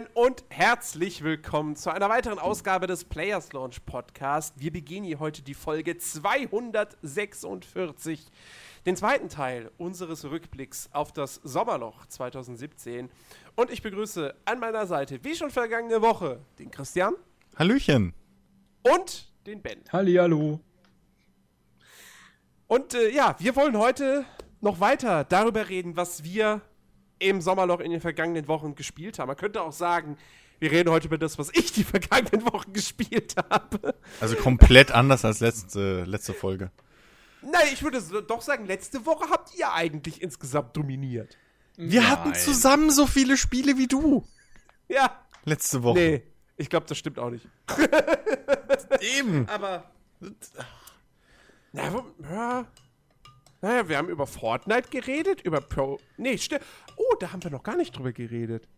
moin 0.00 0.08
und 0.14 0.44
herzlich 0.48 1.22
willkommen 1.24 1.76
zu 1.76 1.90
einer 1.90 2.08
weiteren 2.08 2.38
Ausgabe 2.38 2.86
des 2.86 3.04
Players 3.04 3.52
Launch 3.52 3.84
Podcast. 3.84 4.54
Wir 4.58 4.72
beginnen 4.72 5.04
hier 5.04 5.18
heute 5.18 5.42
die 5.42 5.52
Folge 5.52 5.98
246, 5.98 8.28
den 8.86 8.96
zweiten 8.96 9.28
Teil 9.28 9.70
unseres 9.76 10.24
Rückblicks 10.24 10.88
auf 10.92 11.12
das 11.12 11.34
Sommerloch 11.44 12.06
2017. 12.06 13.10
Und 13.56 13.70
ich 13.70 13.82
begrüße 13.82 14.34
an 14.46 14.60
meiner 14.60 14.86
Seite, 14.86 15.22
wie 15.22 15.34
schon 15.34 15.50
vergangene 15.50 16.00
Woche, 16.00 16.40
den 16.58 16.70
Christian. 16.70 17.12
Hallöchen. 17.56 18.14
Und 18.82 19.30
den 19.46 19.60
Ben. 19.60 19.82
Hallihallo. 19.92 20.60
Und 22.68 22.94
äh, 22.94 23.10
ja, 23.10 23.36
wir 23.38 23.54
wollen 23.56 23.76
heute 23.76 24.24
noch 24.60 24.80
weiter 24.80 25.24
darüber 25.24 25.68
reden, 25.68 25.94
was 25.96 26.24
wir 26.24 26.62
im 27.20 27.40
Sommerloch 27.40 27.80
in 27.80 27.92
den 27.92 28.00
vergangenen 28.00 28.48
Wochen 28.48 28.74
gespielt 28.74 29.18
haben. 29.18 29.28
Man 29.28 29.36
könnte 29.36 29.62
auch 29.62 29.72
sagen, 29.72 30.16
wir 30.58 30.70
reden 30.70 30.90
heute 30.90 31.06
über 31.06 31.18
das, 31.18 31.38
was 31.38 31.50
ich 31.54 31.72
die 31.72 31.84
vergangenen 31.84 32.44
Wochen 32.52 32.72
gespielt 32.72 33.34
habe. 33.50 33.94
Also 34.20 34.36
komplett 34.36 34.90
anders 34.90 35.24
als 35.24 35.40
letzte, 35.40 36.04
letzte 36.04 36.34
Folge. 36.34 36.70
Nein, 37.42 37.68
ich 37.72 37.82
würde 37.82 38.02
doch 38.22 38.42
sagen, 38.42 38.66
letzte 38.66 39.06
Woche 39.06 39.30
habt 39.30 39.54
ihr 39.56 39.72
eigentlich 39.72 40.20
insgesamt 40.20 40.76
dominiert. 40.76 41.38
Wir 41.76 42.02
Nein. 42.02 42.10
hatten 42.10 42.34
zusammen 42.34 42.90
so 42.90 43.06
viele 43.06 43.36
Spiele 43.36 43.78
wie 43.78 43.86
du. 43.86 44.26
Ja. 44.88 45.24
Letzte 45.44 45.82
Woche. 45.82 45.98
Nee, 45.98 46.22
ich 46.56 46.68
glaube, 46.68 46.86
das 46.86 46.98
stimmt 46.98 47.18
auch 47.18 47.30
nicht. 47.30 47.48
Eben. 49.00 49.48
Aber. 49.48 49.90
Na, 51.72 52.04
ja. 52.30 52.66
Naja, 53.62 53.88
wir 53.88 53.98
haben 53.98 54.08
über 54.08 54.26
Fortnite 54.26 54.88
geredet, 54.88 55.42
über 55.42 55.60
Pro. 55.60 55.98
Nee, 56.16 56.38
stimmt. 56.38 56.62
Oh, 57.00 57.14
da 57.18 57.32
haben 57.32 57.42
wir 57.42 57.50
noch 57.50 57.62
gar 57.62 57.76
nicht 57.76 57.96
drüber 57.96 58.12
geredet. 58.12 58.68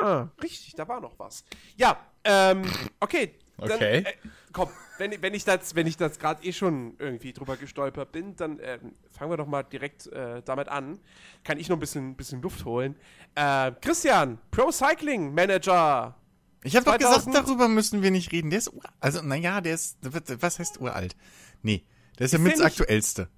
Hm, 0.00 0.30
richtig, 0.42 0.74
da 0.74 0.86
war 0.86 1.00
noch 1.00 1.18
was. 1.18 1.42
Ja, 1.76 1.96
ähm, 2.24 2.64
okay. 3.00 3.34
Dann, 3.56 3.72
okay. 3.72 3.98
Äh, 3.98 4.12
komm, 4.52 4.68
wenn, 4.98 5.22
wenn 5.22 5.32
ich 5.32 5.44
das, 5.44 5.74
wenn 5.74 5.86
ich 5.86 5.96
das 5.96 6.18
gerade 6.18 6.44
eh 6.44 6.52
schon 6.52 6.96
irgendwie 6.98 7.32
drüber 7.32 7.56
gestolpert 7.56 8.12
bin, 8.12 8.36
dann 8.36 8.58
äh, 8.58 8.78
fangen 9.10 9.30
wir 9.30 9.36
doch 9.36 9.46
mal 9.46 9.62
direkt 9.62 10.06
äh, 10.08 10.42
damit 10.42 10.68
an. 10.68 10.98
Kann 11.44 11.58
ich 11.58 11.68
noch 11.68 11.76
ein 11.76 11.80
bisschen, 11.80 12.14
bisschen 12.14 12.42
Luft 12.42 12.64
holen. 12.64 12.96
Äh, 13.34 13.72
Christian, 13.80 14.38
Pro 14.50 14.70
Cycling 14.70 15.32
Manager. 15.32 16.16
Ich 16.64 16.76
habe 16.76 16.84
doch 16.84 16.98
gesagt, 16.98 17.26
darüber 17.32 17.68
müssen 17.68 18.02
wir 18.02 18.10
nicht 18.10 18.32
reden. 18.32 18.50
Der 18.50 18.58
ist, 18.58 18.70
also 19.00 19.22
naja, 19.22 19.60
der 19.60 19.74
ist, 19.74 19.98
was 20.02 20.58
heißt 20.58 20.80
uralt? 20.80 21.16
Nee, 21.62 21.84
der 22.18 22.26
ist 22.26 22.32
ja 22.32 22.38
mit 22.38 22.52
das 22.52 22.60
aktuellste. 22.60 23.28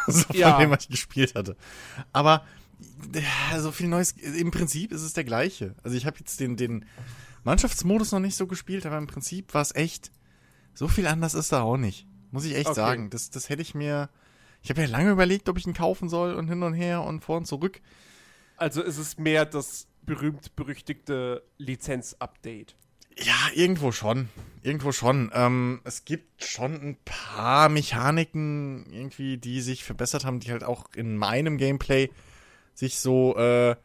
so 0.06 0.22
von 0.24 0.36
ja. 0.36 0.58
dem, 0.58 0.70
was 0.70 0.84
ich 0.84 0.88
gespielt 0.90 1.34
hatte. 1.34 1.56
Aber 2.12 2.44
ja, 3.14 3.60
so 3.60 3.72
viel 3.72 3.88
Neues. 3.88 4.12
Im 4.12 4.50
Prinzip 4.50 4.92
ist 4.92 5.02
es 5.02 5.12
der 5.12 5.24
gleiche. 5.24 5.74
Also 5.82 5.96
ich 5.96 6.06
habe 6.06 6.18
jetzt 6.18 6.38
den, 6.40 6.56
den 6.56 6.84
Mannschaftsmodus 7.44 8.12
noch 8.12 8.20
nicht 8.20 8.36
so 8.36 8.46
gespielt, 8.46 8.86
aber 8.86 8.98
im 8.98 9.06
Prinzip 9.06 9.54
war 9.54 9.62
es 9.62 9.74
echt. 9.74 10.12
So 10.74 10.86
viel 10.86 11.06
anders 11.06 11.34
ist 11.34 11.52
da 11.52 11.62
auch 11.62 11.76
nicht. 11.76 12.06
Muss 12.30 12.44
ich 12.44 12.54
echt 12.54 12.66
okay. 12.66 12.74
sagen. 12.74 13.10
Das, 13.10 13.30
das 13.30 13.48
hätte 13.48 13.62
ich 13.62 13.74
mir. 13.74 14.10
Ich 14.62 14.70
habe 14.70 14.82
ja 14.82 14.88
lange 14.88 15.10
überlegt, 15.10 15.48
ob 15.48 15.56
ich 15.56 15.66
ihn 15.66 15.74
kaufen 15.74 16.08
soll 16.08 16.34
und 16.34 16.48
hin 16.48 16.62
und 16.62 16.74
her 16.74 17.02
und 17.02 17.20
vor 17.24 17.36
und 17.36 17.46
zurück. 17.46 17.80
Also 18.56 18.82
ist 18.82 18.98
es 18.98 19.18
mehr 19.18 19.46
das 19.46 19.86
berühmt-berüchtigte 20.02 21.44
Lizenz-Update. 21.58 22.76
Ja, 23.20 23.50
irgendwo 23.54 23.92
schon. 23.92 24.28
Irgendwo 24.62 24.92
schon. 24.92 25.30
Ähm, 25.34 25.80
es 25.84 26.04
gibt 26.04 26.44
schon 26.44 26.74
ein 26.74 26.96
paar 27.04 27.68
Mechaniken 27.68 28.86
irgendwie, 28.92 29.38
die 29.38 29.60
sich 29.60 29.84
verbessert 29.84 30.24
haben, 30.24 30.40
die 30.40 30.50
halt 30.50 30.64
auch 30.64 30.86
in 30.94 31.16
meinem 31.16 31.58
Gameplay 31.58 32.10
sich 32.74 32.98
so, 32.98 33.36
äh, 33.36 33.76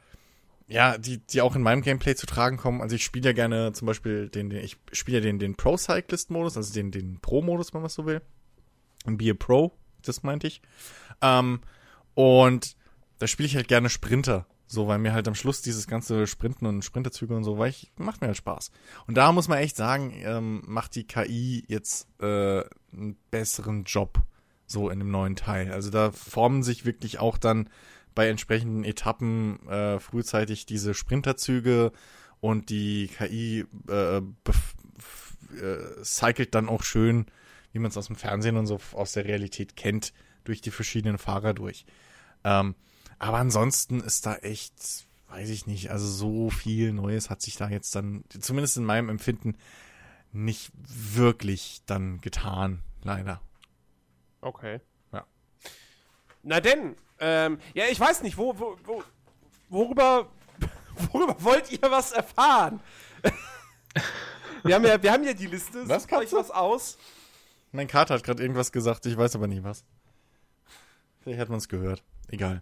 ja, 0.68 0.98
die, 0.98 1.18
die 1.18 1.42
auch 1.42 1.56
in 1.56 1.62
meinem 1.62 1.82
Gameplay 1.82 2.16
zu 2.16 2.26
tragen 2.26 2.58
kommen. 2.58 2.82
Also 2.82 2.96
ich 2.96 3.04
spiele 3.04 3.30
ja 3.30 3.34
gerne 3.34 3.74
zum 3.74 3.86
Beispiel 3.86 4.30
den, 4.30 4.50
den 4.50 4.64
ich 4.64 4.78
spiele 4.92 5.18
ja 5.18 5.24
den, 5.24 5.40
den 5.40 5.56
Pro-Cyclist-Modus, 5.56 6.58
also 6.58 6.74
den, 6.74 6.92
den 6.92 7.20
Pro-Modus, 7.20 7.74
wenn 7.74 7.82
man 7.82 7.90
so 7.90 8.06
will. 8.06 8.22
Ein 9.06 9.18
Be 9.18 9.32
a 9.32 9.34
Pro, 9.34 9.74
das 10.04 10.24
meinte 10.24 10.48
ich. 10.48 10.62
Ähm, 11.22 11.62
und 12.14 12.76
da 13.20 13.28
spiele 13.28 13.48
ich 13.48 13.56
halt 13.56 13.68
gerne 13.68 13.90
Sprinter. 13.90 14.46
So, 14.74 14.88
weil 14.88 14.98
mir 14.98 15.14
halt 15.14 15.28
am 15.28 15.36
Schluss 15.36 15.62
dieses 15.62 15.86
ganze 15.86 16.26
Sprinten 16.26 16.66
und 16.66 16.84
Sprinterzüge 16.84 17.36
und 17.36 17.44
so, 17.44 17.60
weil 17.60 17.70
ich, 17.70 17.92
macht 17.96 18.22
mir 18.22 18.28
halt 18.28 18.38
Spaß. 18.38 18.72
Und 19.06 19.16
da 19.16 19.32
muss 19.32 19.48
man 19.48 19.60
echt 19.60 19.76
sagen, 19.76 20.12
ähm, 20.24 20.64
macht 20.66 20.96
die 20.96 21.06
KI 21.06 21.64
jetzt 21.68 22.08
äh, 22.20 22.64
einen 22.92 23.16
besseren 23.30 23.84
Job 23.84 24.24
so 24.66 24.90
in 24.90 24.98
dem 24.98 25.12
neuen 25.12 25.36
Teil. 25.36 25.72
Also 25.72 25.92
da 25.92 26.12
formen 26.12 26.64
sich 26.64 26.86
wirklich 26.86 27.20
auch 27.20 27.38
dann 27.38 27.70
bei 28.16 28.28
entsprechenden 28.28 28.84
Etappen 28.84 29.60
äh, 29.70 30.00
frühzeitig 30.00 30.66
diese 30.66 30.96
Sprinterzüge 30.96 31.92
und 32.40 32.72
die 32.72 33.12
KI 33.16 33.66
äh, 33.88 34.18
äh, 34.18 34.22
cycelt 36.04 36.56
dann 36.56 36.68
auch 36.68 36.82
schön, 36.82 37.28
wie 37.74 37.80
man 37.80 37.92
es 37.92 37.98
aus 37.98 38.08
dem 38.08 38.16
Fernsehen 38.16 38.58
und 38.58 38.66
so 38.66 38.80
aus 38.94 39.14
der 39.14 39.26
Realität 39.26 39.76
kennt, 39.76 40.14
durch 40.46 40.62
die 40.62 40.72
verschiedenen 40.72 41.20
Fahrer 41.20 41.54
durch. 41.54 41.86
Ähm, 42.44 42.74
aber 43.24 43.38
ansonsten 43.38 44.02
ist 44.02 44.26
da 44.26 44.36
echt, 44.36 45.08
weiß 45.30 45.50
ich 45.50 45.66
nicht, 45.66 45.92
also 45.92 46.06
so 46.06 46.50
viel 46.50 46.92
Neues 46.92 47.30
hat 47.30 47.42
sich 47.42 47.56
da 47.56 47.70
jetzt 47.70 47.96
dann, 47.96 48.26
zumindest 48.28 48.76
in 48.76 48.84
meinem 48.84 49.08
Empfinden, 49.08 49.56
nicht 50.34 50.74
wirklich 50.76 51.84
dann 51.86 52.20
getan, 52.20 52.84
leider. 53.02 53.40
Okay. 54.42 54.82
Ja. 55.14 55.26
Na 56.42 56.60
denn, 56.60 56.98
ähm, 57.20 57.60
ja, 57.74 57.86
ich 57.90 57.98
weiß 57.98 58.24
nicht, 58.24 58.38
wo, 58.38 58.60
wo, 58.60 58.76
wo, 58.84 59.02
worüber, 59.70 60.30
worüber 61.14 61.42
wollt 61.42 61.72
ihr 61.72 61.90
was 61.90 62.12
erfahren? 62.12 62.82
wir, 64.64 64.76
haben 64.76 64.84
ja, 64.84 65.02
wir 65.02 65.14
haben 65.14 65.24
ja 65.24 65.34
die 65.34 65.48
Liste. 65.48 65.88
Was 65.88 66.04
Sucht 66.04 66.14
euch 66.14 66.34
was 66.34 66.52
aus? 66.52 66.98
Mein 67.72 67.88
Kater 67.88 68.16
hat 68.16 68.24
gerade 68.26 68.42
irgendwas 68.42 68.74
gesagt, 68.74 69.06
ich 69.06 69.16
weiß 69.16 69.38
aber 69.38 69.48
nie 69.48 69.64
was. 69.64 69.86
Vielleicht 71.22 71.40
hat 71.40 71.48
man 71.48 71.60
es 71.60 71.70
gehört. 71.70 72.04
Egal 72.28 72.62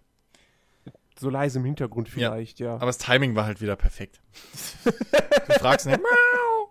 so 1.18 1.30
leise 1.30 1.58
im 1.58 1.64
Hintergrund 1.64 2.08
vielleicht, 2.08 2.60
ja. 2.60 2.66
ja. 2.66 2.74
Aber 2.74 2.86
das 2.86 2.98
Timing 2.98 3.34
war 3.34 3.44
halt 3.44 3.60
wieder 3.60 3.76
perfekt. 3.76 4.20
du 4.84 5.52
fragst 5.58 5.86
nicht, 5.86 6.00
Mau! 6.00 6.68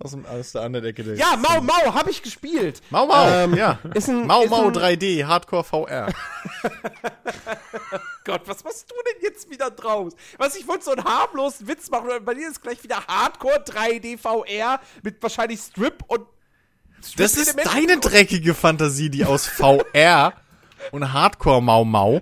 Aus, 0.00 0.10
dem, 0.10 0.26
aus 0.26 0.52
der 0.52 0.62
anderen 0.62 0.86
Ecke 0.86 1.04
der 1.04 1.14
Ja, 1.16 1.36
Mau 1.36 1.60
Mau, 1.60 1.94
hab 1.94 2.08
ich 2.08 2.22
gespielt. 2.22 2.80
Mau 2.90 3.06
Mau, 3.06 3.28
ähm, 3.28 3.54
ja. 3.54 3.78
Ist 3.94 4.08
ein, 4.08 4.26
Mau 4.26 4.42
ist 4.42 4.50
Mau 4.50 4.68
3D, 4.68 5.24
Hardcore 5.24 5.62
VR. 5.62 6.12
Gott, 8.24 8.42
was 8.46 8.64
machst 8.64 8.90
du 8.90 8.94
denn 9.06 9.22
jetzt 9.22 9.48
wieder 9.48 9.70
draus? 9.70 10.14
Was, 10.38 10.56
ich 10.56 10.66
wollte 10.66 10.84
so 10.84 10.92
einen 10.92 11.04
harmlosen 11.04 11.68
Witz 11.68 11.90
machen, 11.90 12.08
bei 12.24 12.34
dir 12.34 12.48
ist 12.48 12.60
gleich 12.62 12.82
wieder 12.82 13.06
Hardcore 13.06 13.62
3D 13.64 14.18
VR 14.18 14.80
mit 15.02 15.22
wahrscheinlich 15.22 15.60
Strip 15.60 16.02
und 16.08 16.26
Strip 17.02 17.18
Das 17.18 17.36
ist 17.36 17.56
deine 17.64 17.98
dreckige 18.00 18.54
Fantasie, 18.54 19.10
die 19.10 19.24
aus 19.24 19.46
VR 19.46 20.32
und 20.90 21.12
Hardcore 21.12 21.62
Mau 21.62 21.84
Mau 21.84 22.20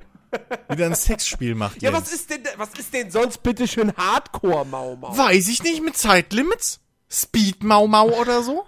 wieder 0.69 0.87
ein 0.87 0.95
Sexspiel 0.95 1.55
macht. 1.55 1.83
Ja, 1.83 1.93
was 1.93 2.13
ist 2.13 2.31
denn, 2.31 2.43
was 2.57 2.71
ist 2.79 2.93
denn 2.93 3.11
sonst 3.11 3.43
bitte 3.43 3.69
schön 3.69 3.97
Hardcore 3.97 4.65
Mau 4.65 4.97
Mau? 4.97 5.17
Weiß 5.17 5.49
ich 5.49 5.63
nicht, 5.63 5.83
mit 5.83 5.97
Zeitlimits? 5.97 6.81
Speed 7.11 7.63
Mau 7.63 7.87
Mau 7.87 8.11
oder 8.21 8.43
so? 8.43 8.67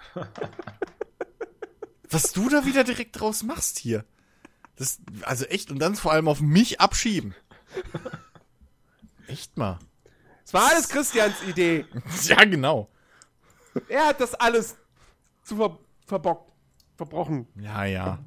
was 2.10 2.32
du 2.32 2.48
da 2.48 2.64
wieder 2.64 2.84
direkt 2.84 3.20
draus 3.20 3.42
machst 3.42 3.78
hier. 3.78 4.04
Das, 4.76 4.98
also 5.22 5.44
echt, 5.46 5.70
und 5.70 5.78
dann 5.78 5.96
vor 5.96 6.12
allem 6.12 6.28
auf 6.28 6.40
mich 6.40 6.80
abschieben. 6.80 7.34
Echt 9.26 9.56
mal. 9.56 9.78
Es 10.44 10.54
war 10.54 10.70
alles 10.70 10.88
Christians 10.88 11.34
Idee. 11.48 11.86
ja, 12.24 12.44
genau. 12.44 12.88
Er 13.88 14.06
hat 14.06 14.20
das 14.20 14.34
alles 14.34 14.76
zu 15.42 15.56
ver 15.56 15.78
verbockt, 16.06 16.52
verbrochen. 16.96 17.48
Ja, 17.56 17.84
ja. 17.84 18.24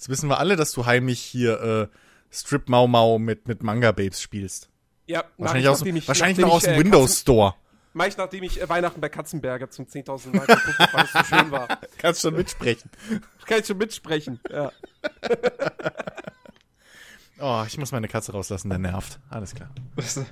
Jetzt 0.00 0.08
wissen 0.08 0.30
wir 0.30 0.38
alle, 0.38 0.56
dass 0.56 0.72
du 0.72 0.86
heimlich 0.86 1.20
hier 1.20 1.60
äh, 1.60 1.88
Strip 2.34 2.70
Mau 2.70 2.86
Mau 2.86 3.18
mit, 3.18 3.46
mit 3.46 3.62
Manga 3.62 3.92
Babes 3.92 4.22
spielst. 4.22 4.70
Ja, 5.04 5.24
wahrscheinlich, 5.36 5.68
aus, 5.68 5.82
ich, 5.82 6.08
wahrscheinlich 6.08 6.38
noch 6.38 6.54
aus 6.54 6.62
dem 6.62 6.72
äh, 6.72 6.78
Windows 6.78 7.20
Store. 7.20 7.54
Mach 7.92 8.06
ich, 8.06 8.16
nachdem 8.16 8.42
ich 8.44 8.62
äh, 8.62 8.66
Weihnachten 8.66 9.02
bei 9.02 9.10
Katzenberger 9.10 9.68
zum 9.68 9.84
10.000 9.84 10.34
Mal 10.34 10.46
geguckt 10.46 10.78
habe, 10.78 10.92
weil 10.94 11.04
es 11.04 11.12
so 11.12 11.36
schön 11.36 11.50
war. 11.50 11.68
Kannst 11.98 12.22
schon 12.22 12.34
mitsprechen. 12.34 12.90
Kann 13.44 13.60
ich 13.60 13.66
schon 13.66 13.76
mitsprechen, 13.76 14.40
ja. 14.50 14.72
Oh, 17.42 17.64
ich 17.66 17.78
muss 17.78 17.90
meine 17.90 18.06
Katze 18.06 18.32
rauslassen, 18.32 18.68
der 18.68 18.78
nervt. 18.78 19.18
Alles 19.30 19.54
klar. 19.54 19.70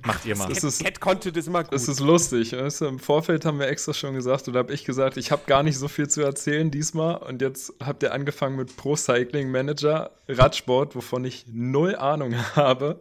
Macht 0.04 0.26
ihr 0.26 0.36
mal. 0.36 0.48
Das 0.48 0.62
ist, 0.62 0.84
Cat 0.84 1.00
Content 1.00 1.36
ist 1.36 1.48
immer 1.48 1.62
gut. 1.62 1.72
Das 1.72 1.88
ist 1.88 2.00
lustig. 2.00 2.52
Weißt 2.52 2.82
du, 2.82 2.86
Im 2.86 2.98
Vorfeld 2.98 3.46
haben 3.46 3.58
wir 3.58 3.68
extra 3.68 3.94
schon 3.94 4.14
gesagt, 4.14 4.46
oder 4.46 4.58
habe 4.58 4.74
ich 4.74 4.84
gesagt, 4.84 5.16
ich 5.16 5.32
habe 5.32 5.42
gar 5.46 5.62
nicht 5.62 5.78
so 5.78 5.88
viel 5.88 6.08
zu 6.08 6.20
erzählen 6.22 6.70
diesmal. 6.70 7.16
Und 7.16 7.40
jetzt 7.40 7.72
habt 7.82 8.02
ihr 8.02 8.12
angefangen 8.12 8.56
mit 8.56 8.76
Pro 8.76 8.94
Cycling 8.94 9.50
Manager, 9.50 10.10
Radsport, 10.28 10.94
wovon 10.96 11.24
ich 11.24 11.46
null 11.48 11.96
Ahnung 11.96 12.34
habe. 12.56 13.00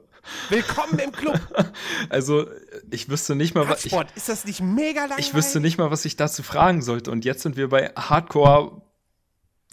Willkommen 0.50 1.00
im 1.00 1.12
Club. 1.12 1.40
Also, 2.10 2.48
ich 2.92 3.10
wüsste 3.10 3.36
nicht 3.36 3.56
mal, 3.56 3.68
was. 3.68 3.84
Radsport, 3.84 4.12
ist 4.16 4.30
das 4.30 4.46
nicht 4.46 4.62
mega 4.62 5.02
langweilig? 5.02 5.28
Ich 5.28 5.34
wüsste 5.34 5.60
nicht 5.60 5.78
mal, 5.78 5.92
was 5.92 6.06
ich 6.06 6.16
dazu 6.16 6.44
fragen 6.44 6.82
sollte. 6.82 7.12
Und 7.12 7.26
jetzt 7.26 7.42
sind 7.42 7.58
wir 7.58 7.70
bei 7.70 7.92
Hardcore 7.96 8.82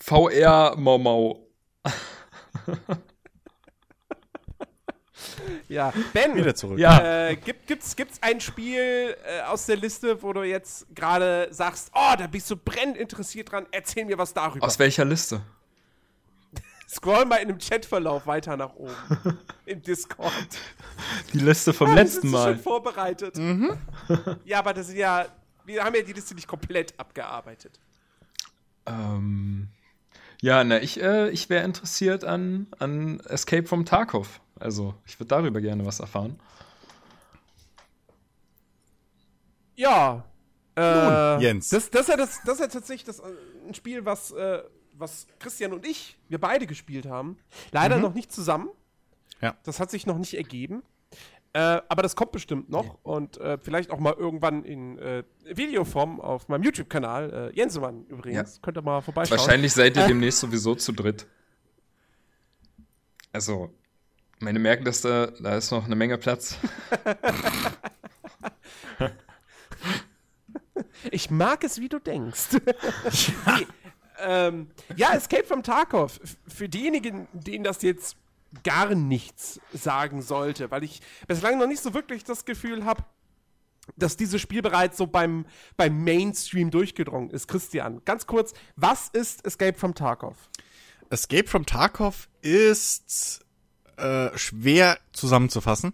VR 0.01 0.75
Mau 0.77 0.99
Mau. 0.99 1.47
Ja, 5.69 5.93
Ben, 6.13 6.35
Wieder 6.35 6.55
zurück. 6.55 6.79
Ja. 6.79 7.29
Äh, 7.29 7.37
gibt, 7.37 7.67
gibt's, 7.67 7.95
gibt's 7.97 8.19
ein 8.23 8.41
Spiel 8.41 9.17
äh, 9.27 9.43
aus 9.43 9.67
der 9.67 9.77
Liste, 9.77 10.23
wo 10.23 10.33
du 10.33 10.43
jetzt 10.43 10.87
gerade 10.95 11.49
sagst, 11.51 11.91
oh, 11.95 12.15
da 12.19 12.27
bist 12.27 12.51
du 12.51 12.57
brennend 12.57 12.97
interessiert 12.97 13.53
dran, 13.53 13.67
erzähl 13.71 14.05
mir 14.05 14.19
was 14.19 14.33
darüber. 14.35 14.67
Aus 14.67 14.79
welcher 14.79 15.05
Liste? 15.05 15.41
Scroll 16.89 17.25
mal 17.25 17.37
in 17.37 17.49
dem 17.49 17.59
Chatverlauf 17.59 18.27
weiter 18.27 18.57
nach 18.57 18.75
oben. 18.75 18.95
Im 19.67 19.83
Discord. 19.83 20.33
Die 21.33 21.39
Liste 21.39 21.73
vom 21.73 21.91
Ah, 21.91 21.95
letzten 21.95 22.23
sind 22.23 22.31
Mal. 22.31 22.55
schon 22.55 22.63
vorbereitet. 22.63 23.37
ja, 24.45 24.59
aber 24.59 24.75
das 24.75 24.89
ist 24.89 24.97
ja, 24.97 25.27
wir 25.65 25.83
haben 25.83 25.95
ja 25.95 26.03
die 26.03 26.13
Liste 26.13 26.35
nicht 26.35 26.47
komplett 26.47 26.95
abgearbeitet. 26.99 27.81
Ähm, 28.87 29.69
ja, 30.43 30.63
na, 30.63 30.81
ich, 30.83 31.01
äh, 31.03 31.31
ich 31.31 31.49
wäre 31.49 31.65
interessiert 31.65 32.23
an, 32.25 32.67
an 32.79 33.21
Escape 33.21 33.67
from 33.67 33.87
Tarkov. 33.87 34.41
Also, 34.59 34.95
ich 35.07 35.19
würde 35.19 35.29
darüber 35.29 35.61
gerne 35.61 35.85
was 35.85 36.01
erfahren. 36.01 36.39
Ja. 39.77 40.25
Äh, 40.77 40.81
Nun, 40.81 41.41
Jens. 41.41 41.69
Das, 41.69 41.91
das, 41.91 42.03
ist 42.03 42.09
ja 42.09 42.17
das, 42.17 42.41
das 42.45 42.55
ist 42.55 42.61
ja 42.61 42.67
tatsächlich 42.69 43.05
das, 43.05 43.19
äh, 43.21 43.33
ein 43.67 43.75
Spiel, 43.75 44.05
was, 44.05 44.31
äh, 44.33 44.63
was 44.95 45.27
Christian 45.39 45.73
und 45.73 45.87
ich, 45.87 46.17
wir 46.29 46.39
beide 46.39 46.67
gespielt 46.67 47.07
haben. 47.07 47.37
Leider 47.73 47.99
noch 47.99 48.15
nicht 48.15 48.33
zusammen. 48.33 48.71
Ja. 49.41 49.57
Das 49.65 49.81
hat 49.81 49.91
sich 49.91 50.07
noch 50.07 50.19
nicht 50.19 50.35
ergeben. 50.35 50.83
Äh, 51.53 51.81
aber 51.89 52.03
das 52.03 52.17
kommt 52.17 52.33
bestimmt 52.33 52.69
noch 52.69 52.99
und 53.05 53.37
äh, 53.37 53.59
vielleicht 53.59 53.93
auch 53.93 54.01
mal 54.01 54.15
irgendwann 54.15 54.65
in 54.65 54.99
äh, 54.99 55.23
Videoform 55.45 56.21
auf 56.21 56.49
meinem 56.49 56.65
YouTube-Kanal. 56.65 57.53
Äh, 57.53 57.57
Jensemann 57.57 58.07
übrigens. 58.07 58.61
Könnt 58.61 58.77
ihr 58.77 58.83
mal 58.83 59.01
vorbeischauen. 59.03 59.39
Wahrscheinlich 59.39 59.73
seid 59.73 59.97
ihr 59.97 60.09
demnächst 60.09 60.41
sowieso 60.41 60.75
zu 60.75 60.91
dritt. 60.91 61.29
Also, 63.33 63.73
meine 64.41 64.59
merken, 64.59 64.85
dass 64.85 65.01
da, 65.01 65.27
da 65.27 65.57
ist 65.57 65.71
noch 65.71 65.85
eine 65.85 65.97
Menge 65.97 66.19
Platz. 66.19 66.57
Ich 71.11 71.31
mag 71.31 71.65
es, 71.65 71.81
wie 71.81 71.89
du 71.89 71.99
denkst. 71.99 72.49
nee, 73.47 73.67
ähm, 74.21 74.71
ja, 74.97 75.13
Escape 75.15 75.45
from 75.45 75.63
Tarkov. 75.63 76.21
Für 76.47 76.69
diejenigen, 76.69 77.29
denen 77.33 77.65
das 77.65 77.83
jetzt 77.83 78.17
gar 78.63 78.95
nichts 78.95 79.61
sagen 79.73 80.23
sollte, 80.23 80.71
weil 80.71 80.85
ich 80.85 81.01
bislang 81.27 81.59
noch 81.59 81.67
nicht 81.67 81.83
so 81.83 81.93
wirklich 81.93 82.25
das 82.25 82.45
Gefühl 82.45 82.85
habe, 82.85 83.05
dass 83.97 84.17
dieses 84.17 84.41
Spiel 84.41 84.63
bereits 84.63 84.97
so 84.97 85.07
beim, 85.07 85.45
beim 85.77 86.03
Mainstream 86.05 86.71
durchgedrungen 86.71 87.31
ist. 87.31 87.49
Christian, 87.49 88.01
ganz 88.05 88.27
kurz, 88.27 88.55
was 88.77 89.09
ist 89.11 89.45
Escape 89.45 89.79
from 89.79 89.95
Tarkov? 89.95 90.37
Escape 91.11 91.49
from 91.49 91.67
Tarkov 91.67 92.29
ist 92.41 93.44
äh, 93.99 94.37
schwer 94.37 94.99
zusammenzufassen. 95.13 95.93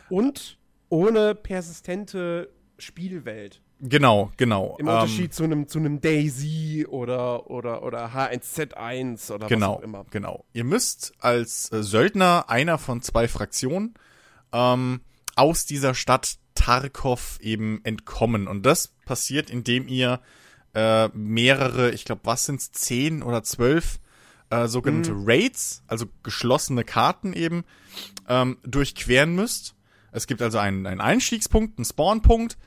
Und 0.09 0.57
ohne 0.89 1.35
persistente 1.35 2.49
Spielwelt. 2.77 3.61
Genau, 3.81 4.31
genau. 4.37 4.77
Im 4.79 4.87
Ähm, 4.87 4.93
Unterschied 4.93 5.33
zu 5.33 5.43
einem 5.43 5.67
zu 5.67 5.79
einem 5.79 5.99
Daisy 5.99 6.85
oder 6.87 7.49
oder 7.49 7.83
oder 7.83 8.13
H1Z1 8.13 9.31
oder 9.31 9.43
was 9.43 9.49
Genau, 9.49 9.73
auch 9.73 9.81
immer. 9.81 10.05
genau. 10.11 10.45
Ihr 10.53 10.63
müsst 10.63 11.13
als 11.19 11.71
äh, 11.73 11.83
Söldner 11.83 12.45
einer 12.49 12.77
von 12.77 13.01
zwei 13.01 13.27
Fraktionen 13.27 13.95
ähm, 14.53 15.01
aus 15.35 15.65
dieser 15.65 15.93
Stadt 15.93 16.35
Tarkov 16.55 17.37
eben 17.41 17.81
entkommen. 17.83 18.47
Und 18.47 18.65
das 18.65 18.93
passiert, 19.05 19.49
indem 19.49 19.89
ihr 19.89 20.21
äh, 20.73 21.09
mehrere, 21.09 21.91
ich 21.91 22.05
glaube, 22.05 22.21
was 22.23 22.45
sind's, 22.45 22.71
zehn 22.71 23.23
oder 23.23 23.43
zwölf 23.43 23.99
äh, 24.63 24.67
sogenannte 24.67 25.13
Raids, 25.15 25.83
also 25.87 26.05
geschlossene 26.23 26.83
Karten 26.83 27.33
eben, 27.33 27.63
ähm, 28.27 28.57
durchqueren 28.63 29.35
müsst. 29.35 29.75
Es 30.11 30.27
gibt 30.27 30.41
also 30.41 30.57
einen, 30.57 30.85
einen 30.87 31.01
Einstiegspunkt, 31.01 31.77
einen 31.77 31.85
Spawnpunkt 31.85 32.57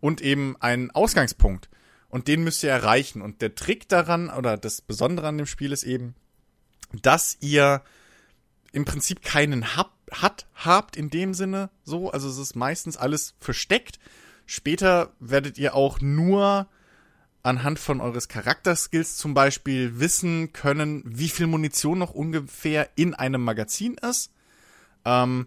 und 0.00 0.20
eben 0.20 0.56
einen 0.60 0.90
Ausgangspunkt. 0.90 1.68
Und 2.08 2.28
den 2.28 2.44
müsst 2.44 2.62
ihr 2.62 2.70
erreichen. 2.70 3.22
Und 3.22 3.42
der 3.42 3.54
Trick 3.54 3.88
daran, 3.88 4.30
oder 4.30 4.56
das 4.56 4.80
Besondere 4.80 5.28
an 5.28 5.38
dem 5.38 5.46
Spiel 5.46 5.72
ist 5.72 5.84
eben, 5.84 6.14
dass 7.02 7.36
ihr 7.40 7.82
im 8.72 8.84
Prinzip 8.84 9.22
keinen 9.22 9.76
Hub 9.76 9.92
hat, 10.12 10.46
habt 10.54 10.96
in 10.96 11.10
dem 11.10 11.34
Sinne 11.34 11.70
so. 11.82 12.10
Also 12.10 12.28
es 12.28 12.38
ist 12.38 12.56
meistens 12.56 12.96
alles 12.96 13.34
versteckt. 13.38 13.98
Später 14.46 15.12
werdet 15.18 15.58
ihr 15.58 15.74
auch 15.74 16.00
nur 16.00 16.68
anhand 17.46 17.78
von 17.78 18.00
eures 18.00 18.26
Charakterskills 18.26 19.16
zum 19.16 19.32
Beispiel 19.32 20.00
wissen 20.00 20.52
können, 20.52 21.02
wie 21.06 21.28
viel 21.28 21.46
Munition 21.46 21.98
noch 21.98 22.10
ungefähr 22.10 22.90
in 22.96 23.14
einem 23.14 23.42
Magazin 23.44 23.94
ist. 23.94 24.32
Ähm, 25.04 25.46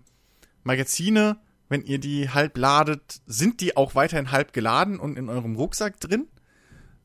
Magazine, 0.64 1.40
wenn 1.68 1.84
ihr 1.84 2.00
die 2.00 2.30
halb 2.30 2.58
ladet, 2.58 3.22
sind 3.26 3.60
die 3.60 3.76
auch 3.76 3.96
weiterhin 3.96 4.32
halb 4.32 4.54
geladen 4.54 4.98
und 4.98 5.18
in 5.18 5.28
eurem 5.28 5.58
Rucksack 5.58 6.00
drin. 6.00 6.30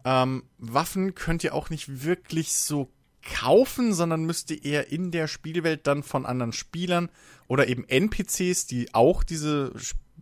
Ähm, 0.04 0.44
Waffen 0.58 1.16
könnt 1.16 1.42
ihr 1.42 1.54
auch 1.54 1.70
nicht 1.70 2.04
wirklich 2.04 2.52
so 2.52 2.88
kaufen, 3.22 3.94
sondern 3.94 4.24
müsst 4.24 4.52
ihr 4.52 4.64
eher 4.64 4.92
in 4.92 5.10
der 5.10 5.26
Spielwelt 5.26 5.88
dann 5.88 6.04
von 6.04 6.24
anderen 6.24 6.52
Spielern 6.52 7.08
oder 7.48 7.66
eben 7.66 7.82
NPCs, 7.88 8.66
die 8.66 8.94
auch 8.94 9.24
diese 9.24 9.72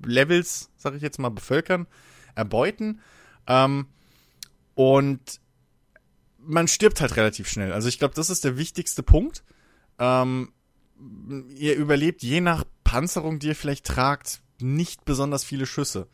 Levels, 0.03 0.71
sag 0.79 0.95
ich 0.95 1.03
jetzt 1.03 1.19
mal, 1.19 1.29
bevölkern, 1.29 1.87
erbeuten. 2.35 3.01
Ähm, 3.47 3.87
und 4.75 5.41
man 6.39 6.67
stirbt 6.69 7.01
halt 7.01 7.17
relativ 7.17 7.49
schnell. 7.49 7.73
Also 7.73 7.89
ich 7.89 7.99
glaube, 7.99 8.15
das 8.15 8.31
ist 8.31 8.45
der 8.45 8.57
wichtigste 8.59 9.03
Punkt. 9.03 9.45
Ähm, 9.99 10.53
ihr 11.55 11.77
überlebt 11.77 12.23
je 12.23 12.41
nach 12.41 12.65
Panzerung, 12.85 13.39
die 13.39 13.49
ihr 13.49 13.57
vielleicht 13.57 13.87
tragt, 13.87 14.43
nicht 14.61 15.05
besonders 15.05 15.45
viele 15.45 15.67
Schüsse. 15.67 16.09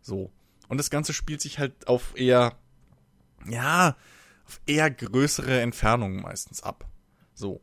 So. 0.00 0.32
Und 0.68 0.78
das 0.78 0.90
Ganze 0.90 1.12
spielt 1.12 1.40
sich 1.40 1.58
halt 1.58 1.86
auf 1.88 2.12
eher, 2.16 2.56
ja, 3.48 3.96
auf 4.46 4.60
eher 4.66 4.90
größere 4.90 5.60
Entfernungen 5.60 6.22
meistens 6.22 6.62
ab. 6.62 6.86
So. 7.34 7.60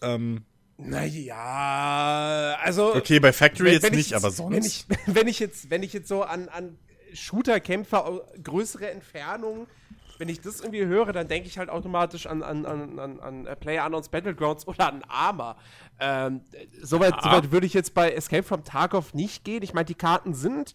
Ähm, 0.00 0.44
Naja, 0.76 2.56
also. 2.62 2.94
okay, 2.94 3.20
bei 3.20 3.32
Factory 3.32 3.66
wenn- 3.66 3.72
jetzt 3.74 3.82
wenn 3.84 3.92
ich 3.92 3.98
nicht, 3.98 4.14
aber 4.14 4.30
sonst. 4.30 4.52
Wenn 4.54 4.64
ich, 4.64 4.86
wenn 5.06 5.28
ich 5.28 5.38
jetzt, 5.38 5.70
wenn 5.70 5.82
ich 5.82 5.92
jetzt 5.92 6.08
so 6.08 6.22
an, 6.22 6.48
an 6.48 6.78
Shooter-Kämpfer 7.14 8.06
au- 8.06 8.22
größere 8.42 8.90
Entfernungen, 8.90 9.66
wenn 10.18 10.28
ich 10.28 10.40
das 10.40 10.60
irgendwie 10.60 10.84
höre, 10.86 11.12
dann 11.12 11.26
denke 11.26 11.48
ich 11.48 11.58
halt 11.58 11.68
automatisch 11.68 12.26
an, 12.26 12.42
an, 12.42 12.64
an, 12.64 12.98
an, 12.98 13.20
an 13.20 13.46
äh, 13.46 13.56
PlayerUnknown's 13.56 14.08
Battlegrounds 14.08 14.66
oder 14.68 14.88
an 14.92 15.02
Arma. 15.08 15.56
Ähm, 15.98 16.42
Soweit 16.80 17.14
so 17.22 17.30
weit 17.30 17.50
würde 17.50 17.66
ich 17.66 17.74
jetzt 17.74 17.94
bei 17.94 18.12
Escape 18.12 18.42
from 18.42 18.62
Tarkov 18.64 19.14
nicht 19.14 19.44
gehen. 19.44 19.62
Ich 19.62 19.74
meine, 19.74 19.86
die 19.86 19.94
Karten 19.94 20.34
sind 20.34 20.74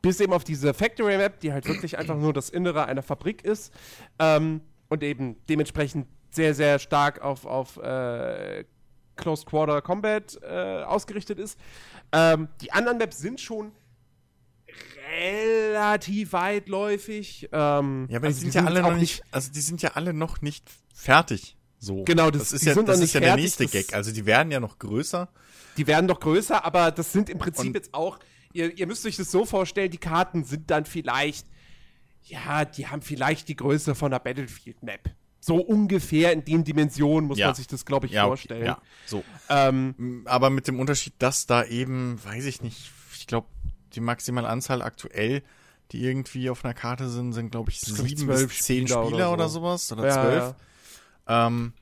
bis 0.00 0.20
eben 0.20 0.32
auf 0.32 0.44
diese 0.44 0.72
Factory 0.74 1.16
Map, 1.16 1.40
die 1.40 1.52
halt 1.52 1.66
wirklich 1.66 1.98
einfach 1.98 2.16
nur 2.16 2.32
das 2.32 2.50
Innere 2.50 2.84
einer 2.86 3.02
Fabrik 3.02 3.44
ist 3.44 3.74
ähm, 4.20 4.60
und 4.88 5.02
eben 5.02 5.36
dementsprechend 5.48 6.06
sehr, 6.30 6.54
sehr 6.54 6.78
stark 6.78 7.20
auf, 7.20 7.44
auf 7.44 7.78
äh, 7.78 8.64
Close 9.16 9.44
Quarter 9.44 9.82
Combat 9.82 10.38
äh, 10.42 10.82
ausgerichtet 10.84 11.40
ist. 11.40 11.58
Ähm, 12.12 12.48
die 12.60 12.72
anderen 12.72 12.98
Maps 12.98 13.18
sind 13.18 13.40
schon 13.40 13.72
relativ 15.10 16.32
weitläufig. 16.32 17.48
Ähm, 17.52 18.06
ja, 18.10 18.18
aber 18.18 18.26
also 18.28 18.38
die 18.40 18.50
sind 18.50 18.54
ja 18.54 18.64
alle 18.64 18.82
noch 18.82 18.96
nicht, 18.96 19.22
also 19.30 19.50
die 19.52 19.60
sind 19.60 19.82
ja 19.82 19.90
alle 19.94 20.12
noch 20.12 20.40
nicht 20.42 20.64
fertig. 20.94 21.56
So. 21.78 22.04
Genau, 22.04 22.30
das- 22.30 22.44
das 22.44 22.52
ist 22.54 22.62
die 22.64 22.68
ja, 22.70 22.74
noch 22.74 22.84
das 22.84 22.98
nicht 22.98 23.06
ist 23.10 23.14
ja 23.14 23.20
der 23.20 23.28
fertig, 23.30 23.44
nächste 23.44 23.62
das- 23.64 23.72
Gag. 23.72 23.94
Also 23.94 24.12
die 24.12 24.26
werden 24.26 24.50
ja 24.50 24.60
noch 24.60 24.78
größer. 24.78 25.28
Die 25.76 25.86
werden 25.86 26.08
doch 26.08 26.18
größer, 26.20 26.64
aber 26.64 26.90
das 26.90 27.12
sind 27.12 27.30
im 27.30 27.38
Prinzip 27.38 27.66
Und- 27.66 27.74
jetzt 27.74 27.94
auch, 27.94 28.18
ihr, 28.52 28.76
ihr 28.76 28.86
müsst 28.86 29.06
euch 29.06 29.16
das 29.16 29.30
so 29.30 29.44
vorstellen, 29.44 29.90
die 29.90 29.98
Karten 29.98 30.42
sind 30.44 30.70
dann 30.70 30.86
vielleicht, 30.86 31.46
ja, 32.24 32.64
die 32.64 32.88
haben 32.88 33.00
vielleicht 33.02 33.48
die 33.48 33.56
Größe 33.56 33.94
von 33.94 34.12
einer 34.12 34.18
Battlefield-Map. 34.20 35.10
So 35.40 35.56
ungefähr 35.56 36.32
in 36.32 36.44
den 36.44 36.64
Dimensionen 36.64 37.28
muss 37.28 37.38
Ja. 37.38 37.46
man 37.46 37.54
sich 37.54 37.68
das, 37.68 37.86
glaube 37.86 38.06
ich, 38.06 38.12
Ja, 38.12 38.22
okay, 38.24 38.28
vorstellen. 38.30 38.64
ja, 38.66 38.82
so. 39.06 39.22
Ähm, 39.48 40.22
Aber 40.26 40.50
mit 40.50 40.66
dem 40.66 40.80
Unterschied, 40.80 41.14
dass 41.20 41.46
da 41.46 41.64
eben, 41.64 42.18
weiß 42.24 42.44
ich 42.46 42.60
nicht, 42.60 42.90
ich 43.16 43.28
glaube, 43.28 43.46
die 43.94 44.00
maximale 44.00 44.48
Anzahl 44.48 44.82
aktuell, 44.82 45.42
die 45.92 46.02
irgendwie 46.04 46.50
auf 46.50 46.64
einer 46.64 46.74
Karte 46.74 47.08
sind, 47.08 47.32
sind, 47.32 47.50
glaube 47.50 47.70
ich, 47.70 47.80
sieben 47.80 48.16
zwölf 48.16 48.48
bis 48.48 48.62
zehn 48.62 48.86
Spieler 48.86 49.04
Spieler, 49.06 49.16
oder 49.16 49.32
oder, 49.32 49.48
so. 49.48 49.60
sowas. 49.60 49.92
Oder 49.92 50.06
ja, 50.06 50.12
zwölf. 50.12 50.54
ja. 51.28 51.46
Ähm, 51.46 51.72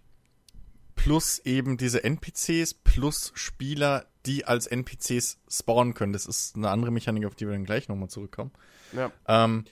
plus 0.94 1.38
eben 1.40 1.76
diese 1.76 2.02
NPCs, 2.04 2.74
plus 2.74 3.32
Spieler, 3.34 4.06
die 4.24 4.44
als 4.44 4.66
NPCs 4.66 5.38
spawnen 5.48 5.94
können. 5.94 6.12
Das 6.12 6.26
ist 6.26 6.56
eine 6.56 6.70
andere 6.70 6.90
Mechanik, 6.90 7.26
auf 7.26 7.34
die 7.34 7.46
wir 7.46 7.52
dann 7.52 7.64
gleich 7.64 7.88
nochmal 7.88 8.08
zurückkommen. 8.08 8.50
ja. 8.92 9.10
Ähm, 9.28 9.64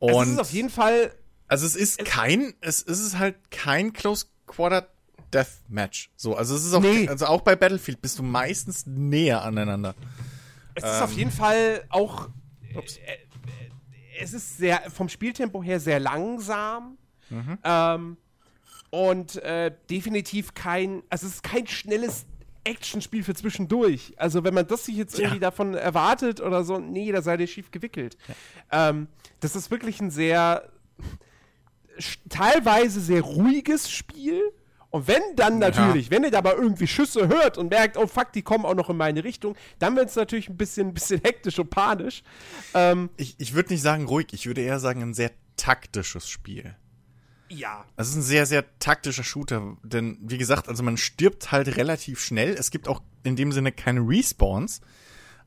Also 0.00 0.16
und 0.16 0.24
es 0.26 0.32
ist 0.32 0.38
auf 0.40 0.50
jeden 0.52 0.70
Fall, 0.70 1.14
also 1.48 1.66
es 1.66 1.76
ist 1.76 2.04
kein, 2.04 2.54
es 2.60 2.82
ist 2.82 3.18
halt 3.18 3.36
kein 3.50 3.92
Close 3.92 4.26
Quarter 4.46 4.88
Deathmatch. 5.32 6.10
So, 6.16 6.34
also 6.34 6.54
es 6.56 6.64
ist 6.64 6.72
auch, 6.74 6.80
Nee. 6.80 7.08
also 7.08 7.26
auch 7.26 7.42
bei 7.42 7.54
Battlefield 7.56 8.02
bist 8.02 8.18
du 8.18 8.22
meistens 8.22 8.84
näher 8.86 9.42
aneinander. 9.42 9.94
Es 10.74 10.84
ist 10.84 11.02
auf 11.02 11.12
jeden 11.12 11.30
Fall 11.30 11.84
auch, 11.88 12.28
äh, 12.74 12.78
äh, 12.78 13.18
es 14.20 14.32
ist 14.32 14.58
sehr, 14.58 14.90
vom 14.90 15.08
Spieltempo 15.08 15.62
her 15.62 15.80
sehr 15.80 16.00
langsam. 16.00 16.98
Ähm, 17.64 18.16
und 18.90 19.36
äh, 19.36 19.72
definitiv 19.88 20.54
kein, 20.54 21.02
also 21.08 21.26
es 21.26 21.34
ist 21.34 21.42
kein 21.42 21.66
schnelles 21.66 22.26
Actionspiel 22.64 23.22
für 23.22 23.34
zwischendurch. 23.34 24.12
Also 24.16 24.44
wenn 24.44 24.52
man 24.52 24.66
das 24.66 24.84
sich 24.86 24.96
jetzt 24.96 25.18
irgendwie 25.18 25.40
davon 25.40 25.74
erwartet 25.74 26.40
oder 26.40 26.64
so, 26.64 26.78
nee, 26.78 27.10
da 27.12 27.22
seid 27.22 27.40
ihr 27.40 27.46
schief 27.46 27.70
gewickelt. 27.70 28.16
Ähm, 28.70 29.08
das 29.40 29.56
ist 29.56 29.70
wirklich 29.70 30.00
ein 30.00 30.10
sehr, 30.10 30.68
teilweise 32.28 33.00
sehr 33.00 33.22
ruhiges 33.22 33.90
Spiel. 33.90 34.42
Und 34.90 35.06
wenn 35.06 35.22
dann 35.36 35.58
natürlich, 35.58 36.10
wenn 36.10 36.24
ihr 36.24 36.36
aber 36.36 36.56
irgendwie 36.56 36.86
Schüsse 36.88 37.28
hört 37.28 37.58
und 37.58 37.70
merkt, 37.70 37.96
oh 37.96 38.06
fuck, 38.08 38.32
die 38.32 38.42
kommen 38.42 38.64
auch 38.64 38.74
noch 38.74 38.90
in 38.90 38.96
meine 38.96 39.22
Richtung, 39.22 39.54
dann 39.78 39.94
wird 39.94 40.08
es 40.08 40.16
natürlich 40.16 40.48
ein 40.48 40.56
bisschen, 40.56 40.88
ein 40.88 40.94
bisschen 40.94 41.20
hektisch 41.24 41.58
und 41.58 41.70
panisch. 41.70 42.22
Ähm, 42.74 43.08
Ich, 43.16 43.36
ich 43.38 43.54
würde 43.54 43.72
nicht 43.72 43.82
sagen 43.82 44.06
ruhig, 44.06 44.26
ich 44.32 44.46
würde 44.46 44.62
eher 44.62 44.80
sagen 44.80 45.02
ein 45.02 45.14
sehr 45.14 45.30
taktisches 45.56 46.28
Spiel. 46.28 46.74
ja. 47.48 47.84
Es 47.96 48.08
ist 48.08 48.16
ein 48.16 48.22
sehr, 48.22 48.46
sehr 48.46 48.64
taktischer 48.78 49.24
Shooter, 49.24 49.76
denn 49.82 50.18
wie 50.22 50.38
gesagt, 50.38 50.68
also 50.68 50.82
man 50.82 50.96
stirbt 50.96 51.52
halt 51.52 51.76
relativ 51.76 52.20
schnell. 52.20 52.50
Es 52.54 52.70
gibt 52.70 52.88
auch 52.88 53.00
in 53.22 53.36
dem 53.36 53.52
Sinne 53.52 53.70
keine 53.72 54.00
Respawns, 54.00 54.80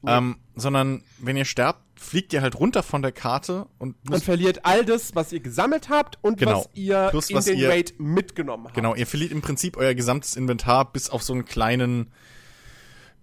ähm, 0.05 0.37
sondern 0.55 1.03
wenn 1.19 1.37
ihr 1.37 1.45
sterbt, 1.45 1.81
fliegt 1.99 2.33
ihr 2.33 2.41
halt 2.41 2.59
runter 2.59 2.83
von 2.83 3.01
der 3.01 3.11
Karte 3.11 3.67
und 3.77 3.95
Und 4.09 4.23
verliert 4.23 4.65
all 4.65 4.83
das, 4.83 5.15
was 5.15 5.31
ihr 5.31 5.39
gesammelt 5.39 5.89
habt 5.89 6.17
und 6.21 6.37
Genau. 6.37 6.59
was 6.59 6.69
ihr 6.73 7.07
Plus, 7.11 7.29
in 7.29 7.37
was 7.37 7.45
den 7.45 7.57
ihr- 7.57 7.69
Raid 7.69 7.93
mitgenommen 7.99 8.65
habt. 8.65 8.75
genau, 8.75 8.93
ihr 8.95 9.07
verliert 9.07 9.31
im 9.31 9.41
Prinzip 9.41 9.77
euer 9.77 9.93
gesamtes 9.93 10.35
Inventar 10.35 10.91
bis 10.91 11.09
auf 11.09 11.23
so 11.23 11.33
einen 11.33 11.45
kleinen 11.45 12.11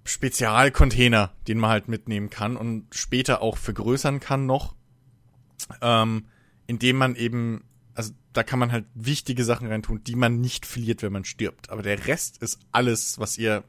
Spezialcontainer, 0.05 1.33
den 1.47 1.59
man 1.59 1.71
halt 1.71 1.89
mitnehmen 1.89 2.31
kann 2.31 2.57
und 2.57 2.95
später 2.95 3.43
auch 3.43 3.57
vergrößern 3.59 4.19
kann 4.21 4.47
noch, 4.47 4.75
ähm, 5.83 6.27
indem 6.67 6.97
man 6.97 7.17
eben, 7.17 7.65
also 7.95 8.13
da 8.33 8.43
kann 8.43 8.59
man 8.59 8.73
halt 8.73 8.87
wichtige 8.95 9.45
Sachen 9.45 9.69
reintun, 9.69 10.03
die 10.05 10.15
man 10.15 10.41
nicht 10.41 10.65
verliert, 10.65 11.03
wenn 11.03 11.13
man 11.13 11.25
stirbt. 11.25 11.69
Aber 11.71 11.83
der 11.83 12.07
Rest 12.07 12.39
ist 12.43 12.59
alles, 12.73 13.19
was 13.19 13.37
ihr 13.37 13.63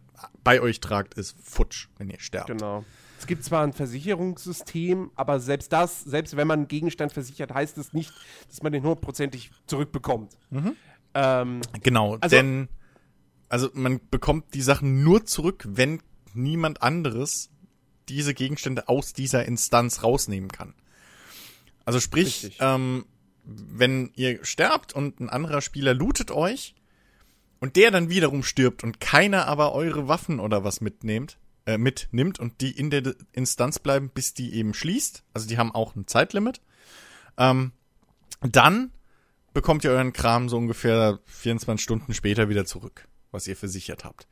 bei 0.44 0.62
euch 0.62 0.80
tragt, 0.80 1.16
ist 1.16 1.36
futsch, 1.44 1.88
wenn 1.98 2.10
ihr 2.10 2.20
sterbt. 2.20 2.48
Genau. 2.48 2.86
Es 3.22 3.28
gibt 3.28 3.44
zwar 3.44 3.62
ein 3.64 3.72
Versicherungssystem, 3.72 5.12
aber 5.14 5.40
selbst 5.40 5.72
das, 5.72 6.04
selbst 6.04 6.36
wenn 6.36 6.48
man 6.48 6.62
einen 6.62 6.68
Gegenstand 6.68 7.14
versichert, 7.14 7.54
heißt 7.54 7.78
es 7.78 7.94
nicht, 7.94 8.12
dass 8.50 8.64
man 8.64 8.72
den 8.74 8.82
hundertprozentig 8.82 9.52
zurückbekommt. 9.68 10.36
Ähm, 11.14 11.62
Genau, 11.84 12.16
Also- 12.20 12.36
denn 12.36 12.68
also 13.48 13.70
man 13.74 14.00
bekommt 14.10 14.56
die 14.56 14.62
Sachen 14.64 15.04
nur 15.04 15.24
zurück, 15.26 15.64
wenn 15.70 16.02
niemand 16.34 16.82
anderes 16.82 17.52
diese 18.10 18.34
Gegenstände 18.34 18.90
aus 18.90 19.14
dieser 19.14 19.46
Instanz 19.46 20.02
rausnehmen 20.02 20.50
kann. 20.52 20.74
Also 21.86 22.00
sprich, 22.00 22.44
Richtig. 22.44 22.58
ähm, 22.60 23.06
wenn 23.44 24.10
ihr 24.16 24.44
sterbt 24.44 24.94
und 24.94 25.20
ein 25.20 25.30
anderer 25.30 25.62
Spieler 25.62 25.94
lootet 25.94 26.32
euch 26.32 26.74
und 27.60 27.76
der 27.76 27.92
dann 27.92 28.10
wiederum 28.10 28.42
stirbt 28.42 28.84
und 28.84 29.00
keiner 29.00 29.46
aber 29.48 29.74
eure 29.74 30.08
Waffen 30.08 30.40
oder 30.40 30.64
was 30.64 30.82
mitnehmt, 30.82 31.38
äh, 31.66 31.78
mitnimmt 31.78 32.40
und 32.40 32.62
die 32.62 32.72
in 32.72 32.90
der 32.90 33.16
Instanz 33.34 33.80
bleiben, 33.80 34.10
bis 34.10 34.34
die 34.34 34.54
eben 34.54 34.74
schließt, 34.74 35.24
also 35.34 35.48
die 35.48 35.58
haben 35.58 35.74
auch 35.74 35.96
ein 35.96 36.08
Zeitlimit, 36.08 36.62
ähm, 37.38 37.72
dann 38.42 38.92
bekommt 39.54 39.84
ihr 39.84 39.92
euren 39.92 40.14
Kram 40.14 40.50
so 40.50 40.58
ungefähr 40.58 41.20
24 41.26 41.84
Stunden 41.84 42.14
später 42.14 42.50
wieder 42.50 42.66
zurück, 42.66 43.08
was 43.32 43.48
ihr 43.48 43.56
versichert 43.56 44.04
habt. 44.06 44.28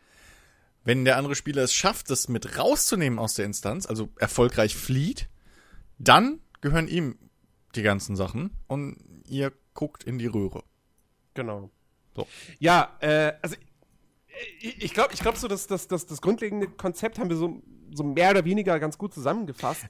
Wenn 0.83 1.05
der 1.05 1.17
andere 1.17 1.35
Spieler 1.35 1.63
es 1.63 1.73
schafft, 1.73 2.09
das 2.09 2.29
mit 2.29 2.57
rauszunehmen 2.57 3.19
aus 3.19 3.33
der 3.33 3.45
Instanz, 3.45 3.85
also 3.85 4.09
erfolgreich 4.17 4.75
flieht, 4.75 5.29
dann 5.97 6.39
gehören 6.61 6.87
ihm 6.87 7.17
die 7.75 7.83
ganzen 7.83 8.15
Sachen 8.15 8.51
und 8.67 8.97
ihr 9.27 9.51
guckt 9.73 10.03
in 10.03 10.17
die 10.17 10.27
Röhre. 10.27 10.63
genau. 11.33 11.69
So. 12.15 12.27
Ja, 12.57 12.97
äh, 13.01 13.33
also 13.41 13.55
ich, 14.59 14.93
glaube, 14.93 15.13
ich 15.13 15.19
glaub 15.19 15.37
so, 15.37 15.47
dass 15.47 15.67
das, 15.67 15.87
das, 15.87 16.05
das 16.05 16.21
grundlegende 16.21 16.67
Konzept 16.67 17.19
haben 17.19 17.29
wir 17.29 17.37
so, 17.37 17.61
so 17.93 18.03
mehr 18.03 18.31
oder 18.31 18.45
weniger 18.45 18.79
ganz 18.79 18.97
gut 18.97 19.13
zusammengefasst. 19.13 19.85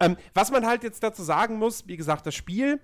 Ähm, 0.00 0.16
was 0.34 0.50
man 0.50 0.66
halt 0.66 0.82
jetzt 0.82 1.02
dazu 1.02 1.22
sagen 1.22 1.58
muss, 1.58 1.86
wie 1.86 1.96
gesagt, 1.96 2.26
das 2.26 2.34
Spiel 2.34 2.80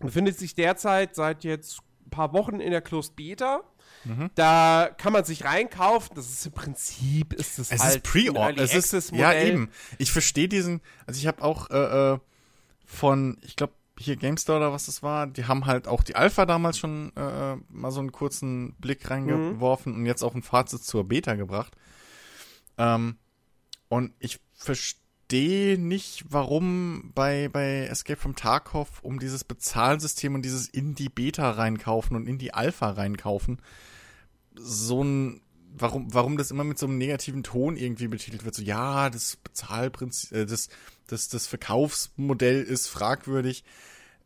befindet 0.00 0.38
sich 0.38 0.54
derzeit 0.54 1.14
seit 1.14 1.44
jetzt 1.44 1.80
ein 2.06 2.10
paar 2.10 2.32
Wochen 2.32 2.60
in 2.60 2.70
der 2.70 2.80
Closed 2.80 3.16
Beta. 3.16 3.62
Mhm. 4.04 4.30
Da 4.34 4.90
kann 4.96 5.12
man 5.12 5.24
sich 5.24 5.44
reinkaufen. 5.44 6.14
Das 6.14 6.28
ist 6.28 6.46
im 6.46 6.52
Prinzip 6.52 7.32
ist 7.32 7.58
es, 7.58 7.72
Es 7.72 7.82
halt 7.82 7.96
ist 7.96 8.02
Pre-Order. 8.04 8.62
Early 8.62 8.76
Es 8.76 8.92
ist 8.92 9.12
ja 9.12 9.32
eben. 9.32 9.70
Ich 9.98 10.12
verstehe 10.12 10.48
diesen. 10.48 10.80
Also 11.06 11.18
ich 11.18 11.26
habe 11.26 11.42
auch 11.42 11.70
äh, 11.70 12.12
äh, 12.14 12.18
von, 12.86 13.38
ich 13.42 13.56
glaube 13.56 13.72
hier 13.98 14.16
GameStar 14.16 14.56
oder 14.56 14.72
was 14.72 14.86
das 14.86 15.02
war, 15.02 15.26
die 15.26 15.46
haben 15.46 15.66
halt 15.66 15.88
auch 15.88 16.02
die 16.02 16.16
Alpha 16.16 16.46
damals 16.46 16.78
schon 16.78 17.12
äh, 17.16 17.56
mal 17.68 17.90
so 17.90 18.00
einen 18.00 18.12
kurzen 18.12 18.74
Blick 18.74 19.10
reingeworfen 19.10 19.94
und 19.94 20.06
jetzt 20.06 20.22
auch 20.22 20.34
ein 20.34 20.42
Fazit 20.42 20.82
zur 20.82 21.04
Beta 21.04 21.34
gebracht. 21.34 21.76
Ähm, 22.76 23.16
und 23.88 24.12
ich 24.18 24.40
verstehe 24.54 25.78
nicht, 25.78 26.24
warum 26.28 27.12
bei, 27.14 27.48
bei 27.48 27.86
Escape 27.86 28.20
from 28.20 28.36
Tarkov 28.36 29.00
um 29.02 29.18
dieses 29.18 29.44
Bezahlsystem 29.44 30.34
und 30.34 30.42
dieses 30.42 30.68
in 30.68 30.94
die 30.94 31.08
Beta 31.08 31.50
reinkaufen 31.50 32.16
und 32.16 32.26
in 32.26 32.38
die 32.38 32.54
Alpha 32.54 32.90
reinkaufen 32.90 33.60
so 34.60 35.02
ein 35.02 35.40
warum 35.76 36.12
warum 36.12 36.36
das 36.36 36.50
immer 36.50 36.64
mit 36.64 36.78
so 36.78 36.86
einem 36.86 36.98
negativen 36.98 37.42
Ton 37.42 37.76
irgendwie 37.76 38.08
betitelt 38.08 38.44
wird 38.44 38.54
so 38.54 38.62
ja 38.62 39.10
das 39.10 39.36
Bezahlprinzip 39.36 40.32
äh, 40.32 40.46
das 40.46 40.68
das 41.08 41.28
das 41.28 41.46
Verkaufsmodell 41.46 42.62
ist 42.62 42.86
fragwürdig 42.86 43.64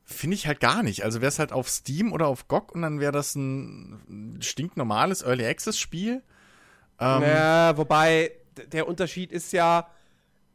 finde 0.04 0.34
ich 0.34 0.46
halt 0.46 0.60
gar 0.60 0.82
nicht 0.82 1.04
also 1.04 1.20
wäre 1.20 1.28
es 1.28 1.38
halt 1.38 1.52
auf 1.52 1.68
Steam 1.68 2.12
oder 2.12 2.26
auf 2.26 2.48
GOG 2.48 2.74
und 2.74 2.82
dann 2.82 3.00
wäre 3.00 3.12
das 3.12 3.34
ein 3.34 4.38
stinknormales 4.40 5.22
Early 5.22 5.46
Access 5.46 5.78
Spiel 5.78 6.22
ähm, 7.02 7.22
Ja, 7.22 7.76
wobei 7.76 8.32
der 8.72 8.86
Unterschied 8.88 9.32
ist 9.32 9.52
ja, 9.52 9.88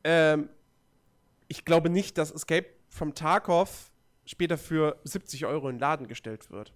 ähm, 0.03 0.49
ich 1.47 1.65
glaube 1.65 1.89
nicht, 1.89 2.17
dass 2.17 2.31
Escape 2.31 2.67
from 2.89 3.13
Tarkov 3.13 3.91
später 4.25 4.57
für 4.57 4.97
70 5.03 5.45
Euro 5.45 5.69
in 5.69 5.75
den 5.75 5.81
Laden 5.81 6.07
gestellt 6.07 6.49
wird. 6.49 6.73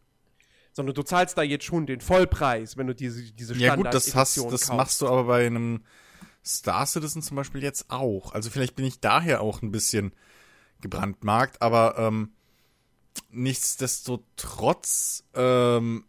Sondern 0.73 0.95
du 0.95 1.03
zahlst 1.03 1.37
da 1.37 1.41
jetzt 1.41 1.65
schon 1.65 1.85
den 1.85 1.99
Vollpreis, 1.99 2.77
wenn 2.77 2.87
du 2.87 2.95
diese, 2.95 3.31
diese 3.33 3.55
ja 3.55 3.75
gut 3.75 3.93
das 3.93 4.15
hast 4.15 4.37
das 4.37 4.45
kaufst. 4.45 4.73
machst 4.73 5.01
du 5.01 5.07
aber 5.07 5.25
bei 5.25 5.45
einem 5.45 5.83
Star 6.45 6.85
Citizen 6.85 7.21
zum 7.21 7.37
Beispiel 7.37 7.63
jetzt 7.63 7.89
auch 7.89 8.33
also 8.33 8.49
vielleicht 8.49 8.75
bin 8.75 8.85
ich 8.85 8.99
daher 8.99 9.41
auch 9.41 9.61
ein 9.61 9.71
bisschen 9.71 10.13
gebrandmarkt 10.81 11.61
aber 11.61 11.95
ähm, 11.97 12.31
nichtsdestotrotz 13.29 15.23
ähm, 15.33 16.05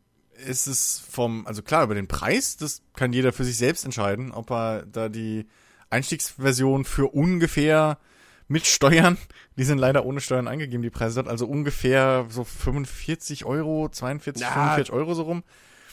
ist 0.47 0.67
es 0.67 0.99
vom, 0.99 1.47
also 1.47 1.63
klar, 1.63 1.85
über 1.85 1.95
den 1.95 2.09
Preis, 2.09 2.57
das 2.57 2.83
kann 2.95 3.13
jeder 3.13 3.33
für 3.33 3.45
sich 3.45 3.57
selbst 3.57 3.85
entscheiden, 3.85 4.33
ob 4.33 4.51
er 4.51 4.87
da 4.87 5.09
die 5.09 5.47
Einstiegsversion 5.91 6.85
für 6.85 7.09
ungefähr 7.15 7.99
mit 8.49 8.67
Steuern, 8.67 9.19
die 9.57 9.65
sind 9.65 9.79
leider 9.79 10.05
ohne 10.05 10.21
Steuern 10.21 10.49
angegeben, 10.49 10.83
die 10.83 10.91
Preise 10.91 11.17
dort, 11.23 11.29
also 11.29 11.47
ungefähr 11.47 12.27
so 12.29 12.45
45 12.45 13.45
Euro, 13.45 13.89
42, 13.89 14.43
Ja. 14.43 14.53
45 14.53 14.93
Euro 14.93 15.15
so 15.15 15.23
rum. 15.23 15.45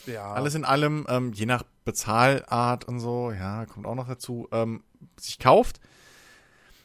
Ja. 0.10 0.34
Alles 0.34 0.56
in 0.56 0.66
allem, 0.66 1.06
ähm, 1.10 1.34
je 1.34 1.46
nach 1.46 1.64
Bezahlart 1.86 2.86
und 2.86 3.00
so, 3.00 3.32
ja, 3.32 3.66
kommt 3.66 3.86
auch 3.86 3.96
noch 3.96 4.08
dazu, 4.08 4.48
ähm, 4.52 4.84
sich 5.20 5.40
kauft. 5.40 5.80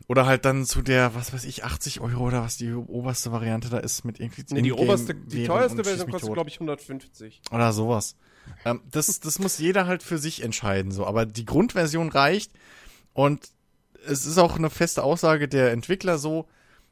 Oder 0.07 0.27
halt 0.27 0.45
dann 0.45 0.67
zu 0.67 0.83
der, 0.83 1.15
was 1.15 1.33
weiß 1.33 1.45
ich, 1.45 1.65
80 1.65 2.01
Euro 2.01 2.25
oder 2.25 2.43
was 2.43 2.59
die 2.59 2.75
oberste 2.75 3.33
Variante 3.33 3.71
da 3.71 3.79
ist 3.79 4.05
mit 4.05 4.21
irgendwie. 4.21 4.45
Nee, 4.51 4.61
die 4.61 4.73
oberste, 4.73 5.15
die 5.15 5.47
teuerste 5.47 5.83
Version 5.83 6.11
kostet, 6.11 6.33
glaube 6.33 6.51
ich, 6.51 6.57
150. 6.57 7.41
Oder 7.51 7.73
sowas. 7.73 8.17
Ähm, 8.67 8.83
das, 8.91 9.21
das 9.21 9.39
muss 9.39 9.59
jeder 9.59 9.87
halt 9.87 10.03
für 10.03 10.19
sich 10.19 10.43
entscheiden, 10.43 10.93
so. 10.93 11.07
Aber 11.07 11.25
die 11.25 11.47
Grundversion 11.47 12.11
reicht 12.11 12.53
und 13.15 13.49
es 14.07 14.27
ist 14.27 14.37
auch 14.37 14.57
eine 14.57 14.69
feste 14.69 15.03
Aussage 15.03 15.49
der 15.49 15.73
Entwickler 15.73 16.19
so, 16.19 16.47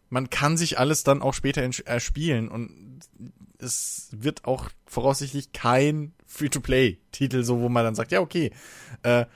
man 0.08 0.30
kann 0.30 0.56
sich 0.56 0.78
alles 0.78 1.04
dann 1.04 1.22
auch 1.22 1.34
später 1.34 1.62
erspielen 1.84 2.48
und 2.48 3.00
es 3.62 4.08
wird 4.12 4.44
auch 4.44 4.68
voraussichtlich 4.86 5.52
kein 5.52 6.12
Free-to-Play-Titel, 6.26 7.42
so 7.44 7.60
wo 7.60 7.68
man 7.68 7.84
dann 7.84 7.94
sagt, 7.94 8.12
ja, 8.12 8.20
okay, 8.20 8.50
äh, 9.02 9.26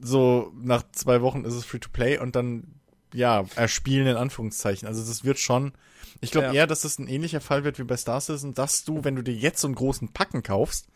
so 0.00 0.52
nach 0.56 0.82
zwei 0.92 1.22
Wochen 1.22 1.44
ist 1.44 1.54
es 1.54 1.64
Free-to-Play 1.64 2.18
und 2.18 2.34
dann, 2.36 2.74
ja, 3.14 3.44
erspielen 3.56 4.06
in 4.06 4.16
Anführungszeichen. 4.16 4.88
Also 4.88 5.04
das 5.04 5.24
wird 5.24 5.38
schon, 5.38 5.72
ich 6.20 6.30
glaube 6.30 6.48
Ja. 6.48 6.52
eher, 6.52 6.66
dass 6.66 6.82
das 6.82 6.98
ein 6.98 7.08
ähnlicher 7.08 7.40
Fall 7.40 7.64
wird 7.64 7.78
wie 7.78 7.84
bei 7.84 7.96
Star 7.96 8.20
Citizen, 8.20 8.54
dass 8.54 8.84
du, 8.84 9.04
wenn 9.04 9.16
du 9.16 9.22
dir 9.22 9.34
jetzt 9.34 9.60
so 9.60 9.68
einen 9.68 9.74
großen 9.74 10.12
Packen 10.12 10.42
kaufst, 10.42 10.88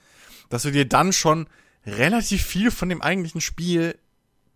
dass 0.49 0.63
du 0.63 0.71
dir 0.71 0.87
dann 0.89 1.13
schon 1.13 1.47
relativ 1.87 2.45
viel 2.45 2.71
von 2.71 2.89
dem 2.89 3.03
eigentlichen 3.03 3.41
Spiel, 3.41 3.99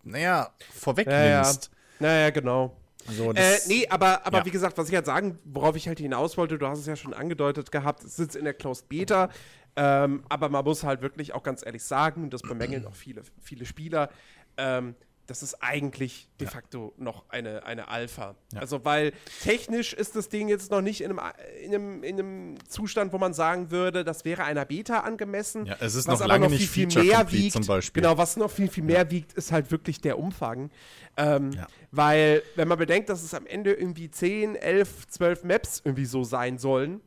naja, 0.03 0.53
vorwegnimmst. 0.73 1.71
Naja, 1.99 2.29
genau. 2.31 2.75
So, 3.07 3.31
Äh, 3.33 3.57
nee, 3.67 3.87
aber, 3.89 4.25
aber 4.25 4.39
ja. 4.39 4.45
wie 4.45 4.51
gesagt, 4.51 4.77
was 4.77 4.89
ich 4.89 4.95
halt 4.95 5.05
sagen, 5.05 5.39
worauf 5.43 5.75
ich 5.75 5.87
halt 5.87 5.99
hinaus 5.99 6.37
wollte, 6.37 6.57
du 6.57 6.67
hast 6.67 6.79
es 6.79 6.85
ja 6.85 6.95
schon 6.95 7.13
angedeutet 7.13 7.71
gehabt, 7.71 8.03
es 8.03 8.15
sitzt 8.15 8.35
in 8.35 8.45
der 8.45 8.53
Closed 8.53 8.89
Beta, 8.89 9.29
ähm, 9.75 10.23
aber 10.29 10.49
man 10.49 10.63
muss 10.65 10.83
halt 10.83 11.01
wirklich 11.01 11.33
auch 11.33 11.43
ganz 11.43 11.65
ehrlich 11.65 11.83
sagen, 11.83 12.29
das 12.29 12.41
bemängeln 12.41 12.85
auch 12.85 12.95
viele, 12.95 13.23
viele 13.41 13.65
Spieler, 13.65 14.09
ähm, 14.57 14.95
das 15.31 15.43
ist 15.43 15.63
eigentlich 15.63 16.27
de 16.41 16.47
facto 16.47 16.93
noch 16.97 17.23
eine, 17.29 17.65
eine 17.65 17.87
Alpha. 17.87 18.35
Ja. 18.53 18.59
Also, 18.59 18.83
weil 18.83 19.13
technisch 19.41 19.93
ist 19.93 20.15
das 20.17 20.27
Ding 20.27 20.49
jetzt 20.49 20.71
noch 20.71 20.81
nicht 20.81 20.99
in 20.99 21.11
einem, 21.11 21.21
in, 21.63 21.73
einem, 21.73 22.03
in 22.03 22.19
einem 22.19 22.55
Zustand, 22.67 23.13
wo 23.13 23.17
man 23.17 23.33
sagen 23.33 23.71
würde, 23.71 24.03
das 24.03 24.25
wäre 24.25 24.43
einer 24.43 24.65
Beta 24.65 24.99
angemessen. 24.99 25.65
Ja, 25.65 25.77
es 25.79 25.95
ist 25.95 26.05
was 26.07 26.19
noch 26.19 26.27
lange 26.27 26.45
noch 26.45 26.51
nicht 26.51 26.69
viel, 26.69 26.91
viel 26.91 27.03
mehr 27.05 27.31
wiegt. 27.31 27.53
zum 27.53 27.65
Beispiel. 27.65 28.03
Genau, 28.03 28.17
was 28.17 28.35
noch 28.35 28.51
viel, 28.51 28.67
viel 28.67 28.83
mehr 28.83 29.09
wiegt, 29.09 29.31
ist 29.33 29.53
halt 29.53 29.71
wirklich 29.71 30.01
der 30.01 30.19
Umfang. 30.19 30.69
Ähm, 31.15 31.51
Ja. 31.53 31.67
Weil, 31.91 32.41
wenn 32.55 32.67
man 32.67 32.77
bedenkt, 32.77 33.09
dass 33.09 33.23
es 33.23 33.33
am 33.33 33.45
Ende 33.45 33.73
irgendwie 33.73 34.11
10, 34.11 34.55
11, 34.55 35.07
12 35.07 35.43
Maps 35.45 35.81
irgendwie 35.83 36.05
so 36.05 36.23
sein 36.23 36.57
sollen, 36.57 37.01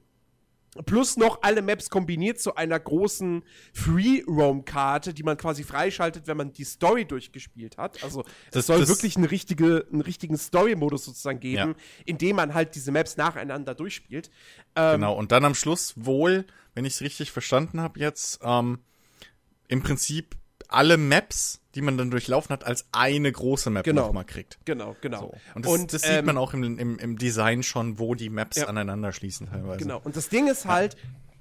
plus 0.86 1.16
noch 1.16 1.38
alle 1.42 1.62
Maps 1.62 1.88
kombiniert 1.90 2.40
zu 2.40 2.54
einer 2.56 2.78
großen 2.80 3.42
Free-Roam-Karte, 3.72 5.14
die 5.14 5.22
man 5.22 5.36
quasi 5.36 5.64
freischaltet, 5.64 6.26
wenn 6.26 6.36
man 6.36 6.52
die 6.52 6.64
Story 6.64 7.04
durchgespielt 7.04 7.78
hat. 7.78 8.02
Also 8.02 8.22
es 8.46 8.50
Das- 8.52 8.66
soll 8.66 8.80
das- 8.80 8.88
wirklich 8.88 9.16
eine 9.16 9.30
richtige, 9.30 9.86
einen 9.92 10.00
richtigen 10.00 10.36
Story-Modus 10.36 11.04
sozusagen 11.04 11.40
geben, 11.40 11.56
Ja. 11.56 11.74
in 12.04 12.18
dem 12.18 12.36
man 12.36 12.54
halt 12.54 12.74
diese 12.74 12.92
Maps 12.92 13.16
nacheinander 13.16 13.74
durchspielt. 13.74 14.30
Ähm, 14.76 14.94
Genau, 15.00 15.14
und 15.14 15.32
dann 15.32 15.44
am 15.44 15.54
Schluss 15.54 15.94
wohl, 15.96 16.44
wenn 16.74 16.84
ich 16.84 16.94
es 16.94 17.00
richtig 17.00 17.30
verstanden 17.30 17.80
habe 17.80 18.00
jetzt, 18.00 18.40
ähm, 18.42 18.80
im 19.68 19.82
Prinzip 19.82 20.36
alle 20.68 20.96
Maps, 20.96 21.60
die 21.74 21.82
man 21.82 21.98
dann 21.98 22.10
durchlaufen 22.10 22.50
hat, 22.52 22.64
als 22.64 22.86
eine 22.92 23.30
große 23.30 23.70
Map 23.70 23.84
Genau. 23.84 24.06
nochmal 24.06 24.24
kriegt. 24.24 24.58
Genau, 24.64 24.96
genau. 25.00 25.20
So. 25.20 25.34
Und 25.54 25.66
das, 25.92 26.00
das 26.00 26.02
sieht 26.02 26.18
ähm, 26.20 26.24
man 26.26 26.38
auch 26.38 26.54
im, 26.54 26.78
im, 26.78 26.98
im 26.98 27.18
Design 27.18 27.62
schon, 27.62 27.98
wo 27.98 28.14
die 28.14 28.30
Maps 28.30 28.56
Ja. 28.56 28.66
aneinander 28.68 29.12
schließen 29.12 29.48
teilweise. 29.48 29.78
Genau. 29.78 30.00
Und 30.02 30.16
das 30.16 30.28
Ding 30.28 30.46
ist 30.48 30.66
halt, 30.66 30.96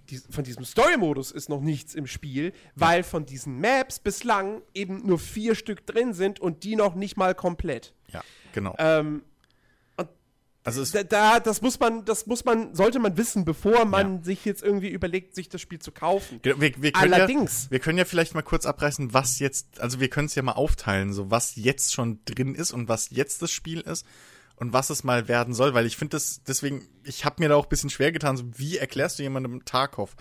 die, 0.09 0.17
von 0.17 0.43
diesem 0.43 0.65
Story-Modus 0.65 1.31
ist 1.31 1.49
noch 1.49 1.61
nichts 1.61 1.95
im 1.95 2.07
Spiel, 2.07 2.51
weil 2.75 3.03
von 3.03 3.25
diesen 3.25 3.59
Maps 3.61 3.99
bislang 3.99 4.61
eben 4.73 5.05
nur 5.05 5.19
vier 5.19 5.55
Stück 5.55 5.85
drin 5.85 6.13
sind 6.13 6.39
und 6.39 6.63
die 6.63 6.75
noch 6.75 6.95
nicht 6.95 7.15
mal 7.15 7.33
komplett. 7.35 7.93
Ja, 8.11 8.21
genau. 8.53 8.75
Ähm, 8.79 9.23
also 10.65 10.81
es, 10.81 10.91
da, 10.91 11.03
da, 11.03 11.39
das 11.41 11.61
muss 11.61 11.79
man, 11.79 12.05
das 12.05 12.25
muss 12.25 12.45
man, 12.45 12.73
sollte 12.73 12.99
man 12.99 13.17
wissen, 13.17 13.43
bevor 13.43 13.83
man 13.85 14.23
sich 14.23 14.45
jetzt 14.45 14.63
irgendwie 14.63 14.89
überlegt, 14.89 15.35
sich 15.35 15.49
das 15.49 15.59
Spiel 15.59 15.79
zu 15.79 15.91
kaufen. 15.91 16.39
wir, 16.41 16.57
wir 16.61 16.71
können 16.93 17.13
Allerdings. 17.13 17.65
Ja, 17.65 17.71
wir 17.71 17.79
können 17.79 17.97
ja 17.97 18.05
vielleicht 18.05 18.33
mal 18.33 18.43
kurz 18.43 18.65
abreißen, 18.65 19.13
was 19.13 19.39
jetzt, 19.39 19.81
also 19.81 19.99
wir 19.99 20.09
können 20.09 20.27
es 20.27 20.35
ja 20.35 20.41
mal 20.41 20.53
aufteilen, 20.53 21.11
so 21.11 21.29
was 21.29 21.57
jetzt 21.57 21.93
schon 21.93 22.19
drin 22.23 22.55
ist 22.55 22.71
und 22.71 22.87
was 22.87 23.09
jetzt 23.09 23.41
das 23.41 23.51
Spiel 23.51 23.81
ist 23.81 24.05
und 24.55 24.71
was 24.71 24.89
es 24.89 25.03
mal 25.03 25.27
werden 25.27 25.53
soll, 25.53 25.73
weil 25.73 25.85
ich 25.85 25.97
finde 25.97 26.15
das, 26.15 26.41
deswegen, 26.47 26.87
ich 27.03 27.25
habe 27.25 27.41
mir 27.41 27.49
da 27.49 27.55
auch 27.55 27.65
ein 27.65 27.69
bisschen 27.69 27.89
schwer 27.89 28.13
getan, 28.13 28.37
so 28.37 28.45
wie 28.55 28.77
erklärst 28.77 29.19
du 29.19 29.23
jemandem 29.23 29.65
Tarkov? 29.65 30.15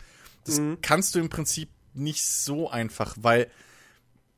Das 0.45 0.61
kannst 0.81 1.15
du 1.15 1.21
im 1.21 1.29
Prinzip 1.29 1.69
nicht 1.95 2.27
so 2.27 2.69
einfach, 2.69 3.15
weil 3.21 3.49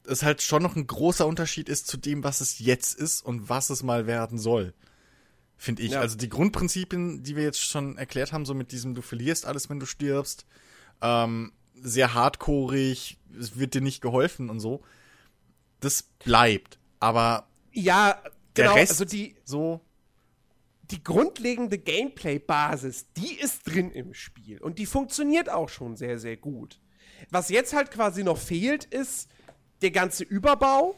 es 0.06 0.22
halt 0.22 0.42
schon 0.42 0.62
noch 0.62 0.76
ein 0.76 0.86
großer 0.86 1.26
Unterschied 1.26 1.70
ist 1.70 1.86
zu 1.86 1.96
dem, 1.96 2.24
was 2.24 2.42
es 2.42 2.58
jetzt 2.58 2.94
ist 2.98 3.24
und 3.24 3.48
was 3.48 3.70
es 3.70 3.82
mal 3.82 4.06
werden 4.06 4.38
soll. 4.38 4.74
Finde 5.64 5.82
ich. 5.82 5.92
Ja. 5.92 6.00
Also 6.00 6.18
die 6.18 6.28
Grundprinzipien, 6.28 7.22
die 7.22 7.36
wir 7.36 7.42
jetzt 7.42 7.58
schon 7.58 7.96
erklärt 7.96 8.34
haben, 8.34 8.44
so 8.44 8.52
mit 8.52 8.70
diesem, 8.70 8.94
du 8.94 9.00
verlierst 9.00 9.46
alles, 9.46 9.70
wenn 9.70 9.80
du 9.80 9.86
stirbst, 9.86 10.44
ähm, 11.00 11.54
sehr 11.74 12.12
hardcoreig, 12.12 13.16
es 13.40 13.58
wird 13.58 13.72
dir 13.72 13.80
nicht 13.80 14.02
geholfen 14.02 14.50
und 14.50 14.60
so. 14.60 14.82
Das 15.80 16.02
bleibt. 16.02 16.78
Aber 17.00 17.48
Ja, 17.72 18.22
der 18.56 18.66
genau, 18.66 18.76
Rest 18.76 18.92
also 18.92 19.06
die, 19.06 19.36
so, 19.44 19.80
die 20.82 21.02
grundlegende 21.02 21.78
Gameplay-Basis, 21.78 23.06
die 23.16 23.32
ist 23.32 23.62
drin 23.64 23.90
im 23.90 24.12
Spiel 24.12 24.60
und 24.60 24.78
die 24.78 24.84
funktioniert 24.84 25.48
auch 25.48 25.70
schon 25.70 25.96
sehr, 25.96 26.18
sehr 26.18 26.36
gut. 26.36 26.78
Was 27.30 27.48
jetzt 27.48 27.72
halt 27.72 27.90
quasi 27.90 28.22
noch 28.22 28.38
fehlt, 28.38 28.84
ist 28.84 29.30
der 29.80 29.92
ganze 29.92 30.24
Überbau 30.24 30.94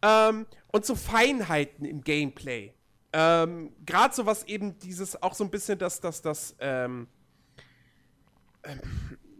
ähm, 0.00 0.46
und 0.68 0.86
so 0.86 0.94
Feinheiten 0.94 1.84
im 1.84 2.00
Gameplay. 2.00 2.72
Ähm, 3.12 3.72
Gerade 3.84 4.14
so 4.14 4.24
was 4.26 4.44
eben 4.44 4.78
dieses 4.78 5.20
auch 5.20 5.34
so 5.34 5.44
ein 5.44 5.50
bisschen 5.50 5.78
das, 5.78 6.00
das, 6.00 6.22
das, 6.22 6.54
ähm, 6.60 7.08
ähm, 8.62 8.78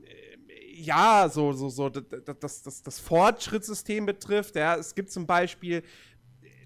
äh, 0.05 0.81
ja, 0.81 1.29
so, 1.29 1.53
so, 1.53 1.69
so, 1.69 1.89
das, 1.89 2.05
das, 2.41 2.63
das, 2.63 2.83
das 2.83 2.99
Fortschrittssystem 2.99 4.07
betrifft. 4.07 4.57
Ja, 4.57 4.77
es 4.77 4.95
gibt 4.95 5.13
zum 5.13 5.27
Beispiel, 5.27 5.83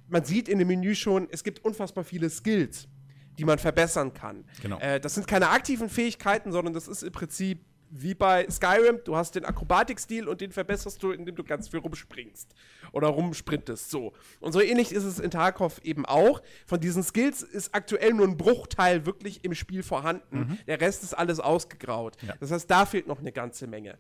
man 0.08 0.24
sieht 0.24 0.48
in 0.48 0.58
dem 0.58 0.68
Menü 0.68 0.94
schon, 0.94 1.28
es 1.30 1.44
gibt 1.44 1.64
unfassbar 1.64 2.04
viele 2.04 2.30
Skills, 2.30 2.88
die 3.36 3.44
man 3.44 3.58
verbessern 3.58 4.14
kann. 4.14 4.44
Genau. 4.62 4.78
Äh, 4.78 4.98
das 5.00 5.14
sind 5.14 5.26
keine 5.26 5.50
aktiven 5.50 5.88
Fähigkeiten, 5.88 6.52
sondern 6.52 6.72
das 6.72 6.88
ist 6.88 7.02
im 7.02 7.12
Prinzip 7.12 7.60
wie 7.96 8.14
bei 8.14 8.48
Skyrim, 8.50 8.98
du 9.04 9.14
hast 9.14 9.36
den 9.36 9.44
Akrobatikstil 9.44 10.26
und 10.26 10.40
den 10.40 10.50
verbesserst 10.50 11.00
du, 11.00 11.12
indem 11.12 11.36
du 11.36 11.44
ganz 11.44 11.68
viel 11.68 11.78
rumspringst 11.78 12.52
oder 12.90 13.06
rumsprintest, 13.06 13.88
so. 13.88 14.12
Und 14.40 14.52
so 14.52 14.60
ähnlich 14.60 14.90
ist 14.90 15.04
es 15.04 15.20
in 15.20 15.30
Tarkov 15.30 15.80
eben 15.84 16.04
auch. 16.04 16.42
Von 16.66 16.80
diesen 16.80 17.04
Skills 17.04 17.42
ist 17.42 17.72
aktuell 17.72 18.12
nur 18.12 18.26
ein 18.26 18.36
Bruchteil 18.36 19.06
wirklich 19.06 19.44
im 19.44 19.54
Spiel 19.54 19.84
vorhanden. 19.84 20.58
Der 20.66 20.80
Rest 20.80 21.04
ist 21.04 21.14
alles 21.14 21.38
ausgegraut. 21.38 22.16
Ja. 22.22 22.34
Das 22.40 22.50
heißt, 22.50 22.68
da 22.68 22.84
fehlt 22.84 23.06
noch 23.06 23.20
eine 23.20 23.30
ganze 23.30 23.68
Menge. 23.68 23.96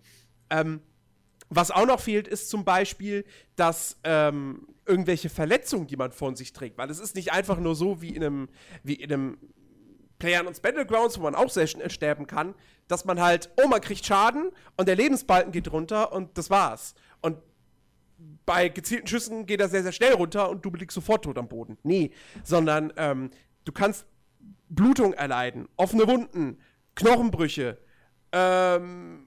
Ähm, 0.50 0.80
was 1.48 1.70
auch 1.70 1.86
noch 1.86 2.00
fehlt, 2.00 2.26
ist 2.26 2.50
zum 2.50 2.64
Beispiel, 2.64 3.24
dass 3.54 4.00
ähm, 4.02 4.66
irgendwelche 4.86 5.28
Verletzungen, 5.28 5.86
die 5.86 5.96
man 5.96 6.10
von 6.10 6.34
sich 6.34 6.52
trägt, 6.52 6.78
weil 6.78 6.90
es 6.90 6.98
ist 6.98 7.14
nicht 7.14 7.32
einfach 7.32 7.60
nur 7.60 7.76
so 7.76 8.02
wie 8.02 8.10
in 8.10 8.24
einem, 8.24 8.48
wie 8.82 8.94
in 8.94 9.12
einem 9.12 9.38
PlayerUnknown's 10.18 10.60
Battlegrounds, 10.60 11.18
wo 11.18 11.22
man 11.22 11.34
auch 11.34 11.50
sehr 11.50 11.66
schnell 11.66 11.90
sterben 11.90 12.26
kann, 12.26 12.54
dass 12.88 13.04
man 13.04 13.20
halt, 13.20 13.50
oh, 13.62 13.68
man 13.68 13.80
kriegt 13.80 14.04
Schaden 14.04 14.50
und 14.76 14.88
der 14.88 14.96
Lebensbalken 14.96 15.52
geht 15.52 15.70
runter 15.72 16.12
und 16.12 16.36
das 16.38 16.50
war's. 16.50 16.94
Und 17.22 17.38
bei 18.46 18.68
gezielten 18.68 19.06
Schüssen 19.06 19.46
geht 19.46 19.60
er 19.60 19.68
sehr, 19.68 19.82
sehr 19.82 19.92
schnell 19.92 20.12
runter 20.14 20.50
und 20.50 20.64
du 20.64 20.70
liegst 20.70 20.94
sofort 20.94 21.24
tot 21.24 21.38
am 21.38 21.48
Boden. 21.48 21.78
Nee, 21.82 22.10
sondern 22.42 22.92
ähm, 22.96 23.30
du 23.64 23.72
kannst 23.72 24.06
Blutung 24.68 25.12
erleiden, 25.14 25.68
offene 25.76 26.06
Wunden, 26.06 26.58
Knochenbrüche, 26.94 27.78
ähm, 28.32 29.26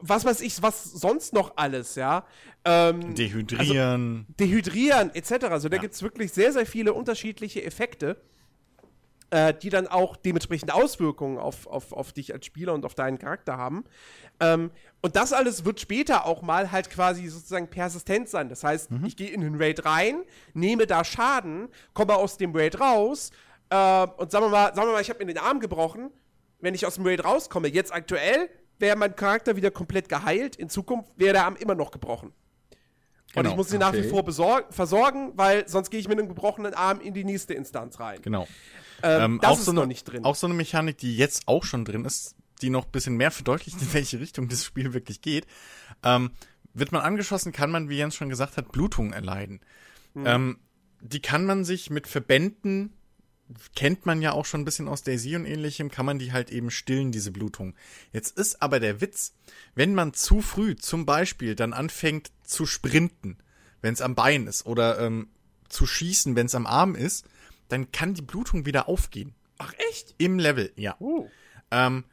was 0.00 0.24
weiß 0.24 0.40
ich, 0.42 0.62
was 0.62 0.84
sonst 0.84 1.32
noch 1.32 1.56
alles, 1.56 1.94
ja. 1.96 2.24
Ähm, 2.64 3.14
dehydrieren. 3.14 4.26
dehydrieren 4.38 5.14
etc. 5.14 5.46
Also 5.46 5.68
da 5.68 5.76
Ja. 5.76 5.82
gibt 5.82 5.94
es 5.94 6.02
wirklich 6.02 6.32
sehr, 6.32 6.52
sehr 6.52 6.66
viele 6.66 6.92
unterschiedliche 6.92 7.62
Effekte, 7.64 8.20
äh, 9.30 9.52
die 9.54 9.68
dann 9.70 9.86
auch 9.86 10.16
dementsprechende 10.16 10.74
Auswirkungen 10.74 11.38
auf, 11.38 11.66
auf, 11.66 11.92
auf 11.92 12.12
dich 12.12 12.32
als 12.32 12.46
Spieler 12.46 12.72
und 12.74 12.84
auf 12.84 12.94
deinen 12.94 13.18
Charakter 13.18 13.56
haben. 13.58 13.84
Ähm, 14.40 14.70
und 15.02 15.16
das 15.16 15.32
alles 15.32 15.64
wird 15.64 15.80
später 15.80 16.26
auch 16.26 16.42
mal 16.42 16.72
halt 16.72 16.90
quasi 16.90 17.26
sozusagen 17.28 17.68
persistent 17.68 18.28
sein. 18.28 18.48
Das 18.48 18.64
heißt, 18.64 18.90
ich 19.06 19.16
gehe 19.16 19.30
in 19.30 19.40
den 19.42 19.56
Raid 19.60 19.84
rein, 19.84 20.22
nehme 20.54 20.86
da 20.86 21.04
Schaden, 21.04 21.68
komme 21.92 22.14
aus 22.16 22.36
dem 22.36 22.54
Raid 22.56 22.80
raus 22.80 23.30
äh, 23.70 24.06
und 24.16 24.30
sagen 24.30 24.46
wir 24.46 24.50
mal, 24.50 24.74
sagen 24.74 24.88
wir 24.88 24.92
mal, 24.92 25.02
ich 25.02 25.10
habe 25.10 25.18
mir 25.24 25.32
den 25.32 25.42
Arm 25.42 25.60
gebrochen. 25.60 26.10
Wenn 26.60 26.74
ich 26.74 26.86
aus 26.86 26.96
dem 26.96 27.06
Raid 27.06 27.24
rauskomme, 27.24 27.68
jetzt 27.68 27.92
aktuell, 27.92 28.48
wäre 28.80 28.96
mein 28.96 29.14
Charakter 29.14 29.56
wieder 29.56 29.70
komplett 29.70 30.08
geheilt. 30.08 30.56
In 30.56 30.68
Zukunft 30.68 31.10
wäre 31.16 31.34
der 31.34 31.44
Arm 31.44 31.56
immer 31.56 31.74
noch 31.74 31.90
gebrochen. 31.90 32.28
Und 32.30 32.34
Genau, 33.34 33.50
ich 33.50 33.56
muss 33.56 33.72
ihn 33.72 33.78
nach 33.80 33.92
wie 33.92 33.98
okay. 33.98 34.08
vor 34.08 34.24
besorg- 34.24 34.72
versorgen, 34.72 35.32
weil 35.36 35.68
sonst 35.68 35.90
gehe 35.90 36.00
ich 36.00 36.08
mit 36.08 36.18
einem 36.18 36.28
gebrochenen 36.28 36.72
Arm 36.74 37.00
in 37.00 37.12
die 37.12 37.24
nächste 37.24 37.52
Instanz 37.54 38.00
rein. 38.00 38.22
Genau. 38.22 38.48
Ähm, 39.02 39.22
Ähm, 39.22 39.38
das 39.40 39.50
auch 39.50 39.58
ist 39.58 39.64
so 39.66 39.72
noch 39.72 39.82
eine, 39.82 39.88
nicht 39.88 40.04
drin. 40.04 40.24
Auch 40.24 40.34
so 40.34 40.46
eine 40.46 40.54
Mechanik, 40.54 40.98
die 40.98 41.16
jetzt 41.16 41.46
auch 41.46 41.64
schon 41.64 41.84
drin 41.84 42.04
ist, 42.04 42.34
die 42.62 42.70
noch 42.70 42.86
ein 42.86 42.92
bisschen 42.92 43.16
mehr 43.16 43.30
verdeutlicht, 43.30 43.80
in 43.82 43.92
welche 43.92 44.20
Richtung 44.20 44.48
das 44.48 44.64
Spiel 44.64 44.94
wirklich 44.94 45.20
geht. 45.20 45.46
Ähm, 46.02 46.30
wird 46.74 46.92
man 46.92 47.02
angeschossen, 47.02 47.52
kann 47.52 47.70
man, 47.70 47.88
wie 47.88 47.96
Jens 47.96 48.14
schon 48.14 48.28
gesagt 48.28 48.56
hat, 48.56 48.72
Blutungen 48.72 49.12
erleiden. 49.12 49.60
Hm. 50.14 50.26
Ähm, 50.26 50.58
die 51.00 51.20
kann 51.20 51.46
man 51.46 51.64
sich 51.64 51.90
mit 51.90 52.08
Verbänden, 52.08 52.92
kennt 53.74 54.04
man 54.04 54.20
ja 54.20 54.32
auch 54.32 54.44
schon 54.44 54.62
ein 54.62 54.64
bisschen 54.64 54.88
aus 54.88 55.02
Daisy 55.02 55.36
und 55.36 55.46
ähnlichem, 55.46 55.90
kann 55.90 56.04
man 56.04 56.18
die 56.18 56.32
halt 56.32 56.50
eben 56.50 56.70
stillen, 56.70 57.12
diese 57.12 57.30
Blutung. 57.30 57.74
Jetzt 58.12 58.36
ist 58.36 58.60
aber 58.60 58.80
der 58.80 59.00
Witz, 59.00 59.34
wenn 59.74 59.94
man 59.94 60.12
zu 60.12 60.42
früh 60.42 60.76
zum 60.76 61.06
Beispiel 61.06 61.54
dann 61.54 61.72
anfängt 61.72 62.30
zu 62.42 62.66
sprinten, 62.66 63.38
wenn 63.80 63.94
es 63.94 64.02
am 64.02 64.14
Bein 64.14 64.46
ist, 64.46 64.66
oder 64.66 64.98
ähm, 65.00 65.28
zu 65.68 65.86
schießen, 65.86 66.36
wenn 66.36 66.46
es 66.46 66.54
am 66.54 66.66
Arm 66.66 66.94
ist, 66.94 67.26
dann 67.68 67.92
kann 67.92 68.14
die 68.14 68.22
Blutung 68.22 68.66
wieder 68.66 68.88
aufgehen. 68.88 69.34
Ach, 69.58 69.72
echt? 69.90 70.14
Im 70.18 70.38
Level, 70.38 70.72
ja. 70.76 70.96
Uh. 71.00 71.28
Ähm, 71.70 72.04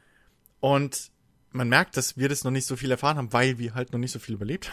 und 0.60 1.10
man 1.52 1.68
merkt, 1.68 1.96
dass 1.96 2.16
wir 2.16 2.28
das 2.28 2.44
noch 2.44 2.50
nicht 2.50 2.66
so 2.66 2.76
viel 2.76 2.90
erfahren 2.90 3.16
haben, 3.16 3.32
weil 3.32 3.58
wir 3.58 3.74
halt 3.74 3.92
noch 3.92 3.98
nicht 3.98 4.12
so 4.12 4.18
viel 4.18 4.34
überlebt 4.34 4.72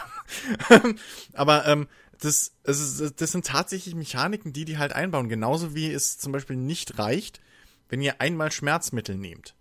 haben. 0.68 0.98
Aber 1.32 1.66
ähm, 1.66 1.88
das, 2.20 2.52
also, 2.64 3.10
das 3.10 3.32
sind 3.32 3.46
tatsächlich 3.46 3.94
Mechaniken, 3.94 4.52
die 4.52 4.64
die 4.64 4.78
halt 4.78 4.92
einbauen. 4.92 5.28
Genauso 5.28 5.74
wie 5.74 5.90
es 5.90 6.18
zum 6.18 6.32
Beispiel 6.32 6.56
nicht 6.56 6.98
reicht, 6.98 7.40
wenn 7.88 8.02
ihr 8.02 8.20
einmal 8.20 8.52
Schmerzmittel 8.52 9.16
nehmt. 9.16 9.54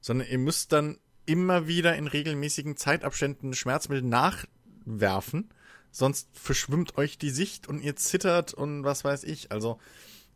Sondern 0.00 0.28
ihr 0.28 0.38
müsst 0.38 0.72
dann 0.72 0.98
immer 1.26 1.66
wieder 1.66 1.96
in 1.96 2.06
regelmäßigen 2.06 2.76
Zeitabständen 2.76 3.54
Schmerzmittel 3.54 4.04
nachwerfen. 4.04 5.50
Sonst 5.90 6.28
verschwimmt 6.32 6.96
euch 6.96 7.18
die 7.18 7.30
Sicht 7.30 7.66
und 7.66 7.80
ihr 7.80 7.96
zittert 7.96 8.54
und 8.54 8.84
was 8.84 9.04
weiß 9.04 9.24
ich. 9.24 9.52
Also, 9.52 9.78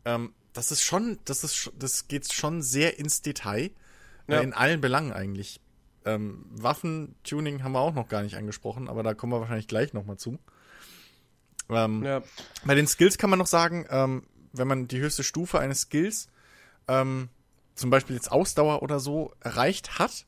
ähm, 0.05 0.33
das 0.53 0.71
ist 0.71 0.81
schon, 0.81 1.19
das 1.25 1.43
ist, 1.43 1.71
das 1.77 2.07
geht 2.07 2.31
schon 2.31 2.61
sehr 2.61 2.99
ins 2.99 3.21
Detail. 3.21 3.71
Ja. 4.27 4.39
In 4.39 4.53
allen 4.53 4.79
Belangen 4.79 5.11
eigentlich. 5.11 5.59
Ähm, 6.05 6.45
Waffentuning 6.51 7.63
haben 7.63 7.73
wir 7.73 7.79
auch 7.79 7.93
noch 7.93 8.07
gar 8.07 8.23
nicht 8.23 8.35
angesprochen, 8.35 8.87
aber 8.87 9.03
da 9.03 9.13
kommen 9.13 9.33
wir 9.33 9.41
wahrscheinlich 9.41 9.67
gleich 9.67 9.93
nochmal 9.93 10.17
zu. 10.17 10.39
Ähm, 11.69 12.03
ja. 12.03 12.21
Bei 12.65 12.75
den 12.75 12.87
Skills 12.87 13.17
kann 13.17 13.29
man 13.29 13.39
noch 13.39 13.47
sagen, 13.47 13.85
ähm, 13.89 14.23
wenn 14.53 14.67
man 14.67 14.87
die 14.87 14.99
höchste 14.99 15.23
Stufe 15.23 15.59
eines 15.59 15.81
Skills, 15.81 16.27
ähm, 16.87 17.29
zum 17.75 17.89
Beispiel 17.89 18.15
jetzt 18.15 18.31
Ausdauer 18.31 18.83
oder 18.83 18.99
so, 18.99 19.33
erreicht 19.39 19.99
hat, 19.99 20.25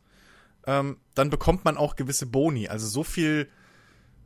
ähm, 0.65 0.97
dann 1.13 1.29
bekommt 1.29 1.63
man 1.63 1.77
auch 1.77 1.95
gewisse 1.95 2.25
Boni. 2.25 2.67
Also 2.67 2.87
so 2.87 3.03
viel 3.03 3.49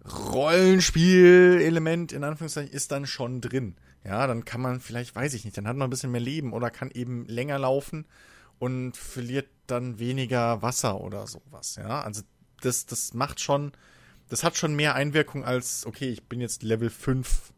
Rollenspielelement 0.05 2.11
in 2.11 2.23
Anführungszeichen 2.23 2.71
ist 2.71 2.91
dann 2.91 3.05
schon 3.05 3.41
drin. 3.41 3.75
Ja, 4.03 4.27
dann 4.27 4.45
kann 4.45 4.61
man 4.61 4.79
vielleicht, 4.79 5.15
weiß 5.15 5.33
ich 5.33 5.43
nicht, 5.43 5.57
dann 5.57 5.67
hat 5.67 5.75
man 5.75 5.87
ein 5.87 5.89
bisschen 5.89 6.11
mehr 6.11 6.21
Leben 6.21 6.53
oder 6.53 6.71
kann 6.71 6.89
eben 6.91 7.25
länger 7.25 7.59
laufen 7.59 8.05
und 8.57 8.95
verliert 8.95 9.47
dann 9.67 9.99
weniger 9.99 10.61
Wasser 10.61 11.01
oder 11.01 11.27
sowas. 11.27 11.75
Ja, 11.75 12.01
also 12.01 12.21
das, 12.61 12.85
das 12.85 13.13
macht 13.13 13.39
schon, 13.39 13.71
das 14.29 14.43
hat 14.43 14.57
schon 14.57 14.75
mehr 14.75 14.95
Einwirkung 14.95 15.43
als, 15.43 15.85
okay, 15.85 16.09
ich 16.09 16.23
bin 16.23 16.41
jetzt 16.41 16.63
Level 16.63 16.89
5 16.89 17.53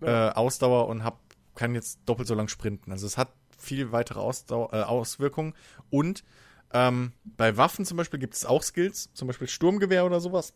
ja. 0.00 0.28
äh, 0.28 0.32
Ausdauer 0.32 0.88
und 0.88 1.04
hab, 1.04 1.20
kann 1.54 1.74
jetzt 1.74 2.00
doppelt 2.06 2.28
so 2.28 2.34
lang 2.34 2.48
sprinten. 2.48 2.92
Also 2.92 3.06
es 3.06 3.16
hat 3.16 3.32
viel 3.56 3.92
weitere 3.92 4.20
Ausdauer, 4.20 4.72
äh, 4.72 4.82
Auswirkungen 4.82 5.54
und 5.90 6.24
ähm, 6.72 7.12
bei 7.24 7.56
Waffen 7.56 7.84
zum 7.84 7.96
Beispiel 7.96 8.20
gibt 8.20 8.34
es 8.34 8.44
auch 8.44 8.62
Skills, 8.62 9.10
zum 9.14 9.26
Beispiel 9.26 9.48
Sturmgewehr 9.48 10.04
oder 10.04 10.20
sowas. 10.20 10.52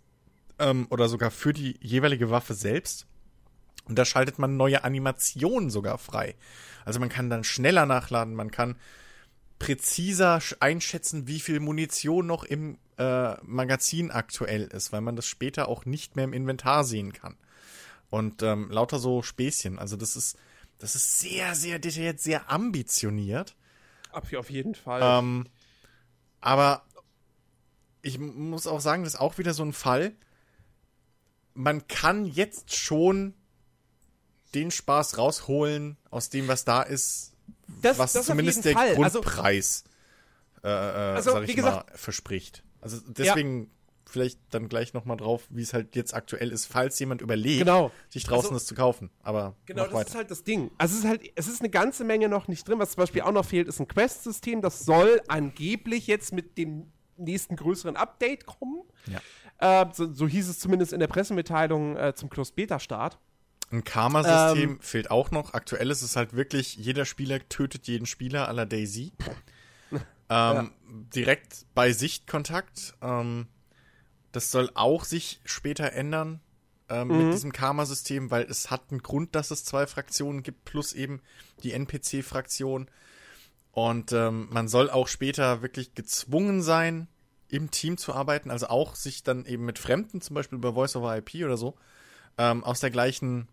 Ähm, 0.58 0.86
oder 0.90 1.08
sogar 1.08 1.30
für 1.30 1.52
die 1.52 1.78
jeweilige 1.80 2.30
Waffe 2.30 2.54
selbst. 2.54 3.06
Und 3.84 3.98
da 3.98 4.04
schaltet 4.04 4.38
man 4.38 4.56
neue 4.56 4.84
Animationen 4.84 5.70
sogar 5.70 5.98
frei. 5.98 6.36
Also 6.84 7.00
man 7.00 7.08
kann 7.08 7.30
dann 7.30 7.44
schneller 7.44 7.86
nachladen, 7.86 8.34
man 8.34 8.50
kann 8.50 8.76
präziser 9.58 10.40
einschätzen, 10.60 11.28
wie 11.28 11.40
viel 11.40 11.60
Munition 11.60 12.26
noch 12.26 12.44
im 12.44 12.78
äh, 12.98 13.34
Magazin 13.42 14.10
aktuell 14.10 14.64
ist, 14.64 14.92
weil 14.92 15.00
man 15.00 15.16
das 15.16 15.26
später 15.26 15.68
auch 15.68 15.84
nicht 15.84 16.16
mehr 16.16 16.24
im 16.24 16.32
Inventar 16.32 16.84
sehen 16.84 17.12
kann. 17.12 17.36
Und 18.10 18.42
ähm, 18.42 18.70
lauter 18.70 18.98
so 18.98 19.22
Späßchen. 19.22 19.78
Also 19.78 19.96
das 19.96 20.16
ist, 20.16 20.36
das 20.78 20.94
ist 20.94 21.20
sehr, 21.20 21.54
sehr 21.54 21.78
detailliert, 21.78 22.20
sehr 22.20 22.50
ambitioniert. 22.50 23.54
Auf 24.10 24.50
jeden 24.50 24.74
Fall. 24.74 25.00
Ähm, 25.02 25.46
aber 26.40 26.84
ich 28.02 28.18
muss 28.18 28.66
auch 28.66 28.80
sagen, 28.80 29.04
das 29.04 29.14
ist 29.14 29.20
auch 29.20 29.38
wieder 29.38 29.54
so 29.54 29.64
ein 29.64 29.72
Fall. 29.72 30.12
Man 31.54 31.86
kann 31.86 32.26
jetzt 32.26 32.74
schon 32.76 33.34
den 34.54 34.70
Spaß 34.70 35.18
rausholen 35.18 35.96
aus 36.10 36.28
dem, 36.28 36.48
was 36.48 36.64
da 36.64 36.82
ist, 36.82 37.32
das, 37.80 37.98
was 37.98 38.12
das 38.12 38.26
zumindest 38.26 38.64
der 38.64 38.74
Fall. 38.74 38.96
Also 39.02 39.20
Grundpreis, 39.20 39.84
also, 40.62 40.68
äh, 40.68 40.70
also, 40.70 41.32
sag 41.32 41.48
ich 41.48 41.56
gesagt, 41.56 41.90
mal, 41.90 41.96
verspricht. 41.96 42.62
Also 42.80 42.98
deswegen 43.06 43.62
ja. 43.62 43.66
vielleicht 44.06 44.40
dann 44.50 44.68
gleich 44.68 44.94
nochmal 44.94 45.16
drauf, 45.16 45.46
wie 45.50 45.62
es 45.62 45.72
halt 45.72 45.96
jetzt 45.96 46.14
aktuell 46.14 46.50
ist, 46.50 46.66
falls 46.66 46.98
jemand 46.98 47.22
überlegt, 47.22 47.60
genau. 47.60 47.90
sich 48.08 48.24
draußen 48.24 48.46
also, 48.46 48.54
das 48.54 48.66
zu 48.66 48.74
kaufen. 48.74 49.10
Aber 49.22 49.56
genau, 49.66 49.84
das 49.84 49.92
weiter. 49.92 50.08
ist 50.08 50.14
halt 50.14 50.30
das 50.30 50.44
Ding. 50.44 50.70
Also 50.78 50.94
es 50.94 51.04
ist 51.04 51.08
halt, 51.08 51.22
es 51.34 51.48
ist 51.48 51.60
eine 51.60 51.70
ganze 51.70 52.04
Menge 52.04 52.28
noch 52.28 52.48
nicht 52.48 52.66
drin. 52.66 52.78
Was 52.78 52.92
zum 52.92 53.02
Beispiel 53.02 53.22
auch 53.22 53.32
noch 53.32 53.44
fehlt, 53.44 53.68
ist 53.68 53.80
ein 53.80 53.88
Quest-System. 53.88 54.62
Das 54.62 54.84
soll 54.84 55.20
angeblich 55.28 56.06
jetzt 56.06 56.32
mit 56.32 56.58
dem 56.58 56.92
nächsten 57.16 57.56
größeren 57.56 57.96
Update 57.96 58.46
kommen. 58.46 58.82
Ja. 59.06 59.20
Äh, 59.82 59.86
so, 59.92 60.12
so, 60.12 60.26
hieß 60.26 60.48
es 60.48 60.58
zumindest 60.58 60.92
in 60.92 61.00
der 61.00 61.06
Pressemitteilung 61.06 61.96
äh, 61.96 62.14
zum 62.14 62.30
Closed-Beta-Start. 62.30 63.18
Ein 63.72 63.84
Karma-System 63.84 64.70
ähm, 64.70 64.80
fehlt 64.80 65.10
auch 65.10 65.30
noch. 65.30 65.54
Aktuell 65.54 65.90
ist 65.90 66.02
es 66.02 66.14
halt 66.14 66.34
wirklich, 66.34 66.76
jeder 66.76 67.06
Spieler 67.06 67.40
tötet 67.48 67.86
jeden 67.88 68.06
Spieler 68.06 68.48
aller 68.48 68.66
Daisy. 68.66 69.12
ähm, 69.92 70.00
ja. 70.28 70.70
Direkt 71.14 71.66
bei 71.74 71.92
Sichtkontakt. 71.92 72.94
Ähm, 73.00 73.46
das 74.30 74.50
soll 74.50 74.70
auch 74.74 75.04
sich 75.04 75.40
später 75.44 75.92
ändern 75.92 76.40
ähm, 76.90 77.08
mhm. 77.08 77.24
mit 77.24 77.32
diesem 77.34 77.52
Karma-System, 77.52 78.30
weil 78.30 78.42
es 78.42 78.70
hat 78.70 78.90
einen 78.90 79.02
Grund, 79.02 79.34
dass 79.34 79.50
es 79.50 79.64
zwei 79.64 79.86
Fraktionen 79.86 80.42
gibt, 80.42 80.64
plus 80.64 80.92
eben 80.92 81.22
die 81.62 81.72
NPC-Fraktion. 81.72 82.90
Und 83.72 84.12
ähm, 84.12 84.48
man 84.50 84.68
soll 84.68 84.90
auch 84.90 85.08
später 85.08 85.62
wirklich 85.62 85.94
gezwungen 85.94 86.62
sein, 86.62 87.08
im 87.48 87.70
Team 87.70 87.96
zu 87.96 88.14
arbeiten, 88.14 88.50
also 88.50 88.68
auch 88.68 88.94
sich 88.94 89.22
dann 89.22 89.44
eben 89.46 89.64
mit 89.64 89.78
Fremden, 89.78 90.20
zum 90.20 90.34
Beispiel 90.34 90.58
über 90.58 90.74
Voice 90.74 90.96
over 90.96 91.16
IP 91.16 91.36
oder 91.44 91.56
so, 91.56 91.74
ähm, 92.38 92.64
aus 92.64 92.80
der 92.80 92.90
gleichen 92.90 93.48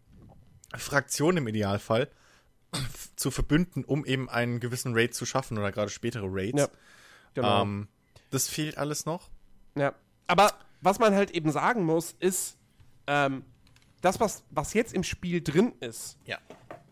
Fraktion 0.76 1.38
im 1.38 1.48
Idealfall 1.48 2.10
zu 3.16 3.32
verbünden, 3.32 3.84
um 3.84 4.06
eben 4.06 4.30
einen 4.30 4.60
gewissen 4.60 4.94
Raid 4.94 5.14
zu 5.14 5.26
schaffen 5.26 5.58
oder 5.58 5.72
gerade 5.72 5.90
spätere 5.90 6.28
Raids. 6.28 6.60
Ja, 6.60 6.68
genau. 7.34 7.64
Ähm, 7.64 7.88
das 8.30 8.48
fehlt 8.48 8.78
alles 8.78 9.06
noch. 9.06 9.30
Ja, 9.76 9.94
aber 10.28 10.54
was 10.82 11.00
man 11.00 11.14
halt 11.16 11.32
eben 11.32 11.52
sagen 11.52 11.84
muss, 11.84 12.16
ist, 12.20 12.58
ähm, 13.08 13.44
das, 14.02 14.20
was, 14.20 14.44
was 14.52 14.74
jetzt 14.74 14.94
im 14.94 15.04
Spiel 15.04 15.42
drin 15.42 15.74
ist, 15.80 16.18
ja. 16.26 16.38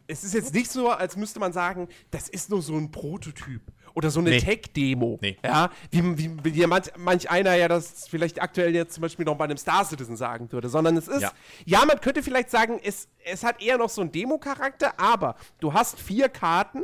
es 0.08 0.24
ist 0.24 0.34
jetzt 0.34 0.54
nicht 0.54 0.72
so, 0.72 0.90
als 0.90 1.16
müsste 1.16 1.40
man 1.40 1.54
sagen, 1.54 1.88
das 2.12 2.28
ist 2.28 2.50
nur 2.50 2.62
so 2.62 2.76
ein 2.76 2.92
Prototyp 2.92 3.62
oder 3.98 4.12
so 4.12 4.20
eine 4.20 4.30
nee. 4.30 4.40
Tech-Demo. 4.40 5.18
Nee. 5.24 5.38
Ja, 5.44 5.72
wie, 5.90 6.38
wie, 6.44 6.56
wie 6.56 6.68
manch, 6.68 6.92
manch, 6.98 7.32
einer 7.32 7.56
ja 7.56 7.68
das 7.68 8.08
vielleicht 8.08 8.40
aktuell 8.40 8.76
jetzt 8.76 8.94
zum 8.94 9.02
Beispiel 9.02 9.26
noch 9.26 9.36
bei 9.36 9.46
einem 9.46 9.58
Star 9.58 9.84
Citizen 9.86 10.16
sagen 10.16 10.52
würde, 10.52 10.70
sondern 10.70 10.96
es 10.98 11.08
ist, 11.08 11.24
ja, 11.24 11.32
ja 11.66 11.84
man 11.84 12.00
könnte 12.00 12.22
vielleicht 12.22 12.52
sagen, 12.52 12.80
es, 12.84 13.10
es 13.26 13.44
hat 13.44 13.60
eher 13.60 13.80
noch 13.80 13.90
so 13.90 14.02
einen 14.02 14.12
Demo-Charakter, 14.12 15.00
aber 15.00 15.36
du 15.60 15.74
hast 15.74 16.00
vier 16.00 16.30
Karten, 16.30 16.84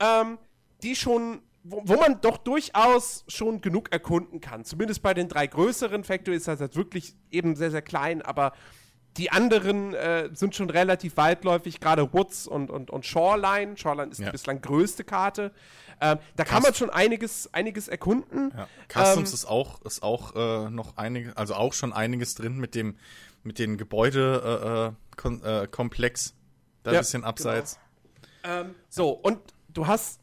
ähm, 0.00 0.36
die 0.82 0.94
schon 0.96 1.40
wo, 1.64 1.80
wo, 1.84 1.96
man 1.96 2.20
doch 2.20 2.36
durchaus 2.36 3.24
schon 3.26 3.62
genug 3.62 3.90
erkunden 3.90 4.42
kann. 4.42 4.66
Zumindest 4.66 5.00
bei 5.00 5.14
den 5.14 5.28
drei 5.28 5.46
größeren 5.46 6.04
Factory 6.04 6.36
ist 6.36 6.46
das 6.46 6.60
jetzt 6.60 6.76
wirklich 6.76 7.14
eben 7.30 7.56
sehr, 7.56 7.70
sehr 7.70 7.82
klein, 7.82 8.20
aber 8.20 8.52
die 9.16 9.30
anderen 9.30 9.94
äh, 9.94 10.30
sind 10.32 10.54
schon 10.54 10.70
relativ 10.70 11.16
weitläufig, 11.16 11.80
gerade 11.80 12.12
Woods 12.12 12.46
und, 12.46 12.70
und, 12.70 12.90
und 12.90 13.04
Shoreline. 13.04 13.76
Shoreline 13.76 14.10
ist 14.10 14.18
ja. 14.18 14.26
die 14.26 14.32
bislang 14.32 14.60
größte 14.60 15.04
Karte. 15.04 15.52
Ähm, 16.00 16.18
da 16.36 16.44
kann 16.44 16.62
man 16.62 16.74
schon 16.74 16.90
einiges, 16.90 17.52
einiges 17.52 17.88
erkunden. 17.88 18.52
Ja. 18.56 18.68
Customs 18.88 19.30
ähm, 19.30 19.34
ist 19.34 19.44
auch, 19.44 19.82
ist 19.82 20.02
auch 20.02 20.34
äh, 20.34 20.70
noch 20.70 20.96
einige, 20.96 21.36
also 21.36 21.54
auch 21.54 21.74
schon 21.74 21.92
einiges 21.92 22.34
drin 22.34 22.58
mit 22.58 22.74
dem, 22.74 22.96
mit 23.42 23.58
den 23.58 23.76
Gebäudekomplex. 23.76 26.26
Äh, 26.26 26.30
äh, 26.30 26.32
da 26.82 26.90
ein 26.90 26.94
ja, 26.94 27.00
bisschen 27.00 27.24
abseits. 27.24 27.78
Genau. 28.42 28.60
Ähm, 28.60 28.74
so, 28.88 29.10
und 29.10 29.38
du 29.68 29.86
hast 29.86 30.21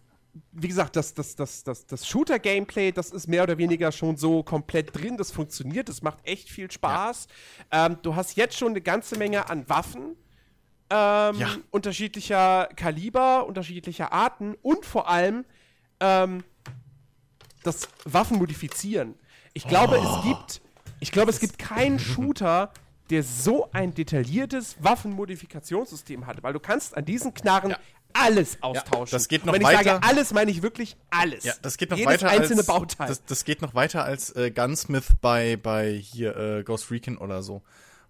wie 0.52 0.68
gesagt, 0.68 0.96
das, 0.96 1.14
das, 1.14 1.36
das, 1.36 1.64
das, 1.64 1.86
das 1.86 2.08
Shooter-Gameplay, 2.08 2.92
das 2.92 3.12
ist 3.12 3.28
mehr 3.28 3.44
oder 3.44 3.58
weniger 3.58 3.92
schon 3.92 4.18
so 4.18 4.44
komplett 4.44 4.96
drin. 4.96 5.18
Das 5.18 5.32
funktioniert, 5.32 5.90
das 5.90 6.02
macht 6.02 6.20
echt 6.24 6.50
viel 6.50 6.70
Spaß. 6.70 7.28
Ja. 7.72 7.86
Ähm, 7.88 7.98
du 8.02 8.16
hast 8.16 8.36
jetzt 8.36 8.58
schon 8.58 8.70
eine 8.70 8.82
ganze 8.82 9.18
Menge 9.18 9.50
an 9.50 9.68
Waffen. 9.70 10.16
Ähm, 10.92 11.38
ja. 11.38 11.50
unterschiedlicher 11.70 12.68
Kaliber, 12.76 13.46
unterschiedlicher 13.46 14.12
Arten 14.12 14.56
und 14.64 14.86
vor 14.86 15.08
allem 15.08 15.46
ähm, 16.00 16.44
das 17.62 17.90
Waffenmodifizieren. 18.06 19.14
Ich 19.54 19.68
glaube, 19.68 20.00
oh. 20.02 20.04
es 20.04 20.24
gibt, 20.24 20.62
ich 21.00 21.12
glaube, 21.12 21.30
es 21.30 21.40
gibt 21.40 21.60
keinen 21.60 22.00
Shooter, 22.00 22.72
der 23.12 23.22
so 23.22 23.70
ein 23.72 23.94
detailliertes 23.94 24.78
Waffenmodifikationssystem 24.80 26.26
hat, 26.26 26.42
weil 26.42 26.54
du 26.54 26.60
kannst 26.60 26.98
an 26.98 27.06
diesen 27.06 27.36
Knarren 27.36 27.72
ja 27.72 27.78
alles 28.14 28.62
austauschen. 28.62 29.12
Ja, 29.12 29.18
das 29.18 29.28
geht 29.28 29.46
noch 29.46 29.54
wenn 29.54 29.64
weiter. 29.64 29.80
ich 29.82 29.88
sage 29.88 30.04
alles, 30.04 30.34
meine 30.34 30.52
ich 30.52 30.62
wirklich 30.62 30.98
alles. 31.10 31.44
Ja, 31.44 31.54
das 31.62 31.78
geht 31.78 31.92
noch 31.92 31.98
Jedes 31.98 32.14
weiter 32.14 32.30
einzelne 32.30 32.60
als, 32.60 32.68
Bauteil. 32.68 33.08
Das, 33.08 33.24
das, 33.26 33.46
geht 33.46 33.62
noch 33.62 33.76
weiter 33.76 34.04
als 34.04 34.36
äh, 34.36 34.52
Gunsmith 34.52 35.14
bei, 35.22 35.58
bei 35.58 35.94
hier 35.94 36.36
äh, 36.36 36.64
Ghost 36.64 36.92
Recon 36.92 37.18
oder 37.18 37.44
so. 37.44 37.62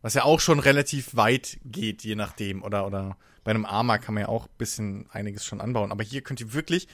Was 0.02 0.14
ja 0.14 0.24
auch 0.24 0.40
schon 0.40 0.60
relativ 0.60 1.16
weit 1.16 1.60
geht, 1.66 2.04
je 2.04 2.16
nachdem. 2.16 2.64
Oder, 2.64 2.86
oder 2.88 3.18
bei 3.44 3.52
einem 3.52 3.66
Armor 3.66 3.98
kann 3.98 4.14
man 4.14 4.22
ja 4.22 4.30
auch 4.30 4.46
ein 4.46 4.58
bisschen 4.58 5.10
einiges 5.12 5.46
schon 5.46 5.62
anbauen. 5.62 5.92
Aber 5.92 6.04
hier 6.04 6.22
könnt 6.22 6.40
ihr 6.40 6.54
wirklich, 6.54 6.88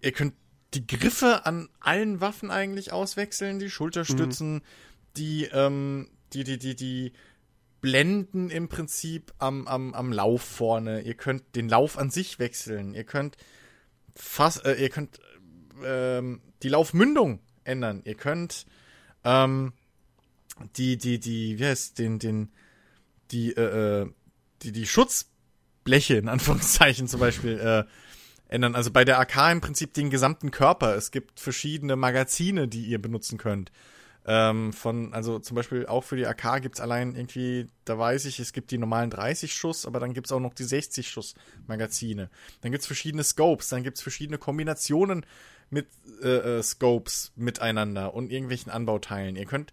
ihr 0.00 0.12
könnt 0.12 0.34
die 0.74 0.86
Griffe 0.86 1.46
an 1.46 1.68
allen 1.80 2.20
Waffen 2.20 2.50
eigentlich 2.50 2.92
auswechseln, 2.92 3.58
die 3.58 3.70
Schulterstützen, 3.70 4.54
mhm. 4.54 4.62
die, 5.16 5.44
ähm, 5.52 6.10
die, 6.32 6.44
die, 6.44 6.58
die, 6.58 6.76
die 6.76 7.12
Blenden 7.80 8.50
im 8.50 8.68
Prinzip 8.68 9.32
am, 9.38 9.66
am, 9.66 9.94
am 9.94 10.12
Lauf 10.12 10.42
vorne. 10.42 11.02
Ihr 11.02 11.14
könnt 11.14 11.56
den 11.56 11.68
Lauf 11.68 11.98
an 11.98 12.10
sich 12.10 12.38
wechseln. 12.38 12.94
Ihr 12.94 13.04
könnt 13.04 13.36
fast, 14.14 14.64
äh, 14.64 14.74
ihr 14.74 14.90
könnt 14.90 15.20
ähm, 15.84 16.42
die 16.62 16.68
Laufmündung 16.68 17.40
ändern. 17.64 18.02
Ihr 18.04 18.14
könnt 18.14 18.66
ähm, 19.24 19.72
die, 20.76 20.98
die, 20.98 21.18
die, 21.18 21.58
wie 21.58 21.66
heißt 21.66 21.98
den, 21.98 22.18
den, 22.18 22.50
die, 23.30 23.52
äh, 23.52 24.02
äh 24.02 24.10
die, 24.62 24.72
die 24.72 24.86
Schutzbleche, 24.86 26.16
in 26.16 26.28
Anführungszeichen 26.28 27.08
zum 27.08 27.20
Beispiel, 27.20 27.58
äh, 27.58 27.84
ändern. 28.48 28.74
Also 28.74 28.90
bei 28.90 29.04
der 29.04 29.18
AK 29.18 29.52
im 29.52 29.60
Prinzip 29.60 29.94
den 29.94 30.10
gesamten 30.10 30.50
Körper. 30.50 30.94
Es 30.96 31.10
gibt 31.10 31.40
verschiedene 31.40 31.96
Magazine, 31.96 32.68
die 32.68 32.84
ihr 32.84 33.00
benutzen 33.00 33.38
könnt. 33.38 33.72
Ähm, 34.26 34.72
von, 34.72 35.14
also 35.14 35.38
zum 35.38 35.54
Beispiel 35.54 35.86
auch 35.86 36.04
für 36.04 36.16
die 36.16 36.26
AK 36.26 36.62
gibt's 36.62 36.80
allein 36.80 37.14
irgendwie, 37.14 37.68
da 37.84 37.98
weiß 37.98 38.26
ich, 38.26 38.38
es 38.38 38.52
gibt 38.52 38.70
die 38.70 38.78
normalen 38.78 39.10
30 39.10 39.54
Schuss, 39.54 39.86
aber 39.86 39.98
dann 39.98 40.12
gibt's 40.12 40.30
auch 40.30 40.40
noch 40.40 40.54
die 40.54 40.64
60 40.64 41.08
Schuss 41.10 41.34
Magazine. 41.66 42.28
Dann 42.60 42.70
gibt's 42.70 42.86
verschiedene 42.86 43.24
Scopes, 43.24 43.70
dann 43.70 43.82
gibt's 43.82 44.02
verschiedene 44.02 44.38
Kombinationen 44.38 45.24
mit 45.70 45.86
äh, 46.22 46.58
äh, 46.58 46.62
Scopes 46.62 47.32
miteinander 47.36 48.12
und 48.12 48.30
irgendwelchen 48.30 48.70
Anbauteilen. 48.70 49.36
Ihr 49.36 49.46
könnt 49.46 49.72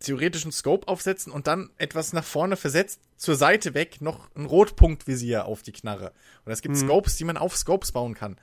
theoretisch 0.00 0.44
einen 0.44 0.52
Scope 0.52 0.88
aufsetzen 0.88 1.32
und 1.32 1.46
dann 1.46 1.70
etwas 1.78 2.12
nach 2.12 2.24
vorne 2.24 2.56
versetzt, 2.56 3.00
zur 3.16 3.36
Seite 3.36 3.74
weg, 3.74 4.00
noch 4.00 4.34
ein 4.34 4.46
Rotpunktvisier 4.46 5.44
auf 5.44 5.62
die 5.62 5.72
Knarre. 5.72 6.12
Und 6.44 6.52
es 6.52 6.62
gibt 6.62 6.76
hm. 6.76 6.86
Scopes, 6.86 7.16
die 7.16 7.24
man 7.24 7.36
auf 7.36 7.56
Scopes 7.56 7.92
bauen 7.92 8.14
kann. 8.14 8.36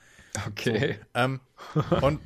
Okay. 0.46 0.98
So, 0.98 1.20
ähm, 1.20 1.40
und, 2.00 2.20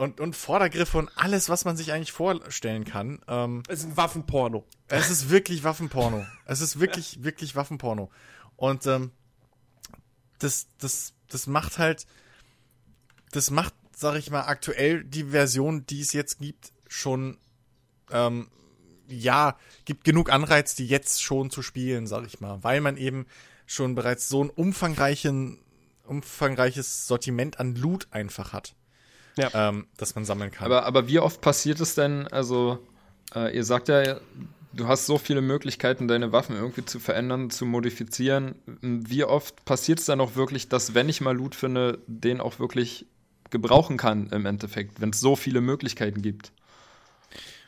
und, 0.00 0.18
und 0.18 0.34
Vordergriffe 0.34 0.96
und 0.96 1.10
alles, 1.14 1.50
was 1.50 1.66
man 1.66 1.76
sich 1.76 1.92
eigentlich 1.92 2.12
vorstellen 2.12 2.86
kann. 2.86 3.20
Ähm, 3.28 3.62
es 3.68 3.80
ist 3.80 3.84
ein 3.84 3.96
Waffenporno. 3.98 4.64
Es 4.88 5.10
ist 5.10 5.28
wirklich 5.28 5.62
Waffenporno. 5.62 6.26
es 6.46 6.62
ist 6.62 6.80
wirklich, 6.80 7.18
wirklich 7.22 7.54
Waffenporno. 7.54 8.10
Und 8.56 8.86
ähm, 8.86 9.10
das, 10.38 10.68
das, 10.78 11.12
das 11.28 11.46
macht 11.46 11.76
halt, 11.76 12.06
das 13.32 13.50
macht, 13.50 13.74
sag 13.94 14.16
ich 14.16 14.30
mal, 14.30 14.44
aktuell 14.44 15.04
die 15.04 15.24
Version, 15.24 15.84
die 15.84 16.00
es 16.00 16.14
jetzt 16.14 16.38
gibt, 16.38 16.72
schon 16.88 17.36
ähm, 18.10 18.48
ja, 19.06 19.58
gibt 19.84 20.04
genug 20.04 20.32
Anreiz, 20.32 20.74
die 20.74 20.86
jetzt 20.86 21.22
schon 21.22 21.50
zu 21.50 21.60
spielen, 21.60 22.06
sag 22.06 22.24
ich 22.24 22.40
mal, 22.40 22.64
weil 22.64 22.80
man 22.80 22.96
eben 22.96 23.26
schon 23.66 23.94
bereits 23.94 24.30
so 24.30 24.42
ein 24.42 24.48
umfangreichen, 24.48 25.58
umfangreiches 26.04 27.06
Sortiment 27.06 27.60
an 27.60 27.74
Loot 27.74 28.08
einfach 28.12 28.54
hat, 28.54 28.74
ja. 29.40 29.68
ähm, 29.68 29.86
das 29.96 30.14
man 30.14 30.24
sammeln 30.24 30.50
kann. 30.50 30.66
Aber, 30.66 30.84
aber 30.84 31.08
wie 31.08 31.18
oft 31.18 31.40
passiert 31.40 31.80
es 31.80 31.94
denn, 31.94 32.28
also 32.28 32.78
äh, 33.34 33.54
ihr 33.54 33.64
sagt 33.64 33.88
ja, 33.88 34.20
du 34.72 34.88
hast 34.88 35.06
so 35.06 35.18
viele 35.18 35.40
Möglichkeiten, 35.40 36.08
deine 36.08 36.32
Waffen 36.32 36.56
irgendwie 36.56 36.84
zu 36.84 37.00
verändern, 37.00 37.50
zu 37.50 37.66
modifizieren. 37.66 38.54
Wie 38.82 39.24
oft 39.24 39.64
passiert 39.64 39.98
es 40.00 40.06
dann 40.06 40.20
auch 40.20 40.36
wirklich, 40.36 40.68
dass, 40.68 40.94
wenn 40.94 41.08
ich 41.08 41.20
mal 41.20 41.36
Loot 41.36 41.54
finde, 41.54 41.98
den 42.06 42.40
auch 42.40 42.58
wirklich 42.58 43.06
gebrauchen 43.50 43.96
kann 43.96 44.28
im 44.28 44.46
Endeffekt, 44.46 45.00
wenn 45.00 45.10
es 45.10 45.20
so 45.20 45.36
viele 45.36 45.60
Möglichkeiten 45.60 46.22
gibt? 46.22 46.52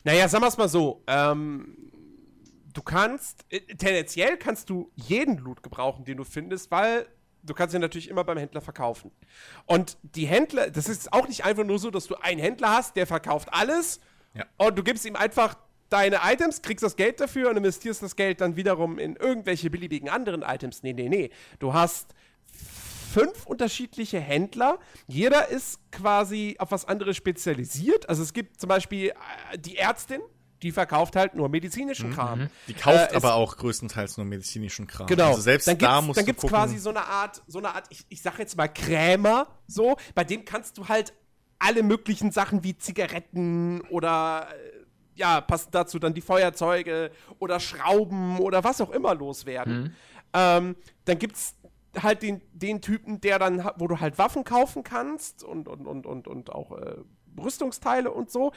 Naja, 0.04 0.28
sagen 0.28 0.42
wir 0.44 0.48
es 0.48 0.58
mal 0.58 0.68
so. 0.68 1.02
Ähm, 1.06 1.76
du 2.72 2.82
kannst, 2.82 3.44
äh, 3.50 3.60
tendenziell 3.60 4.36
kannst 4.36 4.70
du 4.70 4.90
jeden 4.96 5.38
Loot 5.38 5.62
gebrauchen, 5.62 6.04
den 6.04 6.18
du 6.18 6.24
findest, 6.24 6.70
weil 6.70 7.06
du 7.42 7.54
kannst 7.54 7.74
ihn 7.74 7.80
natürlich 7.80 8.08
immer 8.08 8.24
beim 8.24 8.38
Händler 8.38 8.60
verkaufen. 8.60 9.10
Und 9.66 9.96
die 10.02 10.26
Händler, 10.26 10.70
das 10.70 10.88
ist 10.88 11.12
auch 11.12 11.28
nicht 11.28 11.44
einfach 11.44 11.64
nur 11.64 11.78
so, 11.78 11.90
dass 11.90 12.06
du 12.06 12.16
einen 12.16 12.40
Händler 12.40 12.70
hast, 12.70 12.96
der 12.96 13.06
verkauft 13.06 13.48
alles 13.52 14.00
ja. 14.34 14.44
und 14.58 14.78
du 14.78 14.82
gibst 14.82 15.04
ihm 15.04 15.16
einfach 15.16 15.56
deine 15.88 16.20
Items, 16.24 16.62
kriegst 16.62 16.82
das 16.82 16.96
Geld 16.96 17.20
dafür 17.20 17.50
und 17.50 17.56
investierst 17.56 18.02
das 18.02 18.16
Geld 18.16 18.40
dann 18.40 18.56
wiederum 18.56 18.98
in 18.98 19.16
irgendwelche 19.16 19.68
beliebigen 19.68 20.08
anderen 20.08 20.42
Items. 20.42 20.82
Nee, 20.82 20.94
nee, 20.94 21.08
nee. 21.08 21.30
Du 21.58 21.74
hast 21.74 22.14
fünf 23.12 23.46
unterschiedliche 23.46 24.18
Händler. 24.18 24.78
Jeder 25.06 25.48
ist 25.48 25.80
quasi 25.90 26.56
auf 26.58 26.70
was 26.70 26.86
anderes 26.86 27.16
spezialisiert. 27.16 28.08
Also 28.08 28.22
es 28.22 28.32
gibt 28.32 28.58
zum 28.58 28.68
Beispiel 28.68 29.10
äh, 29.10 29.58
die 29.58 29.76
Ärztin, 29.76 30.22
die 30.62 30.72
verkauft 30.72 31.16
halt 31.16 31.34
nur 31.34 31.48
medizinischen 31.48 32.10
mhm. 32.10 32.14
Kram. 32.14 32.50
Die 32.68 32.74
kauft 32.74 33.12
äh, 33.12 33.16
aber 33.16 33.34
auch 33.34 33.56
größtenteils 33.56 34.16
nur 34.16 34.26
medizinischen 34.26 34.86
Kram. 34.86 35.06
Genau. 35.06 35.30
Also 35.30 35.42
selbst 35.42 35.68
dann 35.68 35.78
da 35.78 36.00
musst 36.00 36.18
dann 36.18 36.26
gibt's 36.26 36.46
quasi 36.46 36.78
so 36.78 36.90
eine 36.90 37.04
Art, 37.04 37.42
so 37.46 37.58
eine 37.58 37.74
Art, 37.74 37.86
ich, 37.90 38.06
ich 38.08 38.22
sag 38.22 38.38
jetzt 38.38 38.56
mal 38.56 38.68
Krämer, 38.68 39.48
so, 39.66 39.96
bei 40.14 40.24
dem 40.24 40.44
kannst 40.44 40.78
du 40.78 40.88
halt 40.88 41.12
alle 41.58 41.82
möglichen 41.82 42.32
Sachen 42.32 42.64
wie 42.64 42.76
Zigaretten 42.76 43.80
oder 43.82 44.48
äh, 44.50 44.82
ja, 45.14 45.40
passend 45.40 45.74
dazu 45.74 45.98
dann 45.98 46.14
die 46.14 46.20
Feuerzeuge 46.20 47.10
oder 47.38 47.60
Schrauben 47.60 48.38
oder 48.38 48.64
was 48.64 48.80
auch 48.80 48.90
immer 48.90 49.14
loswerden. 49.14 49.82
Mhm. 49.82 49.94
Ähm, 50.34 50.76
dann 51.04 51.18
gibt's 51.18 51.56
halt 52.00 52.22
den, 52.22 52.40
den 52.52 52.80
Typen, 52.80 53.20
der 53.20 53.38
dann, 53.38 53.68
wo 53.76 53.86
du 53.86 54.00
halt 54.00 54.18
Waffen 54.18 54.44
kaufen 54.44 54.82
kannst 54.82 55.44
und, 55.44 55.68
und, 55.68 55.86
und, 55.86 56.06
und, 56.06 56.26
und 56.26 56.50
auch 56.50 56.72
äh, 56.72 56.96
Rüstungsteile 57.38 58.10
und 58.10 58.30
so. 58.30 58.52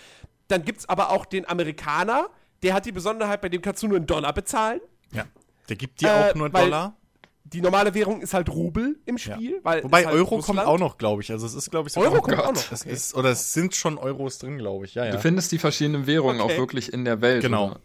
Dann 0.48 0.64
gibt 0.64 0.80
es 0.80 0.90
aber 0.90 1.10
auch 1.10 1.26
den 1.26 1.48
Amerikaner, 1.48 2.30
der 2.64 2.74
hat 2.74 2.86
die 2.86 2.92
Besonderheit, 2.92 3.42
bei 3.42 3.50
dem 3.50 3.62
kannst 3.62 3.84
du 3.84 3.88
nur 3.88 3.98
einen 3.98 4.08
Dollar 4.08 4.34
bezahlen. 4.34 4.82
Ja. 5.12 5.26
Der 5.70 5.76
gibt 5.76 6.02
dir 6.02 6.08
äh, 6.08 6.12
auch 6.12 6.36
nur 6.36 6.46
einen 6.46 6.54
Dollar. 6.54 6.98
Die 7.44 7.62
normale 7.62 7.94
Währung 7.94 8.22
ist 8.22 8.34
halt 8.34 8.50
Rubel 8.50 9.00
im 9.06 9.20
Spiel. 9.20 9.62
Ja. 9.64 9.84
Wobei 9.84 10.06
halt 10.06 10.16
Euro 10.16 10.36
Russland. 10.36 10.60
kommt 10.60 10.68
auch 10.68 10.80
noch, 10.80 10.98
glaube 10.98 11.22
ich. 11.22 11.32
Also 11.32 11.46
es 11.46 11.54
ist, 11.54 11.70
glaube 11.70 11.88
ich, 11.88 11.94
so 11.94 12.02
Euro 12.02 12.22
kommt 12.22 12.40
auch 12.40 12.54
noch. 12.54 12.72
Es 12.72 12.84
ist, 12.84 13.14
oder 13.14 13.30
es 13.30 13.54
sind 13.54 13.76
schon 13.76 14.00
Euros 14.00 14.40
drin, 14.40 14.58
glaube 14.58 14.86
ich. 14.86 14.96
Ja, 14.96 15.06
ja. 15.06 15.12
Du 15.12 15.20
findest 15.20 15.52
die 15.52 15.60
verschiedenen 15.60 16.08
Währungen 16.08 16.42
okay. 16.42 16.54
auch 16.54 16.58
wirklich 16.58 16.92
in 16.92 17.06
der 17.06 17.22
Welt. 17.22 17.44
Genau. 17.44 17.68
Oder? 17.68 17.80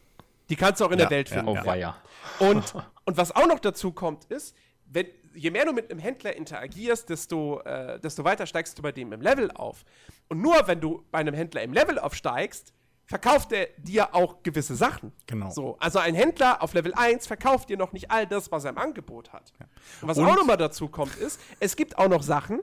Die 0.49 0.57
kannst 0.57 0.81
du 0.81 0.87
auch 0.87 0.91
in 0.91 0.99
ja, 0.99 1.05
der 1.05 1.11
Welt 1.11 1.29
finden. 1.29 1.49
Oh, 1.49 1.75
ja. 1.75 1.97
Und, 2.39 2.75
und 3.05 3.17
was 3.19 3.37
auch 3.37 3.47
noch 3.47 3.61
dazu 3.61 3.93
kommt, 3.93 4.25
ist, 4.25 4.57
wenn, 4.87 5.07
je 5.35 5.51
mehr 5.51 5.65
du 5.65 5.73
mit 5.73 5.91
einem 5.91 6.01
Händler 6.01 6.35
interagierst, 6.37 7.09
desto, 7.09 7.61
äh, 7.61 7.99
desto 8.01 8.25
weiter 8.25 8.47
steigst 8.47 8.79
du 8.79 8.83
bei 8.83 8.93
dem 8.93 9.13
im 9.13 9.21
Level 9.21 9.51
auf. 9.53 9.85
Und 10.29 10.41
nur 10.41 10.67
wenn 10.67 10.81
du 10.81 11.05
bei 11.11 11.19
einem 11.19 11.35
Händler 11.35 11.63
im 11.63 11.73
Level 11.73 11.99
aufsteigst, 11.99 12.73
verkauft 13.07 13.51
er 13.53 13.69
dir 13.77 14.15
auch 14.15 14.43
gewisse 14.45 14.77
Sachen. 14.77 15.13
Genau. 15.27 15.51
So, 15.51 15.77
also 15.81 15.99
ein 15.99 16.15
Händler 16.15 16.63
auf 16.63 16.75
Level 16.75 16.95
1 16.95 17.27
verkauft 17.27 17.69
dir 17.69 17.77
noch 17.77 17.93
nicht 17.93 18.11
all 18.11 18.27
das, 18.27 18.53
was 18.53 18.65
er 18.65 18.71
im 18.71 18.79
Angebot 18.79 19.33
hat. 19.33 19.53
Ja. 19.59 19.67
Und 20.03 20.09
was 20.09 20.19
Und 20.19 20.27
auch 20.27 20.37
nochmal 20.37 20.57
dazu 20.57 20.89
kommt, 20.89 21.17
ist, 21.17 21.41
es 21.59 21.75
gibt 21.75 21.99
auch 21.99 22.09
noch 22.09 22.23
Sachen, 22.23 22.61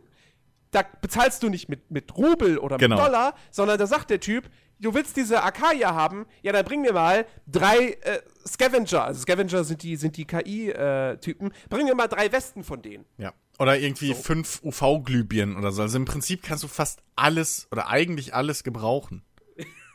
da 0.72 0.84
bezahlst 1.02 1.44
du 1.44 1.50
nicht 1.50 1.68
mit, 1.70 1.92
mit 1.92 2.16
Rubel 2.16 2.58
oder 2.60 2.78
genau. 2.78 2.96
mit 2.96 3.06
Dollar, 3.06 3.36
sondern 3.52 3.78
da 3.78 3.88
sagt 3.88 4.10
der 4.10 4.22
Typ, 4.22 4.50
du 4.80 4.94
willst 4.94 5.18
diese 5.18 5.44
Akaja 5.44 5.94
haben, 5.94 6.26
ja, 6.42 6.52
dann 6.52 6.66
bring 6.66 6.82
mir 6.82 6.94
mal 6.94 7.26
drei 7.48 7.98
äh, 8.02 8.22
Scavenger, 8.48 9.04
also 9.04 9.22
Scavenger 9.22 9.64
sind 9.64 9.84
die, 9.84 9.96
sind 9.96 10.18
die 10.18 10.26
KI-Typen, 10.26 11.52
äh, 11.52 11.68
bring 11.70 11.86
mir 11.86 11.96
mal 11.96 12.08
drei 12.08 12.32
Westen 12.32 12.64
von 12.64 12.82
denen. 12.82 13.06
Ja. 13.18 13.34
Oder 13.60 13.80
irgendwie 13.80 14.14
so. 14.14 14.22
fünf 14.22 14.62
UV-Glühbirnen 14.64 15.58
oder 15.58 15.72
so. 15.72 15.82
Also 15.82 15.98
im 15.98 16.06
Prinzip 16.06 16.44
kannst 16.44 16.64
du 16.64 16.68
fast 16.68 17.02
alles 17.16 17.68
oder 17.72 17.90
eigentlich 17.90 18.36
alles 18.36 18.64
gebrauchen, 18.64 19.24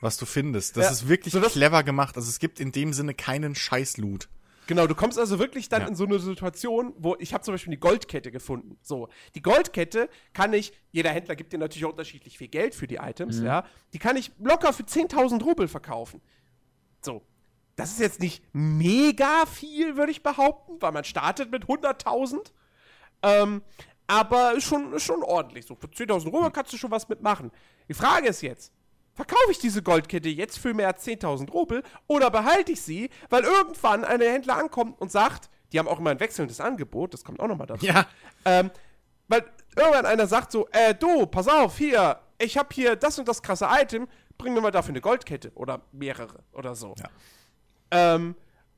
was 0.00 0.16
du 0.16 0.26
findest. 0.26 0.76
Das 0.76 0.86
ja, 0.86 0.90
ist 0.90 1.08
wirklich 1.08 1.32
so 1.32 1.40
clever 1.40 1.84
gemacht. 1.84 2.16
Also 2.16 2.28
es 2.28 2.40
gibt 2.40 2.58
in 2.58 2.72
dem 2.72 2.92
Sinne 2.92 3.14
keinen 3.14 3.54
Scheiß-Loot. 3.54 4.28
Genau, 4.66 4.86
du 4.86 4.94
kommst 4.94 5.18
also 5.18 5.38
wirklich 5.38 5.68
dann 5.68 5.82
ja. 5.82 5.88
in 5.88 5.94
so 5.94 6.04
eine 6.04 6.18
Situation, 6.18 6.94
wo 6.96 7.16
ich 7.18 7.34
habe 7.34 7.42
zum 7.42 7.54
Beispiel 7.54 7.72
die 7.72 7.80
Goldkette 7.80 8.30
gefunden. 8.30 8.78
So, 8.82 9.08
die 9.34 9.42
Goldkette 9.42 10.08
kann 10.32 10.52
ich, 10.52 10.72
jeder 10.92 11.10
Händler 11.10 11.34
gibt 11.34 11.52
dir 11.52 11.58
natürlich 11.58 11.84
auch 11.84 11.90
unterschiedlich 11.90 12.38
viel 12.38 12.48
Geld 12.48 12.74
für 12.74 12.86
die 12.86 12.96
Items, 12.96 13.38
mhm. 13.38 13.46
ja. 13.46 13.64
Die 13.92 13.98
kann 13.98 14.16
ich 14.16 14.30
locker 14.38 14.72
für 14.72 14.84
10.000 14.84 15.42
Rubel 15.42 15.68
verkaufen. 15.68 16.20
So, 17.00 17.22
das 17.76 17.90
ist 17.90 18.00
jetzt 18.00 18.20
nicht 18.20 18.44
mega 18.52 19.46
viel, 19.46 19.96
würde 19.96 20.12
ich 20.12 20.22
behaupten, 20.22 20.80
weil 20.80 20.92
man 20.92 21.04
startet 21.04 21.50
mit 21.50 21.64
100.000. 21.64 22.52
Ähm, 23.22 23.62
aber 24.06 24.60
schon, 24.60 24.98
schon 25.00 25.22
ordentlich. 25.22 25.66
So, 25.66 25.74
für 25.74 25.86
10.000 25.86 26.30
Rubel 26.30 26.50
kannst 26.50 26.72
du 26.72 26.76
schon 26.76 26.90
was 26.90 27.08
mitmachen. 27.08 27.50
Die 27.88 27.94
Frage 27.94 28.28
ist 28.28 28.42
jetzt, 28.42 28.72
Verkaufe 29.14 29.50
ich 29.50 29.58
diese 29.58 29.82
Goldkette 29.82 30.28
jetzt 30.28 30.58
für 30.58 30.72
mehr 30.72 30.88
als 30.88 31.06
10.000 31.06 31.50
Rubel 31.50 31.82
oder 32.06 32.30
behalte 32.30 32.72
ich 32.72 32.80
sie, 32.80 33.10
weil 33.28 33.44
irgendwann 33.44 34.04
ein 34.04 34.20
Händler 34.20 34.56
ankommt 34.56 35.00
und 35.00 35.12
sagt, 35.12 35.50
die 35.72 35.78
haben 35.78 35.88
auch 35.88 35.98
immer 35.98 36.10
ein 36.10 36.20
wechselndes 36.20 36.60
Angebot, 36.60 37.12
das 37.12 37.24
kommt 37.24 37.40
auch 37.40 37.48
nochmal 37.48 37.66
dazu. 37.66 37.84
Ja. 37.84 38.06
Ähm, 38.44 38.70
weil 39.28 39.44
irgendwann 39.76 40.06
einer 40.06 40.26
sagt 40.26 40.52
so, 40.52 40.68
äh, 40.72 40.94
du, 40.94 41.26
pass 41.26 41.48
auf, 41.48 41.78
hier, 41.78 42.20
ich 42.38 42.56
habe 42.56 42.68
hier 42.72 42.96
das 42.96 43.18
und 43.18 43.28
das 43.28 43.42
krasse 43.42 43.68
Item, 43.70 44.08
bring 44.38 44.54
mir 44.54 44.60
mal 44.60 44.70
dafür 44.70 44.92
eine 44.92 45.00
Goldkette 45.00 45.52
oder 45.54 45.82
mehrere 45.92 46.40
oder 46.52 46.74
so. 46.74 46.94
Ja. 46.98 47.08
Ähm, 47.90 48.34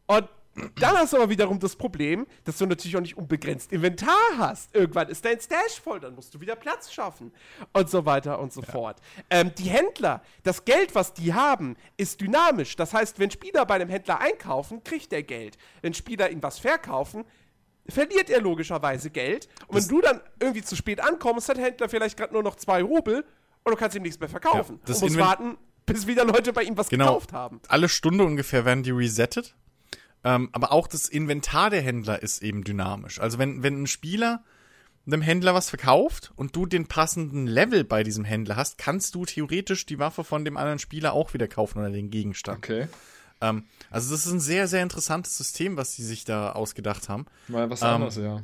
und 0.06 0.28
Dann 0.54 0.96
hast 0.96 1.12
du 1.12 1.16
aber 1.16 1.28
wiederum 1.30 1.58
das 1.58 1.76
Problem, 1.76 2.26
dass 2.44 2.58
du 2.58 2.66
natürlich 2.66 2.96
auch 2.96 3.00
nicht 3.00 3.16
unbegrenzt 3.16 3.72
Inventar 3.72 4.14
hast. 4.38 4.74
Irgendwann 4.74 5.08
ist 5.08 5.24
dein 5.24 5.40
Stash 5.40 5.80
voll, 5.82 6.00
dann 6.00 6.14
musst 6.14 6.34
du 6.34 6.40
wieder 6.40 6.56
Platz 6.56 6.92
schaffen 6.92 7.32
und 7.72 7.90
so 7.90 8.06
weiter 8.06 8.38
und 8.38 8.52
so 8.52 8.60
ja. 8.62 8.70
fort. 8.70 9.00
Ähm, 9.30 9.52
die 9.58 9.68
Händler, 9.68 10.22
das 10.42 10.64
Geld, 10.64 10.94
was 10.94 11.12
die 11.12 11.34
haben, 11.34 11.76
ist 11.96 12.20
dynamisch. 12.20 12.76
Das 12.76 12.94
heißt, 12.94 13.18
wenn 13.18 13.30
Spieler 13.30 13.66
bei 13.66 13.74
einem 13.74 13.88
Händler 13.88 14.20
einkaufen, 14.20 14.84
kriegt 14.84 15.12
er 15.12 15.22
Geld. 15.22 15.58
Wenn 15.82 15.94
Spieler 15.94 16.30
ihm 16.30 16.42
was 16.42 16.58
verkaufen, 16.58 17.24
verliert 17.88 18.30
er 18.30 18.40
logischerweise 18.40 19.10
Geld. 19.10 19.48
Und 19.66 19.76
das 19.76 19.88
wenn 19.88 19.96
du 19.96 20.02
dann 20.02 20.20
irgendwie 20.40 20.62
zu 20.62 20.76
spät 20.76 21.00
ankommst, 21.00 21.48
hat 21.48 21.56
der 21.56 21.64
Händler 21.64 21.88
vielleicht 21.88 22.16
gerade 22.16 22.32
nur 22.32 22.42
noch 22.42 22.56
zwei 22.56 22.82
Rubel 22.82 23.24
und 23.64 23.72
du 23.72 23.76
kannst 23.76 23.96
ihm 23.96 24.02
nichts 24.02 24.20
mehr 24.20 24.28
verkaufen. 24.28 24.76
Ja, 24.76 24.82
das 24.86 25.02
und 25.02 25.08
musst 25.08 25.18
warten, 25.18 25.56
bis 25.86 26.06
wieder 26.06 26.24
Leute 26.24 26.52
bei 26.52 26.62
ihm 26.62 26.76
was 26.76 26.88
genau. 26.88 27.06
gekauft 27.06 27.32
haben. 27.32 27.60
Alle 27.68 27.88
Stunde 27.88 28.24
ungefähr 28.24 28.64
werden 28.64 28.82
die 28.82 28.90
resettet. 28.90 29.54
Ähm, 30.24 30.48
aber 30.52 30.72
auch 30.72 30.86
das 30.86 31.08
Inventar 31.08 31.70
der 31.70 31.82
Händler 31.82 32.22
ist 32.22 32.42
eben 32.42 32.64
dynamisch. 32.64 33.20
Also 33.20 33.38
wenn, 33.38 33.62
wenn 33.62 33.82
ein 33.82 33.86
Spieler 33.86 34.42
einem 35.06 35.20
Händler 35.20 35.54
was 35.54 35.68
verkauft 35.68 36.32
und 36.34 36.56
du 36.56 36.64
den 36.64 36.86
passenden 36.86 37.46
Level 37.46 37.84
bei 37.84 38.02
diesem 38.02 38.24
Händler 38.24 38.56
hast, 38.56 38.78
kannst 38.78 39.14
du 39.14 39.26
theoretisch 39.26 39.84
die 39.84 39.98
Waffe 39.98 40.24
von 40.24 40.44
dem 40.44 40.56
anderen 40.56 40.78
Spieler 40.78 41.12
auch 41.12 41.34
wieder 41.34 41.46
kaufen 41.46 41.78
oder 41.78 41.90
den 41.90 42.10
Gegenstand. 42.10 42.58
Okay. 42.58 42.88
Ähm, 43.40 43.64
also 43.90 44.10
das 44.12 44.24
ist 44.24 44.32
ein 44.32 44.40
sehr, 44.40 44.66
sehr 44.66 44.82
interessantes 44.82 45.36
System, 45.36 45.76
was 45.76 45.94
sie 45.94 46.04
sich 46.04 46.24
da 46.24 46.52
ausgedacht 46.52 47.08
haben. 47.08 47.26
Mal 47.48 47.68
was 47.68 47.82
anderes, 47.82 48.16
ähm, 48.16 48.24
ja. 48.24 48.42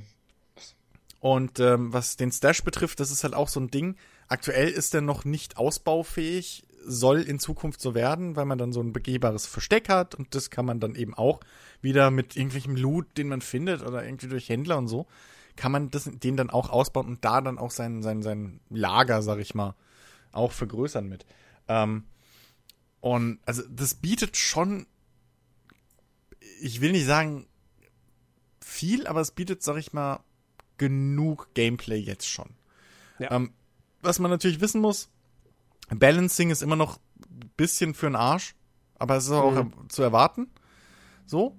Und 1.20 1.60
ähm, 1.60 1.92
was 1.92 2.16
den 2.16 2.32
Stash 2.32 2.62
betrifft, 2.62 3.00
das 3.00 3.10
ist 3.10 3.24
halt 3.24 3.34
auch 3.34 3.48
so 3.48 3.60
ein 3.60 3.70
Ding. 3.70 3.96
Aktuell 4.28 4.68
ist 4.68 4.94
er 4.94 5.02
noch 5.02 5.24
nicht 5.24 5.56
ausbaufähig 5.58 6.64
soll 6.82 7.22
in 7.22 7.38
Zukunft 7.38 7.80
so 7.80 7.94
werden, 7.94 8.36
weil 8.36 8.46
man 8.46 8.58
dann 8.58 8.72
so 8.72 8.80
ein 8.80 8.92
begehbares 8.92 9.46
Versteck 9.46 9.88
hat 9.88 10.14
und 10.14 10.34
das 10.34 10.50
kann 10.50 10.64
man 10.64 10.80
dann 10.80 10.94
eben 10.94 11.14
auch 11.14 11.40
wieder 11.82 12.10
mit 12.10 12.36
irgendwelchem 12.36 12.76
Loot, 12.76 13.16
den 13.16 13.28
man 13.28 13.40
findet 13.40 13.82
oder 13.82 14.04
irgendwie 14.04 14.28
durch 14.28 14.48
Händler 14.48 14.78
und 14.78 14.88
so, 14.88 15.06
kann 15.56 15.72
man 15.72 15.90
das, 15.90 16.04
den 16.04 16.36
dann 16.36 16.50
auch 16.50 16.70
ausbauen 16.70 17.06
und 17.06 17.24
da 17.24 17.40
dann 17.40 17.58
auch 17.58 17.70
sein, 17.70 18.02
sein, 18.02 18.22
sein 18.22 18.60
Lager, 18.70 19.22
sag 19.22 19.38
ich 19.38 19.54
mal, 19.54 19.74
auch 20.32 20.52
vergrößern 20.52 21.08
mit. 21.08 21.26
Ähm, 21.68 22.04
und 23.00 23.40
also 23.46 23.62
das 23.68 23.94
bietet 23.94 24.36
schon, 24.36 24.86
ich 26.60 26.80
will 26.80 26.92
nicht 26.92 27.06
sagen 27.06 27.46
viel, 28.60 29.06
aber 29.06 29.20
es 29.20 29.32
bietet, 29.32 29.62
sag 29.62 29.76
ich 29.76 29.92
mal, 29.92 30.20
genug 30.78 31.52
Gameplay 31.54 31.98
jetzt 31.98 32.28
schon. 32.28 32.50
Ja. 33.18 33.32
Ähm, 33.32 33.52
was 34.02 34.18
man 34.18 34.30
natürlich 34.30 34.60
wissen 34.60 34.80
muss, 34.80 35.10
Balancing 35.98 36.50
ist 36.50 36.62
immer 36.62 36.76
noch 36.76 36.98
ein 37.18 37.50
bisschen 37.56 37.94
für 37.94 38.06
den 38.06 38.16
Arsch, 38.16 38.54
aber 38.98 39.16
es 39.16 39.24
ist 39.24 39.32
auch 39.32 39.64
mhm. 39.64 39.72
zu 39.88 40.02
erwarten. 40.02 40.50
So. 41.26 41.56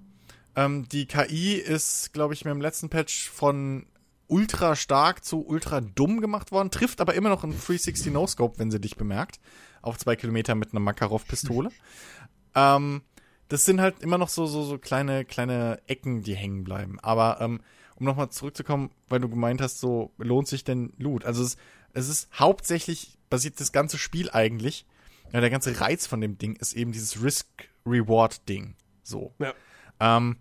Ähm, 0.54 0.88
die 0.88 1.06
KI 1.06 1.54
ist, 1.54 2.12
glaube 2.12 2.34
ich, 2.34 2.44
mir 2.44 2.50
im 2.50 2.60
letzten 2.60 2.88
Patch 2.90 3.30
von 3.30 3.86
ultra 4.26 4.76
stark 4.76 5.24
zu 5.24 5.46
ultra 5.46 5.80
dumm 5.80 6.20
gemacht 6.20 6.52
worden, 6.52 6.70
trifft 6.70 7.00
aber 7.00 7.14
immer 7.14 7.28
noch 7.28 7.44
einen 7.44 7.52
360 7.52 8.12
No-Scope, 8.12 8.58
wenn 8.58 8.70
sie 8.70 8.80
dich 8.80 8.96
bemerkt. 8.96 9.40
Auf 9.82 9.98
zwei 9.98 10.16
Kilometer 10.16 10.54
mit 10.54 10.72
einer 10.72 10.80
Makarov-Pistole. 10.80 11.70
ähm, 12.54 13.02
das 13.48 13.66
sind 13.66 13.80
halt 13.80 14.00
immer 14.00 14.16
noch 14.16 14.30
so, 14.30 14.46
so, 14.46 14.64
so 14.64 14.78
kleine, 14.78 15.26
kleine 15.26 15.80
Ecken, 15.86 16.22
die 16.22 16.34
hängen 16.34 16.64
bleiben. 16.64 16.98
Aber 17.00 17.40
ähm, 17.40 17.60
um 17.96 18.06
nochmal 18.06 18.30
zurückzukommen, 18.30 18.90
weil 19.08 19.20
du 19.20 19.28
gemeint 19.28 19.60
hast, 19.60 19.80
so 19.80 20.12
lohnt 20.16 20.48
sich 20.48 20.64
denn 20.64 20.94
Loot? 20.96 21.24
Also 21.24 21.42
es, 21.42 21.56
es 21.92 22.08
ist 22.08 22.28
hauptsächlich 22.38 23.18
basiert 23.32 23.58
das 23.60 23.72
ganze 23.72 23.96
Spiel 23.96 24.30
eigentlich. 24.30 24.84
Ja, 25.32 25.40
der 25.40 25.48
ganze 25.48 25.80
Reiz 25.80 26.06
von 26.06 26.20
dem 26.20 26.36
Ding 26.36 26.54
ist 26.56 26.74
eben 26.74 26.92
dieses 26.92 27.24
Risk-Reward-Ding. 27.24 28.74
So. 29.02 29.32
Ja. 29.38 29.54
Ähm, 30.00 30.36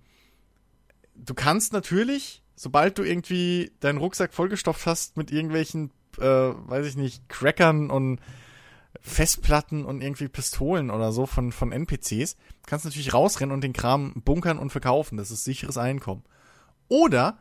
du 1.15 1.33
kannst 1.33 1.71
natürlich, 1.71 2.43
sobald 2.53 2.97
du 2.97 3.03
irgendwie 3.03 3.71
deinen 3.79 3.97
Rucksack 3.97 4.33
vollgestopft 4.33 4.85
hast 4.85 5.15
mit 5.15 5.31
irgendwelchen, 5.31 5.91
äh, 6.17 6.21
weiß 6.21 6.85
ich 6.85 6.97
nicht, 6.97 7.29
Crackern 7.29 7.89
und 7.89 8.19
Festplatten 8.99 9.85
und 9.85 10.01
irgendwie 10.01 10.27
Pistolen 10.27 10.91
oder 10.91 11.13
so 11.13 11.25
von, 11.25 11.53
von 11.53 11.71
NPCs, 11.71 12.35
kannst 12.65 12.83
du 12.83 12.89
natürlich 12.89 13.13
rausrennen 13.13 13.53
und 13.53 13.63
den 13.63 13.71
Kram 13.71 14.21
bunkern 14.25 14.59
und 14.59 14.71
verkaufen. 14.71 15.15
Das 15.15 15.31
ist 15.31 15.45
sicheres 15.45 15.77
Einkommen. 15.77 16.25
Oder 16.89 17.39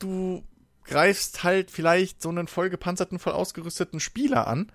du 0.00 0.42
greifst 0.88 1.44
halt 1.44 1.70
vielleicht 1.70 2.22
so 2.22 2.30
einen 2.30 2.48
vollgepanzerten, 2.48 3.18
voll 3.18 3.34
ausgerüsteten 3.34 4.00
Spieler 4.00 4.48
an 4.48 4.72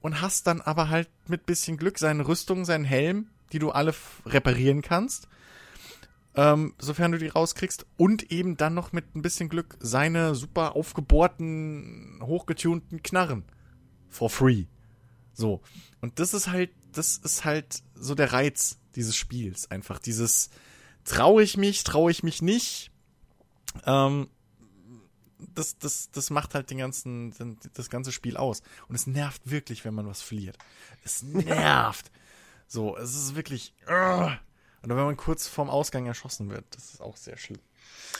und 0.00 0.20
hast 0.22 0.46
dann 0.46 0.60
aber 0.60 0.88
halt 0.88 1.10
mit 1.26 1.44
bisschen 1.44 1.76
Glück 1.76 1.98
seine 1.98 2.26
Rüstung, 2.26 2.64
seinen 2.64 2.84
Helm, 2.84 3.28
die 3.52 3.58
du 3.58 3.70
alle 3.70 3.92
reparieren 4.24 4.80
kannst, 4.80 5.28
ähm, 6.36 6.74
sofern 6.78 7.12
du 7.12 7.18
die 7.18 7.26
rauskriegst, 7.26 7.84
und 7.96 8.30
eben 8.30 8.56
dann 8.56 8.74
noch 8.74 8.92
mit 8.92 9.16
ein 9.16 9.22
bisschen 9.22 9.48
Glück 9.48 9.76
seine 9.80 10.36
super 10.36 10.76
aufgebohrten, 10.76 12.20
hochgetunten 12.22 13.02
Knarren. 13.02 13.44
For 14.08 14.30
free. 14.30 14.66
So. 15.32 15.60
Und 16.00 16.20
das 16.20 16.32
ist 16.32 16.46
halt, 16.46 16.70
das 16.92 17.16
ist 17.16 17.44
halt 17.44 17.82
so 17.94 18.14
der 18.14 18.32
Reiz 18.32 18.78
dieses 18.94 19.16
Spiels. 19.16 19.70
Einfach 19.70 19.98
dieses, 19.98 20.50
traue 21.04 21.42
ich 21.42 21.56
mich, 21.56 21.82
traue 21.82 22.12
ich 22.12 22.22
mich 22.22 22.40
nicht. 22.40 22.92
Ähm, 23.84 24.28
das, 25.54 25.78
das, 25.78 26.10
das 26.10 26.30
macht 26.30 26.54
halt 26.54 26.70
den 26.70 26.78
ganzen, 26.78 27.58
das 27.74 27.90
ganze 27.90 28.12
Spiel 28.12 28.36
aus. 28.36 28.62
Und 28.88 28.94
es 28.94 29.06
nervt 29.06 29.50
wirklich, 29.50 29.84
wenn 29.84 29.94
man 29.94 30.06
was 30.06 30.22
verliert. 30.22 30.56
Es 31.04 31.22
nervt. 31.22 32.10
So, 32.66 32.96
es 32.96 33.14
ist 33.14 33.34
wirklich. 33.34 33.74
Uh. 33.88 34.30
Oder 34.82 34.96
wenn 34.96 35.04
man 35.04 35.16
kurz 35.16 35.46
vorm 35.46 35.68
Ausgang 35.68 36.06
erschossen 36.06 36.48
wird, 36.50 36.64
das 36.70 36.94
ist 36.94 37.00
auch 37.02 37.16
sehr 37.16 37.36
schlimm. 37.36 37.58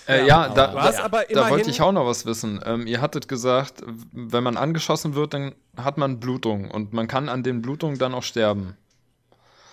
Äh, 0.06 0.26
ja, 0.26 0.46
ja, 0.46 0.48
da, 0.54 0.90
ja, 0.90 1.08
da 1.08 1.50
wollte 1.50 1.70
ich 1.70 1.80
auch 1.80 1.92
noch 1.92 2.06
was 2.06 2.26
wissen. 2.26 2.60
Ähm, 2.64 2.86
ihr 2.86 3.00
hattet 3.00 3.28
gesagt, 3.28 3.82
wenn 4.12 4.42
man 4.42 4.56
angeschossen 4.56 5.14
wird, 5.14 5.34
dann 5.34 5.54
hat 5.76 5.98
man 5.98 6.20
Blutung 6.20 6.70
und 6.70 6.92
man 6.92 7.06
kann 7.06 7.28
an 7.28 7.42
den 7.42 7.62
Blutungen 7.62 7.98
dann 7.98 8.14
auch 8.14 8.22
sterben. 8.22 8.76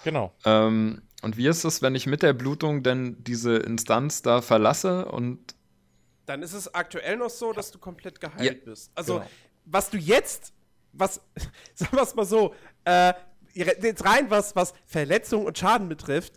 Genau. 0.04 0.34
Ähm, 0.46 1.02
und 1.22 1.38
wie 1.38 1.48
ist 1.48 1.64
es, 1.64 1.82
wenn 1.82 1.96
ich 1.96 2.08
mit 2.08 2.24
der 2.24 2.34
Blutung 2.34 2.84
denn 2.84 3.18
diese 3.24 3.58
Instanz 3.58 4.22
da 4.22 4.42
verlasse 4.42 5.06
und 5.06 5.56
dann 6.28 6.44
ist 6.44 6.54
es 6.54 6.74
aktuell 6.74 7.18
noch 7.18 7.30
so, 7.30 7.54
dass 7.54 7.72
du 7.72 7.80
komplett 7.80 8.20
geheilt 8.20 8.60
ja, 8.60 8.66
bist. 8.66 8.92
Also, 8.94 9.16
genau. 9.16 9.30
was 9.66 9.90
du 9.90 9.98
jetzt, 9.98 10.54
was, 10.92 11.22
sagen 11.74 11.96
wir 11.96 12.04
es 12.04 12.14
mal 12.14 12.26
so, 12.26 12.54
äh, 12.84 13.14
jetzt 13.54 14.06
rein, 14.06 14.30
was, 14.30 14.56
was 14.56 14.74
Verletzung 14.86 15.46
und 15.46 15.58
Schaden 15.58 15.88
betrifft, 15.90 16.34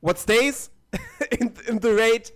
what 0.00 0.18
stays 0.18 0.70
in, 1.30 1.52
in 1.66 1.82
the 1.82 1.88
raid, 1.88 2.32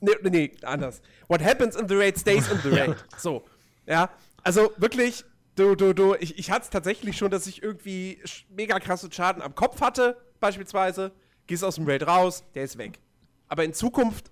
nee, 0.00 0.12
nee, 0.22 0.52
anders. 0.62 1.00
What 1.26 1.42
happens 1.42 1.74
in 1.74 1.88
the 1.88 1.96
raid 1.96 2.18
stays 2.18 2.48
in 2.48 2.58
the 2.58 2.68
raid. 2.78 2.96
so, 3.16 3.44
ja, 3.86 4.10
also 4.42 4.72
wirklich, 4.76 5.24
du, 5.54 5.74
du, 5.74 5.94
du, 5.94 6.14
ich, 6.16 6.38
ich 6.38 6.50
hatte 6.50 6.64
es 6.64 6.70
tatsächlich 6.70 7.16
schon, 7.16 7.30
dass 7.30 7.46
ich 7.46 7.62
irgendwie 7.62 8.22
mega 8.50 8.78
krasse 8.78 9.10
Schaden 9.10 9.40
am 9.40 9.54
Kopf 9.54 9.80
hatte, 9.80 10.20
beispielsweise, 10.38 11.12
gehst 11.46 11.64
aus 11.64 11.76
dem 11.76 11.88
Raid 11.88 12.06
raus, 12.06 12.44
der 12.54 12.64
ist 12.64 12.76
weg. 12.76 13.00
Aber 13.48 13.64
in 13.64 13.72
Zukunft 13.72 14.30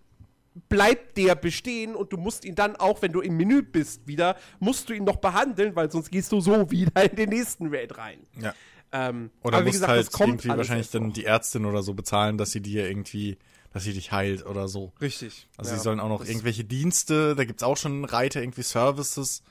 bleibt 0.68 1.16
der 1.16 1.34
bestehen 1.34 1.94
und 1.94 2.12
du 2.12 2.16
musst 2.16 2.44
ihn 2.44 2.54
dann 2.54 2.76
auch, 2.76 3.02
wenn 3.02 3.12
du 3.12 3.20
im 3.20 3.36
Menü 3.36 3.62
bist, 3.62 4.06
wieder, 4.06 4.36
musst 4.60 4.88
du 4.88 4.92
ihn 4.94 5.04
noch 5.04 5.16
behandeln, 5.16 5.74
weil 5.74 5.90
sonst 5.90 6.10
gehst 6.10 6.30
du 6.32 6.40
so 6.40 6.70
wieder 6.70 7.10
in 7.10 7.16
den 7.16 7.30
nächsten 7.30 7.74
Raid 7.74 7.98
rein. 7.98 8.18
Ja. 8.40 8.54
Ähm, 8.92 9.30
oder 9.42 9.60
musst 9.60 9.72
gesagt, 9.72 9.90
halt 9.90 10.08
irgendwie 10.20 10.48
wahrscheinlich 10.48 10.90
dann 10.90 11.12
die 11.12 11.24
Ärztin 11.24 11.64
oder 11.64 11.82
so 11.82 11.94
bezahlen, 11.94 12.38
dass 12.38 12.52
sie 12.52 12.60
dir 12.60 12.88
irgendwie, 12.88 13.38
dass 13.72 13.82
sie 13.82 13.92
dich 13.92 14.12
heilt 14.12 14.46
oder 14.46 14.68
so. 14.68 14.92
Richtig. 15.00 15.48
Also 15.56 15.72
ja. 15.72 15.76
sie 15.76 15.82
sollen 15.82 15.98
auch 15.98 16.08
noch 16.08 16.24
irgendwelche 16.24 16.64
Dienste, 16.64 17.34
da 17.34 17.44
gibt's 17.44 17.64
auch 17.64 17.76
schon 17.76 18.04
Reiter, 18.04 18.40
irgendwie 18.40 18.62
Services 18.62 19.42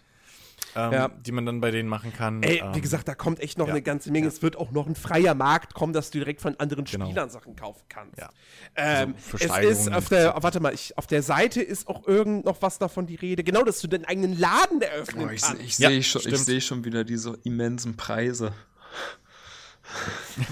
ähm, 0.75 0.91
ja. 0.91 1.07
die 1.07 1.31
man 1.31 1.45
dann 1.45 1.61
bei 1.61 1.71
denen 1.71 1.89
machen 1.89 2.13
kann. 2.13 2.41
Ey, 2.43 2.59
ähm, 2.59 2.73
wie 2.73 2.81
gesagt, 2.81 3.07
da 3.07 3.15
kommt 3.15 3.39
echt 3.39 3.57
noch 3.57 3.67
ja. 3.67 3.73
eine 3.73 3.81
ganze 3.81 4.11
Menge. 4.11 4.27
Ja. 4.27 4.31
Es 4.31 4.41
wird 4.41 4.55
auch 4.55 4.71
noch 4.71 4.87
ein 4.87 4.95
freier 4.95 5.35
Markt 5.35 5.73
kommen, 5.73 5.93
dass 5.93 6.09
du 6.11 6.19
direkt 6.19 6.41
von 6.41 6.59
anderen 6.59 6.85
genau. 6.85 7.05
Spielern 7.05 7.29
Sachen 7.29 7.55
kaufen 7.55 7.83
kannst. 7.89 8.19
Ja. 8.19 8.29
Ähm, 8.75 9.15
also 9.33 9.67
es 9.67 9.79
ist 9.81 9.93
auf 9.93 10.09
der, 10.09 10.35
warte 10.41 10.59
mal, 10.59 10.73
ich, 10.73 10.97
auf 10.97 11.07
der 11.07 11.23
Seite 11.23 11.61
ist 11.61 11.87
auch 11.87 12.07
irgend 12.07 12.45
noch 12.45 12.61
was 12.61 12.79
davon 12.79 13.05
die 13.05 13.15
Rede. 13.15 13.43
Genau, 13.43 13.63
dass 13.63 13.81
du 13.81 13.87
deinen 13.87 14.05
eigenen 14.05 14.37
Laden 14.37 14.81
eröffnen 14.81 15.27
oh, 15.27 15.31
ich, 15.31 15.41
kannst. 15.41 15.61
Ich, 15.61 15.75
sehe 15.75 16.03
schon, 16.03 16.21
seh 16.21 16.61
schon 16.61 16.85
wieder 16.85 17.03
diese 17.03 17.37
immensen 17.43 17.95
Preise. 17.95 18.53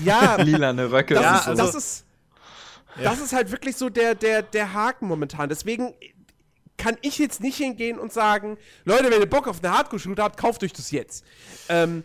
Ja. 0.04 0.36
Lilane 0.41 0.91
Röcke. 0.91 1.16
Das, 1.16 1.39
ist, 1.39 1.45
so. 1.45 1.56
das 1.56 1.76
ist 1.76 2.06
das 3.02 3.20
ist 3.20 3.34
halt 3.34 3.52
wirklich 3.52 3.78
so 3.78 3.89
der, 3.89 4.16
der, 4.16 4.41
der 4.41 4.74
Haken 4.74 5.08
momentan. 5.08 5.50
Deswegen, 5.50 5.93
kann 6.82 6.98
ich 7.02 7.20
jetzt 7.20 7.42
nicht 7.42 7.58
hingehen 7.58 8.00
und 8.00 8.12
sagen, 8.12 8.58
Leute, 8.86 9.12
wenn 9.12 9.20
ihr 9.20 9.30
Bock 9.30 9.48
auf 9.48 9.64
eine 9.64 9.72
Hardcore-Shooter 9.72 10.24
habt, 10.24 10.36
kauft 10.36 10.64
euch 10.64 10.74
das 10.74 10.90
jetzt. 10.90 11.24
Ähm, 11.70 12.04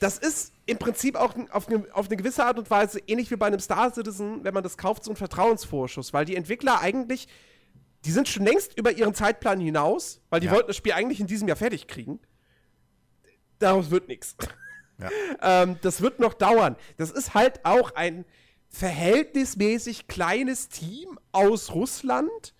das 0.00 0.16
ist 0.16 0.54
im 0.64 0.78
Prinzip 0.78 1.14
auch 1.14 1.34
auf 1.50 1.68
eine, 1.68 1.84
auf 1.92 2.06
eine 2.06 2.16
gewisse 2.16 2.42
Art 2.42 2.58
und 2.58 2.70
Weise 2.70 3.00
ähnlich 3.06 3.30
wie 3.30 3.36
bei 3.36 3.48
einem 3.48 3.60
Star 3.60 3.92
Citizen, 3.92 4.44
wenn 4.44 4.54
man 4.54 4.62
das 4.62 4.78
kauft, 4.78 5.04
so 5.04 5.10
ein 5.10 5.16
Vertrauensvorschuss, 5.16 6.14
weil 6.14 6.24
die 6.24 6.36
Entwickler 6.36 6.80
eigentlich, 6.80 7.28
die 8.06 8.12
sind 8.12 8.28
schon 8.28 8.46
längst 8.46 8.78
über 8.78 8.92
ihren 8.92 9.14
Zeitplan 9.14 9.60
hinaus, 9.60 10.22
weil 10.30 10.40
die 10.40 10.46
ja. 10.46 10.52
wollten 10.52 10.68
das 10.68 10.76
Spiel 10.76 10.92
eigentlich 10.92 11.20
in 11.20 11.26
diesem 11.26 11.46
Jahr 11.46 11.58
fertig 11.58 11.86
kriegen. 11.86 12.18
Daraus 13.58 13.90
wird 13.90 14.08
nichts. 14.08 14.36
Ja. 14.96 15.10
ähm, 15.64 15.76
das 15.82 16.00
wird 16.00 16.18
noch 16.18 16.32
dauern. 16.32 16.76
Das 16.96 17.10
ist 17.10 17.34
halt 17.34 17.62
auch 17.66 17.94
ein 17.94 18.24
verhältnismäßig 18.70 20.08
kleines 20.08 20.70
Team 20.70 21.18
aus 21.30 21.74
Russland. 21.74 22.54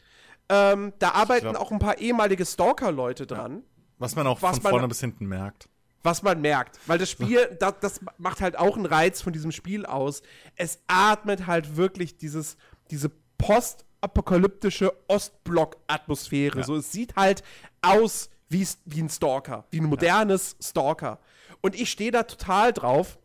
Ähm, 0.48 0.92
da 0.98 1.12
arbeiten 1.12 1.50
glaub- 1.50 1.56
auch 1.56 1.72
ein 1.72 1.78
paar 1.78 1.98
ehemalige 1.98 2.44
Stalker-Leute 2.44 3.26
dran. 3.26 3.62
Was 3.98 4.16
man 4.16 4.26
auch 4.26 4.42
Was 4.42 4.56
von 4.56 4.62
man- 4.64 4.70
vorne 4.70 4.88
bis 4.88 5.00
hinten 5.00 5.26
merkt. 5.26 5.68
Was 6.02 6.22
man 6.22 6.40
merkt. 6.40 6.80
Weil 6.86 6.98
das 6.98 7.10
Spiel, 7.10 7.46
das, 7.60 7.74
das 7.80 8.00
macht 8.18 8.40
halt 8.40 8.58
auch 8.58 8.76
einen 8.76 8.86
Reiz 8.86 9.22
von 9.22 9.32
diesem 9.32 9.52
Spiel 9.52 9.86
aus. 9.86 10.22
Es 10.56 10.80
atmet 10.88 11.46
halt 11.46 11.76
wirklich 11.76 12.16
dieses, 12.16 12.56
diese 12.90 13.10
postapokalyptische 13.38 14.92
Ostblock-Atmosphäre. 15.08 16.58
Ja. 16.58 16.64
So, 16.64 16.76
es 16.76 16.90
sieht 16.92 17.14
halt 17.16 17.42
aus 17.80 18.30
wie, 18.48 18.66
wie 18.84 19.02
ein 19.02 19.08
Stalker, 19.08 19.64
wie 19.70 19.80
ein 19.80 19.84
modernes 19.86 20.56
Stalker. 20.60 21.18
Und 21.60 21.74
ich 21.74 21.90
stehe 21.90 22.10
da 22.10 22.24
total 22.24 22.72
drauf. 22.72 23.18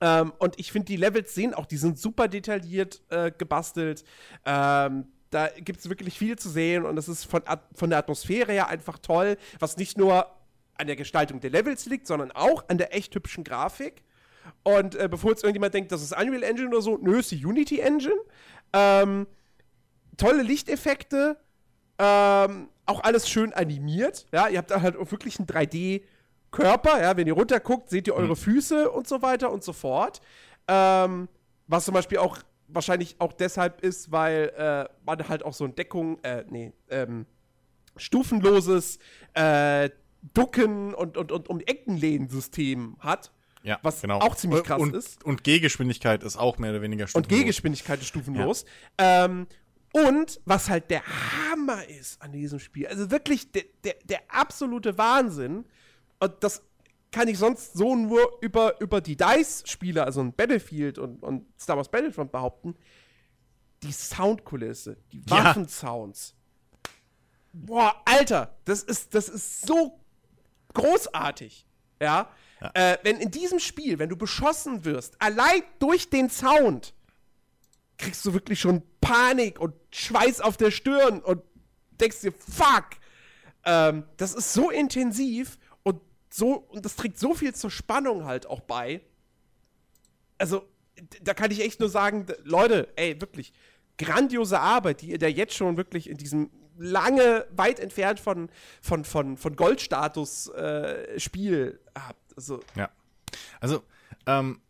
Ähm, 0.00 0.32
und 0.38 0.58
ich 0.60 0.70
finde, 0.70 0.86
die 0.86 0.96
Levels 0.96 1.34
sehen 1.34 1.52
auch, 1.54 1.66
die 1.66 1.76
sind 1.76 1.98
super 1.98 2.28
detailliert 2.28 3.02
äh, 3.10 3.32
gebastelt. 3.36 4.04
Ähm, 4.44 5.06
da 5.30 5.48
gibt 5.48 5.80
es 5.80 5.88
wirklich 5.88 6.18
viel 6.18 6.38
zu 6.38 6.48
sehen 6.48 6.84
und 6.84 6.96
das 6.96 7.08
ist 7.08 7.24
von, 7.24 7.42
von 7.74 7.90
der 7.90 7.98
Atmosphäre 7.98 8.52
her 8.52 8.68
einfach 8.68 8.98
toll, 8.98 9.36
was 9.58 9.76
nicht 9.76 9.98
nur 9.98 10.26
an 10.78 10.86
der 10.86 10.96
Gestaltung 10.96 11.40
der 11.40 11.50
Levels 11.50 11.86
liegt, 11.86 12.06
sondern 12.06 12.30
auch 12.32 12.64
an 12.68 12.78
der 12.78 12.94
echt 12.94 13.14
hübschen 13.14 13.44
Grafik. 13.44 14.02
Und 14.62 14.94
äh, 14.94 15.08
bevor 15.08 15.30
jetzt 15.30 15.42
irgendjemand 15.42 15.74
denkt, 15.74 15.92
das 15.92 16.02
ist 16.02 16.12
Unreal 16.12 16.42
Engine 16.42 16.68
oder 16.68 16.80
so, 16.80 16.96
nö, 16.96 17.18
ist 17.18 17.30
die 17.30 17.44
Unity 17.44 17.80
Engine. 17.80 18.20
Ähm, 18.72 19.26
tolle 20.16 20.42
Lichteffekte, 20.42 21.36
ähm, 21.98 22.68
auch 22.86 23.02
alles 23.02 23.28
schön 23.28 23.52
animiert. 23.52 24.26
Ja, 24.32 24.48
ihr 24.48 24.58
habt 24.58 24.70
da 24.70 24.80
halt 24.80 24.96
auch 24.96 25.10
wirklich 25.10 25.38
einen 25.38 25.46
3D-Körper. 25.48 27.02
Ja, 27.02 27.16
wenn 27.16 27.26
ihr 27.26 27.34
runterguckt, 27.34 27.90
seht 27.90 28.06
ihr 28.06 28.14
eure 28.14 28.36
Füße 28.36 28.90
und 28.90 29.06
so 29.08 29.20
weiter 29.20 29.50
und 29.52 29.64
so 29.64 29.72
fort. 29.72 30.20
Ähm, 30.68 31.28
was 31.66 31.84
zum 31.84 31.94
Beispiel 31.94 32.18
auch 32.18 32.38
wahrscheinlich 32.68 33.16
auch 33.18 33.32
deshalb 33.32 33.80
ist, 33.82 34.12
weil 34.12 34.52
äh, 34.56 34.88
man 35.04 35.28
halt 35.28 35.44
auch 35.44 35.54
so 35.54 35.64
ein 35.64 35.74
Deckung, 35.74 36.22
äh, 36.22 36.44
nee, 36.48 36.72
ähm, 36.90 37.26
stufenloses 37.96 38.98
äh, 39.34 39.90
Ducken 40.34 40.94
und, 40.94 41.16
und, 41.16 41.32
und 41.32 41.48
um 41.48 41.60
Eckenlehnen-System 41.60 42.96
hat. 43.00 43.32
Ja, 43.62 43.78
Was 43.82 44.00
genau. 44.00 44.20
auch 44.20 44.36
ziemlich 44.36 44.62
krass 44.62 44.80
und, 44.80 44.94
ist. 44.94 45.24
Und 45.24 45.44
Gehgeschwindigkeit 45.44 46.22
ist 46.22 46.36
auch 46.36 46.58
mehr 46.58 46.70
oder 46.70 46.82
weniger 46.82 47.04
Und 47.04 47.08
stufenlos. 47.08 47.38
Gehgeschwindigkeit 47.38 48.00
ist 48.00 48.08
stufenlos. 48.08 48.64
Ähm, 48.98 49.46
und 49.92 50.40
was 50.44 50.68
halt 50.68 50.90
der 50.90 51.02
Hammer 51.04 51.86
ist 51.86 52.20
an 52.22 52.32
diesem 52.32 52.58
Spiel, 52.58 52.86
also 52.86 53.10
wirklich 53.10 53.50
der, 53.52 53.64
der, 53.84 53.94
der 54.04 54.20
absolute 54.28 54.98
Wahnsinn, 54.98 55.64
und 56.20 56.34
das 56.40 56.62
kann 57.18 57.26
ich 57.26 57.38
sonst 57.38 57.72
so 57.76 57.96
nur 57.96 58.38
über, 58.42 58.80
über 58.80 59.00
die 59.00 59.16
DICE-Spiele, 59.16 60.04
also 60.04 60.20
ein 60.20 60.32
Battlefield 60.32 60.98
und, 60.98 61.20
und 61.24 61.46
Star 61.60 61.76
Wars 61.76 61.88
Battlefront 61.88 62.30
behaupten, 62.30 62.76
die 63.82 63.90
Soundkulisse, 63.90 64.98
die 65.10 65.24
Ja. 65.26 65.46
Waffensounds. 65.46 66.36
Boah, 67.52 68.00
Alter, 68.04 68.56
das 68.64 68.84
ist, 68.84 69.16
das 69.16 69.28
ist 69.28 69.66
so 69.66 69.98
großartig. 70.74 71.66
Ja. 72.00 72.30
Äh, 72.72 72.98
wenn 73.02 73.16
in 73.16 73.32
diesem 73.32 73.58
Spiel, 73.58 73.98
wenn 73.98 74.10
du 74.10 74.16
beschossen 74.16 74.84
wirst, 74.84 75.20
allein 75.20 75.62
durch 75.80 76.10
den 76.10 76.30
Sound, 76.30 76.94
kriegst 77.96 78.24
du 78.26 78.32
wirklich 78.32 78.60
schon 78.60 78.84
Panik 79.00 79.58
und 79.58 79.74
Schweiß 79.90 80.40
auf 80.40 80.56
der 80.56 80.70
Stirn 80.70 81.18
und 81.18 81.42
denkst 82.00 82.20
dir, 82.20 82.32
fuck! 82.32 82.90
Ähm, 83.64 84.04
das 84.18 84.34
ist 84.34 84.52
so 84.52 84.70
intensiv 84.70 85.58
so, 86.30 86.54
und 86.54 86.84
das 86.84 86.96
trägt 86.96 87.18
so 87.18 87.34
viel 87.34 87.54
zur 87.54 87.70
Spannung 87.70 88.24
halt 88.24 88.46
auch 88.46 88.60
bei. 88.60 89.00
Also, 90.38 90.68
da 91.22 91.34
kann 91.34 91.50
ich 91.50 91.60
echt 91.60 91.80
nur 91.80 91.88
sagen, 91.88 92.26
Leute, 92.44 92.88
ey, 92.96 93.20
wirklich, 93.20 93.52
grandiose 93.98 94.60
Arbeit, 94.60 95.02
die 95.02 95.10
ihr 95.10 95.18
da 95.18 95.26
jetzt 95.26 95.54
schon 95.54 95.76
wirklich 95.76 96.08
in 96.08 96.16
diesem 96.16 96.50
lange, 96.76 97.46
weit 97.50 97.80
entfernt 97.80 98.20
von, 98.20 98.48
von, 98.80 99.04
von, 99.04 99.36
von 99.36 99.56
Goldstatus 99.56 100.48
äh, 100.48 101.18
Spiel 101.18 101.80
habt. 101.94 102.36
Also, 102.36 102.60
Ja. 102.76 102.90
Also, 103.60 103.82
ähm, 104.26 104.60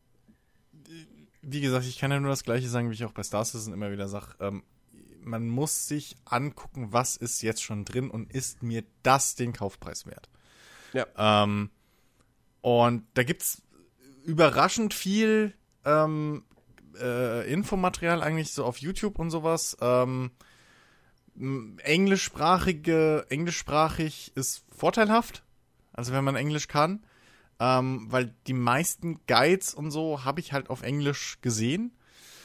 wie 1.42 1.60
gesagt, 1.60 1.86
ich 1.86 1.98
kann 1.98 2.10
ja 2.10 2.18
nur 2.18 2.30
das 2.30 2.44
Gleiche 2.44 2.68
sagen, 2.68 2.90
wie 2.90 2.94
ich 2.94 3.04
auch 3.04 3.12
bei 3.12 3.22
Star 3.22 3.44
Citizen 3.44 3.72
immer 3.72 3.92
wieder 3.92 4.08
sage. 4.08 4.34
Ähm, 4.40 4.62
man 5.20 5.48
muss 5.48 5.86
sich 5.86 6.16
angucken, 6.24 6.88
was 6.92 7.16
ist 7.16 7.42
jetzt 7.42 7.62
schon 7.62 7.84
drin 7.84 8.10
und 8.10 8.32
ist 8.32 8.62
mir 8.62 8.84
das 9.02 9.34
den 9.34 9.52
Kaufpreis 9.52 10.06
wert. 10.06 10.28
Ja. 10.92 11.06
Ähm, 11.16 11.70
und 12.60 13.06
da 13.14 13.22
gibt's 13.22 13.62
überraschend 14.24 14.94
viel 14.94 15.54
ähm, 15.84 16.44
äh, 17.00 17.50
Infomaterial 17.50 18.22
eigentlich 18.22 18.52
so 18.52 18.64
auf 18.64 18.78
YouTube 18.78 19.18
und 19.18 19.30
sowas. 19.30 19.76
Ähm, 19.80 20.30
englischsprachige, 21.34 23.26
englischsprachig 23.28 24.32
ist 24.34 24.64
vorteilhaft. 24.74 25.44
Also 25.92 26.12
wenn 26.12 26.24
man 26.24 26.36
Englisch 26.36 26.68
kann. 26.68 27.04
Ähm, 27.60 28.06
weil 28.10 28.34
die 28.46 28.52
meisten 28.52 29.20
Guides 29.26 29.74
und 29.74 29.90
so 29.90 30.24
habe 30.24 30.40
ich 30.40 30.52
halt 30.52 30.70
auf 30.70 30.82
Englisch 30.82 31.38
gesehen. 31.42 31.92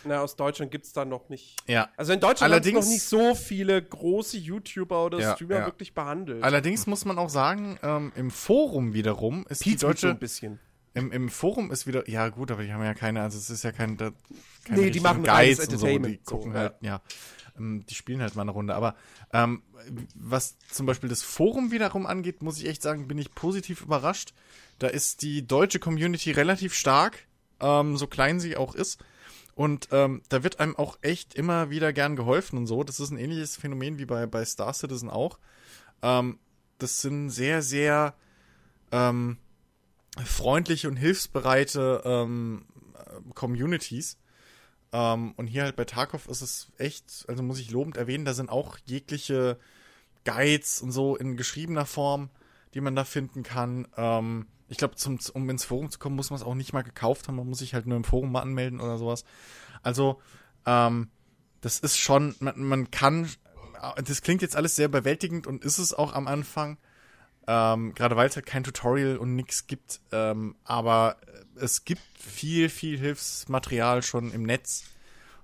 Na, 0.06 0.22
aus 0.22 0.36
Deutschland 0.36 0.72
gibt 0.72 0.86
es 0.86 0.94
da 0.94 1.06
noch 1.06 1.30
nicht. 1.30 1.56
Ja. 1.68 1.90
Also 1.98 2.14
in 2.14 2.20
Deutschland 2.20 2.54
haben 2.54 2.74
noch 2.74 2.86
nicht 2.86 3.04
so 3.04 3.36
viele 3.36 3.82
große 3.82 4.38
YouTuber 4.38 5.06
oder 5.06 5.20
Ja, 5.20 5.36
Streamer 5.36 5.60
ja. 5.60 5.66
wirklich 5.66 5.94
behandelt. 5.94 6.44
Allerdings 6.44 6.88
muss 6.88 7.06
man 7.06 7.18
auch 7.18 7.30
sagen, 7.30 7.78
ähm, 7.84 8.12
im 8.16 8.32
Forum 8.32 8.94
wiederum 8.94 9.46
ist 9.50 9.66
die 9.66 9.72
Pizza 9.72 9.82
so 9.82 9.88
deutsche 9.88 10.10
ein 10.10 10.20
bisschen. 10.20 10.60
Im, 10.96 11.12
Im 11.12 11.30
Forum 11.30 11.72
ist 11.72 11.88
wieder, 11.88 12.08
ja 12.08 12.30
gut, 12.30 12.52
aber 12.52 12.64
die 12.64 12.72
haben 12.72 12.84
ja 12.84 12.94
keine, 12.94 13.22
also 13.22 13.38
es 13.38 13.50
ist 13.50 13.64
ja 13.64 13.72
kein, 13.72 13.98
da, 13.98 14.12
keine 14.64 14.82
Nee, 14.82 14.90
die 14.92 15.00
machen 15.00 15.24
Guides 15.24 15.68
und 15.68 15.80
so, 15.80 15.88
die 15.88 15.94
Entertainment, 15.94 16.28
so, 16.28 16.36
gucken 16.36 16.54
ja. 16.54 16.60
halt, 16.60 16.76
ja, 16.82 17.02
ähm, 17.58 17.84
die 17.90 17.96
spielen 17.96 18.22
halt 18.22 18.36
mal 18.36 18.44
eine 18.44 18.52
Runde. 18.52 18.76
Aber 18.76 18.96
ähm, 19.32 19.64
was 20.16 20.58
zum 20.70 20.86
Beispiel 20.86 21.10
das 21.10 21.24
Forum 21.24 21.72
wiederum 21.72 22.06
angeht, 22.06 22.44
muss 22.44 22.60
ich 22.60 22.68
echt 22.68 22.82
sagen, 22.82 23.08
bin 23.08 23.18
ich 23.18 23.34
positiv 23.34 23.82
überrascht. 23.82 24.34
Da 24.80 24.88
ist 24.88 25.22
die 25.24 25.46
deutsche 25.48 25.80
Community 25.80 26.32
relativ 26.32 26.74
stark, 26.76 27.28
ähm, 27.60 27.98
so 27.98 28.08
klein 28.08 28.40
sie 28.40 28.56
auch 28.56 28.76
ist. 28.76 29.04
Und 29.56 29.90
ähm, 29.92 30.24
da 30.30 30.44
wird 30.44 30.60
einem 30.60 30.76
auch 30.76 30.98
echt 31.02 31.36
immer 31.36 31.70
wieder 31.70 31.94
gern 31.94 32.16
geholfen 32.16 32.58
und 32.58 32.68
so. 32.68 32.84
Das 32.84 33.00
ist 33.00 33.12
ein 33.12 33.18
ähnliches 33.18 33.56
Phänomen 33.56 34.00
wie 34.00 34.06
bei, 34.06 34.26
bei 34.26 34.44
Star 34.46 34.74
Citizen 34.74 35.10
auch. 35.10 35.38
Ähm, 36.02 36.40
das 36.80 37.02
sind 37.02 37.30
sehr, 37.30 37.62
sehr 37.62 38.16
ähm, 38.92 39.38
freundliche 40.26 40.88
und 40.88 40.96
hilfsbereite 40.96 42.02
ähm, 42.04 42.66
äh, 42.96 43.34
Communities. 43.34 44.18
Ähm, 44.92 45.34
und 45.38 45.48
hier 45.48 45.64
halt 45.64 45.76
bei 45.76 45.86
Tarkov 45.86 46.28
ist 46.28 46.42
es 46.42 46.72
echt, 46.78 47.26
also 47.28 47.44
muss 47.44 47.60
ich 47.60 47.72
lobend 47.72 47.98
erwähnen, 47.98 48.26
da 48.26 48.34
sind 48.34 48.50
auch 48.50 48.78
jegliche 48.86 49.60
Guides 50.26 50.82
und 50.82 50.92
so 50.92 51.16
in 51.16 51.38
geschriebener 51.38 51.86
Form, 51.86 52.30
die 52.74 52.82
man 52.82 52.96
da 52.96 53.04
finden 53.04 53.44
kann. 53.44 53.88
Ich 54.74 54.80
glaube, 54.80 54.96
um 55.34 55.50
ins 55.52 55.66
Forum 55.66 55.92
zu 55.92 56.00
kommen, 56.00 56.16
muss 56.16 56.32
man 56.32 56.40
es 56.40 56.46
auch 56.46 56.56
nicht 56.56 56.74
mal 56.74 56.82
gekauft 56.82 57.28
haben. 57.28 57.36
Man 57.36 57.48
muss 57.48 57.60
sich 57.60 57.76
halt 57.76 57.86
nur 57.86 57.96
im 57.96 58.04
Forum 58.04 58.32
mal 58.32 58.42
anmelden 58.42 58.82
oder 58.82 58.98
sowas. 58.98 59.24
Also, 59.84 60.20
ähm, 60.66 61.10
das 61.62 61.78
ist 61.78 62.00
schon, 62.00 62.36
man, 62.40 62.60
man 62.64 62.90
kann, 62.90 63.30
das 64.04 64.24
klingt 64.24 64.42
jetzt 64.42 64.56
alles 64.56 64.76
sehr 64.76 64.88
überwältigend 64.88 65.46
und 65.46 65.64
ist 65.64 65.78
es 65.78 65.94
auch 65.94 66.14
am 66.14 66.28
Anfang. 66.28 66.78
Ähm, 67.46 67.94
gerade 67.94 68.16
weil 68.16 68.28
es 68.28 68.36
halt 68.36 68.48
kein 68.48 68.64
Tutorial 68.64 69.18
und 69.18 69.36
nichts 69.36 69.68
gibt. 69.68 70.02
Ähm, 70.12 70.56
aber 70.64 71.18
es 71.56 71.86
gibt 71.86 72.02
viel, 72.18 72.68
viel 72.68 72.98
Hilfsmaterial 72.98 74.02
schon 74.02 74.32
im 74.32 74.42
Netz 74.42 74.86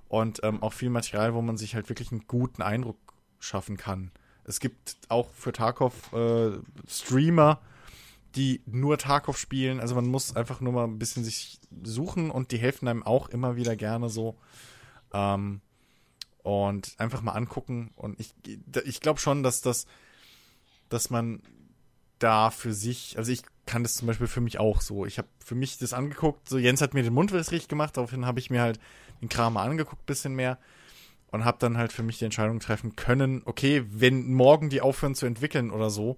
und 0.08 0.40
ähm, 0.42 0.64
auch 0.64 0.74
viel 0.74 0.90
Material, 0.90 1.36
wo 1.36 1.44
man 1.44 1.58
sich 1.58 1.76
halt 1.76 1.88
wirklich 1.88 2.12
einen 2.12 2.26
guten 2.26 2.64
Eindruck 2.64 2.98
schaffen 3.40 3.78
kann. 3.78 4.10
Es 4.44 4.60
gibt 4.60 4.98
auch 5.08 5.30
für 5.36 5.52
Tarkov 5.52 6.12
äh, 6.14 6.58
Streamer, 6.88 7.62
die 8.36 8.62
nur 8.66 8.98
Tarkov 8.98 9.38
spielen. 9.38 9.80
Also 9.80 9.96
man 9.96 10.08
muss 10.08 10.36
einfach 10.36 10.62
nur 10.62 10.74
mal 10.74 10.86
ein 10.86 11.00
bisschen 11.00 11.24
sich 11.24 11.60
suchen 11.84 12.32
und 12.32 12.52
die 12.52 12.58
helfen 12.58 12.88
einem 12.88 13.04
auch 13.04 13.30
immer 13.30 13.56
wieder 13.56 13.76
gerne 13.76 14.10
so. 14.10 14.38
Ähm, 15.14 15.62
und 16.44 16.96
einfach 16.98 17.22
mal 17.22 17.34
angucken. 17.34 17.92
Und 17.96 18.20
ich, 18.20 18.34
ich 18.86 19.02
glaube 19.02 19.20
schon, 19.20 19.44
dass 19.44 19.62
das, 19.62 19.86
dass 20.90 21.10
man 21.10 21.42
da 22.20 22.52
für 22.52 22.74
sich, 22.74 23.18
also 23.18 23.32
ich 23.32 23.44
kann 23.66 23.84
das 23.84 23.96
zum 23.96 24.08
Beispiel 24.08 24.28
für 24.28 24.42
mich 24.42 24.60
auch 24.60 24.82
so. 24.82 25.06
Ich 25.06 25.18
habe 25.18 25.28
für 25.44 25.56
mich 25.56 25.78
das 25.78 25.94
angeguckt, 25.94 26.50
so 26.50 26.58
Jens 26.58 26.82
hat 26.82 26.94
mir 26.94 27.04
den 27.04 27.14
Mund 27.14 27.32
richtig 27.34 27.68
gemacht, 27.68 27.98
daraufhin 27.98 28.26
habe 28.26 28.40
ich 28.40 28.50
mir 28.50 28.62
halt 28.62 28.80
den 29.22 29.30
Kram 29.30 29.54
mal 29.54 29.70
angeguckt, 29.70 30.06
bisschen 30.06 30.34
mehr 30.34 30.58
und 31.32 31.46
habe 31.46 31.60
dann 31.60 31.78
halt 31.78 31.94
für 31.94 32.04
mich 32.04 32.18
die 32.18 32.26
Entscheidung 32.26 32.60
treffen 32.60 32.96
können, 32.96 33.42
okay, 33.46 33.86
wenn 33.88 34.34
morgen 34.34 34.70
die 34.70 34.82
aufhören 34.82 35.16
zu 35.16 35.26
entwickeln 35.26 35.72
oder 35.72 35.90
so, 35.90 36.18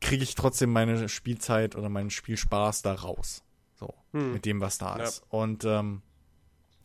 kriege 0.00 0.22
ich 0.22 0.34
trotzdem 0.34 0.70
meine 0.70 1.08
Spielzeit 1.08 1.76
oder 1.76 1.88
meinen 1.88 2.10
Spielspaß 2.10 2.82
da 2.82 2.94
raus. 2.94 3.42
So, 3.78 3.92
Hm. 4.12 4.32
mit 4.32 4.44
dem, 4.44 4.60
was 4.60 4.78
da 4.78 4.96
Ja. 4.98 5.04
ist. 5.04 5.22
Und 5.28 5.64
ähm, 5.64 6.02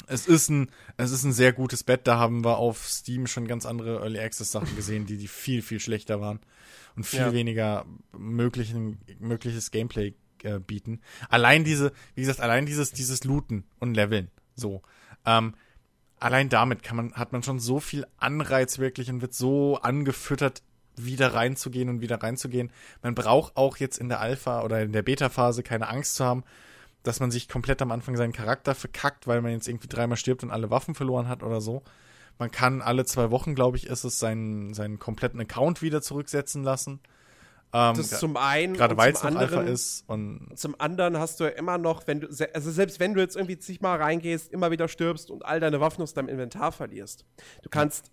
es 0.07 0.26
ist 0.28 0.49
ein, 0.49 0.72
es 0.97 1.12
ist 1.12 1.24
ein 1.24 1.34
sehr 1.34 1.53
gutes 1.53 1.84
Bett. 1.84 2.07
Da 2.07 2.18
haben 2.18 2.43
wir 2.43 2.57
auf 2.57 2.88
Steam 2.88 3.28
schon 3.28 3.47
ganz 3.47 3.66
andere 3.66 3.99
Early 3.99 4.20
Access 4.20 4.51
Sachen 4.51 4.76
gesehen, 4.76 5.05
die, 5.05 5.18
die 5.18 5.28
viel, 5.28 5.62
viel 5.62 5.80
schlechter 5.80 6.20
waren 6.22 6.39
und 6.95 7.03
viel 7.05 7.20
Ja. 7.20 7.34
weniger 7.34 7.86
möglichen, 8.18 8.99
mögliches 9.20 9.72
Gameplay 9.72 10.14
äh, 10.43 10.60
bieten. 10.60 11.01
Allein 11.30 11.64
diese, 11.64 11.91
wie 12.16 12.22
gesagt, 12.22 12.39
allein 12.39 12.66
dieses, 12.66 12.91
dieses 12.91 13.24
Looten 13.24 13.66
und 13.80 13.93
Leveln. 13.93 14.32
So. 14.55 14.82
Ähm, 15.26 15.53
allein 16.20 16.49
damit 16.49 16.82
kann 16.82 16.97
man, 16.97 17.14
hat 17.14 17.32
man 17.32 17.43
schon 17.43 17.60
so 17.60 17.80
viel 17.80 18.05
Anreiz 18.18 18.80
wirklich 18.80 19.10
und 19.12 19.22
wird 19.22 19.34
so 19.34 19.78
angefüttert, 19.78 20.64
wieder 20.96 21.34
reinzugehen 21.34 21.90
und 21.90 22.02
wieder 22.02 22.22
reinzugehen. 22.22 22.72
Man 23.02 23.16
braucht 23.16 23.56
auch 23.56 23.78
jetzt 23.78 23.98
in 23.98 24.10
der 24.10 24.20
Alpha 24.20 24.64
oder 24.64 24.82
in 24.82 24.92
der 24.92 25.04
Beta-Phase 25.04 25.64
keine 25.64 25.88
Angst 25.88 26.16
zu 26.16 26.26
haben, 26.26 26.44
dass 27.04 27.20
man 27.20 27.32
sich 27.32 27.48
komplett 27.48 27.82
am 27.82 27.92
Anfang 27.92 28.18
seinen 28.18 28.34
Charakter 28.34 28.76
verkackt, 28.76 29.28
weil 29.28 29.42
man 29.42 29.52
jetzt 29.52 29.68
irgendwie 29.68 29.88
dreimal 29.88 30.18
stirbt 30.18 30.44
und 30.44 30.52
alle 30.52 30.70
Waffen 30.70 30.96
verloren 30.96 31.28
hat 31.28 31.44
oder 31.44 31.62
so. 31.62 31.84
Man 32.38 32.52
kann 32.52 32.82
alle 32.82 33.06
zwei 33.06 33.32
Wochen, 33.32 33.56
glaube 33.56 33.78
ich, 33.78 33.88
ist 33.88 34.04
es, 34.04 34.20
seinen, 34.20 34.74
seinen 34.74 35.00
kompletten 35.00 35.40
Account 35.40 35.82
wieder 35.82 36.02
zurücksetzen 36.02 36.64
lassen. 36.64 37.02
Ähm, 37.74 37.96
das 37.96 38.20
zum 38.20 38.38
einen. 38.38 38.74
Gerade 38.74 38.98
weil 38.98 39.14
es 39.14 39.24
noch 39.24 39.36
Alpha 39.36 39.62
ist. 39.62 40.04
Und 40.08 40.50
zum 40.56 40.80
anderen 40.80 41.18
hast 41.18 41.40
du 41.40 41.44
ja 41.44 41.52
immer 41.52 41.78
noch, 41.78 42.08
wenn 42.08 42.22
du, 42.22 42.28
also 42.54 42.72
selbst 42.72 43.00
wenn 43.00 43.14
du 43.14 43.20
jetzt 43.20 43.36
irgendwie 43.36 43.60
zigmal 43.60 44.02
reingehst, 44.02 44.52
immer 44.52 44.72
wieder 44.72 44.88
stirbst 44.88 45.30
und 45.30 45.46
all 45.46 45.60
deine 45.60 45.80
Waffen 45.80 46.02
aus 46.02 46.14
deinem 46.14 46.30
Inventar 46.30 46.72
verlierst. 46.72 47.26
Du 47.62 47.70
kannst 47.70 48.12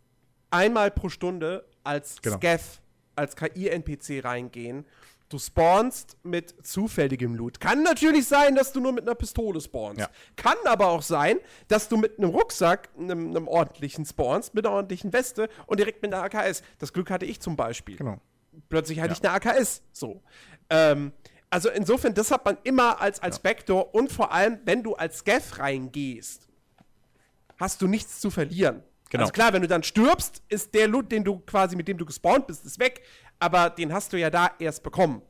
einmal 0.51 0.90
pro 0.90 1.09
Stunde 1.09 1.64
als 1.84 2.20
genau. 2.22 2.36
Scath, 2.36 2.80
als 3.14 3.36
KI-NPC 3.36 4.24
reingehen. 4.24 4.84
Du 5.28 5.40
spawnst 5.40 6.16
mit 6.22 6.55
zufälligem 6.64 7.34
Loot. 7.34 7.59
Kann 7.59 7.82
natürlich 7.82 8.28
sein, 8.28 8.55
dass 8.55 8.72
du 8.72 8.80
nur 8.80 8.92
mit 8.92 9.03
einer 9.03 9.16
Pistole 9.16 9.61
spawnst. 9.61 10.01
Ja. 10.01 10.09
Kann 10.36 10.57
aber 10.66 10.86
auch 10.86 11.03
sein, 11.03 11.38
dass 11.66 11.88
du 11.88 11.97
mit 11.97 12.18
einem 12.18 12.30
Rucksack, 12.30 12.90
einem, 12.97 13.30
einem 13.30 13.49
ordentlichen 13.49 14.05
spawnst, 14.07 14.55
mit 14.55 14.64
einer 14.64 14.76
ordentlichen 14.76 15.12
Weste 15.12 15.49
und 15.66 15.80
direkt 15.80 16.01
mit 16.03 16.14
einer 16.14 16.22
AKS. 16.22 16.62
Das 16.78 16.92
Glück 16.92 17.11
hatte 17.11 17.26
ich 17.26 17.40
zum 17.40 17.57
Beispiel. 17.57 17.97
Genau 17.97 18.20
plötzlich 18.68 19.01
hatte 19.01 19.11
ja. 19.11 19.14
ich 19.14 19.24
eine 19.24 19.61
AKS. 19.61 19.82
So. 19.92 20.22
Ähm, 20.70 21.12
also 21.51 21.70
insofern, 21.70 22.14
das 22.14 22.30
hat 22.30 22.44
man 22.44 22.59
immer 22.64 23.01
als, 23.01 23.22
als 23.22 23.36
ja. 23.36 23.42
Backdoor 23.42 23.94
und 23.94 24.12
vor 24.12 24.32
allem, 24.32 24.59
wenn 24.64 24.82
du 24.82 24.94
als 24.94 25.18
Scav 25.18 25.59
reingehst, 25.59 26.49
hast 27.59 27.80
du 27.82 27.86
nichts 27.86 28.20
zu 28.20 28.30
verlieren. 28.30 28.82
Genau. 29.11 29.22
Also 29.22 29.32
klar, 29.32 29.52
wenn 29.52 29.62
du 29.62 29.68
dann 29.68 29.82
stirbst, 29.82 30.42
ist 30.48 30.74
der 30.74 30.88
Loot, 30.88 31.12
den 31.12 31.24
du 31.24 31.38
quasi, 31.40 31.76
mit 31.76 31.88
dem 31.88 31.98
du 31.98 32.04
gespawnt 32.04 32.46
bist, 32.46 32.64
ist 32.64 32.78
weg, 32.78 33.02
aber 33.38 33.70
den 33.70 33.92
hast 33.92 34.12
du 34.12 34.18
ja 34.18 34.30
da 34.30 34.50
erst 34.59 34.82
bekommen. 34.82 35.22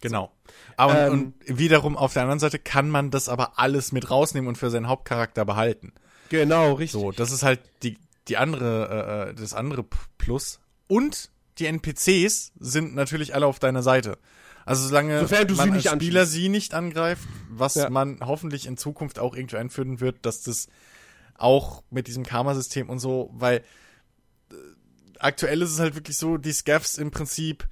Genau. 0.00 0.32
Aber 0.76 1.06
ähm, 1.06 1.12
und 1.12 1.58
wiederum 1.58 1.96
auf 1.96 2.12
der 2.12 2.22
anderen 2.22 2.40
Seite 2.40 2.58
kann 2.58 2.90
man 2.90 3.10
das 3.10 3.28
aber 3.28 3.58
alles 3.58 3.92
mit 3.92 4.10
rausnehmen 4.10 4.48
und 4.48 4.58
für 4.58 4.70
seinen 4.70 4.88
Hauptcharakter 4.88 5.44
behalten. 5.44 5.92
Genau, 6.28 6.72
richtig. 6.72 7.00
So, 7.00 7.12
das 7.12 7.30
ist 7.30 7.44
halt 7.44 7.60
die, 7.84 7.98
die 8.26 8.36
andere, 8.36 9.28
äh, 9.28 9.30
äh 9.30 9.34
das 9.34 9.54
andere 9.54 9.84
Plus. 10.18 10.60
Und 10.88 11.30
die 11.58 11.66
NPCs 11.66 12.52
sind 12.58 12.94
natürlich 12.94 13.34
alle 13.34 13.46
auf 13.46 13.60
deiner 13.60 13.82
Seite. 13.82 14.18
Also 14.64 14.88
solange 14.88 15.20
Sofern 15.20 15.46
du 15.46 15.54
man 15.54 15.66
sie 15.66 15.76
nicht 15.76 15.90
als 15.90 16.02
Spieler 16.02 16.26
sie 16.26 16.48
nicht 16.48 16.74
angreift, 16.74 17.26
was 17.48 17.74
ja. 17.74 17.90
man 17.90 18.18
hoffentlich 18.20 18.66
in 18.66 18.76
Zukunft 18.76 19.18
auch 19.18 19.34
irgendwie 19.34 19.56
einführen 19.56 20.00
wird, 20.00 20.24
dass 20.24 20.42
das 20.42 20.68
auch 21.42 21.82
mit 21.90 22.06
diesem 22.06 22.24
Karma-System 22.24 22.88
und 22.88 22.98
so, 22.98 23.30
weil 23.32 23.58
äh, 24.50 24.54
aktuell 25.18 25.62
ist 25.62 25.70
es 25.70 25.80
halt 25.80 25.94
wirklich 25.94 26.16
so, 26.16 26.36
die 26.36 26.52
Scaffs 26.52 26.98
im 26.98 27.10
Prinzip, 27.10 27.66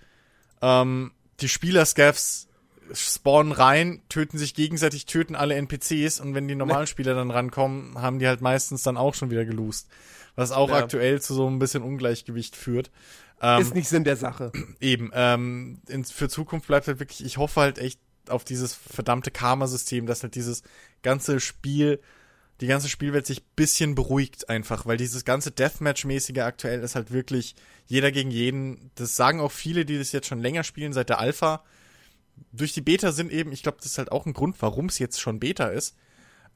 ähm, 0.62 1.12
die 1.41 1.49
Spieler-Scaffs 1.49 2.49
spawnen 2.93 3.53
rein, 3.53 4.03
töten 4.09 4.39
sich 4.39 4.55
gegenseitig, 4.55 5.07
töten 5.07 5.37
alle 5.37 5.55
NPCs 5.55 6.21
und 6.21 6.35
wenn 6.35 6.49
die 6.49 6.55
normalen 6.55 6.87
Spieler 6.87 7.14
dann 7.14 7.31
rankommen, 7.31 8.01
haben 8.01 8.18
die 8.18 8.27
halt 8.27 8.41
meistens 8.41 8.83
dann 8.83 8.97
auch 8.97 9.14
schon 9.14 9.31
wieder 9.31 9.45
geloost. 9.45 9.89
Was 10.37 10.53
auch 10.53 10.71
ja. 10.71 10.77
aktuell 10.77 11.21
zu 11.21 11.35
so 11.35 11.49
ein 11.49 11.59
bisschen 11.59 11.83
Ungleichgewicht 11.83 12.57
führt. 12.57 12.91
Ähm, 13.43 13.62
ist 13.62 13.75
nicht 13.75 13.89
Sinn 13.89 14.05
der 14.05 14.16
Sache. 14.16 14.53
Eben. 14.81 15.11
Ähm, 15.14 15.81
in, 15.89 16.05
für 16.05 16.29
Zukunft 16.29 16.66
bleibt 16.66 16.87
halt 16.87 17.01
wirklich, 17.01 17.25
ich 17.25 17.39
hoffe 17.39 17.61
halt 17.61 17.79
echt 17.79 18.01
auf 18.29 18.45
dieses 18.45 18.75
verdammte 18.75 19.31
Karma-System, 19.31 20.07
dass 20.07 20.23
halt 20.23 20.35
dieses 20.35 20.62
ganze 21.03 21.41
Spiel, 21.41 22.01
die 22.61 22.67
ganze 22.67 22.89
Spielwelt 22.89 23.27
sich 23.27 23.43
bisschen 23.45 23.95
beruhigt 23.95 24.49
einfach, 24.51 24.85
weil 24.85 24.97
dieses 24.97 25.25
ganze 25.25 25.51
Deathmatch-mäßige 25.51 26.41
aktuell 26.41 26.81
ist 26.81 26.95
halt 26.95 27.11
wirklich 27.11 27.55
jeder 27.87 28.13
gegen 28.13 28.31
jeden. 28.31 28.91
Das 28.97 29.17
sagen 29.17 29.41
auch 29.41 29.53
viele, 29.53 29.85
die 29.85 29.99
das 29.99 30.13
jetzt 30.13 30.27
schon 30.27 30.41
länger 30.41 30.63
spielen, 30.63 30.93
seit 30.93 31.09
der 31.09 31.19
Alpha. 31.19 31.65
Durch 32.53 32.73
die 32.73 32.83
Beta 32.83 33.13
sind 33.13 33.33
eben, 33.33 33.53
ich 33.53 33.63
glaube, 33.63 33.79
das 33.79 33.87
ist 33.87 33.99
halt 33.99 34.13
auch 34.13 34.27
ein 34.27 34.35
Grund, 34.35 34.57
warum 34.61 34.87
es 34.87 34.99
jetzt 34.99 35.21
schon 35.21 35.41
Beta 35.41 35.69
ist. 35.69 35.97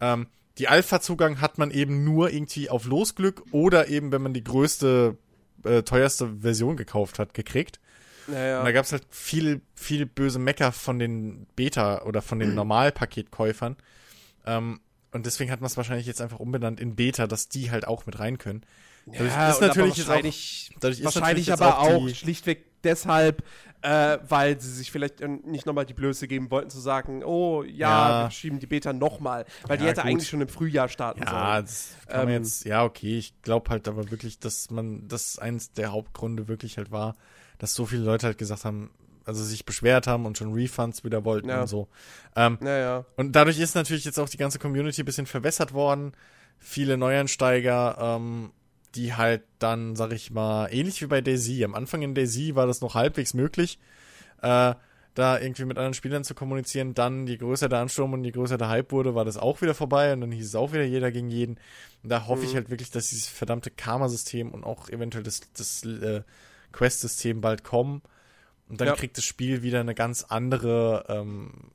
Ähm, 0.01 0.27
die 0.59 0.69
Alpha-Zugang 0.69 1.41
hat 1.41 1.59
man 1.59 1.71
eben 1.71 2.05
nur 2.05 2.31
irgendwie 2.31 2.71
auf 2.71 2.85
Losglück 2.85 3.43
oder 3.51 3.89
eben, 3.89 4.13
wenn 4.13 4.23
man 4.23 4.35
die 4.35 4.45
größte 4.45 5.17
äh, 5.65 5.83
teuerste 5.83 6.41
Version 6.41 6.77
gekauft 6.77 7.19
hat, 7.19 7.35
gekriegt. 7.35 7.81
Naja. 8.27 8.61
Und 8.61 8.67
da 8.67 8.73
gab 8.73 8.85
es 8.85 8.93
halt 8.93 9.05
viel, 9.11 9.63
viel 9.75 10.07
böse 10.07 10.39
Mecker 10.39 10.73
von 10.73 10.99
den 10.99 11.47
Beta- 11.57 12.03
oder 12.05 12.23
von 12.23 12.39
den 12.39 12.55
Normalpaketkäufern. 12.55 13.77
Ähm, 14.47 14.81
und 15.15 15.27
deswegen 15.27 15.53
hat 15.53 15.61
man 15.61 15.67
es 15.67 15.77
wahrscheinlich 15.77 16.09
jetzt 16.09 16.21
einfach 16.21 16.41
umbenannt 16.41 16.81
in 16.81 16.97
Beta, 16.97 17.29
dass 17.29 17.49
die 17.49 17.71
halt 17.71 17.87
auch 17.87 18.05
mit 18.05 18.19
rein 18.19 18.37
können. 18.37 18.65
Dadurch 19.07 19.33
ja, 19.33 19.51
ist 19.51 19.61
natürlich 19.61 19.99
wahrscheinlich, 19.99 20.71
auch, 20.75 20.81
dadurch 20.81 21.05
wahrscheinlich 21.05 21.49
ist 21.49 21.63
aber 21.63 21.79
auch, 21.79 22.03
auch 22.03 22.09
schlichtweg 22.09 22.65
deshalb, 22.83 23.45
äh, 23.83 24.19
weil 24.29 24.61
sie 24.61 24.73
sich 24.73 24.91
vielleicht 24.91 25.21
nicht 25.21 25.67
nochmal 25.67 25.87
die 25.87 25.95
Blöße 25.95 26.27
geben 26.27 26.51
wollten, 26.51 26.69
zu 26.69 26.81
sagen, 26.81 27.23
oh 27.23 27.63
ja, 27.63 28.23
ja. 28.23 28.27
wir 28.27 28.31
schieben 28.33 28.59
die 28.59 28.67
Beta 28.67 28.93
nochmal, 28.93 29.45
weil 29.69 29.77
ja, 29.77 29.83
die 29.83 29.89
hätte 29.89 30.01
gut. 30.01 30.11
eigentlich 30.11 30.29
schon 30.29 30.41
im 30.41 30.49
Frühjahr 30.49 30.89
starten 30.89 31.23
ja, 31.23 31.31
sollen. 31.31 31.65
Das 31.65 31.91
kann 32.09 32.21
ähm, 32.21 32.25
man 32.27 32.35
jetzt, 32.35 32.65
ja, 32.65 32.83
okay, 32.83 33.17
ich 33.17 33.41
glaube 33.43 33.71
halt 33.71 33.87
aber 33.87 34.11
wirklich, 34.11 34.41
dass 34.41 34.71
man, 34.71 35.07
das 35.07 35.39
eins 35.39 35.71
der 35.73 35.93
Hauptgründe 35.93 36.49
wirklich 36.49 36.77
halt 36.77 36.91
war, 36.91 37.15
dass 37.59 37.75
so 37.75 37.87
viele 37.87 38.03
Leute 38.03 38.27
halt 38.27 38.39
gesagt 38.39 38.65
haben, 38.65 38.91
also 39.25 39.43
sich 39.43 39.65
beschwert 39.65 40.07
haben 40.07 40.27
und 40.27 40.39
schon 40.39 40.53
Refunds 40.53 41.05
wieder 41.05 41.25
wollten 41.25 41.49
ja. 41.49 41.63
und 41.63 41.67
so. 41.67 41.89
Ähm, 42.37 42.59
ja, 42.63 42.79
ja. 42.79 43.05
Und 43.17 43.33
dadurch 43.33 43.59
ist 43.59 43.75
natürlich 43.75 44.05
jetzt 44.05 44.19
auch 44.19 44.29
die 44.29 44.37
ganze 44.37 44.59
Community 44.59 45.03
ein 45.03 45.07
bisschen 45.07 45.27
verwässert 45.27 45.73
worden. 45.73 46.13
Viele 46.59 46.97
Neueinsteiger 46.97 47.97
ähm, 47.99 48.53
die 48.95 49.15
halt 49.15 49.43
dann, 49.59 49.97
sag 49.97 50.13
ich 50.13 50.31
mal, 50.31 50.69
ähnlich 50.73 51.03
wie 51.03 51.07
bei 51.07 51.21
Daisy. 51.21 51.65
Am 51.65 51.75
Anfang 51.75 52.03
in 52.03 52.15
Daisy 52.15 52.55
war 52.55 52.67
das 52.67 52.81
noch 52.81 52.95
halbwegs 52.95 53.35
möglich, 53.35 53.79
äh, 54.43 54.75
da 55.15 55.39
irgendwie 55.39 55.65
mit 55.65 55.77
anderen 55.79 55.95
Spielern 55.95 56.25
zu 56.25 56.35
kommunizieren. 56.35 56.95
Dann, 56.95 57.27
je 57.27 57.37
größer 57.37 57.69
der 57.69 57.81
Ansturm 57.81 58.13
und 58.13 58.25
je 58.25 58.33
größer 58.33 58.59
der 58.59 58.69
Hype 58.69 58.93
wurde, 58.93 59.15
war 59.15 59.25
das 59.25 59.37
auch 59.37 59.63
wieder 59.63 59.75
vorbei 59.75 60.13
und 60.13 60.21
dann 60.21 60.33
hieß 60.33 60.47
es 60.47 60.55
auch 60.55 60.73
wieder 60.73 60.85
jeder 60.85 61.13
gegen 61.13 61.31
jeden. 61.31 61.59
Und 62.03 62.11
da 62.11 62.27
hoffe 62.27 62.43
mhm. 62.43 62.49
ich 62.49 62.55
halt 62.55 62.71
wirklich, 62.71 62.91
dass 62.91 63.09
dieses 63.09 63.27
verdammte 63.27 63.71
Karma-System 63.71 64.51
und 64.51 64.65
auch 64.65 64.89
eventuell 64.89 65.25
das, 65.25 65.41
das 65.57 65.85
äh, 65.85 66.23
Quest-System 66.73 67.41
bald 67.41 67.65
kommen. 67.65 68.03
Und 68.69 68.81
dann 68.81 68.89
ja. 68.89 68.95
kriegt 68.95 69.17
das 69.19 69.25
Spiel 69.25 69.63
wieder 69.63 69.81
eine 69.81 69.95
ganz 69.95 70.25
andere 70.25 71.05
ähm, 71.09 71.71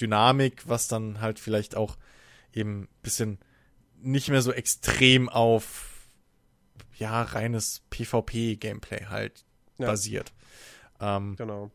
Dynamik, 0.00 0.68
was 0.68 0.88
dann 0.88 1.20
halt 1.20 1.38
vielleicht 1.38 1.76
auch 1.76 1.96
eben 2.52 2.88
bisschen 3.02 3.38
nicht 4.00 4.28
mehr 4.28 4.42
so 4.42 4.52
extrem 4.52 5.28
auf 5.28 5.92
ja, 6.98 7.22
reines 7.22 7.82
PvP-Gameplay 7.90 9.06
halt 9.06 9.44
ja. 9.78 9.86
basiert. 9.86 10.32
Ähm, 11.00 11.36
genau. 11.36 11.70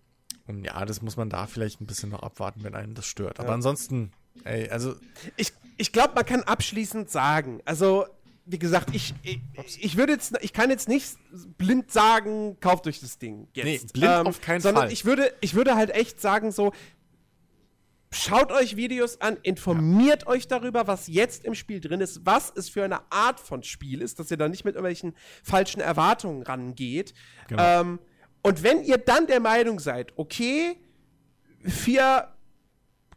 Und 0.47 0.63
ja, 0.63 0.83
das 0.85 1.01
muss 1.01 1.17
man 1.17 1.29
da 1.29 1.47
vielleicht 1.47 1.81
ein 1.81 1.85
bisschen 1.85 2.09
noch 2.09 2.23
abwarten, 2.23 2.63
wenn 2.63 2.75
einen 2.75 2.95
das 2.95 3.05
stört. 3.05 3.39
Aber 3.39 3.49
ja. 3.49 3.55
ansonsten, 3.55 4.11
ey, 4.43 4.69
also. 4.69 4.95
Ich, 5.37 5.53
ich 5.77 5.91
glaube, 5.91 6.15
man 6.15 6.25
kann 6.25 6.43
abschließend 6.43 7.09
sagen, 7.09 7.61
also, 7.65 8.05
wie 8.51 8.59
gesagt, 8.59 8.93
ich, 8.93 9.13
ich, 9.23 9.39
ich 9.83 9.97
würde 9.97 10.13
jetzt, 10.13 10.33
ich 10.41 10.53
kann 10.53 10.69
jetzt 10.69 10.89
nicht 10.89 11.17
blind 11.57 11.91
sagen, 11.91 12.59
kauft 12.59 12.85
euch 12.87 12.99
das 12.99 13.17
Ding. 13.17 13.47
Jetzt. 13.53 13.65
Nee, 13.65 13.79
blind 13.93 14.13
ähm, 14.13 14.27
auf 14.27 14.41
keinen 14.41 14.61
sondern 14.61 14.83
Fall. 14.83 14.91
Ich 14.91 15.05
würde, 15.05 15.33
ich 15.41 15.53
würde 15.53 15.75
halt 15.75 15.91
echt 15.91 16.19
sagen, 16.19 16.51
so, 16.51 16.71
Schaut 18.13 18.51
euch 18.51 18.75
Videos 18.75 19.21
an, 19.21 19.37
informiert 19.41 20.23
ja. 20.23 20.27
euch 20.27 20.45
darüber, 20.45 20.85
was 20.85 21.07
jetzt 21.07 21.45
im 21.45 21.55
Spiel 21.55 21.79
drin 21.79 22.01
ist, 22.01 22.25
was 22.25 22.51
es 22.53 22.67
für 22.67 22.83
eine 22.83 23.09
Art 23.09 23.39
von 23.39 23.63
Spiel 23.63 24.01
ist, 24.01 24.19
dass 24.19 24.29
ihr 24.29 24.35
da 24.35 24.49
nicht 24.49 24.65
mit 24.65 24.75
irgendwelchen 24.75 25.15
falschen 25.43 25.79
Erwartungen 25.79 26.43
rangeht. 26.43 27.13
Genau. 27.47 27.63
Ähm, 27.63 27.99
und 28.43 28.63
wenn 28.63 28.83
ihr 28.83 28.97
dann 28.97 29.27
der 29.27 29.39
Meinung 29.39 29.79
seid, 29.79 30.11
okay, 30.17 30.75
vier 31.63 32.27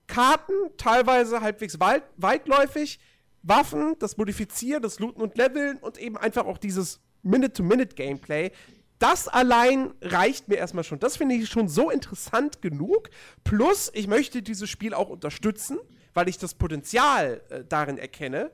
Karten, 0.07 0.53
teilweise 0.76 1.41
halbwegs 1.41 1.80
weit, 1.80 2.05
weitläufig, 2.16 3.01
Waffen, 3.45 3.95
das 3.99 4.16
Modifizieren, 4.16 4.82
das 4.82 4.99
Looten 4.99 5.20
und 5.20 5.36
Leveln 5.36 5.76
und 5.78 5.99
eben 5.99 6.16
einfach 6.16 6.47
auch 6.47 6.59
dieses 6.59 7.01
Minute-to-Minute-Gameplay, 7.22 8.51
das 8.99 9.28
allein 9.28 9.92
reicht 10.01 10.49
mir 10.49 10.57
erstmal 10.57 10.84
schon. 10.84 10.99
Das 10.99 11.16
finde 11.16 11.34
ich 11.34 11.49
schon 11.49 11.68
so 11.68 11.90
interessant 11.90 12.62
genug. 12.62 13.11
Plus, 13.42 13.90
ich 13.92 14.07
möchte 14.07 14.40
dieses 14.40 14.70
Spiel 14.70 14.95
auch 14.95 15.11
unterstützen, 15.11 15.78
weil 16.14 16.28
ich 16.28 16.38
das 16.38 16.55
Potenzial 16.55 17.42
äh, 17.51 17.64
darin 17.68 17.99
erkenne. 17.99 18.51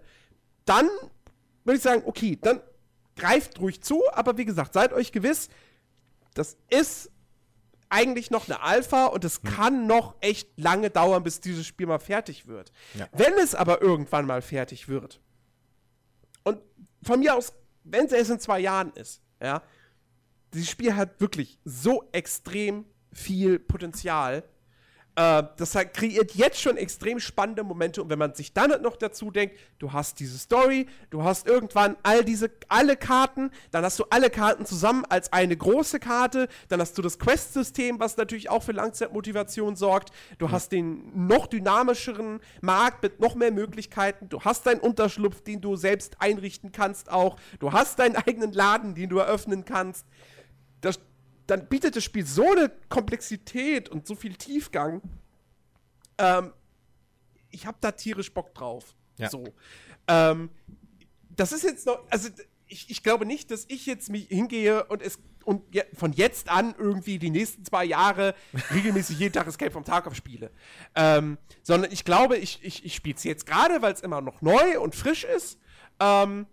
Dann 0.64 0.88
würde 1.64 1.76
ich 1.76 1.82
sagen, 1.82 2.02
okay, 2.04 2.38
dann 2.40 2.60
greift 3.16 3.60
ruhig 3.60 3.82
zu, 3.82 4.02
aber 4.12 4.38
wie 4.38 4.44
gesagt, 4.44 4.72
seid 4.72 4.92
euch 4.92 5.12
gewiss, 5.12 5.50
das 6.34 6.56
ist 6.68 7.10
eigentlich 7.90 8.30
noch 8.30 8.48
eine 8.48 8.62
Alpha 8.62 9.06
und 9.06 9.24
es 9.24 9.42
hm. 9.42 9.50
kann 9.50 9.86
noch 9.86 10.14
echt 10.20 10.48
lange 10.56 10.90
dauern, 10.90 11.22
bis 11.22 11.40
dieses 11.40 11.66
Spiel 11.66 11.86
mal 11.86 11.98
fertig 11.98 12.46
wird. 12.46 12.72
Ja. 12.94 13.08
Wenn 13.12 13.34
es 13.34 13.54
aber 13.54 13.82
irgendwann 13.82 14.26
mal 14.26 14.40
fertig 14.42 14.88
wird 14.88 15.20
und 16.44 16.60
von 17.02 17.20
mir 17.20 17.34
aus, 17.34 17.52
wenn 17.84 18.06
es 18.06 18.12
erst 18.12 18.30
in 18.30 18.40
zwei 18.40 18.60
Jahren 18.60 18.92
ist, 18.94 19.20
ja, 19.42 19.62
dieses 20.54 20.70
Spiel 20.70 20.96
hat 20.96 21.20
wirklich 21.20 21.58
so 21.64 22.08
extrem 22.12 22.84
viel 23.12 23.58
Potenzial. 23.58 24.44
Äh, 25.16 25.42
das 25.56 25.74
halt 25.74 25.92
kreiert 25.92 26.34
jetzt 26.34 26.60
schon 26.60 26.76
extrem 26.76 27.18
spannende 27.18 27.64
Momente. 27.64 28.02
Und 28.02 28.10
wenn 28.10 28.18
man 28.18 28.34
sich 28.34 28.52
dann 28.52 28.80
noch 28.82 28.96
dazu 28.96 29.30
denkt, 29.30 29.56
du 29.78 29.92
hast 29.92 30.20
diese 30.20 30.38
Story, 30.38 30.86
du 31.10 31.24
hast 31.24 31.46
irgendwann 31.46 31.96
all 32.02 32.24
diese, 32.24 32.50
alle 32.68 32.96
Karten, 32.96 33.50
dann 33.72 33.84
hast 33.84 33.98
du 33.98 34.04
alle 34.10 34.30
Karten 34.30 34.66
zusammen 34.66 35.04
als 35.08 35.32
eine 35.32 35.56
große 35.56 35.98
Karte, 35.98 36.48
dann 36.68 36.80
hast 36.80 36.96
du 36.96 37.02
das 37.02 37.18
Quest-System, 37.18 37.98
was 37.98 38.16
natürlich 38.16 38.50
auch 38.50 38.62
für 38.62 38.72
Langzeitmotivation 38.72 39.74
sorgt. 39.74 40.10
Du 40.38 40.46
mhm. 40.46 40.52
hast 40.52 40.70
den 40.72 41.26
noch 41.26 41.48
dynamischeren 41.48 42.40
Markt 42.60 43.02
mit 43.02 43.18
noch 43.18 43.34
mehr 43.34 43.50
Möglichkeiten. 43.50 44.28
Du 44.28 44.40
hast 44.42 44.66
deinen 44.66 44.80
Unterschlupf, 44.80 45.42
den 45.42 45.60
du 45.60 45.74
selbst 45.74 46.20
einrichten 46.20 46.70
kannst 46.70 47.10
auch. 47.10 47.36
Du 47.58 47.72
hast 47.72 47.98
deinen 47.98 48.14
eigenen 48.16 48.52
Laden, 48.52 48.94
den 48.94 49.08
du 49.08 49.18
eröffnen 49.18 49.64
kannst. 49.64 50.06
Das, 50.80 51.00
dann 51.50 51.68
bietet 51.68 51.96
das 51.96 52.04
Spiel 52.04 52.24
so 52.24 52.52
eine 52.52 52.70
Komplexität 52.88 53.88
und 53.88 54.06
so 54.06 54.14
viel 54.14 54.34
Tiefgang. 54.34 55.02
Ähm, 56.18 56.52
ich 57.50 57.66
habe 57.66 57.78
da 57.80 57.90
tierisch 57.92 58.32
Bock 58.32 58.54
drauf. 58.54 58.94
Ja. 59.16 59.28
So. 59.28 59.44
Ähm, 60.06 60.50
das 61.30 61.52
ist 61.52 61.64
jetzt 61.64 61.86
noch, 61.86 62.04
also 62.10 62.28
ich, 62.66 62.88
ich 62.90 63.02
glaube 63.02 63.26
nicht, 63.26 63.50
dass 63.50 63.64
ich 63.68 63.86
jetzt 63.86 64.10
mich 64.10 64.28
hingehe 64.28 64.84
und 64.84 65.02
es 65.02 65.18
und 65.44 65.74
je, 65.74 65.82
von 65.94 66.12
jetzt 66.12 66.50
an 66.50 66.74
irgendwie 66.78 67.18
die 67.18 67.30
nächsten 67.30 67.64
zwei 67.64 67.84
Jahre 67.84 68.34
regelmäßig 68.74 69.18
jeden 69.18 69.32
Tag 69.32 69.46
Escape 69.46 69.72
vom 69.72 69.84
Tarkov 69.84 70.14
spiele. 70.14 70.50
Ähm, 70.94 71.38
sondern 71.62 71.90
ich 71.90 72.04
glaube, 72.04 72.36
ich, 72.36 72.60
ich, 72.62 72.84
ich 72.84 72.94
spiele 72.94 73.16
es 73.16 73.24
jetzt 73.24 73.46
gerade, 73.46 73.82
weil 73.82 73.92
es 73.92 74.02
immer 74.02 74.20
noch 74.20 74.42
neu 74.42 74.78
und 74.78 74.94
frisch 74.94 75.24
ist. 75.24 75.58
Ähm, 75.98 76.46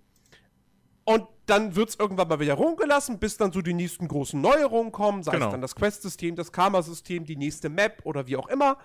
und 1.08 1.26
dann 1.46 1.78
wird 1.78 1.88
es 1.88 1.96
irgendwann 1.96 2.28
mal 2.28 2.42
wieder 2.42 2.56
rumgelassen, 2.56 3.18
bis 3.18 3.38
dann 3.38 3.54
so 3.54 3.62
die 3.62 3.74
nächsten 3.74 4.10
großen 4.10 4.42
Neuerungen 4.42 4.92
kommen, 4.92 5.24
sei 5.24 5.32
genau. 5.32 5.46
es 5.46 5.52
dann 5.52 5.62
das 5.62 5.74
Quest-System, 5.74 6.36
das 6.36 6.52
Karma-System, 6.52 7.24
die 7.24 7.38
nächste 7.38 7.70
Map 7.70 8.02
oder 8.04 8.28
wie 8.28 8.36
auch 8.36 8.50
immer. 8.50 8.78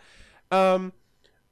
Ähm, 0.52 0.92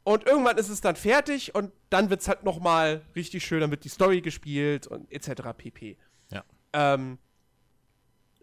und 0.04 0.26
irgendwann 0.26 0.58
ist 0.58 0.68
es 0.68 0.80
dann 0.80 0.94
fertig 0.94 1.56
und 1.56 1.72
dann 1.90 2.08
wird 2.08 2.20
es 2.20 2.28
halt 2.28 2.44
noch 2.44 2.60
mal 2.60 3.02
richtig 3.16 3.44
schön, 3.44 3.62
dann 3.62 3.72
wird 3.72 3.82
die 3.82 3.88
Story 3.88 4.20
gespielt 4.20 4.86
und 4.86 5.10
etc. 5.10 5.42
pp. 5.56 5.98
Ja. 6.30 6.44
Ähm, 6.72 7.18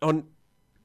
und 0.01 0.25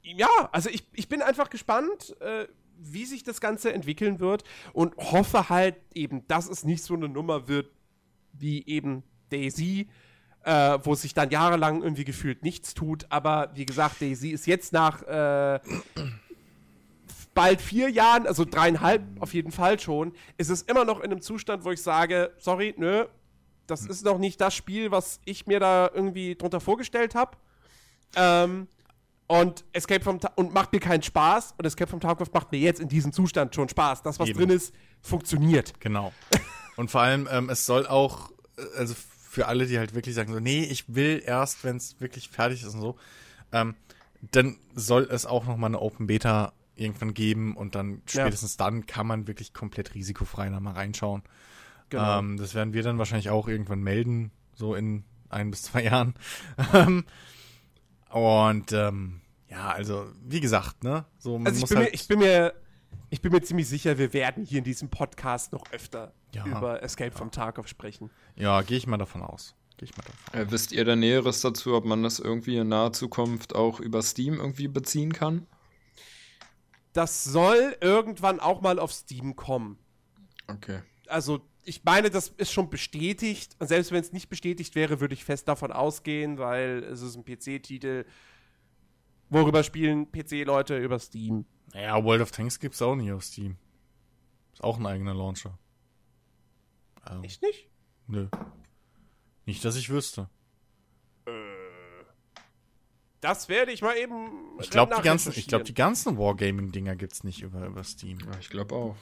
ja, 0.01 0.29
also 0.53 0.69
ich, 0.69 0.87
ich 0.93 1.09
bin 1.09 1.21
einfach 1.21 1.49
gespannt, 1.49 2.15
äh, 2.21 2.47
wie 2.77 3.03
sich 3.03 3.23
das 3.23 3.41
Ganze 3.41 3.73
entwickeln 3.73 4.21
wird 4.21 4.45
und 4.71 4.95
hoffe 4.95 5.49
halt 5.49 5.75
eben, 5.93 6.25
dass 6.29 6.47
es 6.47 6.63
nicht 6.63 6.85
so 6.85 6.93
eine 6.93 7.09
Nummer 7.09 7.49
wird 7.49 7.69
wie 8.31 8.65
eben 8.65 9.03
Daisy, 9.29 9.89
äh, 10.43 10.79
wo 10.83 10.95
sich 10.95 11.13
dann 11.13 11.29
jahrelang 11.29 11.81
irgendwie 11.81 12.05
gefühlt 12.05 12.43
nichts 12.43 12.73
tut. 12.73 13.05
Aber 13.09 13.51
wie 13.55 13.65
gesagt, 13.65 14.01
Daisy 14.01 14.29
ist 14.29 14.45
jetzt 14.45 14.73
nach 14.73 15.01
äh, 15.03 15.59
bald 17.33 17.61
vier 17.61 17.89
Jahren, 17.89 18.27
also 18.27 18.45
dreieinhalb 18.45 19.03
auf 19.19 19.33
jeden 19.33 19.51
Fall 19.51 19.79
schon, 19.79 20.13
ist 20.37 20.49
es 20.49 20.61
immer 20.63 20.85
noch 20.85 20.99
in 20.99 21.11
einem 21.11 21.21
Zustand, 21.21 21.63
wo 21.63 21.71
ich 21.71 21.81
sage, 21.81 22.31
sorry, 22.37 22.73
nö, 22.77 23.05
das 23.67 23.85
ist 23.85 24.03
noch 24.03 24.17
nicht 24.17 24.41
das 24.41 24.53
Spiel, 24.53 24.91
was 24.91 25.19
ich 25.25 25.47
mir 25.47 25.59
da 25.59 25.89
irgendwie 25.93 26.35
drunter 26.35 26.59
vorgestellt 26.59 27.15
habe. 27.15 27.37
Ähm, 28.15 28.67
und 29.27 29.63
Escape 29.71 30.03
from 30.03 30.19
Ta 30.19 30.31
und 30.35 30.53
macht 30.53 30.73
mir 30.73 30.79
keinen 30.79 31.01
Spaß. 31.01 31.55
Und 31.57 31.65
Escape 31.65 31.89
from 31.89 32.01
Tarkov 32.01 32.31
macht 32.33 32.51
mir 32.51 32.59
jetzt 32.59 32.81
in 32.81 32.89
diesem 32.89 33.13
Zustand 33.13 33.55
schon 33.55 33.69
Spaß. 33.69 34.03
Das, 34.03 34.19
was 34.19 34.29
Eben. 34.29 34.39
drin 34.39 34.49
ist, 34.49 34.73
funktioniert. 35.01 35.79
Genau. 35.79 36.11
Und 36.75 36.91
vor 36.91 37.01
allem, 37.01 37.27
ähm, 37.31 37.49
es 37.49 37.65
soll 37.65 37.87
auch, 37.87 38.31
äh, 38.57 38.77
also 38.77 38.93
für 39.33 39.47
alle, 39.47 39.65
die 39.65 39.79
halt 39.79 39.95
wirklich 39.95 40.13
sagen, 40.13 40.31
so, 40.31 40.39
nee, 40.39 40.63
ich 40.63 40.93
will 40.93 41.19
erst, 41.25 41.63
wenn 41.63 41.77
es 41.77 41.99
wirklich 41.99 42.29
fertig 42.29 42.61
ist 42.61 42.75
und 42.75 42.81
so, 42.81 42.97
ähm, 43.51 43.73
dann 44.29 44.57
soll 44.75 45.07
es 45.09 45.25
auch 45.25 45.47
noch 45.47 45.57
mal 45.57 45.65
eine 45.65 45.81
Open 45.81 46.05
Beta 46.05 46.53
irgendwann 46.75 47.15
geben 47.15 47.57
und 47.57 47.73
dann 47.73 48.03
spätestens 48.05 48.57
ja. 48.59 48.65
dann 48.65 48.85
kann 48.85 49.07
man 49.07 49.25
wirklich 49.25 49.51
komplett 49.51 49.95
risikofrei 49.95 50.49
noch 50.49 50.59
mal 50.59 50.73
reinschauen. 50.73 51.23
Genau. 51.89 52.19
Ähm, 52.19 52.37
das 52.37 52.53
werden 52.53 52.73
wir 52.73 52.83
dann 52.83 52.99
wahrscheinlich 52.99 53.31
auch 53.31 53.47
irgendwann 53.47 53.81
melden, 53.81 54.29
so 54.53 54.75
in 54.75 55.03
ein 55.29 55.49
bis 55.49 55.63
zwei 55.63 55.83
Jahren. 55.85 56.13
Ähm, 56.71 57.03
und 58.11 58.71
ähm, 58.71 59.21
ja, 59.49 59.71
also 59.71 60.05
wie 60.23 60.41
gesagt, 60.41 60.83
ne, 60.83 61.05
so 61.17 61.39
man 61.39 61.47
also 61.47 61.57
ich 61.57 61.61
muss 61.61 61.69
bin 61.69 61.77
halt 61.79 61.89
mir, 61.89 61.95
ich 61.95 62.07
bin 62.07 62.19
mir 62.19 62.53
ich 63.09 63.21
bin 63.21 63.31
mir 63.31 63.41
ziemlich 63.41 63.67
sicher, 63.67 63.97
wir 63.97 64.13
werden 64.13 64.45
hier 64.45 64.59
in 64.59 64.63
diesem 64.63 64.89
Podcast 64.89 65.53
noch 65.53 65.63
öfter 65.71 66.13
ja. 66.33 66.45
über 66.45 66.81
Escape 66.83 67.11
ja. 67.11 67.17
from 67.17 67.31
Tarkov 67.31 67.67
sprechen. 67.67 68.09
Ja, 68.35 68.61
gehe 68.61 68.77
ich 68.77 68.87
mal 68.87 68.97
davon 68.97 69.21
aus. 69.21 69.55
Gehe 69.77 69.89
ich 69.89 69.97
mal 69.97 70.03
davon 70.03 70.39
äh, 70.39 70.51
wisst 70.51 70.71
ihr 70.71 70.85
da 70.85 70.95
Näheres 70.95 71.41
dazu, 71.41 71.73
ob 71.75 71.85
man 71.85 72.03
das 72.03 72.19
irgendwie 72.19 72.57
in 72.57 72.69
naher 72.69 72.93
Zukunft 72.93 73.55
auch 73.55 73.79
über 73.79 74.01
Steam 74.01 74.35
irgendwie 74.35 74.67
beziehen 74.67 75.13
kann? 75.13 75.47
Das 76.93 77.23
soll 77.23 77.75
irgendwann 77.81 78.39
auch 78.39 78.61
mal 78.61 78.79
auf 78.79 78.93
Steam 78.93 79.35
kommen. 79.35 79.79
Okay. 80.47 80.81
Also, 81.07 81.41
ich 81.63 81.83
meine, 81.83 82.09
das 82.09 82.29
ist 82.29 82.51
schon 82.51 82.69
bestätigt. 82.69 83.55
Und 83.59 83.67
selbst 83.67 83.91
wenn 83.91 84.01
es 84.01 84.13
nicht 84.13 84.29
bestätigt 84.29 84.75
wäre, 84.75 84.99
würde 84.99 85.15
ich 85.15 85.25
fest 85.25 85.47
davon 85.47 85.71
ausgehen, 85.71 86.37
weil 86.37 86.83
es 86.83 87.01
ist 87.01 87.15
ein 87.15 87.25
PC-Titel. 87.25 88.05
Worüber 89.29 89.63
spielen 89.63 90.11
PC-Leute? 90.11 90.77
Über 90.77 90.99
Steam. 90.99 91.45
Ja, 91.73 92.03
World 92.03 92.21
of 92.21 92.31
Tanks 92.31 92.59
gibt 92.59 92.75
es 92.75 92.81
auch 92.83 92.95
nicht 92.95 93.11
auf 93.11 93.23
Steam. 93.23 93.57
Ist 94.53 94.63
auch 94.63 94.77
ein 94.77 94.85
eigener 94.85 95.15
Launcher. 95.15 95.57
Also, 97.03 97.23
Echt 97.23 97.41
nicht? 97.41 97.69
Nö. 98.07 98.27
Nicht, 99.45 99.63
dass 99.63 99.75
ich 99.75 99.89
wüsste. 99.89 100.29
Äh, 101.25 101.31
das 103.21 103.49
werde 103.49 103.71
ich 103.71 103.81
mal 103.81 103.95
eben. 103.97 104.59
Ich 104.59 104.69
glaube, 104.69 104.95
die 104.95 105.01
ganzen, 105.01 105.33
ich 105.35 105.47
glaube, 105.47 105.63
die 105.63 105.73
ganzen 105.73 106.17
Wargaming-Dinger 106.17 106.95
gibt's 106.95 107.23
nicht 107.23 107.41
über, 107.41 107.65
über 107.65 107.83
Steam. 107.83 108.19
Ja, 108.19 108.37
ich 108.39 108.49
glaube 108.49 108.75
auch. 108.75 108.95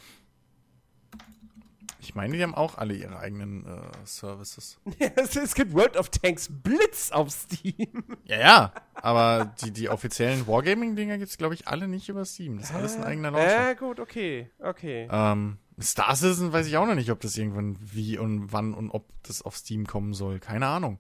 Ich 1.99 2.15
meine, 2.15 2.35
die 2.35 2.41
haben 2.41 2.55
auch 2.55 2.79
alle 2.79 2.95
ihre 2.95 3.19
eigenen 3.19 3.63
äh, 3.65 3.79
Services. 4.05 4.79
es 5.25 5.53
gibt 5.53 5.73
World 5.73 5.95
of 5.97 6.09
Tanks 6.09 6.49
Blitz 6.51 7.11
auf 7.11 7.29
Steam. 7.29 8.03
Ja, 8.23 8.39
ja. 8.39 8.73
Aber 8.95 9.53
die, 9.61 9.71
die 9.71 9.87
offiziellen 9.87 10.47
Wargaming-Dinger 10.47 11.19
gibt 11.19 11.29
es, 11.29 11.37
glaube 11.37 11.53
ich, 11.53 11.67
alle 11.67 11.87
nicht 11.87 12.09
über 12.09 12.25
Steam. 12.25 12.57
Das 12.57 12.71
ist 12.71 12.75
alles 12.75 12.95
ein 12.95 13.03
eigener 13.03 13.29
Launcher. 13.29 13.51
Ja, 13.51 13.71
äh, 13.71 13.75
gut, 13.75 13.99
okay. 13.99 14.49
Okay. 14.57 15.07
Ähm, 15.11 15.57
Star 15.79 16.15
Citizen 16.15 16.51
weiß 16.53 16.67
ich 16.67 16.77
auch 16.77 16.85
noch 16.85 16.95
nicht, 16.95 17.11
ob 17.11 17.19
das 17.21 17.37
irgendwann 17.37 17.77
wie 17.79 18.17
und 18.17 18.51
wann 18.51 18.73
und 18.73 18.89
ob 18.91 19.05
das 19.23 19.41
auf 19.41 19.55
Steam 19.55 19.87
kommen 19.87 20.13
soll. 20.13 20.39
Keine 20.39 20.67
Ahnung. 20.67 20.99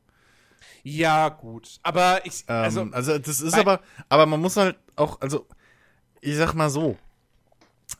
Ja, 0.83 1.29
gut. 1.29 1.79
Aber 1.83 2.25
ich. 2.25 2.43
Also, 2.47 2.81
ähm, 2.81 2.93
also 2.93 3.17
das 3.17 3.41
ist 3.41 3.53
aber. 3.53 3.81
Aber 4.09 4.25
man 4.25 4.39
muss 4.39 4.57
halt 4.57 4.77
auch. 4.95 5.21
Also, 5.21 5.47
ich 6.21 6.35
sag 6.35 6.53
mal 6.53 6.69
so. 6.69 6.97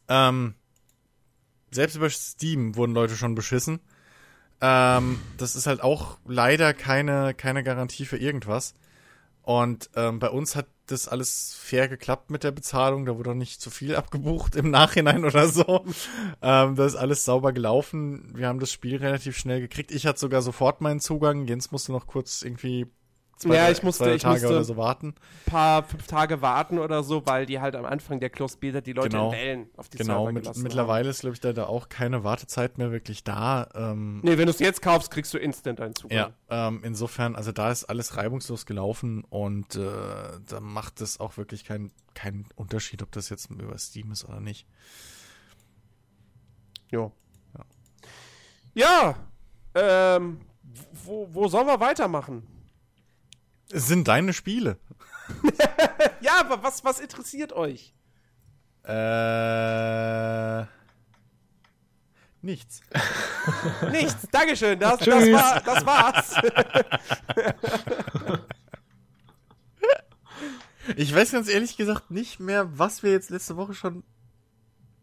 Ähm, 0.07 0.55
selbst 1.71 1.95
über 1.95 2.09
Steam 2.09 2.75
wurden 2.75 2.93
Leute 2.93 3.15
schon 3.15 3.35
beschissen. 3.35 3.79
Ähm, 4.61 5.19
das 5.37 5.55
ist 5.55 5.67
halt 5.67 5.81
auch 5.81 6.17
leider 6.25 6.73
keine, 6.73 7.33
keine 7.33 7.63
Garantie 7.63 8.05
für 8.05 8.17
irgendwas. 8.17 8.73
Und 9.43 9.89
ähm, 9.95 10.19
bei 10.19 10.29
uns 10.29 10.55
hat 10.55 10.67
das 10.87 11.07
alles 11.07 11.55
fair 11.57 11.87
geklappt 11.87 12.29
mit 12.29 12.43
der 12.43 12.51
Bezahlung. 12.51 13.05
Da 13.05 13.17
wurde 13.17 13.31
auch 13.31 13.35
nicht 13.35 13.61
zu 13.61 13.69
viel 13.69 13.95
abgebucht 13.95 14.55
im 14.55 14.69
Nachhinein 14.69 15.25
oder 15.25 15.47
so. 15.47 15.85
ähm, 16.41 16.75
das 16.75 16.93
ist 16.93 16.99
alles 16.99 17.25
sauber 17.25 17.53
gelaufen. 17.53 18.31
Wir 18.35 18.47
haben 18.47 18.59
das 18.59 18.71
Spiel 18.71 18.97
relativ 18.97 19.37
schnell 19.37 19.61
gekriegt. 19.61 19.91
Ich 19.91 20.05
hatte 20.05 20.19
sogar 20.19 20.41
sofort 20.41 20.81
meinen 20.81 20.99
Zugang. 20.99 21.47
Jens 21.47 21.71
musste 21.71 21.91
noch 21.91 22.07
kurz 22.07 22.41
irgendwie 22.43 22.87
zwei, 23.41 23.55
ja, 23.55 23.69
ich 23.69 23.81
musste, 23.83 24.03
zwei 24.03 24.17
Tage 24.17 24.37
ich 24.37 24.43
musste 24.43 24.55
oder 24.55 24.63
so 24.63 24.77
warten. 24.77 25.15
paar 25.45 25.83
fünf 25.83 26.07
Tage 26.07 26.41
warten 26.41 26.77
oder 26.79 27.03
so, 27.03 27.25
weil 27.25 27.45
die 27.45 27.59
halt 27.59 27.75
am 27.75 27.85
Anfang 27.85 28.19
der 28.19 28.29
Closed 28.29 28.59
Beta 28.59 28.81
die 28.81 28.93
Leute 28.93 29.09
genau. 29.09 29.31
in 29.31 29.37
Wellen 29.37 29.69
auf 29.77 29.89
die 29.89 29.97
genau, 29.97 30.25
Server 30.25 30.31
mit, 30.31 30.57
mittlerweile 30.57 31.09
ist, 31.09 31.21
glaube 31.21 31.33
ich, 31.33 31.39
da, 31.39 31.53
da 31.53 31.65
auch 31.65 31.89
keine 31.89 32.23
Wartezeit 32.23 32.77
mehr 32.77 32.91
wirklich 32.91 33.23
da. 33.23 33.67
Ähm, 33.73 34.19
nee, 34.23 34.37
wenn 34.37 34.45
du 34.45 34.51
es 34.51 34.59
jetzt 34.59 34.81
kaufst, 34.81 35.11
kriegst 35.11 35.33
du 35.33 35.37
instant 35.37 35.81
einen 35.81 35.95
Zugang. 35.95 36.17
Ja, 36.49 36.67
ähm, 36.67 36.81
insofern, 36.83 37.35
also 37.35 37.51
da 37.51 37.71
ist 37.71 37.85
alles 37.85 38.17
reibungslos 38.17 38.65
gelaufen 38.65 39.23
und 39.29 39.75
äh, 39.75 39.81
da 40.47 40.59
macht 40.59 41.01
es 41.01 41.19
auch 41.19 41.37
wirklich 41.37 41.65
keinen 41.65 41.91
kein 42.13 42.45
Unterschied, 42.55 43.01
ob 43.01 43.11
das 43.11 43.29
jetzt 43.29 43.49
über 43.49 43.77
Steam 43.77 44.11
ist 44.11 44.25
oder 44.25 44.39
nicht. 44.39 44.67
Jo. 46.91 47.11
Ja. 47.55 47.65
Ja, 48.73 49.15
ähm, 49.75 50.41
wo, 51.05 51.27
wo 51.31 51.47
sollen 51.47 51.67
wir 51.67 51.79
weitermachen? 51.79 52.47
Es 53.71 53.87
sind 53.87 54.07
deine 54.07 54.33
Spiele. 54.33 54.77
ja, 56.21 56.39
aber 56.39 56.63
was, 56.63 56.83
was 56.83 56.99
interessiert 56.99 57.53
euch? 57.53 57.93
Äh. 58.83 60.65
Nichts. 62.41 62.81
nichts. 63.91 64.27
Dankeschön. 64.31 64.79
Das, 64.79 64.99
das, 64.99 65.31
war, 65.31 65.61
das 65.61 65.85
war's. 65.85 66.35
ich 70.95 71.13
weiß 71.13 71.31
ganz 71.31 71.47
ehrlich 71.47 71.77
gesagt 71.77 72.09
nicht 72.09 72.39
mehr, 72.39 72.77
was 72.77 73.03
wir 73.03 73.11
jetzt 73.11 73.29
letzte 73.29 73.57
Woche 73.57 73.75
schon 73.75 74.03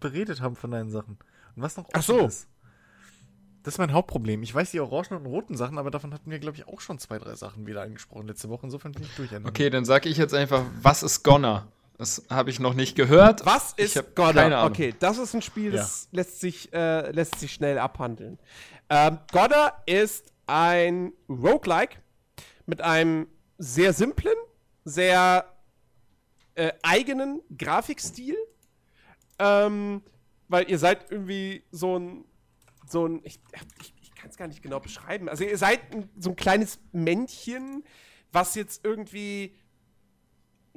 beredet 0.00 0.40
haben 0.40 0.56
von 0.56 0.72
deinen 0.72 0.90
Sachen. 0.90 1.18
Und 1.54 1.62
was 1.62 1.76
noch 1.76 1.88
Ach 1.92 2.02
so. 2.02 2.26
ist. 2.26 2.48
Das 3.68 3.74
ist 3.74 3.78
mein 3.80 3.92
Hauptproblem. 3.92 4.42
Ich 4.42 4.54
weiß 4.54 4.70
die 4.70 4.80
orangen 4.80 5.12
und 5.20 5.26
roten 5.26 5.54
Sachen, 5.54 5.76
aber 5.76 5.90
davon 5.90 6.14
hatten 6.14 6.30
wir, 6.30 6.38
glaube 6.38 6.56
ich, 6.56 6.66
auch 6.66 6.80
schon 6.80 6.98
zwei, 6.98 7.18
drei 7.18 7.34
Sachen 7.34 7.66
wieder 7.66 7.82
angesprochen 7.82 8.26
letzte 8.26 8.48
Woche. 8.48 8.64
Insofern 8.64 8.92
bin 8.92 9.02
ich 9.02 9.14
durch. 9.14 9.30
Okay, 9.44 9.68
dann 9.68 9.84
sage 9.84 10.08
ich 10.08 10.16
jetzt 10.16 10.32
einfach, 10.32 10.64
was 10.80 11.02
ist 11.02 11.22
Gonner? 11.22 11.68
Das 11.98 12.24
habe 12.30 12.48
ich 12.48 12.60
noch 12.60 12.72
nicht 12.72 12.96
gehört. 12.96 13.44
Was 13.44 13.74
ist 13.74 13.92
Ahnung. 14.54 14.70
Okay, 14.70 14.94
das 14.98 15.18
ist 15.18 15.34
ein 15.34 15.42
Spiel, 15.42 15.72
das 15.72 16.08
lässt, 16.12 16.40
sich, 16.40 16.72
äh, 16.72 17.10
lässt 17.10 17.38
sich 17.38 17.52
schnell 17.52 17.78
abhandeln. 17.78 18.38
Ähm, 18.88 19.18
Godda 19.32 19.82
ist 19.84 20.32
ein 20.46 21.12
Roguelike 21.28 21.98
mit 22.64 22.80
einem 22.80 23.26
sehr 23.58 23.92
simplen, 23.92 24.32
sehr 24.86 25.44
äh, 26.54 26.72
eigenen 26.82 27.42
Grafikstil. 27.54 28.34
Ähm, 29.38 30.00
weil 30.48 30.70
ihr 30.70 30.78
seid 30.78 31.10
irgendwie 31.10 31.64
so 31.70 31.98
ein, 31.98 32.24
so 32.90 33.06
ein, 33.06 33.20
ich, 33.24 33.40
ich, 33.80 33.94
ich 34.02 34.14
kann 34.14 34.30
es 34.30 34.36
gar 34.36 34.48
nicht 34.48 34.62
genau 34.62 34.80
beschreiben. 34.80 35.28
Also 35.28 35.44
ihr 35.44 35.58
seid 35.58 35.94
ein, 35.94 36.08
so 36.18 36.30
ein 36.30 36.36
kleines 36.36 36.80
Männchen, 36.92 37.84
was 38.32 38.54
jetzt 38.54 38.84
irgendwie 38.84 39.54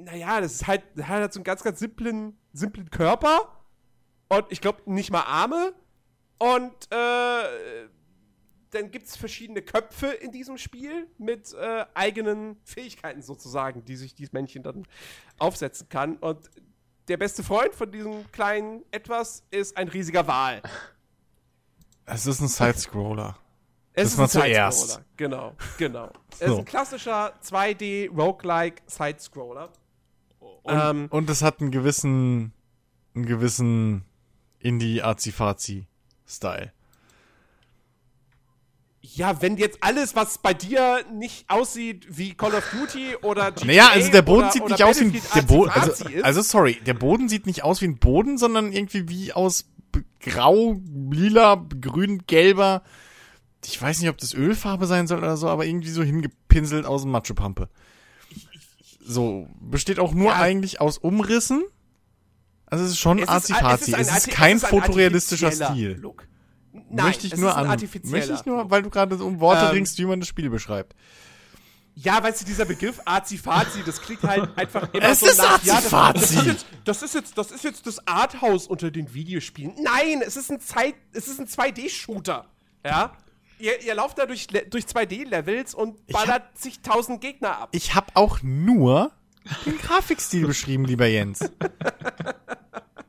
naja, 0.04 0.40
das 0.40 0.54
ist 0.54 0.66
halt, 0.66 0.82
hat 0.98 1.08
halt 1.08 1.32
so 1.32 1.38
einen 1.38 1.44
ganz, 1.44 1.62
ganz 1.62 1.78
simplen, 1.78 2.38
simplen 2.52 2.90
Körper. 2.90 3.64
Und 4.28 4.46
ich 4.50 4.60
glaube, 4.60 4.82
nicht 4.90 5.10
mal 5.10 5.22
Arme. 5.22 5.74
Und 6.38 6.72
äh, 6.90 7.88
dann 8.70 8.90
gibt 8.90 9.06
es 9.06 9.16
verschiedene 9.16 9.62
Köpfe 9.62 10.06
in 10.08 10.32
diesem 10.32 10.58
Spiel 10.58 11.06
mit 11.18 11.52
äh, 11.54 11.84
eigenen 11.94 12.56
Fähigkeiten 12.64 13.22
sozusagen, 13.22 13.84
die 13.84 13.96
sich 13.96 14.14
dieses 14.14 14.32
Männchen 14.32 14.62
dann 14.62 14.86
aufsetzen 15.38 15.88
kann. 15.88 16.16
Und 16.16 16.50
der 17.08 17.16
beste 17.16 17.42
Freund 17.42 17.74
von 17.74 17.92
diesem 17.92 18.30
kleinen 18.32 18.82
Etwas 18.90 19.44
ist 19.50 19.76
ein 19.76 19.88
riesiger 19.88 20.26
Wal. 20.26 20.62
Es 22.14 22.26
ist 22.26 22.40
ein 22.40 22.48
Side-Scroller. 22.48 23.36
Es 23.94 24.16
Das 24.16 24.34
ist 24.34 24.36
ein. 24.36 24.42
Side-Scroller. 24.54 25.04
Genau, 25.16 25.54
genau. 25.78 26.10
Es 26.32 26.40
ist 26.42 26.48
So. 26.48 26.58
ein 26.58 26.64
klassischer 26.64 27.32
2D 27.44 28.10
Roguelike 28.10 28.82
Side-Scroller. 28.86 29.70
Und, 30.38 30.74
Ähm, 30.74 31.06
und 31.10 31.28
es 31.30 31.42
hat 31.42 31.60
einen 31.60 31.70
gewissen, 31.70 32.52
einen 33.14 33.26
gewissen 33.26 34.04
Indie-Azi-Fazi-Style. 34.60 36.72
Ja, 39.04 39.42
wenn 39.42 39.56
jetzt 39.56 39.78
alles, 39.80 40.14
was 40.14 40.38
bei 40.38 40.54
dir 40.54 41.04
nicht 41.12 41.50
aussieht 41.50 42.06
wie 42.08 42.34
Call 42.34 42.54
of 42.54 42.64
Duty 42.70 43.16
oder 43.22 43.50
GTA 43.50 43.64
Naja, 43.66 43.88
also 43.92 44.12
der 44.12 44.22
Boden 44.22 44.42
oder, 44.44 44.52
sieht 44.52 44.62
oder 44.62 44.74
nicht 44.74 44.84
aus 44.84 45.00
wie 45.00 45.04
ein, 45.06 45.20
der 45.34 45.42
Boden, 45.42 45.70
also, 45.70 46.04
also 46.22 46.42
sorry, 46.42 46.74
der 46.86 46.94
Boden 46.94 47.28
sieht 47.28 47.46
nicht 47.46 47.64
aus 47.64 47.80
wie 47.80 47.86
ein 47.86 47.98
Boden, 47.98 48.38
sondern 48.38 48.72
irgendwie 48.72 49.08
wie 49.08 49.32
aus 49.32 49.64
grau, 50.20 50.80
lila, 51.10 51.64
grün, 51.80 52.22
gelber, 52.26 52.82
ich 53.64 53.80
weiß 53.80 54.00
nicht, 54.00 54.08
ob 54.10 54.18
das 54.18 54.34
Ölfarbe 54.34 54.86
sein 54.86 55.06
soll 55.06 55.18
oder 55.18 55.36
so, 55.36 55.48
aber 55.48 55.66
irgendwie 55.66 55.90
so 55.90 56.02
hingepinselt 56.02 56.84
aus 56.86 57.02
dem 57.02 57.10
Matschepampe. 57.12 57.68
So, 59.04 59.48
besteht 59.60 59.98
auch 59.98 60.14
nur 60.14 60.30
Ja. 60.30 60.40
eigentlich 60.40 60.80
aus 60.80 60.98
Umrissen. 60.98 61.62
Also 62.66 62.84
es 62.84 62.92
ist 62.92 62.98
schon 62.98 63.18
es 63.18 63.24
ist, 63.24 63.30
Azi-Fazi. 63.30 63.94
ein 63.94 64.00
Es 64.00 64.16
ist 64.16 64.30
kein 64.30 64.56
es 64.56 64.62
ist 64.62 64.68
fotorealistischer 64.70 65.52
Stil. 65.52 65.98
Look. 66.00 66.26
Nein, 66.72 67.06
möchte 67.06 67.26
ich 67.26 67.34
es 67.34 67.38
nur 67.38 67.54
an, 67.56 67.66
möchte 68.04 68.32
ich 68.32 68.46
nur, 68.46 68.70
weil 68.70 68.82
du 68.82 68.90
gerade 68.90 69.16
so 69.16 69.26
um 69.26 69.40
Worte 69.40 69.66
Ähm, 69.66 69.72
ringst, 69.72 69.98
wie 69.98 70.06
man 70.06 70.20
das 70.20 70.28
Spiel 70.28 70.48
beschreibt. 70.48 70.94
Ja, 71.94 72.22
weißt 72.22 72.40
du, 72.40 72.44
dieser 72.46 72.64
Begriff 72.64 73.00
Azi-Fazi, 73.04 73.82
das 73.84 74.00
klingt 74.00 74.22
halt 74.22 74.48
einfach 74.56 74.92
immer 74.94 75.04
Es 75.04 75.20
so 75.20 75.26
ist 75.26 75.38
nach, 75.38 75.62
ja, 75.62 75.80
das, 75.80 75.90
das, 75.90 76.30
ist 76.32 76.46
jetzt, 76.46 76.66
das 76.84 77.02
ist 77.02 77.14
jetzt, 77.14 77.38
das 77.38 77.50
ist 77.50 77.64
jetzt 77.64 77.86
das 77.86 78.06
Arthouse 78.06 78.66
unter 78.66 78.90
den 78.90 79.12
Videospielen. 79.12 79.74
Nein, 79.82 80.22
es 80.26 80.36
ist 80.36 80.50
ein 80.50 80.60
Zeit, 80.60 80.94
es 81.12 81.28
ist 81.28 81.38
ein 81.38 81.46
2D-Shooter. 81.46 82.46
Ja? 82.84 83.12
Ihr, 83.58 83.80
ihr 83.82 83.94
lauft 83.94 84.18
da 84.18 84.24
durch, 84.26 84.46
durch 84.46 84.84
2D-Levels 84.86 85.74
und 85.74 85.98
Ich 86.06 86.14
hab- 86.16 86.26
ballert 86.26 86.58
sich 86.58 86.80
tausend 86.80 87.20
Gegner 87.20 87.58
ab. 87.58 87.68
Ich 87.72 87.94
habe 87.94 88.06
auch 88.14 88.40
nur 88.42 89.12
den 89.66 89.76
Grafikstil 89.78 90.46
beschrieben, 90.46 90.84
lieber 90.86 91.06
Jens. 91.06 91.40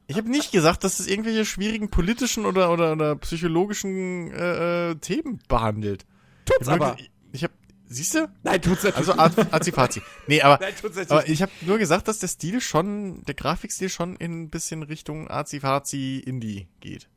Ich 0.07 0.17
habe 0.17 0.29
nicht 0.29 0.51
gesagt, 0.51 0.83
dass 0.83 0.99
es 0.99 1.07
irgendwelche 1.07 1.45
schwierigen 1.45 1.89
politischen 1.89 2.45
oder, 2.45 2.71
oder, 2.71 2.91
oder 2.91 3.15
psychologischen 3.15 4.31
äh, 4.31 4.91
äh, 4.91 4.95
Themen 4.95 5.39
behandelt. 5.47 6.05
Tut's 6.45 6.67
Ich 6.67 6.69
aber. 6.69 6.95
ge- 6.95 7.07
Ich 7.31 7.43
habe, 7.43 7.53
siehst 7.93 8.15
du? 8.15 8.27
Nein, 8.43 8.61
tut's 8.61 8.83
natürlich 8.83 9.09
Also 9.09 9.13
Az- 9.21 9.53
Azifazi. 9.53 10.01
Nee, 10.27 10.41
aber, 10.41 10.57
Nein, 10.63 10.73
tut's 10.75 10.95
natürlich 10.95 11.11
aber 11.11 11.27
ich 11.29 11.41
habe 11.41 11.51
nur 11.61 11.77
gesagt, 11.77 12.07
dass 12.07 12.19
der 12.19 12.27
Stil 12.27 12.59
schon, 12.61 13.23
der 13.25 13.35
Grafikstil 13.35 13.89
schon 13.89 14.15
in 14.17 14.43
ein 14.43 14.49
bisschen 14.49 14.83
Richtung 14.83 15.29
Azifazi 15.29 16.21
Indie 16.25 16.67
geht. 16.79 17.07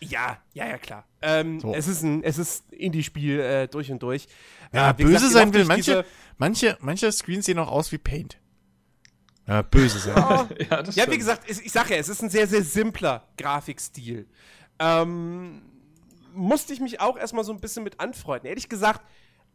Ja, 0.00 0.38
ja, 0.54 0.66
ja, 0.68 0.78
klar. 0.78 1.04
Ähm, 1.22 1.58
So. 1.60 1.74
Es 1.74 1.88
ist 1.88 2.02
ein, 2.02 2.22
es 2.22 2.38
ist 2.38 2.72
Indie-Spiel 2.72 3.40
äh, 3.40 3.66
durch 3.68 3.90
und 3.90 4.00
durch. 4.02 4.28
Ja, 4.72 4.90
Äh, 4.90 4.94
böse 4.94 5.12
gesagt, 5.14 5.32
sein 5.32 5.52
will. 5.54 5.64
Manche, 5.64 6.04
manche, 6.36 6.76
manche 6.80 7.10
Screens 7.10 7.46
sehen 7.46 7.58
auch 7.58 7.68
aus 7.70 7.90
wie 7.90 7.98
Paint. 7.98 8.38
Ja, 9.48 9.62
böse 9.62 9.98
sein. 9.98 10.14
Ja, 10.70 10.82
das 10.82 10.94
Ja, 10.94 11.10
wie 11.10 11.18
gesagt, 11.18 11.48
es- 11.50 11.60
ich 11.60 11.72
sage 11.72 11.94
ja, 11.94 12.00
es 12.00 12.08
ist 12.08 12.22
ein 12.22 12.30
sehr, 12.30 12.46
sehr 12.46 12.62
simpler 12.62 13.26
Grafikstil. 13.38 14.28
Ähm, 14.78 15.62
musste 16.34 16.72
ich 16.72 16.80
mich 16.80 17.00
auch 17.00 17.16
erstmal 17.18 17.42
so 17.42 17.52
ein 17.52 17.58
bisschen 17.60 17.82
mit 17.82 17.98
anfreunden. 17.98 18.46
Ehrlich 18.48 18.68
gesagt, 18.68 19.00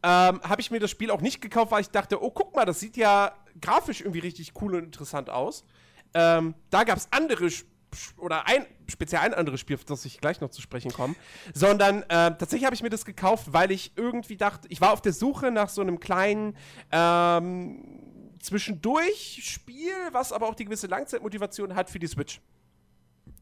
ähm, 0.04 0.40
habe 0.42 0.60
ich 0.60 0.70
mir 0.70 0.80
das 0.80 0.90
Spiel 0.90 1.10
auch 1.10 1.22
nicht 1.22 1.40
gekauft, 1.40 1.72
weil 1.72 1.80
ich 1.80 1.88
dachte, 1.88 2.22
oh, 2.22 2.30
guck 2.30 2.54
mal, 2.54 2.66
das 2.66 2.78
sieht 2.78 2.98
ja 2.98 3.34
grafisch 3.60 4.02
irgendwie 4.02 4.18
richtig 4.18 4.52
cool 4.60 4.74
und 4.74 4.84
interessant 4.84 5.30
aus. 5.30 5.64
Ähm, 6.12 6.54
da 6.68 6.84
gab 6.84 6.98
es 6.98 7.08
andere 7.10 7.46
Sp- 7.48 7.72
oder 8.18 8.46
ein 8.46 8.66
speziell 8.86 9.22
ein 9.22 9.32
anderes 9.32 9.60
Spiel, 9.60 9.76
auf 9.76 9.84
das 9.84 10.04
ich 10.04 10.20
gleich 10.20 10.40
noch 10.40 10.50
zu 10.50 10.60
sprechen 10.60 10.92
komme, 10.92 11.14
sondern 11.54 12.02
äh, 12.02 12.36
tatsächlich 12.36 12.66
habe 12.66 12.74
ich 12.74 12.82
mir 12.82 12.90
das 12.90 13.06
gekauft, 13.06 13.52
weil 13.52 13.70
ich 13.70 13.92
irgendwie 13.96 14.36
dachte, 14.36 14.68
ich 14.68 14.80
war 14.80 14.92
auf 14.92 15.00
der 15.00 15.12
Suche 15.14 15.50
nach 15.50 15.70
so 15.70 15.80
einem 15.80 16.00
kleinen 16.00 16.56
ähm, 16.92 18.34
zwischendurch 18.40 19.40
Spiel, 19.42 19.92
was 20.12 20.32
aber 20.32 20.48
auch 20.48 20.54
die 20.54 20.66
gewisse 20.66 20.86
Langzeitmotivation 20.86 21.74
hat 21.74 21.88
für 21.88 21.98
die 21.98 22.08
Switch. 22.08 22.40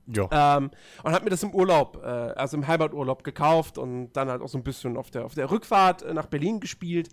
Ja. 0.07 0.57
Ähm, 0.57 0.71
und 1.03 1.13
habe 1.13 1.25
mir 1.25 1.31
das 1.31 1.43
im 1.43 1.55
Urlaub, 1.55 2.01
äh, 2.03 2.07
also 2.07 2.57
im 2.57 2.67
Heimaturlaub 2.67 3.23
gekauft 3.23 3.79
und 3.79 4.13
dann 4.13 4.29
halt 4.29 4.43
auch 4.43 4.49
so 4.49 4.59
ein 4.59 4.65
bisschen 4.65 4.97
auf 4.97 5.11
der, 5.11 5.25
auf 5.25 5.35
der 5.35 5.51
Rückfahrt 5.51 6.03
äh, 6.03 6.13
nach 6.13 6.27
Berlin 6.27 6.61
gespielt. 6.61 7.09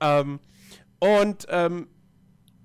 Ähm, 0.00 0.40
und 0.98 1.46
ähm, 1.48 1.88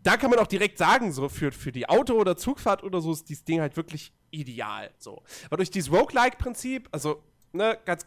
da 0.04 0.16
kann 0.16 0.30
man 0.30 0.40
auch 0.40 0.48
direkt 0.48 0.78
sagen, 0.78 1.12
so 1.12 1.28
für, 1.28 1.52
für 1.52 1.72
die 1.72 1.90
Auto- 1.90 2.14
oder 2.14 2.38
Zugfahrt 2.38 2.84
oder 2.84 3.02
so 3.02 3.12
ist 3.12 3.28
dieses 3.30 3.44
Ding 3.44 3.60
halt 3.60 3.76
wirklich 3.76 4.14
ideal. 4.32 4.92
So. 4.98 5.24
Weil 5.50 5.58
durch 5.58 5.72
dieses 5.72 5.92
Roguelike-Prinzip, 5.92 6.88
also, 6.92 7.24
ne, 7.52 7.78
ganz, 7.84 8.06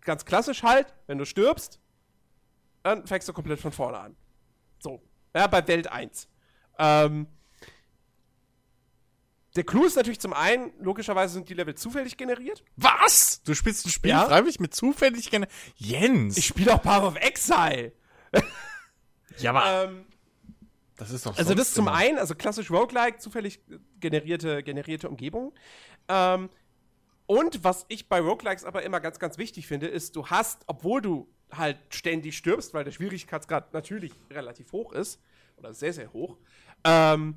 ganz 0.00 0.24
klassisch 0.24 0.62
halt, 0.62 0.94
wenn 1.06 1.18
du 1.18 1.26
stirbst, 1.26 1.78
dann 2.82 3.06
fängst 3.06 3.28
du 3.28 3.32
komplett 3.32 3.60
von 3.60 3.72
vorne 3.72 3.98
an. 3.98 4.16
So. 4.78 5.02
Ja, 5.34 5.46
bei 5.46 5.66
Welt 5.68 5.90
1. 5.90 6.28
Ähm, 6.78 7.26
der 9.56 9.64
Clou 9.64 9.84
ist 9.84 9.96
natürlich 9.96 10.20
zum 10.20 10.32
einen, 10.32 10.72
logischerweise 10.80 11.34
sind 11.34 11.48
die 11.48 11.54
Level 11.54 11.74
zufällig 11.74 12.16
generiert. 12.16 12.64
Was? 12.76 13.42
Du 13.42 13.54
spielst 13.54 13.84
ein 13.86 13.90
Spiel 13.90 14.10
Ja? 14.10 14.24
freiwillig 14.26 14.60
mit 14.60 14.74
zufällig 14.74 15.30
gerne. 15.30 15.46
Jens! 15.76 16.38
Ich 16.38 16.46
spiele 16.46 16.74
auch 16.74 16.82
Power 16.82 17.06
of 17.08 17.16
Exile. 17.16 17.92
ja, 19.38 19.50
aber 19.52 19.88
Ähm, 19.88 20.06
das 20.96 21.10
ist 21.10 21.26
doch 21.26 21.36
also 21.36 21.54
das 21.54 21.74
zum 21.74 21.86
immer. 21.88 21.96
einen, 21.96 22.18
also 22.18 22.34
klassisch 22.34 22.70
Roguelike, 22.70 23.18
zufällig 23.18 23.60
generierte, 24.00 24.62
generierte 24.62 25.08
Umgebung. 25.08 25.52
Ähm, 26.08 26.48
und 27.26 27.64
was 27.64 27.84
ich 27.88 28.08
bei 28.08 28.20
Roguelikes 28.20 28.64
aber 28.64 28.82
immer 28.82 29.00
ganz, 29.00 29.18
ganz 29.18 29.38
wichtig 29.38 29.66
finde, 29.66 29.86
ist, 29.86 30.16
du 30.16 30.26
hast, 30.26 30.62
obwohl 30.66 31.00
du 31.00 31.28
halt 31.50 31.78
ständig 31.90 32.36
stirbst, 32.36 32.72
weil 32.74 32.84
der 32.84 32.92
Schwierigkeitsgrad 32.92 33.72
natürlich 33.74 34.12
relativ 34.30 34.72
hoch 34.72 34.92
ist, 34.92 35.20
oder 35.56 35.74
sehr, 35.74 35.92
sehr 35.92 36.12
hoch, 36.12 36.38
ähm, 36.84 37.36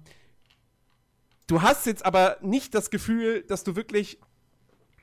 du 1.47 1.61
hast 1.61 1.85
jetzt 1.85 2.05
aber 2.05 2.37
nicht 2.41 2.73
das 2.73 2.89
Gefühl, 2.89 3.43
dass 3.43 3.63
du 3.63 3.75
wirklich 3.75 4.19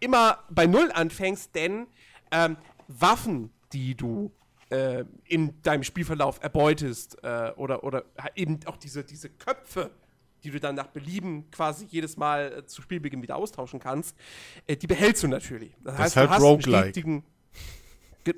immer 0.00 0.38
bei 0.50 0.66
Null 0.66 0.90
anfängst, 0.92 1.54
denn 1.54 1.86
ähm, 2.30 2.56
Waffen, 2.88 3.50
die 3.72 3.94
du 3.94 4.32
äh, 4.70 5.04
in 5.26 5.60
deinem 5.62 5.84
Spielverlauf 5.84 6.42
erbeutest, 6.42 7.22
äh, 7.22 7.52
oder, 7.56 7.84
oder 7.84 8.04
eben 8.34 8.58
auch 8.66 8.76
diese, 8.76 9.04
diese 9.04 9.28
Köpfe, 9.28 9.90
die 10.42 10.50
du 10.50 10.58
dann 10.58 10.74
nach 10.74 10.88
Belieben 10.88 11.50
quasi 11.50 11.86
jedes 11.88 12.16
Mal 12.16 12.52
äh, 12.58 12.66
zu 12.66 12.82
Spielbeginn 12.82 13.22
wieder 13.22 13.36
austauschen 13.36 13.78
kannst, 13.80 14.16
äh, 14.66 14.76
die 14.76 14.86
behältst 14.86 15.22
du 15.22 15.28
natürlich. 15.28 15.72
Das, 15.84 15.94
ist 16.08 16.16
halt 16.16 16.28
du 16.28 16.34
hast 16.34 16.42
Roguelike. 16.42 16.76
einen 16.76 16.84
stetigen- 16.92 17.24
Ge 18.24 18.34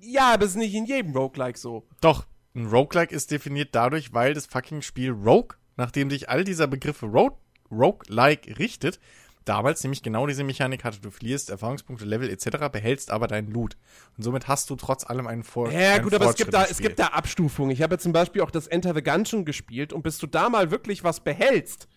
ja, 0.00 0.34
aber 0.34 0.44
es 0.44 0.50
ist 0.52 0.56
nicht 0.56 0.74
in 0.74 0.86
jedem 0.86 1.12
Roguelike 1.12 1.58
so. 1.58 1.86
Doch, 2.00 2.26
ein 2.54 2.66
Roguelike 2.66 3.14
ist 3.14 3.30
definiert 3.30 3.68
dadurch, 3.72 4.12
weil 4.12 4.34
das 4.34 4.46
fucking 4.46 4.82
Spiel 4.82 5.10
Rogue, 5.12 5.56
nachdem 5.76 6.10
sich 6.10 6.28
all 6.28 6.44
dieser 6.44 6.66
Begriffe 6.66 7.06
Ro 7.06 7.38
Roguelike 7.70 8.58
richtet, 8.58 9.00
damals 9.44 9.82
nämlich 9.82 10.02
genau 10.02 10.26
diese 10.26 10.44
Mechanik 10.44 10.84
hatte. 10.84 11.00
Du 11.00 11.10
verlierst 11.10 11.50
Erfahrungspunkte, 11.50 12.04
Level 12.04 12.28
etc., 12.28 12.68
behältst 12.70 13.10
aber 13.10 13.26
deinen 13.26 13.50
Loot. 13.50 13.76
Und 14.16 14.22
somit 14.22 14.48
hast 14.48 14.68
du 14.70 14.76
trotz 14.76 15.04
allem 15.04 15.26
einen 15.26 15.42
Vor 15.42 15.70
Ja, 15.70 15.98
gut, 15.98 16.14
aber 16.14 16.26
es 16.26 16.36
gibt, 16.36 16.52
da, 16.52 16.64
es 16.64 16.78
gibt 16.78 16.98
da 16.98 17.08
Abstufungen. 17.08 17.70
Ich 17.70 17.82
habe 17.82 17.94
ja 17.94 17.98
zum 17.98 18.12
Beispiel 18.12 18.42
auch 18.42 18.50
das 18.50 18.66
Enter 18.66 18.94
the 18.94 19.02
Gungeon 19.02 19.44
gespielt 19.44 19.92
und 19.92 20.02
bis 20.02 20.18
du 20.18 20.26
da 20.26 20.48
mal 20.48 20.70
wirklich 20.70 21.04
was 21.04 21.20
behältst, 21.20 21.88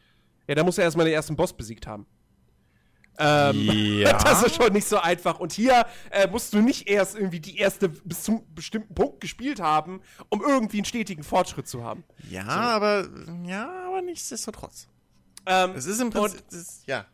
ja, 0.47 0.55
da 0.55 0.63
musst 0.63 0.77
du 0.77 0.81
erstmal 0.81 1.05
den 1.05 1.13
ersten 1.13 1.35
Boss 1.35 1.53
besiegt 1.53 1.85
haben. 1.85 2.07
Ähm, 3.19 3.99
Ja. 3.99 4.17
Das 4.23 4.43
ist 4.43 4.55
schon 4.55 4.73
nicht 4.73 4.87
so 4.87 4.97
einfach. 4.97 5.39
Und 5.39 5.51
hier 5.51 5.85
äh, 6.11 6.27
musst 6.27 6.53
du 6.53 6.61
nicht 6.61 6.87
erst 6.87 7.15
irgendwie 7.15 7.39
die 7.39 7.57
erste 7.57 7.89
bis 7.89 8.23
zum 8.23 8.43
bestimmten 8.55 8.95
Punkt 8.95 9.19
gespielt 9.21 9.59
haben, 9.59 10.01
um 10.29 10.41
irgendwie 10.41 10.77
einen 10.77 10.85
stetigen 10.85 11.23
Fortschritt 11.23 11.67
zu 11.67 11.83
haben. 11.83 12.03
Ja, 12.29 12.45
aber 12.47 13.07
ja, 13.45 13.69
aber 13.87 14.01
nichtsdestotrotz. 14.01 14.87
Ähm, 15.45 15.71
Es 15.75 15.85
ist 15.85 15.99
im 16.01 16.09
Prinzip, 16.09 16.43
es 16.49 16.55
ist, 16.55 16.87
ja. 16.87 17.05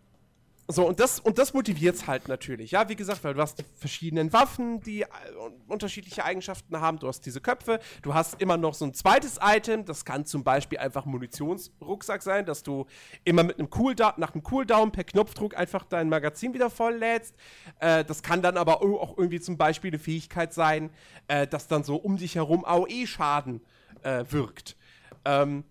So, 0.67 0.87
und 0.87 0.99
das, 0.99 1.19
und 1.19 1.37
das 1.37 1.53
motiviert 1.53 1.95
es 1.95 2.07
halt 2.07 2.27
natürlich. 2.27 2.71
Ja, 2.71 2.89
wie 2.89 2.95
gesagt, 2.95 3.23
weil 3.23 3.35
du 3.35 3.41
hast 3.41 3.59
die 3.59 3.63
verschiedenen 3.75 4.33
Waffen, 4.33 4.81
die 4.81 5.03
äh, 5.03 5.07
un- 5.39 5.61
unterschiedliche 5.67 6.25
Eigenschaften 6.25 6.79
haben. 6.81 6.97
Du 6.97 7.07
hast 7.07 7.21
diese 7.21 7.39
Köpfe. 7.39 7.79
Du 8.01 8.15
hast 8.15 8.41
immer 8.41 8.57
noch 8.57 8.73
so 8.73 8.83
ein 8.85 8.95
zweites 8.95 9.37
Item. 9.39 9.85
Das 9.85 10.05
kann 10.05 10.25
zum 10.25 10.43
Beispiel 10.43 10.79
einfach 10.79 11.05
Munitionsrucksack 11.05 12.23
sein, 12.23 12.47
dass 12.47 12.63
du 12.63 12.87
immer 13.25 13.43
mit 13.43 13.59
einem 13.59 13.69
Cooldown, 13.69 14.13
nach 14.17 14.33
einem 14.33 14.41
Cooldown 14.41 14.91
per 14.91 15.03
Knopfdruck 15.03 15.55
einfach 15.55 15.85
dein 15.85 16.09
Magazin 16.09 16.55
wieder 16.55 16.71
volllädst. 16.71 17.35
Äh, 17.79 18.03
das 18.03 18.23
kann 18.23 18.41
dann 18.41 18.57
aber 18.57 18.81
au- 18.81 18.99
auch 18.99 19.19
irgendwie 19.19 19.39
zum 19.39 19.57
Beispiel 19.57 19.91
eine 19.91 19.99
Fähigkeit 19.99 20.51
sein, 20.51 20.89
äh, 21.27 21.45
dass 21.45 21.67
dann 21.67 21.83
so 21.83 21.95
um 21.97 22.17
dich 22.17 22.33
herum 22.33 22.65
AOE-Schaden 22.65 23.61
äh, 24.01 24.25
wirkt. 24.29 24.77
Ähm, 25.25 25.63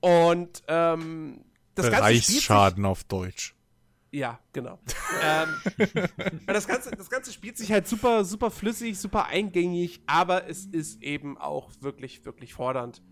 und 0.00 0.62
ähm, 0.66 1.44
das 1.76 1.86
Bereichsschaden 1.90 2.84
auf 2.84 3.04
Deutsch. 3.04 3.54
Ja, 4.10 4.38
genau. 4.52 4.78
ähm, 5.22 5.48
das, 6.46 6.66
Ganze, 6.66 6.90
das 6.92 7.10
Ganze 7.10 7.32
spielt 7.32 7.56
sich 7.58 7.70
halt 7.72 7.86
super, 7.86 8.24
super 8.24 8.50
flüssig, 8.50 8.98
super 8.98 9.26
eingängig, 9.26 10.00
aber 10.06 10.48
es 10.48 10.64
ist 10.64 11.02
eben 11.02 11.36
auch 11.38 11.70
wirklich, 11.80 12.24
wirklich 12.24 12.54
fordernd. 12.54 13.02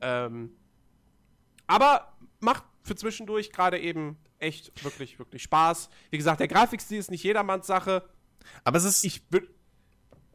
Ähm, 0.00 0.50
aber 1.66 2.12
macht 2.40 2.64
für 2.82 2.94
zwischendurch 2.94 3.50
gerade 3.52 3.78
eben 3.78 4.18
echt, 4.38 4.84
wirklich, 4.84 5.18
wirklich 5.18 5.42
Spaß. 5.42 5.88
Wie 6.10 6.18
gesagt, 6.18 6.40
der 6.40 6.48
Grafikstil 6.48 6.98
ist 6.98 7.10
nicht 7.10 7.24
jedermanns 7.24 7.66
Sache. 7.66 8.08
Aber 8.62 8.76
es 8.76 8.84
ist, 8.84 9.04
Ich 9.04 9.22
würde. 9.30 9.48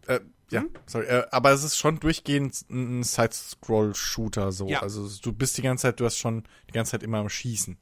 äh, 0.08 0.20
ja, 0.50 0.62
Hm? 0.62 0.72
sorry, 0.88 1.06
äh, 1.06 1.28
aber 1.30 1.52
es 1.52 1.64
ist 1.64 1.78
schon 1.78 2.00
durchgehend 2.00 2.66
ein 2.72 3.04
Side-Scroll-Shooter 3.04 4.52
so. 4.52 4.68
Ja. 4.68 4.82
Also 4.82 5.08
du 5.22 5.32
bist 5.32 5.58
die 5.60 5.62
ganze 5.62 5.84
Zeit, 5.84 6.00
du 6.00 6.06
hast 6.06 6.18
schon 6.18 6.44
die 6.68 6.74
ganze 6.74 6.92
Zeit 6.92 7.04
immer 7.04 7.20
am 7.20 7.30
Schießen. 7.30 7.78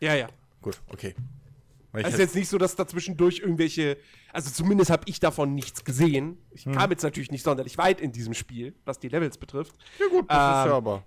Ja, 0.00 0.14
ja. 0.14 0.28
Gut, 0.60 0.82
okay. 0.88 1.14
Es 2.02 2.08
ist 2.08 2.12
halt- 2.14 2.20
jetzt 2.20 2.34
nicht 2.34 2.48
so, 2.48 2.58
dass 2.58 2.74
dazwischendurch 2.76 3.40
irgendwelche. 3.40 3.96
Also 4.32 4.50
zumindest 4.50 4.90
habe 4.90 5.04
ich 5.06 5.20
davon 5.20 5.54
nichts 5.54 5.84
gesehen. 5.84 6.38
Ich 6.50 6.64
kam 6.64 6.90
jetzt 6.90 7.02
natürlich 7.02 7.30
nicht 7.30 7.44
sonderlich 7.44 7.78
weit 7.78 8.00
in 8.00 8.12
diesem 8.12 8.34
Spiel, 8.34 8.74
was 8.84 8.98
die 8.98 9.08
Levels 9.08 9.38
betrifft. 9.38 9.74
ja 10.00 10.06
gut, 10.08 10.28
das 10.30 10.36
ist 10.36 10.64
ähm, 10.64 10.70
ja 10.70 10.76
aber. 10.76 11.04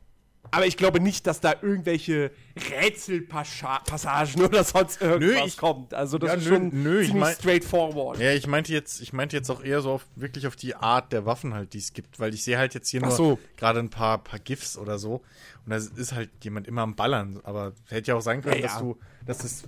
Aber 0.52 0.66
ich 0.66 0.78
glaube 0.78 1.00
nicht, 1.00 1.28
dass 1.28 1.40
da 1.42 1.54
irgendwelche 1.62 2.32
Rätselpassagen 2.70 4.42
oder 4.44 4.64
sonst 4.64 5.02
irgendwas 5.02 5.48
ich- 5.48 5.58
kommt. 5.58 5.94
Also 5.94 6.18
das 6.18 6.30
Ja, 6.30 6.36
ist 6.36 6.44
nö, 6.46 6.50
schon 6.56 6.84
nö, 6.84 7.00
ich 7.02 7.08
ziemlich 7.08 7.14
mein- 7.24 7.36
straightforward. 7.36 8.20
Ja, 8.20 8.32
ich 8.34 8.48
meinte 8.48 8.74
jetzt, 8.74 9.02
ich 9.02 9.14
meinte 9.14 9.36
jetzt 9.36 9.50
auch 9.50 9.64
eher 9.64 9.82
so 9.82 9.92
auf, 9.92 10.06
wirklich 10.16 10.48
auf 10.48 10.56
die 10.56 10.76
Art 10.76 11.12
der 11.14 11.26
Waffen 11.26 11.54
halt, 11.54 11.74
die 11.74 11.78
es 11.80 11.94
gibt, 11.94 12.20
weil 12.20 12.34
ich 12.34 12.44
sehe 12.44 12.58
halt 12.58 12.74
jetzt 12.74 12.90
hier 12.90 13.02
Ach 13.04 13.08
nur 13.08 13.16
so. 13.16 13.40
gerade 13.56 13.80
ein 13.80 13.90
paar, 13.90 14.24
paar 14.24 14.40
GIFs 14.40 14.78
oder 14.78 14.98
so 15.00 15.22
und 15.66 15.70
da 15.72 15.76
ist 15.78 16.14
halt 16.14 16.30
jemand 16.44 16.68
immer 16.68 16.82
am 16.82 16.96
Ballern, 16.96 17.40
aber 17.44 17.74
hätte 17.88 18.12
ja 18.12 18.16
auch 18.18 18.22
sein 18.22 18.42
können, 18.42 18.56
Ja, 18.56 18.62
ja. 18.62 18.68
dass 18.68 18.80
du, 18.80 18.98
dass 19.26 19.44
es 19.44 19.64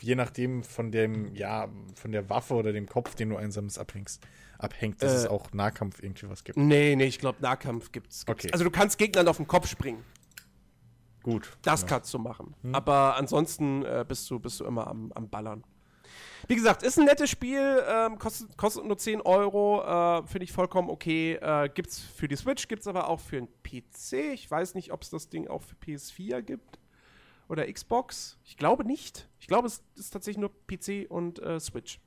je 0.00 0.14
nachdem 0.14 0.62
von 0.62 0.92
dem, 0.92 1.34
ja, 1.34 1.68
von 1.94 2.12
der 2.12 2.28
Waffe 2.30 2.54
oder 2.54 2.72
dem 2.72 2.86
Kopf, 2.88 3.14
den 3.14 3.30
du 3.30 3.36
einsammelst, 3.36 3.78
abhängst, 3.78 4.22
abhängt, 4.58 5.02
dass 5.02 5.12
Äh. 5.12 5.16
es 5.16 5.26
auch 5.26 5.52
Nahkampf 5.52 6.02
irgendwie 6.02 6.28
was 6.28 6.44
gibt. 6.44 6.58
Nee, 6.58 6.94
nee, 6.96 7.04
ich 7.06 7.18
glaube, 7.18 7.38
Nahkampf 7.40 7.92
gibt's. 7.92 8.26
gibt's. 8.26 8.44
Okay. 8.44 8.52
Also 8.52 8.64
du 8.64 8.70
kannst 8.70 8.98
Gegnern 8.98 9.26
auf 9.28 9.36
den 9.38 9.46
Kopf 9.46 9.68
springen. 9.68 10.04
Gut. 11.22 11.56
Das 11.62 11.82
ja. 11.82 11.88
kannst 11.88 12.12
du 12.14 12.18
machen. 12.18 12.54
Aber 12.72 13.16
ansonsten 13.16 13.84
äh, 13.84 14.04
bist, 14.06 14.30
du, 14.30 14.38
bist 14.38 14.60
du 14.60 14.64
immer 14.64 14.86
am, 14.86 15.12
am 15.12 15.28
Ballern. 15.28 15.64
Wie 16.46 16.54
gesagt, 16.54 16.82
ist 16.82 16.98
ein 16.98 17.04
nettes 17.04 17.28
Spiel, 17.28 17.82
ähm, 17.86 18.18
kostet, 18.18 18.56
kostet 18.56 18.84
nur 18.84 18.96
10 18.96 19.20
Euro, 19.22 19.82
äh, 19.82 20.26
finde 20.26 20.44
ich 20.44 20.52
vollkommen 20.52 20.88
okay. 20.88 21.34
Äh, 21.34 21.68
gibt's 21.68 21.98
für 21.98 22.28
die 22.28 22.36
Switch, 22.36 22.68
gibt's 22.68 22.86
aber 22.86 23.08
auch 23.08 23.20
für 23.20 23.36
den 23.36 23.48
PC. 23.62 24.32
Ich 24.32 24.50
weiß 24.50 24.74
nicht, 24.74 24.92
ob 24.92 25.02
es 25.02 25.10
das 25.10 25.28
Ding 25.28 25.48
auch 25.48 25.62
für 25.62 25.74
PS4 25.76 26.42
gibt 26.42 26.78
oder 27.48 27.70
Xbox. 27.70 28.38
Ich 28.44 28.56
glaube 28.56 28.84
nicht. 28.84 29.28
Ich 29.40 29.46
glaube, 29.46 29.66
es 29.66 29.82
ist 29.96 30.10
tatsächlich 30.10 30.40
nur 30.40 30.50
PC 30.66 31.10
und 31.10 31.38
äh, 31.40 31.58
Switch. 31.60 32.00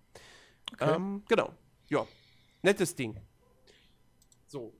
Ähm, 0.80 1.24
genau. 1.28 1.54
Ja. 1.90 2.08
Nettes 2.62 2.96
Ding. 2.96 3.20
So. 4.48 4.74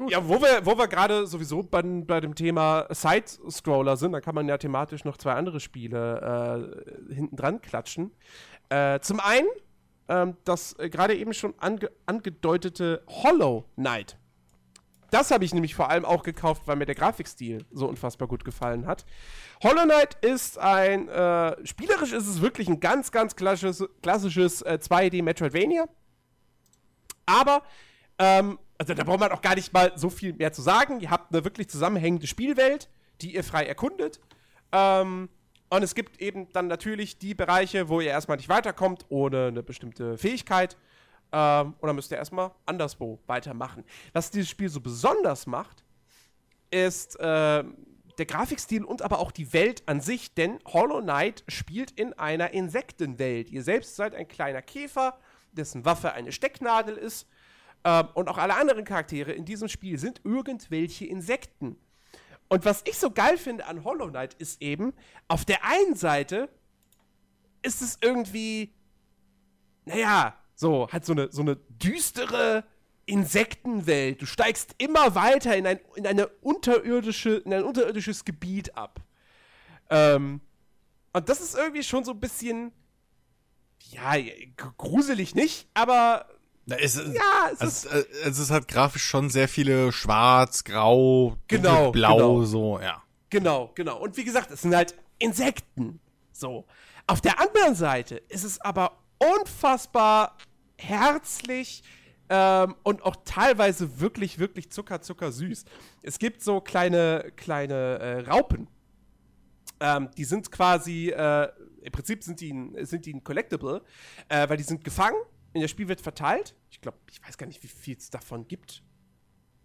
Gut. 0.00 0.10
Ja, 0.10 0.26
wo 0.26 0.40
wir, 0.40 0.64
wo 0.64 0.78
wir 0.78 0.88
gerade 0.88 1.26
sowieso 1.26 1.62
bei, 1.62 1.82
bei 1.82 2.22
dem 2.22 2.34
Thema 2.34 2.86
Side-Scroller 2.88 3.98
sind, 3.98 4.12
da 4.12 4.22
kann 4.22 4.34
man 4.34 4.48
ja 4.48 4.56
thematisch 4.56 5.04
noch 5.04 5.18
zwei 5.18 5.34
andere 5.34 5.60
Spiele 5.60 6.80
äh, 7.10 7.14
hinten 7.14 7.36
dran 7.36 7.60
klatschen. 7.60 8.10
Äh, 8.70 9.00
zum 9.00 9.20
einen 9.20 9.48
ähm, 10.08 10.38
das 10.44 10.72
äh, 10.78 10.88
gerade 10.88 11.14
eben 11.14 11.34
schon 11.34 11.52
ange 11.58 11.90
angedeutete 12.06 13.02
Hollow 13.08 13.66
Knight. 13.76 14.16
Das 15.10 15.30
habe 15.30 15.44
ich 15.44 15.52
nämlich 15.52 15.74
vor 15.74 15.90
allem 15.90 16.06
auch 16.06 16.22
gekauft, 16.22 16.62
weil 16.64 16.76
mir 16.76 16.86
der 16.86 16.94
Grafikstil 16.94 17.66
so 17.70 17.86
unfassbar 17.86 18.26
gut 18.26 18.42
gefallen 18.42 18.86
hat. 18.86 19.04
Hollow 19.62 19.82
Knight 19.82 20.16
ist 20.24 20.56
ein, 20.56 21.08
äh, 21.08 21.66
spielerisch 21.66 22.12
ist 22.12 22.26
es 22.26 22.40
wirklich 22.40 22.68
ein 22.68 22.80
ganz, 22.80 23.12
ganz 23.12 23.36
klassisches, 23.36 23.86
klassisches 24.02 24.62
äh, 24.62 24.78
2D 24.80 25.22
Metroidvania. 25.22 25.88
Aber, 27.26 27.62
ähm, 28.18 28.58
also 28.80 28.94
da 28.94 29.04
braucht 29.04 29.20
man 29.20 29.30
auch 29.30 29.42
gar 29.42 29.56
nicht 29.56 29.74
mal 29.74 29.92
so 29.94 30.08
viel 30.08 30.32
mehr 30.32 30.54
zu 30.54 30.62
sagen. 30.62 31.00
Ihr 31.00 31.10
habt 31.10 31.34
eine 31.34 31.44
wirklich 31.44 31.68
zusammenhängende 31.68 32.26
Spielwelt, 32.26 32.88
die 33.20 33.34
ihr 33.34 33.44
frei 33.44 33.66
erkundet. 33.66 34.20
Ähm, 34.72 35.28
und 35.68 35.82
es 35.82 35.94
gibt 35.94 36.18
eben 36.22 36.50
dann 36.54 36.66
natürlich 36.66 37.18
die 37.18 37.34
Bereiche, 37.34 37.90
wo 37.90 38.00
ihr 38.00 38.08
erstmal 38.08 38.38
nicht 38.38 38.48
weiterkommt, 38.48 39.04
ohne 39.10 39.48
eine 39.48 39.62
bestimmte 39.62 40.16
Fähigkeit. 40.16 40.78
Ähm, 41.30 41.74
und 41.78 41.88
dann 41.88 41.94
müsst 41.94 42.10
ihr 42.10 42.16
erstmal 42.16 42.52
anderswo 42.64 43.20
weitermachen. 43.26 43.84
Was 44.14 44.30
dieses 44.30 44.48
Spiel 44.48 44.70
so 44.70 44.80
besonders 44.80 45.46
macht, 45.46 45.84
ist 46.70 47.20
äh, 47.20 47.62
der 47.62 48.26
Grafikstil 48.26 48.84
und 48.84 49.02
aber 49.02 49.18
auch 49.18 49.30
die 49.30 49.52
Welt 49.52 49.82
an 49.84 50.00
sich, 50.00 50.32
denn 50.32 50.58
Hollow 50.66 51.02
Knight 51.02 51.44
spielt 51.48 51.90
in 51.90 52.14
einer 52.14 52.54
Insektenwelt. 52.54 53.50
Ihr 53.50 53.62
selbst 53.62 53.96
seid 53.96 54.14
ein 54.14 54.26
kleiner 54.26 54.62
Käfer, 54.62 55.18
dessen 55.52 55.84
Waffe 55.84 56.14
eine 56.14 56.32
Stecknadel 56.32 56.96
ist. 56.96 57.26
Ähm, 57.84 58.08
und 58.14 58.28
auch 58.28 58.38
alle 58.38 58.56
anderen 58.56 58.84
Charaktere 58.84 59.32
in 59.32 59.44
diesem 59.44 59.68
Spiel 59.68 59.98
sind 59.98 60.20
irgendwelche 60.24 61.06
Insekten. 61.06 61.76
Und 62.48 62.64
was 62.64 62.82
ich 62.86 62.98
so 62.98 63.10
geil 63.10 63.38
finde 63.38 63.66
an 63.66 63.84
Hollow 63.84 64.08
Knight 64.08 64.34
ist 64.34 64.60
eben, 64.60 64.92
auf 65.28 65.44
der 65.44 65.64
einen 65.64 65.94
Seite 65.94 66.48
ist 67.62 67.80
es 67.80 67.98
irgendwie, 68.00 68.74
naja, 69.84 70.34
so, 70.54 70.88
halt 70.90 71.04
so 71.04 71.12
eine, 71.12 71.30
so 71.30 71.42
eine 71.42 71.56
düstere 71.68 72.64
Insektenwelt. 73.06 74.20
Du 74.20 74.26
steigst 74.26 74.74
immer 74.78 75.14
weiter 75.14 75.56
in 75.56 75.66
ein, 75.66 75.80
in 75.94 76.06
eine 76.06 76.26
unterirdische, 76.26 77.36
in 77.36 77.54
ein 77.54 77.62
unterirdisches 77.62 78.24
Gebiet 78.24 78.76
ab. 78.76 79.00
Ähm, 79.88 80.40
und 81.12 81.28
das 81.28 81.40
ist 81.40 81.56
irgendwie 81.56 81.82
schon 81.82 82.04
so 82.04 82.12
ein 82.12 82.20
bisschen, 82.20 82.72
ja, 83.90 84.14
gruselig 84.76 85.34
nicht, 85.34 85.68
aber 85.74 86.28
es, 86.78 86.96
ja, 86.96 87.50
es 87.52 87.60
ist, 87.60 87.86
also, 87.88 88.42
es 88.42 88.50
halt 88.50 88.68
grafisch 88.68 89.04
schon 89.04 89.30
sehr 89.30 89.48
viele 89.48 89.92
schwarz, 89.92 90.64
grau, 90.64 91.36
Genau, 91.48 91.90
blau, 91.92 92.16
genau. 92.16 92.44
so, 92.44 92.80
ja. 92.80 93.02
Genau, 93.30 93.70
genau. 93.74 93.98
Und 93.98 94.16
wie 94.16 94.24
gesagt, 94.24 94.50
es 94.50 94.62
sind 94.62 94.74
halt 94.74 94.94
Insekten. 95.18 96.00
So. 96.32 96.66
Auf 97.06 97.20
der 97.20 97.40
anderen 97.40 97.74
Seite 97.74 98.16
ist 98.28 98.44
es 98.44 98.60
aber 98.60 98.98
unfassbar 99.18 100.36
herzlich 100.76 101.82
ähm, 102.28 102.74
und 102.82 103.02
auch 103.02 103.16
teilweise 103.24 104.00
wirklich, 104.00 104.38
wirklich 104.38 104.70
zucker, 104.70 105.02
zucker 105.02 105.32
süß. 105.32 105.64
Es 106.02 106.18
gibt 106.18 106.42
so 106.42 106.60
kleine, 106.60 107.32
kleine 107.36 107.74
äh, 107.74 108.20
Raupen. 108.30 108.68
Ähm, 109.80 110.08
die 110.16 110.24
sind 110.24 110.50
quasi, 110.50 111.10
äh, 111.10 111.48
im 111.82 111.92
Prinzip 111.92 112.22
sind 112.22 112.40
die 112.40 112.52
ein, 112.52 112.86
sind 112.86 113.06
die 113.06 113.14
ein 113.14 113.24
Collectible, 113.24 113.82
äh, 114.28 114.48
weil 114.48 114.56
die 114.56 114.62
sind 114.62 114.84
gefangen, 114.84 115.16
in 115.52 115.60
der 115.60 115.68
Spielwelt 115.68 116.00
verteilt. 116.00 116.54
Ich 116.80 116.82
glaube, 116.82 116.96
ich 117.10 117.22
weiß 117.22 117.36
gar 117.36 117.46
nicht, 117.46 117.62
wie 117.62 117.68
viel 117.68 117.98
es 117.98 118.08
davon 118.08 118.48
gibt. 118.48 118.82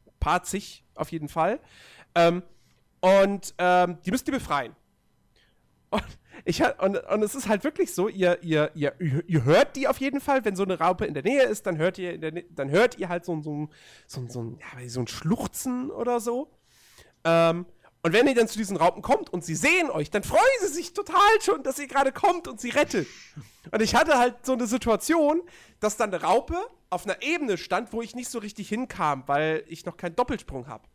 Ein 0.06 0.20
paar 0.20 0.44
zig 0.44 0.84
auf 0.96 1.14
jeden 1.14 1.30
Fall. 1.30 1.62
Ähm, 2.14 2.44
und 3.00 3.56
ähm, 3.58 4.00
die 4.06 4.12
müsst 4.12 4.28
ihr 4.28 4.34
befreien. 4.34 4.76
Und, 5.92 6.04
ich, 6.44 6.62
und, 6.62 6.98
und 6.98 7.24
es 7.24 7.34
ist 7.36 7.48
halt 7.48 7.64
wirklich 7.64 7.94
so, 7.94 8.10
ihr, 8.10 8.44
ihr, 8.44 8.70
ihr, 8.76 8.94
ihr 9.00 9.44
hört 9.46 9.78
die 9.78 9.88
auf 9.88 9.98
jeden 10.02 10.20
Fall, 10.20 10.44
wenn 10.44 10.58
so 10.58 10.64
eine 10.64 10.78
Raupe 10.78 11.06
in 11.06 11.14
der 11.14 11.24
Nähe 11.24 11.44
ist, 11.44 11.66
dann 11.68 11.78
hört 11.78 11.98
ihr, 11.98 12.18
der, 12.18 12.32
dann 12.50 12.70
hört 12.70 12.98
ihr 12.98 13.08
halt 13.08 13.24
so, 13.24 13.42
so, 13.42 13.70
so, 14.08 14.28
so, 14.28 14.44
ein- 14.44 14.60
ja, 14.60 14.90
so 14.90 15.00
ein 15.00 15.08
Schluchzen 15.08 15.92
oder 15.92 16.20
so. 16.20 16.52
Ähm, 17.24 17.66
und 18.06 18.14
wenn 18.14 18.28
ihr 18.28 18.36
dann 18.36 18.48
zu 18.48 18.60
diesen 18.60 18.78
Raupen 18.78 19.02
kommt 19.02 19.34
und 19.34 19.44
sie 19.44 19.56
sehen 19.56 19.90
euch, 19.90 20.12
dann 20.12 20.22
freuen 20.22 20.44
sie 20.62 20.68
sich 20.68 20.94
total 20.94 21.42
schon, 21.42 21.64
dass 21.64 21.80
ihr 21.80 21.88
gerade 21.88 22.12
kommt 22.12 22.48
und 22.48 22.62
sie 22.62 22.70
rettet. 22.70 23.08
Und 23.72 23.82
ich 23.82 23.96
hatte 23.96 24.20
halt 24.20 24.46
so 24.46 24.54
eine 24.54 24.68
Situation, 24.68 25.42
dass 25.80 25.98
dann 25.98 26.14
eine 26.14 26.22
Raupe 26.22 26.56
auf 26.92 27.06
einer 27.06 27.24
Ebene 27.24 27.58
stand, 27.58 27.94
wo 27.94 28.04
ich 28.04 28.14
nicht 28.14 28.30
so 28.30 28.38
richtig 28.38 28.70
hinkam, 28.70 29.24
weil 29.26 29.64
ich 29.70 29.88
noch 29.88 29.98
keinen 29.98 30.16
Doppelsprung 30.16 30.68
habe. 30.68 30.88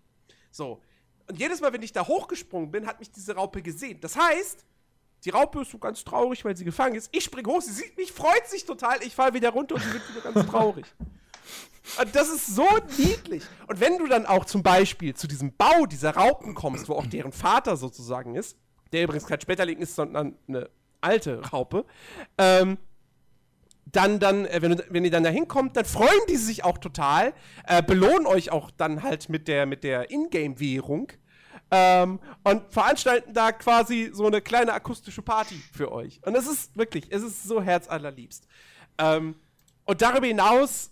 So. 0.53 0.81
Und 1.29 1.37
jedes 1.37 1.61
Mal, 1.61 1.73
wenn 1.73 1.83
ich 1.83 1.91
da 1.93 2.07
hochgesprungen 2.07 2.71
bin, 2.71 2.87
hat 2.87 3.01
mich 3.01 3.11
diese 3.11 3.35
Raupe 3.35 3.61
gesehen. 3.61 4.01
Das 4.01 4.17
heißt, 4.17 4.65
die 5.25 5.31
Raupe 5.31 5.63
ist 5.63 5.73
so 5.73 5.79
ganz 5.79 6.05
traurig, 6.05 6.45
weil 6.45 6.57
sie 6.57 6.65
gefangen 6.65 6.95
ist. 6.95 7.09
Ich 7.11 7.25
spring 7.25 7.45
hoch, 7.45 7.61
sie 7.61 7.73
sieht 7.73 7.97
mich, 7.97 8.13
freut 8.13 8.47
sich 8.47 8.65
total, 8.67 9.03
ich 9.03 9.17
falle 9.17 9.35
wieder 9.35 9.51
runter 9.51 9.75
und 9.75 9.83
sie 9.83 9.93
wird 9.95 10.09
wieder 10.15 10.33
ganz 10.33 10.49
traurig. 10.49 10.87
Das 12.13 12.29
ist 12.29 12.55
so 12.55 12.67
niedlich. 12.99 13.43
Und 13.67 13.81
wenn 13.81 13.99
du 13.99 14.07
dann 14.07 14.27
auch 14.27 14.45
zum 14.45 14.63
Beispiel 14.63 15.15
zu 15.15 15.27
diesem 15.27 15.53
Bau 15.57 15.87
dieser 15.87 16.15
Raupen 16.15 16.55
kommst, 16.55 16.89
wo 16.89 16.95
auch 16.95 17.07
deren 17.07 17.33
Vater 17.33 17.77
sozusagen 17.77 18.35
ist, 18.35 18.57
der 18.93 19.05
übrigens 19.05 19.27
kein 19.27 19.41
Schmetterling 19.41 19.79
ist, 19.79 19.95
sondern 19.95 20.37
eine 20.49 20.69
alte 21.01 21.41
Raupe, 21.51 21.85
ähm, 22.39 22.79
dann, 23.87 24.21
dann, 24.21 24.47
äh, 24.47 24.63
wenn, 24.63 24.81
wenn 24.89 25.05
ihr 25.05 25.11
dann 25.11 25.25
da 25.25 25.31
hinkommt, 25.31 25.77
dann 25.77 25.85
freuen 25.85 26.21
die 26.29 26.37
sich 26.37 26.65
auch 26.65 26.79
total, 26.79 27.33
äh, 27.67 27.83
belohnen 27.83 28.27
euch 28.27 28.51
auch 28.51 28.71
dann 28.71 29.03
halt 29.03 29.29
mit 29.29 29.49
der, 29.49 29.67
mit 29.67 29.83
der 29.83 30.11
Ingame-Währung 30.11 31.09
ähm, 31.71 32.21
und 32.45 32.73
veranstalten 32.73 33.33
da 33.33 33.53
quasi 33.53 34.11
so 34.13 34.27
eine 34.27 34.41
kleine 34.41 34.73
akustische 34.73 35.23
Party 35.23 35.61
für 35.73 35.93
euch. 35.93 36.21
Und 36.25 36.37
es 36.37 36.47
ist 36.47 36.77
wirklich, 36.77 37.07
es 37.11 37.23
ist 37.23 37.45
so 37.45 37.63
herzallerliebst. 37.63 38.47
Ähm, 38.99 39.37
und 39.85 40.03
darüber 40.03 40.27
hinaus 40.27 40.91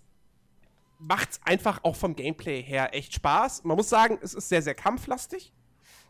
macht 0.99 1.30
es 1.30 1.40
einfach 1.44 1.84
auch 1.84 1.96
vom 1.96 2.16
Gameplay 2.16 2.62
her 2.62 2.94
echt 2.94 3.14
Spaß. 3.14 3.64
Man 3.64 3.76
muss 3.76 3.88
sagen, 3.88 4.18
es 4.22 4.34
ist 4.34 4.49
sehr, 4.49 4.62
sehr 4.62 4.74
kampflastig. 4.74 5.53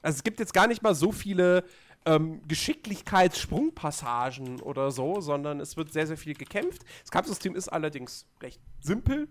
Also 0.03 0.17
es 0.17 0.25
gibt 0.25 0.41
jetzt 0.41 0.55
gar 0.55 0.67
nicht 0.67 0.83
mal 0.83 0.95
so 0.95 1.13
viele 1.13 1.65
ähm, 2.07 2.41
Geschicklichkeitssprungpassagen 2.47 4.61
oder 4.61 4.91
so, 4.91 5.21
sondern 5.21 5.61
es 5.61 5.77
wird 5.77 5.93
sehr, 5.93 6.07
sehr 6.07 6.17
viel 6.17 6.35
gekämpft. 6.35 6.85
Das 7.03 7.11
Kampfsystem 7.11 7.55
ist 7.55 7.69
allerdings 7.69 8.27
recht 8.41 8.63
simpel. 8.81 9.29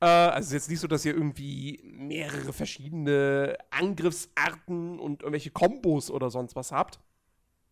Äh, 0.00 0.06
also 0.06 0.40
es 0.40 0.46
ist 0.46 0.52
jetzt 0.52 0.70
nicht 0.70 0.80
so, 0.80 0.88
dass 0.88 1.04
ihr 1.04 1.14
irgendwie 1.14 1.80
mehrere 1.84 2.52
verschiedene 2.52 3.56
Angriffsarten 3.70 4.98
und 4.98 5.22
irgendwelche 5.22 5.50
Kombos 5.50 6.10
oder 6.10 6.30
sonst 6.30 6.56
was 6.56 6.72
habt. 6.72 7.00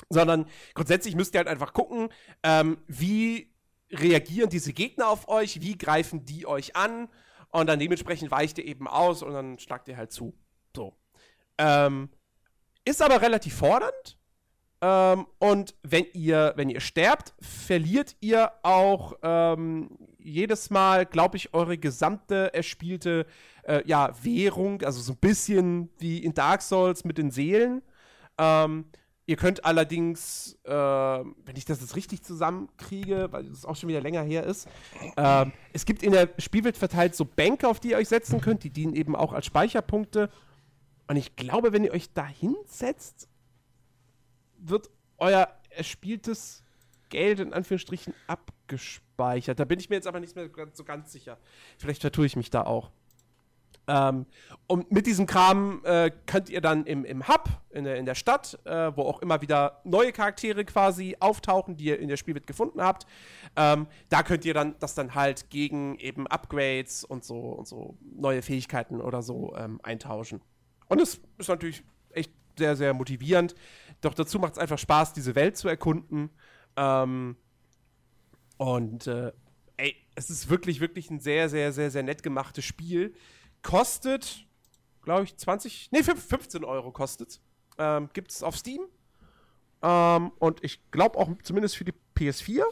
Sondern 0.08 0.46
grundsätzlich 0.74 1.14
müsst 1.14 1.34
ihr 1.34 1.38
halt 1.38 1.48
einfach 1.48 1.72
gucken, 1.72 2.08
ähm, 2.42 2.78
wie 2.88 3.51
reagieren 3.92 4.50
diese 4.50 4.72
Gegner 4.72 5.08
auf 5.08 5.28
euch, 5.28 5.60
wie 5.60 5.76
greifen 5.76 6.24
die 6.24 6.46
euch 6.46 6.76
an 6.76 7.08
und 7.50 7.66
dann 7.66 7.78
dementsprechend 7.78 8.30
weicht 8.30 8.58
ihr 8.58 8.64
eben 8.64 8.88
aus 8.88 9.22
und 9.22 9.32
dann 9.32 9.58
schlagt 9.58 9.88
ihr 9.88 9.96
halt 9.96 10.12
zu. 10.12 10.34
So. 10.74 10.96
Ähm, 11.58 12.08
ist 12.84 13.02
aber 13.02 13.20
relativ 13.20 13.54
fordernd. 13.54 14.18
Ähm, 14.80 15.26
und 15.38 15.74
wenn 15.82 16.06
ihr, 16.12 16.54
wenn 16.56 16.68
ihr 16.68 16.80
sterbt, 16.80 17.34
verliert 17.40 18.16
ihr 18.20 18.50
auch 18.62 19.14
ähm, 19.22 19.96
jedes 20.18 20.70
Mal, 20.70 21.06
glaube 21.06 21.36
ich, 21.36 21.54
eure 21.54 21.78
gesamte 21.78 22.52
erspielte 22.52 23.26
äh, 23.62 23.86
ja, 23.86 24.12
Währung, 24.22 24.82
also 24.82 25.00
so 25.00 25.12
ein 25.12 25.18
bisschen 25.18 25.90
wie 25.98 26.18
in 26.18 26.34
Dark 26.34 26.62
Souls 26.62 27.04
mit 27.04 27.18
den 27.18 27.30
Seelen. 27.30 27.82
Ähm, 28.38 28.86
ihr 29.32 29.36
könnt 29.36 29.64
allerdings, 29.64 30.58
äh, 30.64 30.70
wenn 30.70 31.56
ich 31.56 31.64
das 31.64 31.80
jetzt 31.80 31.96
richtig 31.96 32.22
zusammenkriege, 32.22 33.28
weil 33.30 33.46
es 33.46 33.64
auch 33.64 33.76
schon 33.76 33.88
wieder 33.88 34.02
länger 34.02 34.20
her 34.20 34.44
ist, 34.44 34.68
äh, 35.16 35.46
es 35.72 35.86
gibt 35.86 36.02
in 36.02 36.12
der 36.12 36.28
Spielwelt 36.36 36.76
verteilt 36.76 37.14
so 37.14 37.24
Bänke, 37.24 37.66
auf 37.66 37.80
die 37.80 37.92
ihr 37.92 37.96
euch 37.96 38.10
setzen 38.10 38.42
könnt, 38.42 38.62
die 38.62 38.68
dienen 38.68 38.94
eben 38.94 39.16
auch 39.16 39.32
als 39.32 39.46
Speicherpunkte. 39.46 40.28
Und 41.08 41.16
ich 41.16 41.34
glaube, 41.34 41.72
wenn 41.72 41.82
ihr 41.82 41.92
euch 41.92 42.12
da 42.12 42.26
hinsetzt, 42.26 43.26
wird 44.58 44.90
euer 45.16 45.48
erspieltes 45.70 46.62
Geld 47.08 47.40
in 47.40 47.54
Anführungsstrichen 47.54 48.12
abgespeichert. 48.26 49.58
Da 49.58 49.64
bin 49.64 49.80
ich 49.80 49.88
mir 49.88 49.96
jetzt 49.96 50.06
aber 50.06 50.20
nicht 50.20 50.36
mehr 50.36 50.50
so 50.74 50.84
ganz 50.84 51.10
sicher. 51.10 51.38
Vielleicht 51.78 52.02
vertue 52.02 52.26
ich 52.26 52.36
mich 52.36 52.50
da 52.50 52.64
auch. 52.64 52.90
Ähm, 53.88 54.26
und 54.66 54.90
mit 54.92 55.06
diesem 55.06 55.26
Kram 55.26 55.82
äh, 55.84 56.10
könnt 56.26 56.48
ihr 56.48 56.60
dann 56.60 56.86
im, 56.86 57.04
im 57.04 57.26
Hub, 57.26 57.48
in 57.70 57.84
der, 57.84 57.96
in 57.96 58.06
der 58.06 58.14
Stadt, 58.14 58.58
äh, 58.64 58.96
wo 58.96 59.02
auch 59.02 59.20
immer 59.20 59.42
wieder 59.42 59.80
neue 59.84 60.12
Charaktere 60.12 60.64
quasi 60.64 61.16
auftauchen, 61.20 61.76
die 61.76 61.86
ihr 61.86 61.98
in 61.98 62.08
der 62.08 62.16
Spielwelt 62.16 62.46
gefunden 62.46 62.80
habt, 62.80 63.06
ähm, 63.56 63.86
da 64.08 64.22
könnt 64.22 64.44
ihr 64.44 64.54
dann 64.54 64.76
das 64.78 64.94
dann 64.94 65.14
halt 65.14 65.50
gegen 65.50 65.96
eben 65.98 66.26
Upgrades 66.26 67.04
und 67.04 67.24
so 67.24 67.38
und 67.38 67.66
so 67.66 67.96
neue 68.00 68.42
Fähigkeiten 68.42 69.00
oder 69.00 69.22
so 69.22 69.54
ähm, 69.56 69.80
eintauschen. 69.82 70.40
Und 70.88 71.00
es 71.00 71.20
ist 71.38 71.48
natürlich 71.48 71.82
echt 72.10 72.32
sehr, 72.58 72.76
sehr 72.76 72.94
motivierend. 72.94 73.54
Doch 74.00 74.14
dazu 74.14 74.38
macht 74.38 74.52
es 74.52 74.58
einfach 74.58 74.78
Spaß, 74.78 75.12
diese 75.12 75.34
Welt 75.34 75.56
zu 75.56 75.68
erkunden. 75.68 76.30
Ähm, 76.76 77.36
und 78.58 79.06
äh, 79.06 79.32
ey, 79.76 79.96
es 80.14 80.30
ist 80.30 80.48
wirklich, 80.50 80.80
wirklich 80.80 81.10
ein 81.10 81.20
sehr, 81.20 81.48
sehr, 81.48 81.72
sehr, 81.72 81.90
sehr 81.90 82.02
nett 82.02 82.22
gemachtes 82.22 82.64
Spiel. 82.64 83.14
Kostet, 83.62 84.46
glaube 85.02 85.24
ich, 85.24 85.36
20, 85.36 85.90
nee, 85.92 86.02
15 86.02 86.64
Euro 86.64 86.90
kostet. 86.92 87.40
Ähm, 87.78 88.10
Gibt 88.12 88.30
es 88.30 88.42
auf 88.42 88.56
Steam. 88.56 88.82
Ähm, 89.82 90.32
und 90.38 90.62
ich 90.62 90.90
glaube 90.90 91.18
auch 91.18 91.28
zumindest 91.42 91.76
für 91.76 91.84
die 91.84 91.94
PS4. 92.16 92.62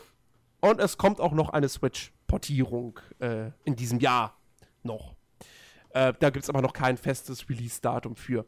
Und 0.61 0.81
es 0.81 0.99
kommt 0.99 1.21
auch 1.21 1.33
noch 1.33 1.51
eine 1.51 1.69
Switch-Portierung 1.69 3.01
äh, 3.19 3.51
in 3.65 3.77
diesem 3.77 3.99
Jahr 3.99 4.37
noch. 4.83 5.15
Äh, 5.91 6.13
da 6.19 6.31
gibt 6.31 6.45
es 6.45 6.51
aber 6.51 6.63
noch 6.63 6.73
kein 6.73 6.97
festes 6.97 7.49
Release-Datum 7.49 8.17
für. 8.17 8.45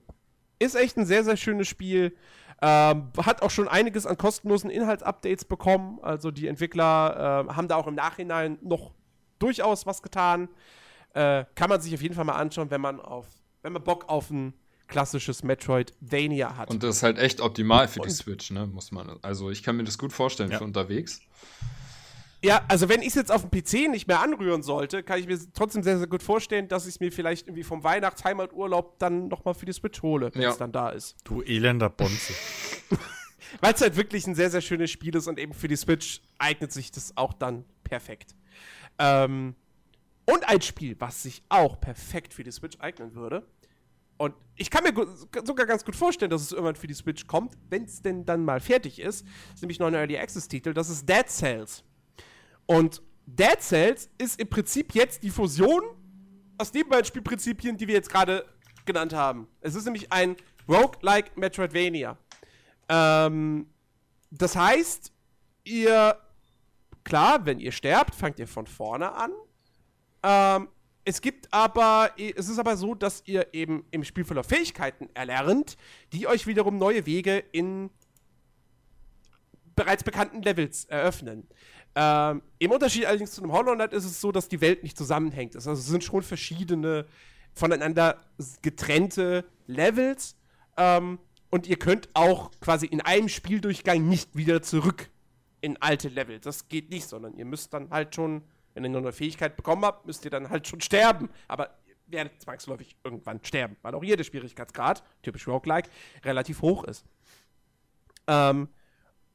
Ist 0.59 0.76
echt 0.76 0.97
ein 0.97 1.07
sehr, 1.07 1.24
sehr 1.24 1.36
schönes 1.36 1.68
Spiel. 1.68 2.16
Ähm, 2.61 3.11
hat 3.16 3.43
auch 3.43 3.51
schon 3.51 3.66
einiges 3.66 4.07
an 4.07 4.16
kostenlosen 4.16 4.70
Inhaltsupdates 4.70 5.45
bekommen. 5.45 5.99
Also 6.03 6.30
die 6.30 6.47
Entwickler 6.47 7.47
äh, 7.49 7.55
haben 7.55 7.66
da 7.66 7.76
auch 7.76 7.88
im 7.88 7.97
Nachhinein 7.97 8.59
noch 8.62 8.93
durchaus 9.40 9.86
was 9.86 10.03
getan. 10.03 10.49
Äh, 11.14 11.44
kann 11.54 11.68
man 11.68 11.80
sich 11.80 11.94
auf 11.94 12.02
jeden 12.02 12.14
Fall 12.14 12.24
mal 12.24 12.34
anschauen, 12.34 12.70
wenn 12.70 12.80
man 12.80 13.00
auf, 13.00 13.26
wenn 13.62 13.72
man 13.72 13.82
Bock 13.84 14.08
auf 14.08 14.30
ein 14.30 14.54
klassisches 14.88 15.42
Metroidvania 15.42 16.56
hat. 16.56 16.70
Und 16.70 16.82
das 16.82 16.96
ist 16.96 17.02
halt 17.02 17.18
echt 17.18 17.40
optimal 17.40 17.88
für 17.88 18.00
Und 18.00 18.08
die 18.08 18.14
Switch, 18.14 18.50
ne? 18.50 18.66
Muss 18.66 18.92
man. 18.92 19.18
Also 19.22 19.50
ich 19.50 19.62
kann 19.62 19.76
mir 19.76 19.84
das 19.84 19.98
gut 19.98 20.12
vorstellen 20.12 20.50
ja. 20.50 20.58
für 20.58 20.64
unterwegs. 20.64 21.20
Ja, 22.44 22.64
also 22.68 22.88
wenn 22.88 23.02
ich 23.02 23.08
es 23.08 23.14
jetzt 23.14 23.30
auf 23.30 23.48
dem 23.48 23.50
PC 23.50 23.88
nicht 23.88 24.08
mehr 24.08 24.20
anrühren 24.20 24.62
sollte, 24.62 25.04
kann 25.04 25.20
ich 25.20 25.28
mir 25.28 25.38
trotzdem 25.54 25.84
sehr, 25.84 25.98
sehr 25.98 26.08
gut 26.08 26.24
vorstellen, 26.24 26.66
dass 26.66 26.86
ich 26.86 26.96
es 26.96 27.00
mir 27.00 27.12
vielleicht 27.12 27.46
irgendwie 27.46 27.62
vom 27.62 27.84
Weihnachtsheimaturlaub 27.84 28.98
dann 28.98 29.28
nochmal 29.28 29.54
für 29.54 29.64
die 29.64 29.72
Switch 29.72 30.02
hole, 30.02 30.30
wenn 30.34 30.42
es 30.42 30.56
dann 30.56 30.72
da 30.72 30.90
ist. 30.90 31.16
Du 31.24 31.42
elender 31.42 31.88
Bonze. 31.88 32.34
Weil 33.60 33.74
es 33.74 33.80
halt 33.80 33.96
wirklich 33.96 34.26
ein 34.26 34.34
sehr, 34.34 34.50
sehr 34.50 34.60
schönes 34.60 34.90
Spiel 34.90 35.14
ist 35.14 35.28
und 35.28 35.38
eben 35.38 35.52
für 35.52 35.68
die 35.68 35.76
Switch 35.76 36.20
eignet 36.38 36.72
sich 36.72 36.90
das 36.90 37.16
auch 37.16 37.32
dann 37.32 37.64
perfekt. 37.84 38.34
Ähm, 38.98 39.54
und 40.26 40.48
ein 40.48 40.62
Spiel, 40.62 40.96
was 40.98 41.22
sich 41.22 41.42
auch 41.48 41.80
perfekt 41.80 42.34
für 42.34 42.44
die 42.44 42.52
Switch 42.52 42.78
eignen 42.80 43.14
würde. 43.14 43.46
Und 44.18 44.34
ich 44.54 44.70
kann 44.70 44.84
mir 44.84 44.94
sogar 45.44 45.66
ganz 45.66 45.84
gut 45.84 45.96
vorstellen, 45.96 46.30
dass 46.30 46.42
es 46.42 46.52
irgendwann 46.52 46.76
für 46.76 46.86
die 46.86 46.94
Switch 46.94 47.26
kommt, 47.26 47.56
wenn 47.70 47.84
es 47.84 48.02
denn 48.02 48.24
dann 48.24 48.44
mal 48.44 48.60
fertig 48.60 49.00
ist. 49.00 49.26
Das 49.26 49.54
ist 49.54 49.62
nämlich 49.62 49.80
noch 49.80 49.88
ein 49.88 49.94
Early 49.94 50.16
Access 50.16 50.46
Titel. 50.46 50.72
Das 50.72 50.88
ist 50.88 51.08
Dead 51.08 51.28
Cells. 51.28 51.82
Und 52.66 53.02
Dead 53.26 53.60
Cells 53.60 54.10
ist 54.18 54.40
im 54.40 54.48
Prinzip 54.48 54.94
jetzt 54.94 55.22
die 55.22 55.30
Fusion 55.30 55.82
aus 56.58 56.70
den 56.70 56.88
beiden 56.88 57.04
Spielprinzipien, 57.04 57.76
die 57.76 57.88
wir 57.88 57.94
jetzt 57.94 58.10
gerade 58.10 58.44
genannt 58.84 59.12
haben. 59.12 59.48
Es 59.60 59.74
ist 59.74 59.84
nämlich 59.84 60.12
ein 60.12 60.36
Roguelike 60.68 61.32
Metroidvania. 61.34 62.16
Ähm, 62.88 63.66
das 64.30 64.54
heißt, 64.54 65.12
ihr, 65.64 66.16
klar, 67.04 67.44
wenn 67.44 67.58
ihr 67.58 67.72
sterbt, 67.72 68.14
fangt 68.14 68.38
ihr 68.38 68.46
von 68.46 68.66
vorne 68.66 69.12
an. 69.12 69.32
Ähm, 70.22 70.68
es 71.04 71.20
gibt 71.20 71.52
aber, 71.52 72.10
es 72.16 72.48
ist 72.48 72.58
aber 72.58 72.76
so, 72.76 72.94
dass 72.94 73.22
ihr 73.26 73.52
eben 73.52 73.84
im 73.90 74.04
Spielverlauf 74.04 74.46
Fähigkeiten 74.46 75.08
erlernt, 75.14 75.76
die 76.12 76.28
euch 76.28 76.46
wiederum 76.46 76.78
neue 76.78 77.06
Wege 77.06 77.38
in 77.52 77.90
bereits 79.74 80.04
bekannten 80.04 80.42
Levels 80.42 80.84
eröffnen. 80.84 81.48
Ähm, 81.94 82.42
Im 82.58 82.70
Unterschied 82.70 83.06
allerdings 83.06 83.32
zu 83.32 83.42
einem 83.42 83.52
Hollow 83.52 83.74
Knight 83.74 83.92
ist 83.92 84.04
es 84.04 84.20
so, 84.20 84.32
dass 84.32 84.48
die 84.48 84.60
Welt 84.60 84.82
nicht 84.82 84.96
zusammenhängt. 84.96 85.56
Also 85.56 85.72
es 85.72 85.86
sind 85.86 86.04
schon 86.04 86.22
verschiedene 86.22 87.06
voneinander 87.52 88.20
getrennte 88.62 89.44
Levels. 89.66 90.36
Ähm, 90.76 91.18
und 91.50 91.66
ihr 91.66 91.78
könnt 91.78 92.08
auch 92.14 92.50
quasi 92.60 92.86
in 92.86 93.02
einem 93.02 93.28
Spieldurchgang 93.28 94.08
nicht 94.08 94.36
wieder 94.36 94.62
zurück 94.62 95.10
in 95.60 95.76
alte 95.82 96.08
Level. 96.08 96.40
Das 96.40 96.68
geht 96.68 96.90
nicht, 96.90 97.06
sondern 97.06 97.34
ihr 97.36 97.44
müsst 97.44 97.74
dann 97.74 97.90
halt 97.90 98.14
schon, 98.14 98.42
wenn 98.74 98.84
ihr 98.84 98.90
noch 98.90 99.00
eine 99.00 99.12
Fähigkeit 99.12 99.56
bekommen 99.56 99.84
habt, 99.84 100.06
müsst 100.06 100.24
ihr 100.24 100.30
dann 100.30 100.50
halt 100.50 100.66
schon 100.66 100.80
sterben. 100.80 101.30
Aber 101.48 101.70
ihr 101.86 101.94
werdet 102.06 102.40
zwangsläufig 102.40 102.96
irgendwann 103.04 103.40
sterben, 103.44 103.76
weil 103.82 103.94
auch 103.94 104.02
hier 104.02 104.16
der 104.16 104.24
Schwierigkeitsgrad, 104.24 105.02
typisch 105.22 105.46
Roguelike, 105.46 105.90
relativ 106.24 106.62
hoch 106.62 106.84
ist. 106.84 107.04
Ähm, 108.26 108.68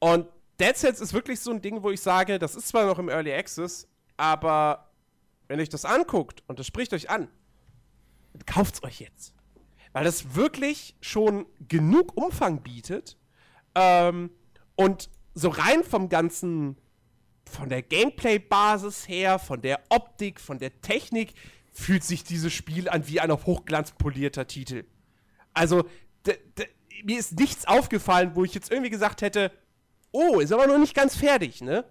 und 0.00 0.26
Dead 0.60 0.76
Cells 0.76 1.00
ist 1.00 1.12
wirklich 1.12 1.40
so 1.40 1.50
ein 1.50 1.62
Ding, 1.62 1.82
wo 1.82 1.90
ich 1.90 2.00
sage, 2.00 2.38
das 2.38 2.54
ist 2.56 2.68
zwar 2.68 2.86
noch 2.86 2.98
im 2.98 3.08
Early 3.08 3.32
Access, 3.32 3.88
aber 4.16 4.90
wenn 5.46 5.58
ihr 5.58 5.62
euch 5.62 5.68
das 5.68 5.84
anguckt 5.84 6.42
und 6.46 6.58
das 6.58 6.66
spricht 6.66 6.92
euch 6.92 7.10
an, 7.10 7.28
dann 8.32 8.46
kauft's 8.46 8.82
euch 8.82 9.00
jetzt. 9.00 9.34
Weil 9.92 10.04
das 10.04 10.34
wirklich 10.34 10.96
schon 11.00 11.46
genug 11.66 12.16
Umfang 12.16 12.62
bietet 12.62 13.16
ähm, 13.74 14.30
und 14.76 15.10
so 15.34 15.48
rein 15.48 15.84
vom 15.84 16.08
ganzen, 16.08 16.76
von 17.48 17.68
der 17.68 17.82
Gameplay-Basis 17.82 19.08
her, 19.08 19.38
von 19.38 19.60
der 19.60 19.80
Optik, 19.88 20.40
von 20.40 20.58
der 20.58 20.80
Technik, 20.80 21.34
fühlt 21.72 22.04
sich 22.04 22.24
dieses 22.24 22.52
Spiel 22.52 22.88
an 22.88 23.06
wie 23.08 23.20
ein 23.20 23.30
auf 23.30 23.46
Hochglanz 23.46 23.92
polierter 23.92 24.46
Titel. 24.46 24.84
Also, 25.54 25.88
mir 27.04 27.18
ist 27.18 27.38
nichts 27.38 27.66
aufgefallen, 27.66 28.32
wo 28.34 28.44
ich 28.44 28.54
jetzt 28.54 28.70
irgendwie 28.70 28.90
gesagt 28.90 29.22
hätte, 29.22 29.52
oh, 30.12 30.40
ist 30.40 30.52
aber 30.52 30.66
noch 30.66 30.78
nicht 30.78 30.94
ganz 30.94 31.16
fertig, 31.16 31.60
ne? 31.60 31.84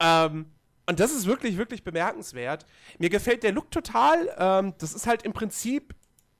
Ähm, 0.00 0.46
und 0.86 0.98
das 1.00 1.12
ist 1.12 1.26
wirklich, 1.26 1.56
wirklich 1.56 1.84
bemerkenswert. 1.84 2.66
Mir 2.98 3.08
gefällt 3.08 3.44
der 3.44 3.52
Look 3.52 3.70
total. 3.70 4.34
Ähm, 4.36 4.74
das 4.78 4.92
ist 4.92 5.06
halt 5.06 5.22
im 5.22 5.32
Prinzip 5.32 5.94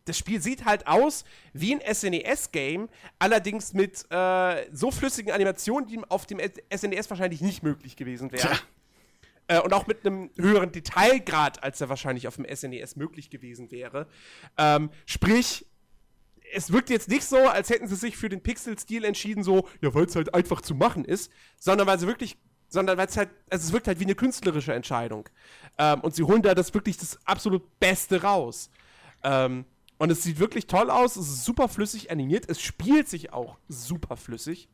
das 0.05 0.19
Spiel 0.19 0.41
sieht 0.41 0.65
halt 0.65 0.87
aus 0.87 1.25
wie 1.53 1.75
ein 1.75 1.95
SNES-Game, 1.95 2.89
allerdings 3.19 3.73
mit 3.73 4.05
äh, 4.11 4.67
so 4.73 4.91
flüssigen 4.91 5.33
Animationen, 5.33 5.89
die 5.89 6.01
auf 6.09 6.27
dem 6.27 6.41
SNES 6.75 7.11
wahrscheinlich 7.11 7.41
nicht 7.41 7.63
möglich 7.63 7.97
gewesen 7.97 8.33
wären. 8.33 8.59
Äh, 9.49 9.61
und 9.61 9.73
auch 9.73 9.87
mit 9.87 10.07
einem 10.07 10.31
höheren 10.37 10.73
Detailgrad, 10.73 11.63
als 11.63 11.81
er 11.81 11.89
wahrscheinlich 11.89 12.29
auf 12.29 12.37
dem 12.37 12.47
SNES 12.47 12.97
möglich 12.97 13.31
gewesen 13.31 13.71
wäre. 13.71 14.07
Ähm, 14.57 14.91
sprich, 15.07 15.67
es 16.55 16.73
wirkt 16.73 16.91
jetzt 16.91 17.09
nicht 17.09 17.25
so, 17.25 17.39
als 17.39 17.71
hätten 17.71 17.89
sie 17.89 17.97
sich 17.97 18.17
für 18.17 18.29
den 18.29 18.43
Pixel-Stil 18.43 19.05
entschieden, 19.05 19.43
so, 19.43 19.69
ja, 19.81 19.93
weil 19.95 20.05
es 20.05 20.17
halt 20.17 20.35
einfach 20.35 20.61
zu 20.61 20.75
machen 20.75 21.05
ist, 21.05 21.31
sondern 21.59 21.87
weil 21.87 21.99
sie 21.99 22.07
wirklich, 22.07 22.37
sondern 22.69 22.99
weil 22.99 23.07
es 23.07 23.17
halt, 23.17 23.31
also 23.51 23.67
es 23.67 23.73
wirkt 23.73 23.89
halt 23.89 24.01
wie 24.01 24.05
eine 24.05 24.15
künstlerische 24.15 24.75
Entscheidung. 24.75 25.29
Ähm, 25.79 26.01
und 26.01 26.15
sie 26.15 26.23
holen 26.23 26.43
da 26.43 26.55
das 26.55 26.73
wirklich 26.75 26.99
das 26.99 27.19
absolut 27.27 27.81
Beste 27.81 28.23
raus. 28.23 28.71
Ähm, 29.25 29.65
und 30.03 30.11
es 30.11 30.25
sieht 30.25 30.41
wirklich 30.41 30.67
toll 30.67 30.91
aus, 30.91 31.15
es 31.15 31.29
ist 31.29 31.45
super 31.45 31.69
flüssig 31.69 32.11
animiert, 32.11 32.47
es 32.49 32.61
spielt 32.61 33.09
sich 33.09 33.33
auch 33.33 33.57
super 33.69 34.17
flüssig. 34.17 34.69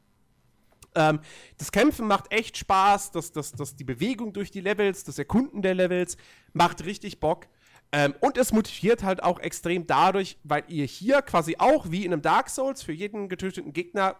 Ähm, 0.94 1.20
das 1.58 1.70
Kämpfen 1.70 2.06
macht 2.06 2.32
echt 2.32 2.56
Spaß, 2.56 3.10
das, 3.10 3.30
das, 3.32 3.52
das, 3.52 3.76
die 3.76 3.84
Bewegung 3.84 4.32
durch 4.32 4.50
die 4.50 4.62
Levels, 4.62 5.04
das 5.04 5.18
Erkunden 5.18 5.60
der 5.60 5.74
Levels 5.74 6.16
macht 6.54 6.82
richtig 6.86 7.20
Bock. 7.20 7.46
Ähm, 7.92 8.14
und 8.20 8.38
es 8.38 8.54
motiviert 8.54 9.02
halt 9.02 9.22
auch 9.22 9.38
extrem 9.38 9.86
dadurch, 9.86 10.38
weil 10.44 10.64
ihr 10.68 10.86
hier 10.86 11.20
quasi 11.20 11.56
auch 11.58 11.90
wie 11.90 12.06
in 12.06 12.14
einem 12.14 12.22
Dark 12.22 12.48
Souls 12.48 12.82
für 12.82 12.92
jeden 12.92 13.28
getöteten 13.28 13.74
Gegner 13.74 14.16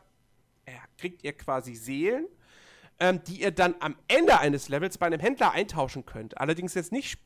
äh, 0.67 0.73
kriegt 0.99 1.25
ihr 1.25 1.33
quasi 1.33 1.75
Seelen, 1.75 2.27
ähm, 3.01 3.23
die 3.27 3.41
ihr 3.41 3.51
dann 3.51 3.77
am 3.81 3.97
Ende 4.09 4.41
eines 4.41 4.69
Levels 4.69 4.99
bei 4.99 5.07
einem 5.07 5.21
Händler 5.21 5.53
eintauschen 5.53 6.05
könnt. 6.05 6.37
Allerdings 6.37 6.75
jetzt 6.75 6.93
nicht 6.93 7.19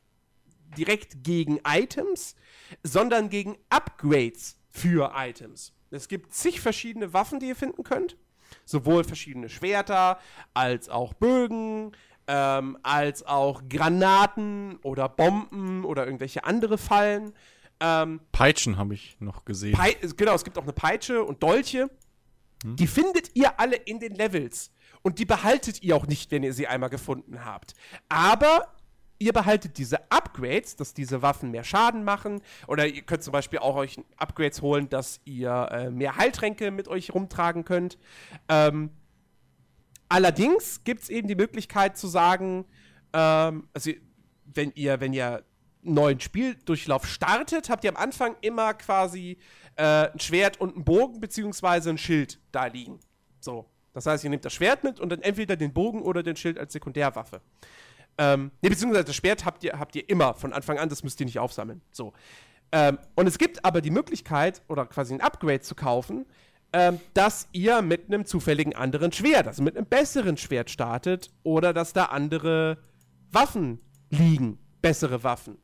direkt 0.77 1.23
gegen 1.23 1.59
Items, 1.67 2.35
sondern 2.83 3.29
gegen 3.29 3.57
Upgrades 3.69 4.57
für 4.69 5.13
Items. 5.15 5.73
Es 5.91 6.07
gibt 6.07 6.33
zig 6.33 6.59
verschiedene 6.59 7.13
Waffen, 7.13 7.39
die 7.39 7.47
ihr 7.47 7.55
finden 7.55 7.83
könnt. 7.83 8.17
Sowohl 8.65 9.03
verschiedene 9.03 9.49
Schwerter 9.49 10.19
als 10.53 10.89
auch 10.89 11.13
Bögen, 11.13 11.91
ähm, 12.27 12.77
als 12.83 13.25
auch 13.25 13.63
Granaten 13.69 14.77
oder 14.83 15.09
Bomben 15.09 15.85
oder 15.85 16.05
irgendwelche 16.05 16.43
andere 16.43 16.77
Fallen. 16.77 17.33
Ähm, 17.79 18.21
Peitschen 18.31 18.77
habe 18.77 18.93
ich 18.93 19.17
noch 19.19 19.45
gesehen. 19.45 19.73
Pei 19.73 19.95
genau, 20.15 20.33
es 20.33 20.43
gibt 20.43 20.57
auch 20.57 20.63
eine 20.63 20.73
Peitsche 20.73 21.23
und 21.23 21.43
Dolche. 21.43 21.89
Hm. 22.63 22.75
Die 22.75 22.87
findet 22.87 23.35
ihr 23.35 23.59
alle 23.59 23.75
in 23.75 23.99
den 23.99 24.15
Levels. 24.15 24.71
Und 25.01 25.19
die 25.19 25.25
behaltet 25.25 25.83
ihr 25.83 25.95
auch 25.95 26.07
nicht, 26.07 26.31
wenn 26.31 26.43
ihr 26.43 26.53
sie 26.53 26.65
einmal 26.65 26.89
gefunden 26.89 27.43
habt. 27.43 27.73
Aber 28.07 28.73
ihr 29.19 29.33
behaltet 29.33 29.77
diese 29.77 30.11
Upgrades, 30.11 30.75
dass 30.75 30.93
diese 30.93 31.21
Waffen 31.21 31.51
mehr 31.51 31.63
Schaden 31.63 32.03
machen. 32.03 32.41
Oder 32.67 32.87
ihr 32.87 33.01
könnt 33.03 33.23
zum 33.23 33.31
Beispiel 33.31 33.59
auch 33.59 33.75
euch 33.75 33.99
Upgrades 34.17 34.61
holen, 34.61 34.89
dass 34.89 35.21
ihr 35.25 35.69
äh, 35.71 35.89
mehr 35.89 36.17
Heiltränke 36.17 36.71
mit 36.71 36.87
euch 36.87 37.13
rumtragen 37.13 37.65
könnt. 37.65 37.97
Ähm, 38.49 38.89
Allerdings 40.13 40.83
gibt 40.83 41.01
es 41.01 41.09
eben 41.09 41.27
die 41.27 41.33
Möglichkeit 41.33 41.97
zu 41.97 42.05
sagen, 42.05 42.65
ähm, 43.13 43.67
also 43.73 43.89
wenn 44.45 44.71
ihr, 44.75 44.99
wenn 44.99 45.11
ihr 45.11 45.43
einen 45.83 45.93
neuen 45.95 46.19
Spieldurchlauf 46.19 47.07
startet, 47.07 47.67
habt 47.67 47.83
ihr 47.83 47.89
am 47.89 47.97
Anfang 47.97 48.35
immer 48.41 48.75
quasi 48.75 49.39
äh, 49.75 50.11
ein 50.11 50.19
Schwert 50.19 50.61
und 50.61 50.75
einen 50.75 50.85
Bogen 50.85 51.19
beziehungsweise 51.19 51.89
ein 51.89 51.97
Schild 51.97 52.39
da 52.51 52.67
liegen. 52.67 52.99
So. 53.39 53.65
Das 53.93 54.05
heißt, 54.05 54.23
ihr 54.23 54.29
nehmt 54.29 54.45
das 54.45 54.53
Schwert 54.53 54.83
mit 54.83 54.99
und 54.99 55.09
dann 55.09 55.23
entweder 55.23 55.55
den 55.55 55.73
Bogen 55.73 56.03
oder 56.03 56.21
den 56.21 56.35
Schild 56.35 56.59
als 56.59 56.73
Sekundärwaffe. 56.73 57.41
Ähm, 58.17 58.51
ne, 58.61 58.69
beziehungsweise 58.69 59.05
das 59.05 59.15
Schwert 59.15 59.45
habt 59.45 59.63
ihr, 59.63 59.79
habt 59.79 59.95
ihr 59.95 60.07
immer 60.09 60.33
von 60.35 60.53
Anfang 60.53 60.77
an, 60.77 60.89
das 60.89 61.03
müsst 61.03 61.19
ihr 61.19 61.25
nicht 61.25 61.39
aufsammeln. 61.39 61.81
So. 61.91 62.13
Ähm, 62.71 62.97
und 63.15 63.27
es 63.27 63.37
gibt 63.37 63.63
aber 63.65 63.81
die 63.81 63.91
Möglichkeit, 63.91 64.61
oder 64.67 64.85
quasi 64.85 65.13
ein 65.13 65.21
Upgrade 65.21 65.61
zu 65.61 65.75
kaufen, 65.75 66.25
ähm, 66.73 66.99
dass 67.13 67.47
ihr 67.51 67.81
mit 67.81 68.07
einem 68.07 68.25
zufälligen 68.25 68.75
anderen 68.75 69.11
Schwert, 69.11 69.47
also 69.47 69.61
mit 69.61 69.77
einem 69.77 69.85
besseren 69.85 70.37
Schwert 70.37 70.71
startet 70.71 71.31
oder 71.43 71.71
dass 71.73 71.93
da 71.93 72.05
andere 72.05 72.79
Waffen 73.31 73.79
liegen, 74.09 74.57
bessere 74.81 75.23
Waffen. 75.23 75.57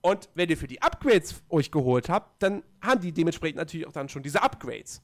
Und 0.00 0.28
wenn 0.34 0.48
ihr 0.48 0.56
für 0.56 0.66
die 0.66 0.82
Upgrades 0.82 1.42
euch 1.48 1.70
geholt 1.70 2.08
habt, 2.08 2.42
dann 2.42 2.62
haben 2.82 3.00
die 3.00 3.12
dementsprechend 3.12 3.56
natürlich 3.56 3.86
auch 3.86 3.92
dann 3.92 4.08
schon 4.08 4.22
diese 4.22 4.42
Upgrades. 4.42 5.02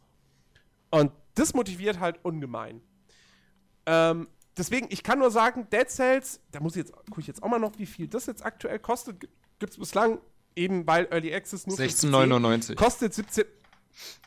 Und 0.90 1.12
das 1.34 1.54
motiviert 1.54 2.00
halt 2.00 2.18
ungemein. 2.22 2.82
Ähm, 3.86 4.28
deswegen, 4.60 4.86
ich 4.90 5.02
kann 5.02 5.18
nur 5.18 5.30
sagen, 5.30 5.66
Dead 5.72 5.88
Cells, 5.88 6.40
da 6.52 6.60
muss 6.60 6.76
ich 6.76 6.84
jetzt, 6.86 6.92
gucke 7.06 7.20
ich 7.20 7.26
jetzt 7.26 7.42
auch 7.42 7.48
mal 7.48 7.58
noch, 7.58 7.78
wie 7.78 7.86
viel 7.86 8.06
das 8.06 8.26
jetzt 8.26 8.44
aktuell 8.44 8.78
kostet. 8.78 9.20
Gibt 9.20 9.72
es 9.72 9.78
bislang, 9.78 10.20
eben 10.54 10.86
weil 10.86 11.06
Early 11.10 11.34
Access 11.34 11.66
nur 11.66 11.76
16,99. 11.76 12.76
Kostet 12.76 13.14
17, 13.14 13.44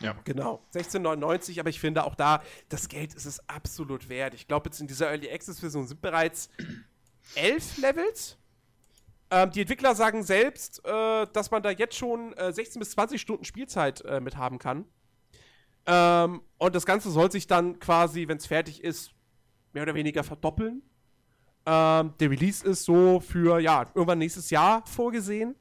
ja. 0.02 0.16
Genau. 0.24 0.62
16,99, 0.74 1.60
aber 1.60 1.70
ich 1.70 1.80
finde 1.80 2.04
auch 2.04 2.16
da, 2.16 2.44
das 2.70 2.90
Geld 2.90 3.14
ist 3.14 3.26
es 3.26 3.48
absolut 3.48 4.10
wert. 4.10 4.34
Ich 4.34 4.48
glaube, 4.48 4.70
jetzt 4.70 4.82
in 4.82 4.88
dieser 4.88 5.08
Early 5.08 5.32
Access 5.32 5.60
Version 5.60 5.88
sind 5.88 6.02
bereits 6.02 6.50
elf 7.36 7.78
Levels. 7.78 8.38
Ähm, 9.32 9.52
die 9.52 9.62
Entwickler 9.62 9.96
sagen 9.96 10.24
selbst, 10.24 10.86
äh, 10.86 11.28
dass 11.32 11.52
man 11.52 11.64
da 11.64 11.72
jetzt 11.72 11.96
schon 11.96 12.34
äh, 12.34 12.52
16 12.52 12.80
bis 12.80 12.92
20 12.92 13.20
Stunden 13.20 13.46
Spielzeit 13.46 14.02
äh, 14.02 14.20
mit 14.20 14.38
haben 14.38 14.60
kann. 14.60 14.86
Ähm, 15.86 16.42
und 16.58 16.76
das 16.76 16.86
Ganze 16.86 17.10
soll 17.10 17.32
sich 17.32 17.48
dann 17.48 17.80
quasi, 17.80 18.28
wenn 18.28 18.38
es 18.38 18.46
fertig 18.46 18.84
ist, 18.84 19.12
mehr 19.74 19.84
oder 19.84 19.95
weniger 19.95 20.24
verdoppeln. 20.24 20.82
Ähm, 21.65 22.13
der 22.19 22.30
Release 22.30 22.65
ist 22.65 22.86
so 22.86 23.19
für, 23.19 23.59
ja, 23.59 23.86
irgendwann 23.93 24.19
nächstes 24.19 24.49
Jahr 24.49 24.86
vorgesehen. 24.86 25.55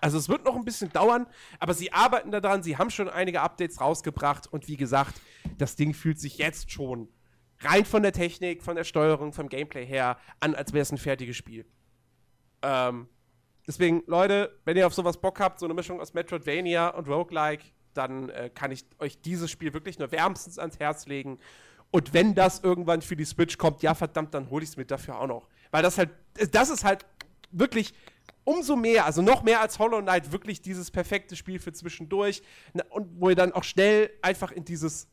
Also 0.00 0.18
es 0.18 0.28
wird 0.28 0.44
noch 0.44 0.54
ein 0.54 0.64
bisschen 0.64 0.92
dauern, 0.92 1.26
aber 1.58 1.74
sie 1.74 1.92
arbeiten 1.92 2.30
daran, 2.30 2.62
sie 2.62 2.76
haben 2.76 2.90
schon 2.90 3.08
einige 3.08 3.40
Updates 3.40 3.80
rausgebracht 3.80 4.46
und 4.46 4.68
wie 4.68 4.76
gesagt, 4.76 5.20
das 5.56 5.76
Ding 5.76 5.94
fühlt 5.94 6.20
sich 6.20 6.38
jetzt 6.38 6.70
schon 6.70 7.08
rein 7.60 7.84
von 7.84 8.02
der 8.02 8.12
Technik, 8.12 8.62
von 8.62 8.76
der 8.76 8.84
Steuerung, 8.84 9.32
vom 9.32 9.48
Gameplay 9.48 9.84
her 9.84 10.18
an, 10.40 10.54
als 10.54 10.72
wäre 10.72 10.82
es 10.82 10.92
ein 10.92 10.98
fertiges 10.98 11.36
Spiel. 11.36 11.66
Ähm, 12.62 13.08
deswegen, 13.66 14.02
Leute, 14.06 14.60
wenn 14.64 14.76
ihr 14.76 14.86
auf 14.86 14.94
sowas 14.94 15.16
Bock 15.16 15.40
habt, 15.40 15.58
so 15.58 15.66
eine 15.66 15.74
Mischung 15.74 16.00
aus 16.00 16.14
Metroidvania 16.14 16.88
und 16.90 17.08
Roguelike, 17.08 17.64
dann 17.94 18.28
äh, 18.28 18.50
kann 18.54 18.70
ich 18.70 18.84
euch 18.98 19.20
dieses 19.20 19.50
Spiel 19.50 19.72
wirklich 19.74 19.98
nur 19.98 20.12
wärmstens 20.12 20.58
ans 20.58 20.78
Herz 20.78 21.06
legen. 21.06 21.38
Und 21.90 22.12
wenn 22.12 22.34
das 22.34 22.60
irgendwann 22.60 23.02
für 23.02 23.16
die 23.16 23.24
Switch 23.24 23.56
kommt, 23.56 23.82
ja 23.82 23.94
verdammt, 23.94 24.34
dann 24.34 24.50
hole 24.50 24.62
ich 24.62 24.70
es 24.70 24.76
mir 24.76 24.84
dafür 24.84 25.18
auch 25.18 25.26
noch. 25.26 25.48
Weil 25.70 25.82
das 25.82 25.98
halt, 25.98 26.10
das 26.52 26.70
ist 26.70 26.84
halt 26.84 27.06
wirklich 27.50 27.94
umso 28.44 28.76
mehr, 28.76 29.04
also 29.04 29.22
noch 29.22 29.42
mehr 29.42 29.60
als 29.60 29.78
Hollow 29.78 30.00
Knight, 30.00 30.32
wirklich 30.32 30.62
dieses 30.62 30.90
perfekte 30.90 31.36
Spiel 31.36 31.58
für 31.58 31.72
zwischendurch. 31.72 32.42
Und 32.90 33.20
wo 33.20 33.30
ihr 33.30 33.36
dann 33.36 33.52
auch 33.52 33.64
schnell 33.64 34.10
einfach 34.22 34.52
in 34.52 34.64
dieses 34.64 35.08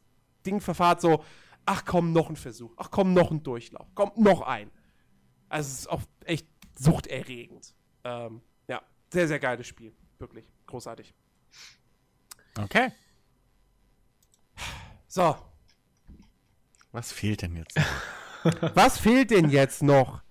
Ding 0.45 0.59
verfahrt, 0.59 1.01
so, 1.01 1.23
ach 1.65 1.83
komm, 1.85 2.13
noch 2.13 2.29
ein 2.29 2.35
Versuch, 2.35 2.73
ach 2.77 2.91
komm, 2.91 3.13
noch 3.13 3.31
ein 3.31 3.43
Durchlauf, 3.43 3.87
komm, 3.95 4.11
noch 4.15 4.41
ein. 4.41 4.69
Also 5.49 5.67
es 5.67 5.79
ist 5.79 5.89
auch 5.89 6.01
echt 6.25 6.47
suchterregend. 6.77 7.73
Ähm, 8.03 8.41
ja, 8.67 8.81
sehr, 9.11 9.27
sehr 9.27 9.39
geiles 9.39 9.67
Spiel. 9.67 9.93
Wirklich, 10.19 10.45
großartig. 10.67 11.13
Okay. 12.57 12.91
So. 15.07 15.35
Was 16.95 17.11
fehlt 17.11 17.41
denn 17.41 17.57
jetzt? 17.57 17.75
Was 18.73 18.97
fehlt 18.97 19.29
denn 19.31 19.49
jetzt 19.49 19.83
noch? 19.83 20.21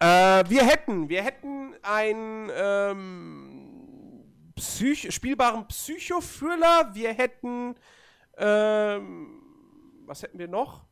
Äh, 0.00 0.44
wir 0.50 0.66
hätten, 0.66 1.08
wir 1.08 1.22
hätten 1.22 1.74
einen 1.80 2.50
ähm, 2.54 4.24
Psych 4.54 5.14
spielbaren 5.14 5.66
Psychothriller. 5.68 6.90
Wir 6.92 7.14
hätten, 7.14 7.74
ähm, 8.36 9.40
was 10.04 10.22
hätten 10.22 10.38
wir 10.38 10.48
noch? 10.48 10.84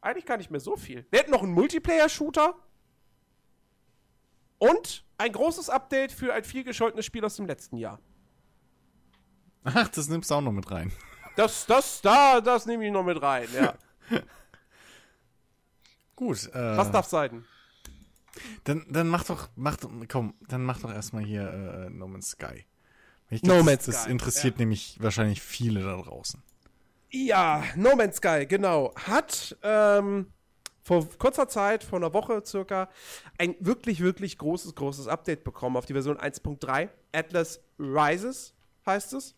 Eigentlich 0.00 0.24
gar 0.26 0.36
nicht 0.36 0.52
mehr 0.52 0.60
so 0.60 0.76
viel. 0.76 1.04
Wir 1.10 1.18
hätten 1.18 1.32
noch 1.32 1.42
einen 1.42 1.54
Multiplayer-Shooter. 1.54 2.54
Und 4.58 5.04
ein 5.16 5.32
großes 5.32 5.68
Update 5.68 6.12
für 6.12 6.32
ein 6.32 6.44
viel 6.44 6.62
gescholtenes 6.62 7.06
Spiel 7.06 7.24
aus 7.24 7.34
dem 7.34 7.46
letzten 7.46 7.76
Jahr. 7.76 7.98
Ach, 9.64 9.88
das 9.88 10.08
nimmst 10.08 10.30
du 10.30 10.36
auch 10.36 10.42
noch 10.42 10.52
mit 10.52 10.70
rein. 10.70 10.92
Das, 11.34 11.66
das, 11.66 12.00
da, 12.02 12.40
das 12.40 12.66
nehme 12.66 12.86
ich 12.86 12.92
noch 12.92 13.02
mit 13.02 13.20
rein, 13.20 13.48
ja. 13.52 13.74
Gut. 16.16 16.50
Äh, 16.52 16.76
Was 16.76 16.90
darf 16.90 17.06
sein? 17.06 17.44
Dann, 18.64 18.86
dann 18.88 19.08
mach 19.08 19.24
doch, 19.24 19.48
mach 19.56 19.76
doch, 19.76 19.90
komm, 20.08 20.34
dann 20.48 20.64
mach 20.64 20.80
doch 20.80 20.92
erstmal 20.92 21.24
hier 21.24 21.86
äh, 21.86 21.90
No 21.90 22.08
Man's 22.08 22.30
Sky. 22.30 22.64
Ich, 23.30 23.42
no 23.42 23.62
Man's 23.62 23.86
das, 23.86 24.02
Sky. 24.02 24.10
interessiert 24.10 24.54
ja. 24.56 24.60
nämlich 24.60 24.96
wahrscheinlich 25.00 25.42
viele 25.42 25.82
da 25.82 25.96
draußen. 25.96 26.42
Ja, 27.10 27.62
No 27.76 27.96
Man's 27.96 28.16
Sky, 28.16 28.46
genau. 28.46 28.94
Hat 28.96 29.56
ähm, 29.62 30.26
vor 30.82 31.06
kurzer 31.18 31.48
Zeit, 31.48 31.84
vor 31.84 31.98
einer 31.98 32.12
Woche 32.14 32.42
circa, 32.44 32.88
ein 33.38 33.54
wirklich, 33.60 34.00
wirklich 34.00 34.38
großes, 34.38 34.74
großes 34.74 35.06
Update 35.06 35.44
bekommen 35.44 35.76
auf 35.76 35.86
die 35.86 35.92
Version 35.92 36.16
1.3. 36.18 36.88
Atlas 37.12 37.60
Rises 37.78 38.54
heißt 38.86 39.12
es. 39.12 39.34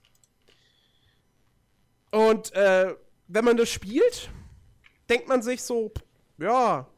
Und 2.11 2.53
äh, 2.55 2.95
wenn 3.29 3.45
man 3.45 3.57
das 3.57 3.69
spielt, 3.69 4.31
denkt 5.11 5.29
man 5.29 5.43
sich 5.43 5.63
so, 5.63 5.93
ja, 6.39 6.89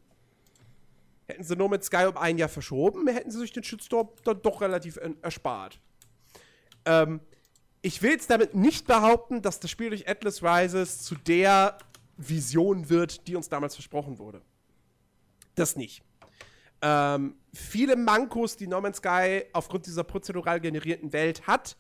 Hätten 1.33 1.45
sie 1.45 1.57
nur 1.57 1.71
mit 1.71 1.83
Sky 1.83 2.05
um 2.07 2.17
ein 2.19 2.37
Jahr 2.37 2.49
verschoben, 2.49 3.07
hätten 3.09 3.31
sie 3.31 3.39
sich 3.39 3.53
den 3.53 3.63
Shitstorm 3.63 4.11
dann 4.25 4.43
doch 4.43 4.61
relativ 4.61 4.99
erspart. 5.23 5.81
Ähm, 6.85 7.21
ich 7.81 8.03
will 8.03 8.11
jetzt 8.11 8.29
damit 8.29 8.55
nicht 8.55 8.87
behaupten, 8.87 9.41
dass 9.41 9.59
das 9.59 9.71
Spiel 9.71 9.89
durch 9.89 10.09
Atlas 10.09 10.43
Rises 10.43 11.03
zu 11.03 11.15
der 11.15 11.79
Vision 12.19 12.91
wird, 12.91 13.27
die 13.29 13.35
uns 13.35 13.49
damals 13.49 13.75
versprochen 13.75 14.19
wurde. 14.19 14.43
Das 15.55 15.75
nicht. 15.75 16.03
Ähm, 16.83 17.37
viele 17.55 17.97
Mankos, 17.97 18.57
die 18.57 18.67
No 18.67 18.81
Man's 18.81 18.99
Sky 18.99 19.45
aufgrund 19.55 19.87
dieser 19.87 20.05
prozedural 20.05 20.61
generierten 20.61 21.15
Welt 21.15 21.47
hat, 21.47 21.77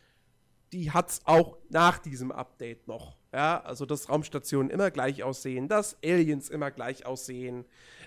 die 0.72 0.90
hat 0.90 1.10
es 1.10 1.20
auch 1.24 1.58
nach 1.68 1.98
diesem 1.98 2.32
Update 2.32 2.88
noch. 2.88 3.18
Ja, 3.32 3.62
also 3.62 3.86
dass 3.86 4.10
Raumstationen 4.10 4.70
immer 4.70 4.90
gleich 4.90 5.22
aussehen, 5.22 5.66
dass 5.66 5.96
Aliens 6.04 6.50
immer 6.50 6.70
gleich 6.70 7.06
aussehen, 7.06 7.64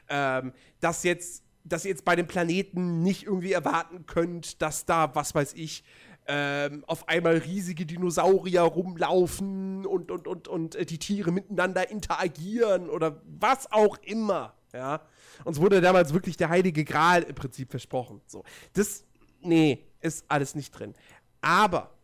ähm, 0.07 0.53
dass 0.81 1.03
jetzt, 1.03 1.43
dass 1.64 1.84
ihr 1.84 1.91
jetzt 1.91 2.06
bei 2.06 2.15
den 2.15 2.27
Planeten 2.27 3.02
nicht 3.02 3.23
irgendwie 3.23 3.53
erwarten 3.53 4.06
könnt, 4.06 4.61
dass 4.61 4.85
da, 4.85 5.15
was 5.15 5.34
weiß 5.34 5.53
ich, 5.53 5.84
ähm, 6.27 6.84
auf 6.88 7.07
einmal 7.07 7.38
riesige 7.38 7.85
Dinosaurier 7.85 8.61
rumlaufen 8.61 9.85
und, 9.85 10.11
und, 10.11 10.27
und, 10.27 10.47
und 10.47 10.76
äh, 10.76 10.85
die 10.85 10.99
Tiere 10.99 11.31
miteinander 11.31 11.89
interagieren 11.89 12.89
oder 12.89 13.22
was 13.26 13.72
auch 13.72 13.97
immer. 14.03 14.53
Ja. 14.73 15.02
Uns 15.43 15.60
wurde 15.60 15.81
damals 15.81 16.14
wirklich 16.14 16.38
der 16.38 16.49
heilige 16.49 16.84
Gral 16.84 17.23
im 17.23 17.35
Prinzip 17.35 17.72
versprochen. 17.72 18.22
So. 18.26 18.43
Das, 18.73 19.06
nee, 19.41 19.85
ist 20.02 20.26
alles 20.27 20.56
nicht 20.56 20.72
drin. 20.72 20.93
Aber 21.41 21.94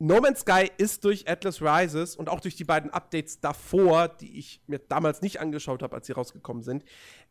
No 0.00 0.20
Man's 0.20 0.40
Sky 0.40 0.70
ist 0.78 1.04
durch 1.04 1.28
Atlas 1.28 1.60
Rises 1.60 2.14
und 2.14 2.28
auch 2.28 2.40
durch 2.40 2.54
die 2.54 2.64
beiden 2.64 2.90
Updates 2.90 3.40
davor, 3.40 4.08
die 4.08 4.38
ich 4.38 4.62
mir 4.66 4.78
damals 4.78 5.22
nicht 5.22 5.40
angeschaut 5.40 5.82
habe, 5.82 5.96
als 5.96 6.06
sie 6.06 6.12
rausgekommen 6.12 6.62
sind, 6.62 6.84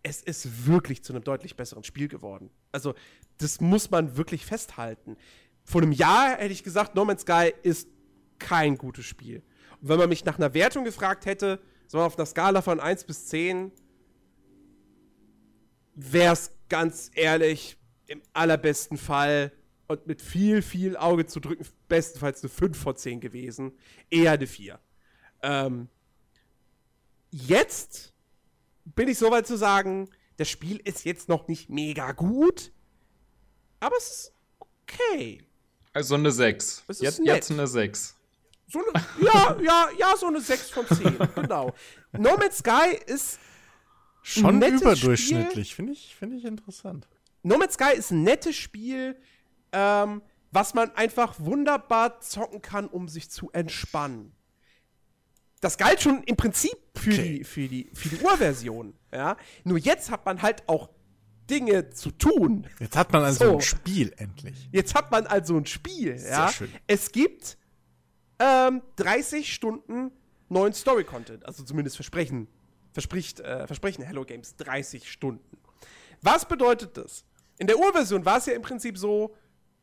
es 0.04 0.22
ist 0.22 0.68
wirklich 0.68 1.04
zu 1.04 1.14
einem 1.14 1.24
deutlich 1.24 1.56
besseren 1.56 1.84
Spiel 1.84 2.08
geworden. 2.10 2.50
Also, 2.72 2.94
das 3.38 3.62
muss 3.62 3.90
man 3.90 4.18
wirklich 4.18 4.46
festhalten 4.46 5.16
vor 5.68 5.82
einem 5.82 5.92
Jahr 5.92 6.38
hätte 6.38 6.54
ich 6.54 6.64
gesagt, 6.64 6.96
No 6.96 7.04
Man's 7.04 7.22
Sky 7.24 7.54
ist 7.62 7.90
kein 8.40 8.78
gutes 8.78 9.06
Spiel. 9.06 9.44
Und 9.82 9.90
wenn 9.90 9.98
man 10.00 10.08
mich 10.08 10.24
nach 10.24 10.38
einer 10.38 10.54
Wertung 10.54 10.86
gefragt 10.86 11.26
hätte, 11.26 11.60
so 11.88 12.00
auf 12.00 12.18
einer 12.18 12.26
Skala 12.26 12.62
von 12.62 12.80
1 12.80 13.04
bis 13.04 13.28
10, 13.28 13.74
wäre 15.96 16.34
es 16.34 16.52
ganz 16.70 17.12
ehrlich 17.16 17.78
im 18.08 18.22
allerbesten 18.32 18.98
Fall 18.98 19.52
und 19.88 20.06
mit 20.06 20.22
viel, 20.22 20.62
viel 20.62 20.98
Auge 20.98 21.26
zu 21.26 21.40
drücken, 21.40 21.66
bestenfalls 21.88 22.44
eine 22.44 22.50
5 22.50 22.78
von 22.78 22.96
10 22.96 23.20
gewesen. 23.20 23.72
Eher 24.10 24.34
eine 24.34 24.48
4. 24.48 24.80
Ähm, 25.42 25.88
jetzt 27.32 28.14
bin 28.84 29.08
ich 29.08 29.18
soweit 29.18 29.48
zu 29.48 29.58
sagen, 29.58 30.10
das 30.38 30.50
Spiel 30.50 30.78
ist 30.84 31.06
jetzt 31.06 31.30
noch 31.30 31.48
nicht 31.48 31.70
mega 31.70 32.12
gut, 32.12 32.72
aber 33.80 33.96
es 33.98 34.08
ist 34.08 34.34
okay. 34.60 35.44
Also 35.94 36.16
eine 36.16 36.32
6. 36.32 36.84
Jetzt, 37.00 37.20
jetzt 37.24 37.52
eine 37.52 37.68
6. 37.68 38.16
So 38.68 38.80
eine, 38.80 39.06
ja, 39.22 39.58
ja, 39.62 39.90
ja, 39.98 40.18
so 40.18 40.28
eine 40.28 40.42
6 40.42 40.70
von 40.70 40.86
10, 40.86 41.18
genau. 41.36 41.74
No 42.12 42.36
Man's 42.38 42.58
Sky 42.58 42.98
ist 43.06 43.40
schon 44.22 44.62
überdurchschnittlich, 44.62 45.74
finde 45.74 45.94
ich, 45.94 46.16
find 46.16 46.34
ich 46.34 46.46
interessant. 46.46 47.08
No 47.44 47.58
Man's 47.58 47.76
Sky 47.76 47.96
ist 47.96 48.12
ein 48.12 48.24
nettes 48.24 48.56
Spiel, 48.56 49.16
ähm, 49.72 50.22
was 50.52 50.74
man 50.74 50.92
einfach 50.96 51.40
wunderbar 51.40 52.20
zocken 52.22 52.62
kann, 52.62 52.88
um 52.88 53.08
sich 53.08 53.30
zu 53.30 53.52
entspannen. 53.52 54.34
Das 55.60 55.78
galt 55.78 56.02
schon 56.02 56.24
im 56.24 56.36
Prinzip 56.36 56.78
für, 56.96 57.12
okay. 57.12 57.38
die, 57.40 57.44
für, 57.44 57.68
die, 57.68 57.90
für 57.94 58.10
die 58.10 58.18
Urversion. 58.24 58.94
Ja? 59.12 59.38
Nur 59.64 59.78
jetzt 59.80 60.12
hat 60.12 60.26
man 60.26 60.42
halt 60.42 60.64
auch 60.68 60.90
Dinge 61.50 61.90
zu 61.90 62.12
tun. 62.12 62.68
Jetzt 62.80 62.96
hat 62.96 63.12
man 63.12 63.24
also 63.24 63.46
so. 63.46 63.54
ein 63.56 63.62
Spiel 63.62 64.14
endlich. 64.18 64.70
Jetzt 64.72 64.94
hat 64.96 65.12
man 65.12 65.26
also 65.26 65.58
ein 65.58 65.66
Spiel. 65.66 66.18
Sehr 66.18 66.30
ja? 66.30 66.52
schön. 66.52 66.72
Es 66.86 67.12
gibt 67.12 67.58
ähm, 68.40 68.82
30 68.98 69.52
Stunden 69.52 70.12
neuen 70.50 70.74
Story-Content. 70.74 71.46
Also 71.46 71.64
zumindest 71.64 71.96
versprechen, 71.96 72.48
verspricht, 72.94 73.40
äh, 73.40 73.66
versprechen 73.66 74.04
Hello 74.04 74.26
Games 74.26 74.56
30 74.58 75.10
Stunden. 75.12 75.58
Was 76.22 76.48
bedeutet 76.48 76.98
das? 76.98 77.26
In 77.58 77.68
der 77.68 77.80
Urversion 77.80 78.26
war 78.26 78.38
es 78.38 78.46
ja 78.46 78.54
im 78.54 78.62
Prinzip 78.62 78.98
so, 78.98 79.36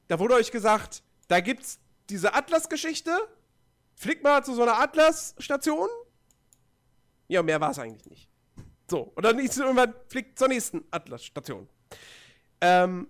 da 0.09 0.19
wurde 0.19 0.35
euch 0.35 0.51
gesagt, 0.51 1.03
da 1.29 1.41
gibt's 1.41 1.79
diese 2.11 2.35
Atlas-Geschichte. 2.35 3.11
Fliegt 3.95 4.23
mal 4.23 4.45
zu 4.45 4.55
so 4.55 4.63
einer 4.63 4.79
Atlas-Station. 4.79 5.89
Ja, 7.29 7.43
mehr 7.43 7.61
war 7.61 7.71
es 7.71 7.79
eigentlich 7.79 8.09
nicht. 8.11 8.29
So, 8.91 9.13
und 9.15 9.25
dann 9.25 9.39
ist 9.39 9.57
irgendwann 9.57 9.95
fliegt 10.09 10.39
zur 10.39 10.49
nächsten 10.49 10.85
Atlas-Station. 10.91 11.69
Ähm, 12.61 13.09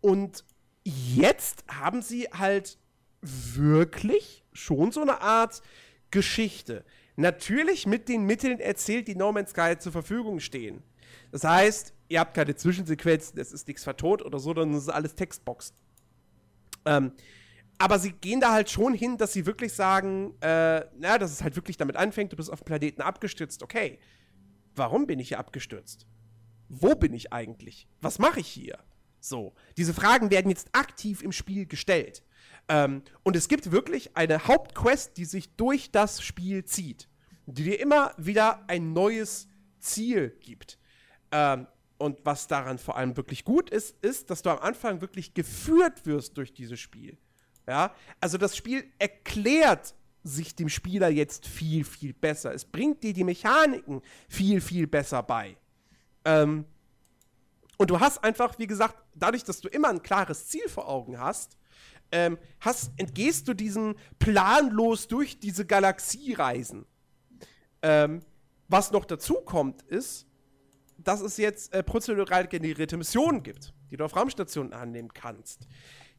und 0.00 0.44
jetzt 0.84 1.64
haben 1.68 2.00
sie 2.00 2.28
halt 2.32 2.78
wirklich 3.20 4.44
schon 4.52 4.92
so 4.92 5.02
eine 5.02 5.20
Art 5.20 5.62
Geschichte. 6.10 6.84
Natürlich 7.16 7.86
mit 7.86 8.08
den 8.08 8.24
Mitteln 8.24 8.60
erzählt, 8.60 9.08
die 9.08 9.14
No 9.14 9.30
Man's 9.30 9.50
Sky 9.50 9.76
zur 9.78 9.92
Verfügung 9.92 10.40
stehen. 10.40 10.82
Das 11.32 11.44
heißt, 11.44 11.92
ihr 12.08 12.20
habt 12.20 12.34
keine 12.34 12.54
Zwischensequenzen, 12.54 13.38
es 13.38 13.52
ist 13.52 13.68
nichts 13.68 13.84
vertont 13.84 14.22
oder 14.24 14.38
so, 14.38 14.54
sondern 14.54 14.74
es 14.74 14.84
ist 14.84 14.88
alles 14.88 15.14
Textbox. 15.14 15.74
Ähm, 16.84 17.12
aber 17.78 17.98
sie 17.98 18.12
gehen 18.12 18.40
da 18.40 18.52
halt 18.52 18.70
schon 18.70 18.92
hin, 18.92 19.16
dass 19.16 19.32
sie 19.32 19.46
wirklich 19.46 19.72
sagen, 19.72 20.34
äh, 20.40 20.84
na, 20.98 21.18
dass 21.18 21.32
es 21.32 21.42
halt 21.42 21.56
wirklich 21.56 21.76
damit 21.76 21.96
anfängt, 21.96 22.32
du 22.32 22.36
bist 22.36 22.52
auf 22.52 22.60
dem 22.60 22.66
Planeten 22.66 23.00
abgestürzt, 23.00 23.62
okay 23.62 23.98
warum 24.74 25.06
bin 25.06 25.18
ich 25.18 25.28
hier 25.28 25.38
abgestürzt? 25.38 26.06
Wo 26.68 26.94
bin 26.94 27.12
ich 27.14 27.32
eigentlich? 27.32 27.88
Was 28.00 28.18
mache 28.18 28.40
ich 28.40 28.48
hier? 28.48 28.78
So, 29.20 29.54
diese 29.76 29.92
Fragen 29.92 30.30
werden 30.30 30.50
jetzt 30.50 30.68
aktiv 30.72 31.22
im 31.22 31.32
Spiel 31.32 31.66
gestellt. 31.66 32.22
Ähm, 32.68 33.02
und 33.22 33.36
es 33.36 33.48
gibt 33.48 33.72
wirklich 33.72 34.16
eine 34.16 34.46
Hauptquest, 34.46 35.16
die 35.16 35.24
sich 35.24 35.54
durch 35.56 35.90
das 35.90 36.22
Spiel 36.22 36.64
zieht, 36.64 37.08
die 37.46 37.64
dir 37.64 37.80
immer 37.80 38.14
wieder 38.16 38.64
ein 38.68 38.92
neues 38.92 39.48
Ziel 39.78 40.36
gibt. 40.40 40.78
Ähm, 41.32 41.66
und 42.00 42.18
was 42.24 42.46
daran 42.46 42.78
vor 42.78 42.96
allem 42.96 43.16
wirklich 43.16 43.44
gut 43.44 43.68
ist, 43.70 43.94
ist, 44.02 44.30
dass 44.30 44.42
du 44.42 44.50
am 44.50 44.58
Anfang 44.58 45.00
wirklich 45.00 45.34
geführt 45.34 46.06
wirst 46.06 46.36
durch 46.36 46.52
dieses 46.52 46.80
Spiel. 46.80 47.18
Ja, 47.68 47.94
also 48.20 48.38
das 48.38 48.56
Spiel 48.56 48.84
erklärt 48.98 49.94
sich 50.22 50.54
dem 50.54 50.68
Spieler 50.68 51.08
jetzt 51.08 51.46
viel, 51.46 51.84
viel 51.84 52.14
besser. 52.14 52.54
Es 52.54 52.64
bringt 52.64 53.02
dir 53.02 53.12
die 53.12 53.24
Mechaniken 53.24 54.02
viel, 54.28 54.60
viel 54.60 54.86
besser 54.86 55.22
bei. 55.22 55.56
Ähm, 56.24 56.64
und 57.76 57.90
du 57.90 58.00
hast 58.00 58.24
einfach, 58.24 58.58
wie 58.58 58.66
gesagt, 58.66 58.96
dadurch, 59.14 59.44
dass 59.44 59.60
du 59.60 59.68
immer 59.68 59.88
ein 59.88 60.02
klares 60.02 60.48
Ziel 60.48 60.68
vor 60.68 60.88
Augen 60.88 61.18
hast, 61.18 61.56
ähm, 62.12 62.38
hast 62.60 62.92
entgehst 62.96 63.46
du 63.46 63.54
diesen 63.54 63.94
planlos 64.18 65.06
durch 65.06 65.38
diese 65.38 65.66
Galaxie 65.66 66.32
reisen. 66.32 66.86
Ähm, 67.82 68.20
was 68.68 68.90
noch 68.90 69.04
dazu 69.04 69.34
kommt, 69.34 69.82
ist, 69.82 70.26
dass 71.04 71.20
es 71.20 71.36
jetzt 71.36 71.72
äh, 71.72 71.82
prozedural 71.82 72.46
generierte 72.46 72.96
Missionen 72.96 73.42
gibt, 73.42 73.72
die 73.90 73.96
du 73.96 74.04
auf 74.04 74.16
Raumstationen 74.16 74.72
annehmen 74.72 75.12
kannst. 75.12 75.66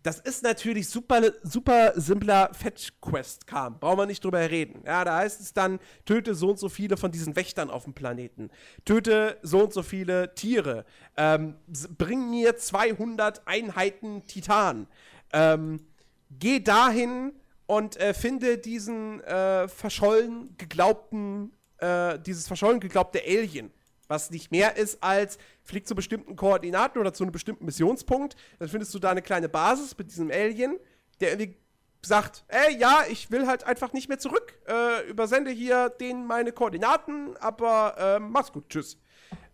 Das 0.03 0.19
ist 0.19 0.41
natürlich 0.41 0.89
super, 0.89 1.21
super 1.43 1.93
simpler 1.95 2.49
Fetch-Quest-Kram. 2.53 3.79
Brauchen 3.79 3.99
wir 3.99 4.05
nicht 4.07 4.23
drüber 4.23 4.39
reden. 4.49 4.81
Ja, 4.83 5.05
da 5.05 5.17
heißt 5.17 5.39
es 5.41 5.53
dann, 5.53 5.79
töte 6.05 6.33
so 6.33 6.49
und 6.49 6.59
so 6.59 6.69
viele 6.69 6.97
von 6.97 7.11
diesen 7.11 7.35
Wächtern 7.35 7.69
auf 7.69 7.83
dem 7.83 7.93
Planeten. 7.93 8.49
Töte 8.83 9.37
so 9.43 9.63
und 9.63 9.73
so 9.73 9.83
viele 9.83 10.33
Tiere. 10.33 10.85
Ähm, 11.17 11.55
bring 11.97 12.31
mir 12.31 12.57
200 12.57 13.45
Einheiten 13.45 14.25
Titan. 14.25 14.87
Ähm, 15.33 15.85
geh 16.31 16.59
dahin 16.59 17.33
und 17.67 17.95
äh, 17.97 18.15
finde 18.15 18.57
diesen 18.57 19.21
äh, 19.21 19.67
verschollen 19.67 20.55
geglaubten, 20.57 21.53
äh, 21.77 22.17
dieses 22.17 22.47
verschollen 22.47 22.79
geglaubte 22.79 23.21
Alien 23.23 23.71
was 24.11 24.29
nicht 24.29 24.51
mehr 24.51 24.77
ist 24.77 25.01
als 25.01 25.39
flieg 25.63 25.87
zu 25.87 25.95
bestimmten 25.95 26.35
Koordinaten 26.35 26.99
oder 26.99 27.13
zu 27.13 27.23
einem 27.23 27.31
bestimmten 27.31 27.65
Missionspunkt, 27.65 28.35
dann 28.59 28.69
findest 28.69 28.93
du 28.93 28.99
da 28.99 29.09
eine 29.09 29.21
kleine 29.23 29.49
Basis 29.49 29.97
mit 29.97 30.11
diesem 30.11 30.29
Alien, 30.29 30.77
der 31.19 31.31
irgendwie 31.31 31.57
sagt, 32.03 32.43
ey, 32.47 32.77
ja, 32.77 33.03
ich 33.09 33.31
will 33.31 33.47
halt 33.47 33.63
einfach 33.63 33.93
nicht 33.93 34.09
mehr 34.09 34.19
zurück, 34.19 34.59
äh, 34.67 35.07
übersende 35.09 35.51
hier 35.51 35.89
denen 35.89 36.27
meine 36.27 36.51
Koordinaten, 36.51 37.37
aber 37.37 37.95
äh, 37.97 38.19
mach's 38.19 38.51
gut, 38.51 38.69
tschüss. 38.69 38.97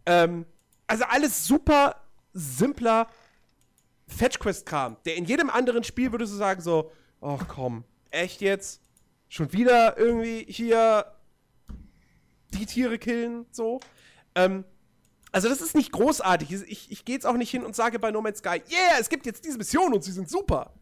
Ähm, 0.05 0.45
also 0.87 1.03
alles 1.05 1.45
super 1.45 1.95
simpler 2.33 3.07
Fetch-Quest-Kram, 4.07 4.97
der 5.05 5.17
in 5.17 5.25
jedem 5.25 5.49
anderen 5.49 5.83
Spiel 5.83 6.11
würdest 6.11 6.33
du 6.33 6.37
sagen 6.37 6.61
so, 6.61 6.91
ach 7.21 7.47
komm, 7.47 7.83
echt 8.09 8.41
jetzt? 8.41 8.81
Schon 9.29 9.51
wieder 9.51 9.97
irgendwie 9.97 10.45
hier 10.47 11.05
die 12.53 12.65
Tiere 12.65 12.97
killen, 12.97 13.45
so. 13.51 13.81
Ähm, 14.37 14.63
also 15.31 15.49
das 15.49 15.61
ist 15.61 15.75
nicht 15.75 15.91
großartig. 15.91 16.51
Ich, 16.51 16.91
ich 16.91 17.03
gehe 17.03 17.15
jetzt 17.15 17.25
auch 17.25 17.35
nicht 17.35 17.51
hin 17.51 17.65
und 17.65 17.75
sage 17.75 17.99
bei 17.99 18.11
No 18.11 18.21
Man's 18.21 18.39
Sky, 18.39 18.61
yeah, 18.71 18.97
es 18.99 19.09
gibt 19.09 19.25
jetzt 19.25 19.43
diese 19.43 19.57
Mission 19.57 19.93
und 19.93 20.03
sie 20.03 20.11
sind 20.11 20.29
super. 20.29 20.73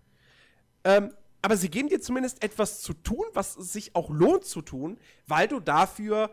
Ähm, 0.84 1.12
aber 1.42 1.58
sie 1.58 1.70
geben 1.70 1.90
dir 1.90 2.02
zumindest 2.02 2.44
etwas 2.44 2.82
zu 2.82 2.94
tun, 2.94 3.26
was 3.34 3.54
sich 3.54 3.96
auch 3.96 4.10
lohnt 4.10 4.46
zu 4.46 4.62
tun, 4.62 5.00
weil 5.26 5.48
du 5.48 5.60
dafür 5.60 6.30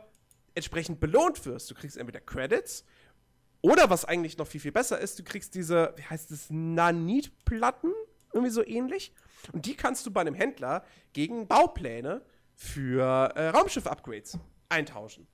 entsprechend 0.55 1.01
belohnt 1.01 1.45
wirst. 1.47 1.71
Du 1.71 1.75
kriegst 1.75 1.97
entweder 1.97 2.21
Credits 2.21 2.85
oder 3.63 3.89
was 3.89 4.05
eigentlich 4.05 4.37
noch 4.37 4.47
viel, 4.47 4.61
viel 4.61 4.73
besser 4.73 4.99
ist, 4.99 5.19
du 5.19 5.23
kriegst 5.23 5.55
diese, 5.55 5.95
wie 5.97 6.03
heißt 6.03 6.31
es, 6.33 6.51
Nanit-Platten, 6.51 7.93
irgendwie 8.33 8.51
so 8.51 8.67
ähnlich. 8.67 9.15
Und 9.53 9.67
die 9.67 9.75
kannst 9.75 10.05
du 10.07 10.11
bei 10.11 10.21
einem 10.21 10.35
Händler 10.35 10.85
gegen 11.13 11.47
Baupläne 11.47 12.23
für 12.55 13.33
äh, 13.37 13.49
Raumschiff-Upgrades 13.49 14.39
eintauschen. 14.69 15.27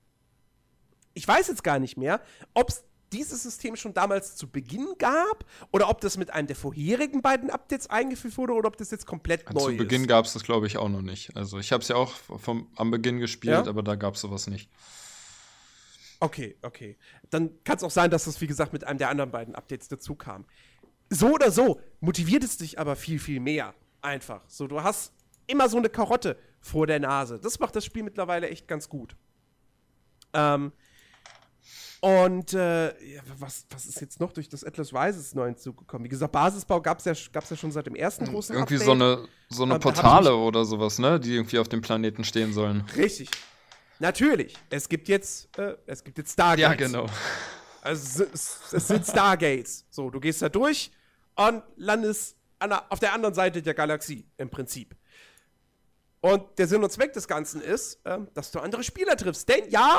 Ich 1.13 1.27
weiß 1.27 1.47
jetzt 1.47 1.63
gar 1.63 1.79
nicht 1.79 1.97
mehr, 1.97 2.21
ob 2.53 2.69
es 2.69 2.83
dieses 3.11 3.43
System 3.43 3.75
schon 3.75 3.93
damals 3.93 4.35
zu 4.35 4.47
Beginn 4.47 4.87
gab 4.97 5.45
oder 5.71 5.89
ob 5.89 6.01
das 6.01 6.17
mit 6.17 6.31
einem 6.31 6.47
der 6.47 6.55
vorherigen 6.55 7.21
beiden 7.21 7.49
Updates 7.49 7.89
eingeführt 7.89 8.37
wurde 8.37 8.53
oder 8.53 8.67
ob 8.67 8.77
das 8.77 8.91
jetzt 8.91 9.05
komplett 9.05 9.47
zu 9.47 9.53
neu 9.53 9.59
ist. 9.59 9.65
Zu 9.65 9.77
Beginn 9.77 10.07
gab 10.07 10.25
es 10.25 10.33
das, 10.33 10.43
glaube 10.43 10.67
ich, 10.67 10.77
auch 10.77 10.89
noch 10.89 11.01
nicht. 11.01 11.35
Also 11.35 11.57
ich 11.59 11.71
habe 11.71 11.81
es 11.81 11.87
ja 11.87 11.95
auch 11.95 12.11
vom, 12.11 12.67
am 12.75 12.91
Beginn 12.91 13.19
gespielt, 13.19 13.65
ja? 13.65 13.67
aber 13.67 13.83
da 13.83 13.95
gab 13.95 14.15
es 14.15 14.21
sowas 14.21 14.47
nicht. 14.47 14.69
Okay, 16.19 16.57
okay. 16.61 16.97
Dann 17.29 17.63
kann 17.63 17.77
es 17.77 17.83
auch 17.83 17.91
sein, 17.91 18.11
dass 18.11 18.25
das, 18.25 18.41
wie 18.41 18.47
gesagt, 18.47 18.73
mit 18.73 18.83
einem 18.83 18.99
der 18.99 19.09
anderen 19.09 19.31
beiden 19.31 19.55
Updates 19.55 19.87
dazu 19.87 20.15
kam. 20.15 20.45
So 21.09 21.33
oder 21.33 21.51
so 21.51 21.79
motiviert 22.01 22.43
es 22.43 22.57
dich 22.57 22.77
aber 22.77 22.95
viel, 22.95 23.19
viel 23.19 23.39
mehr. 23.39 23.73
Einfach. 24.01 24.41
So, 24.47 24.67
du 24.67 24.83
hast 24.83 25.13
immer 25.47 25.69
so 25.69 25.77
eine 25.77 25.89
Karotte 25.89 26.37
vor 26.59 26.87
der 26.87 26.99
Nase. 26.99 27.39
Das 27.39 27.59
macht 27.59 27.75
das 27.75 27.85
Spiel 27.85 28.03
mittlerweile 28.03 28.49
echt 28.49 28.67
ganz 28.67 28.89
gut. 28.89 29.15
Ähm, 30.33 30.71
und 32.01 32.53
äh, 32.53 32.87
ja, 32.87 33.21
was, 33.37 33.65
was 33.69 33.85
ist 33.85 33.99
jetzt 33.99 34.19
noch 34.19 34.31
durch 34.31 34.47
das 34.47 34.63
Atlas 34.63 34.93
Rises 34.93 35.35
neu 35.35 35.47
hinzugekommen? 35.47 36.05
Wie 36.05 36.09
gesagt, 36.09 36.31
Basisbau 36.31 36.81
gab 36.81 36.99
es 36.99 37.05
ja, 37.05 37.13
gab's 37.33 37.49
ja 37.49 37.57
schon 37.57 37.71
seit 37.71 37.87
dem 37.87 37.95
ersten 37.95 38.25
hm, 38.25 38.33
großen 38.33 38.55
Irgendwie 38.55 38.75
Update. 38.75 38.85
so 38.85 38.91
eine, 38.91 39.27
so 39.49 39.63
eine 39.63 39.79
Portale 39.79 40.33
oder 40.35 40.63
sowas, 40.63 40.97
ne? 40.99 41.19
Die 41.19 41.35
irgendwie 41.35 41.59
auf 41.59 41.67
dem 41.67 41.81
Planeten 41.81 42.23
stehen 42.23 42.53
sollen. 42.53 42.85
Richtig. 42.95 43.29
Natürlich. 43.99 44.55
Es 44.69 44.87
gibt 44.87 45.09
jetzt, 45.09 45.57
äh, 45.57 45.75
es 45.85 46.03
gibt 46.03 46.17
jetzt 46.17 46.31
Stargates. 46.31 46.61
Ja, 46.61 46.73
genau. 46.73 47.05
Also 47.81 48.23
es, 48.33 48.59
es 48.71 48.87
sind 48.87 49.05
Stargates. 49.05 49.85
So, 49.89 50.09
du 50.09 50.19
gehst 50.19 50.41
da 50.41 50.47
durch 50.49 50.91
und 51.35 51.63
landest 51.75 52.37
der, 52.61 52.91
auf 52.91 52.99
der 52.99 53.13
anderen 53.13 53.35
Seite 53.35 53.61
der 53.61 53.73
Galaxie 53.73 54.25
im 54.37 54.49
Prinzip. 54.49 54.95
Und 56.21 56.57
der 56.57 56.67
Sinn 56.67 56.83
und 56.83 56.91
Zweck 56.91 57.13
des 57.13 57.27
Ganzen 57.27 57.61
ist, 57.61 57.99
äh, 58.05 58.19
dass 58.33 58.51
du 58.51 58.59
andere 58.59 58.83
Spieler 58.83 59.15
triffst. 59.15 59.47
Denn 59.47 59.69
ja, 59.69 59.97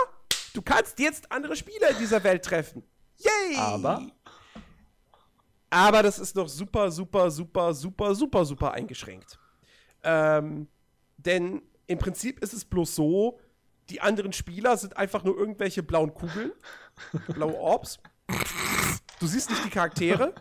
du 0.53 0.63
kannst 0.63 0.99
jetzt 0.99 1.31
andere 1.31 1.57
Spieler 1.57 1.91
in 1.91 1.99
dieser 1.99 2.23
Welt 2.23 2.45
treffen. 2.45 2.83
Yay! 3.19 3.57
Aber. 3.57 4.07
Aber 5.71 6.03
das 6.03 6.19
ist 6.19 6.35
noch 6.35 6.49
super, 6.49 6.91
super, 6.91 7.31
super, 7.31 7.73
super, 7.73 8.15
super, 8.15 8.45
super 8.45 8.73
eingeschränkt. 8.73 9.39
Ähm, 10.03 10.67
denn 11.17 11.63
im 11.87 11.99
Prinzip 11.99 12.41
ist 12.41 12.53
es 12.53 12.65
bloß 12.65 12.95
so, 12.95 13.39
die 13.89 14.01
anderen 14.01 14.33
Spieler 14.33 14.77
sind 14.77 14.97
einfach 14.97 15.23
nur 15.25 15.37
irgendwelche 15.37 15.83
blauen 15.83 16.15
Kugeln, 16.15 16.53
blaue 17.29 17.55
Orbs. 17.57 17.99
Du 19.19 19.27
siehst 19.27 19.51
nicht 19.51 19.65
die 19.65 19.71
Charaktere. 19.71 20.35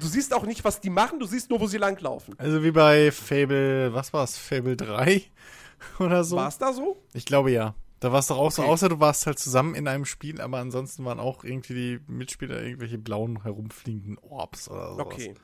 Du 0.00 0.06
siehst 0.06 0.32
auch 0.32 0.44
nicht, 0.44 0.64
was 0.64 0.80
die 0.80 0.88
machen, 0.88 1.18
du 1.18 1.26
siehst 1.26 1.50
nur, 1.50 1.60
wo 1.60 1.66
sie 1.66 1.76
langlaufen. 1.76 2.34
Also 2.38 2.62
wie 2.62 2.70
bei 2.70 3.10
Fable, 3.10 3.92
was 3.92 4.12
war's? 4.12 4.38
Fable 4.38 4.74
3 4.74 5.22
oder 5.98 6.24
so? 6.24 6.36
War's 6.36 6.56
da 6.56 6.72
so? 6.72 7.02
Ich 7.12 7.26
glaube 7.26 7.50
ja. 7.50 7.74
Da 8.02 8.10
war 8.10 8.18
es 8.18 8.26
doch 8.26 8.36
auch 8.36 8.46
okay. 8.46 8.54
so, 8.56 8.62
außer 8.64 8.88
du 8.88 8.98
warst 8.98 9.26
halt 9.26 9.38
zusammen 9.38 9.76
in 9.76 9.86
einem 9.86 10.04
Spiel, 10.04 10.40
aber 10.40 10.58
ansonsten 10.58 11.04
waren 11.04 11.20
auch 11.20 11.44
irgendwie 11.44 11.74
die 11.74 12.00
Mitspieler 12.12 12.60
irgendwelche 12.60 12.98
blauen 12.98 13.44
herumfliegenden 13.44 14.18
Orbs 14.18 14.68
oder 14.68 14.96
so. 14.96 15.00
Okay. 15.02 15.34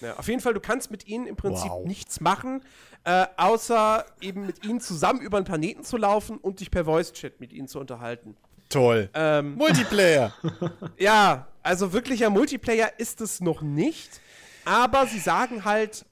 Ja, 0.00 0.16
auf 0.16 0.26
jeden 0.26 0.40
Fall, 0.40 0.52
du 0.52 0.58
kannst 0.58 0.90
mit 0.90 1.06
ihnen 1.06 1.28
im 1.28 1.36
Prinzip 1.36 1.70
wow. 1.70 1.86
nichts 1.86 2.20
machen, 2.20 2.64
äh, 3.04 3.26
außer 3.36 4.04
eben 4.20 4.46
mit 4.46 4.64
ihnen 4.64 4.80
zusammen 4.80 5.20
über 5.20 5.36
einen 5.36 5.46
Planeten 5.46 5.84
zu 5.84 5.96
laufen 5.96 6.38
und 6.38 6.58
dich 6.58 6.72
per 6.72 6.86
Voice-Chat 6.86 7.38
mit 7.38 7.52
ihnen 7.52 7.68
zu 7.68 7.78
unterhalten. 7.78 8.36
Toll. 8.68 9.10
Ähm, 9.14 9.54
Multiplayer. 9.54 10.34
ja, 10.98 11.46
also 11.62 11.92
wirklicher 11.92 12.30
Multiplayer 12.30 12.98
ist 12.98 13.20
es 13.20 13.40
noch 13.40 13.62
nicht, 13.62 14.20
aber 14.64 15.06
sie 15.06 15.20
sagen 15.20 15.64
halt, 15.64 16.04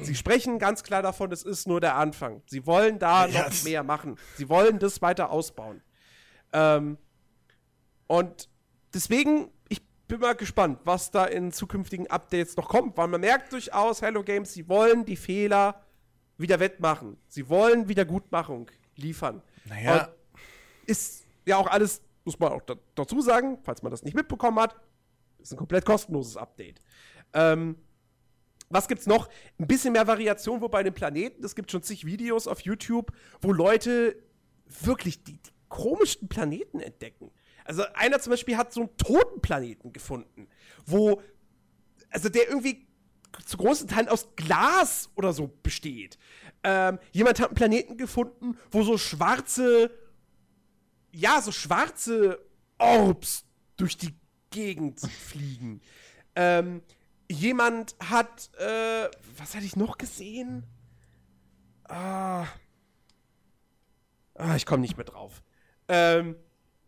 sie 0.00 0.14
sprechen 0.14 0.58
ganz 0.58 0.82
klar 0.82 1.02
davon, 1.02 1.30
es 1.32 1.42
ist 1.42 1.66
nur 1.66 1.80
der 1.80 1.96
Anfang. 1.96 2.42
Sie 2.46 2.66
wollen 2.66 2.98
da 2.98 3.26
ja, 3.26 3.44
noch 3.44 3.64
mehr 3.64 3.82
machen. 3.82 4.16
Sie 4.36 4.48
wollen 4.48 4.78
das 4.78 5.02
weiter 5.02 5.30
ausbauen. 5.30 5.82
Ähm, 6.52 6.98
und 8.06 8.48
deswegen 8.94 9.50
bin 10.08 10.20
mal 10.20 10.34
gespannt, 10.34 10.80
was 10.84 11.10
da 11.10 11.26
in 11.26 11.52
zukünftigen 11.52 12.06
Updates 12.08 12.56
noch 12.56 12.68
kommt, 12.68 12.96
weil 12.96 13.08
man 13.08 13.20
merkt 13.20 13.52
durchaus, 13.52 14.02
Hello 14.02 14.22
Games, 14.24 14.52
sie 14.54 14.68
wollen 14.68 15.04
die 15.04 15.16
Fehler 15.16 15.84
wieder 16.38 16.58
wettmachen. 16.58 17.18
Sie 17.28 17.48
wollen 17.48 17.88
Wiedergutmachung 17.88 18.70
liefern. 18.96 19.42
Naja. 19.66 20.04
Und 20.04 20.08
ist 20.86 21.26
ja 21.44 21.58
auch 21.58 21.66
alles, 21.66 22.00
muss 22.24 22.38
man 22.38 22.52
auch 22.52 22.62
da, 22.62 22.74
dazu 22.94 23.20
sagen, 23.20 23.58
falls 23.62 23.82
man 23.82 23.90
das 23.90 24.02
nicht 24.02 24.14
mitbekommen 24.14 24.58
hat, 24.58 24.74
ist 25.38 25.52
ein 25.52 25.58
komplett 25.58 25.84
kostenloses 25.84 26.36
Update. 26.36 26.80
Ähm, 27.34 27.76
was 28.70 28.88
gibt's 28.88 29.06
noch? 29.06 29.28
Ein 29.58 29.66
bisschen 29.66 29.92
mehr 29.92 30.06
Variation, 30.06 30.60
wo 30.60 30.68
bei 30.68 30.82
den 30.82 30.94
Planeten, 30.94 31.44
es 31.44 31.54
gibt 31.54 31.70
schon 31.70 31.82
zig 31.82 32.04
Videos 32.04 32.46
auf 32.46 32.60
YouTube, 32.60 33.12
wo 33.40 33.52
Leute 33.52 34.16
wirklich 34.66 35.24
die, 35.24 35.38
die 35.38 35.50
komischsten 35.68 36.28
Planeten 36.28 36.80
entdecken. 36.80 37.30
Also 37.64 37.84
einer 37.94 38.18
zum 38.20 38.30
Beispiel 38.30 38.56
hat 38.56 38.72
so 38.72 38.80
einen 38.80 38.96
toten 38.96 39.40
Planeten 39.40 39.92
gefunden, 39.92 40.48
wo, 40.86 41.22
also 42.10 42.28
der 42.28 42.48
irgendwie 42.48 42.86
zu 43.44 43.58
großen 43.58 43.88
Teilen 43.88 44.08
aus 44.08 44.28
Glas 44.36 45.10
oder 45.14 45.32
so 45.32 45.48
besteht. 45.62 46.18
Ähm, 46.62 46.98
jemand 47.12 47.40
hat 47.40 47.48
einen 47.48 47.56
Planeten 47.56 47.96
gefunden, 47.96 48.56
wo 48.70 48.82
so 48.82 48.96
schwarze, 48.96 49.90
ja, 51.12 51.40
so 51.42 51.52
schwarze 51.52 52.38
Orbs 52.78 53.44
durch 53.76 53.96
die 53.96 54.14
Gegend 54.50 55.00
fliegen. 55.00 55.82
Ähm, 56.34 56.82
jemand 57.30 57.94
hat, 58.00 58.50
äh, 58.58 59.08
was 59.36 59.54
hatte 59.54 59.64
ich 59.64 59.76
noch 59.76 59.98
gesehen? 59.98 60.64
Ah, 61.84 62.46
ah 64.34 64.56
ich 64.56 64.66
komme 64.66 64.82
nicht 64.82 64.96
mehr 64.96 65.06
drauf. 65.06 65.42
Ähm, 65.88 66.36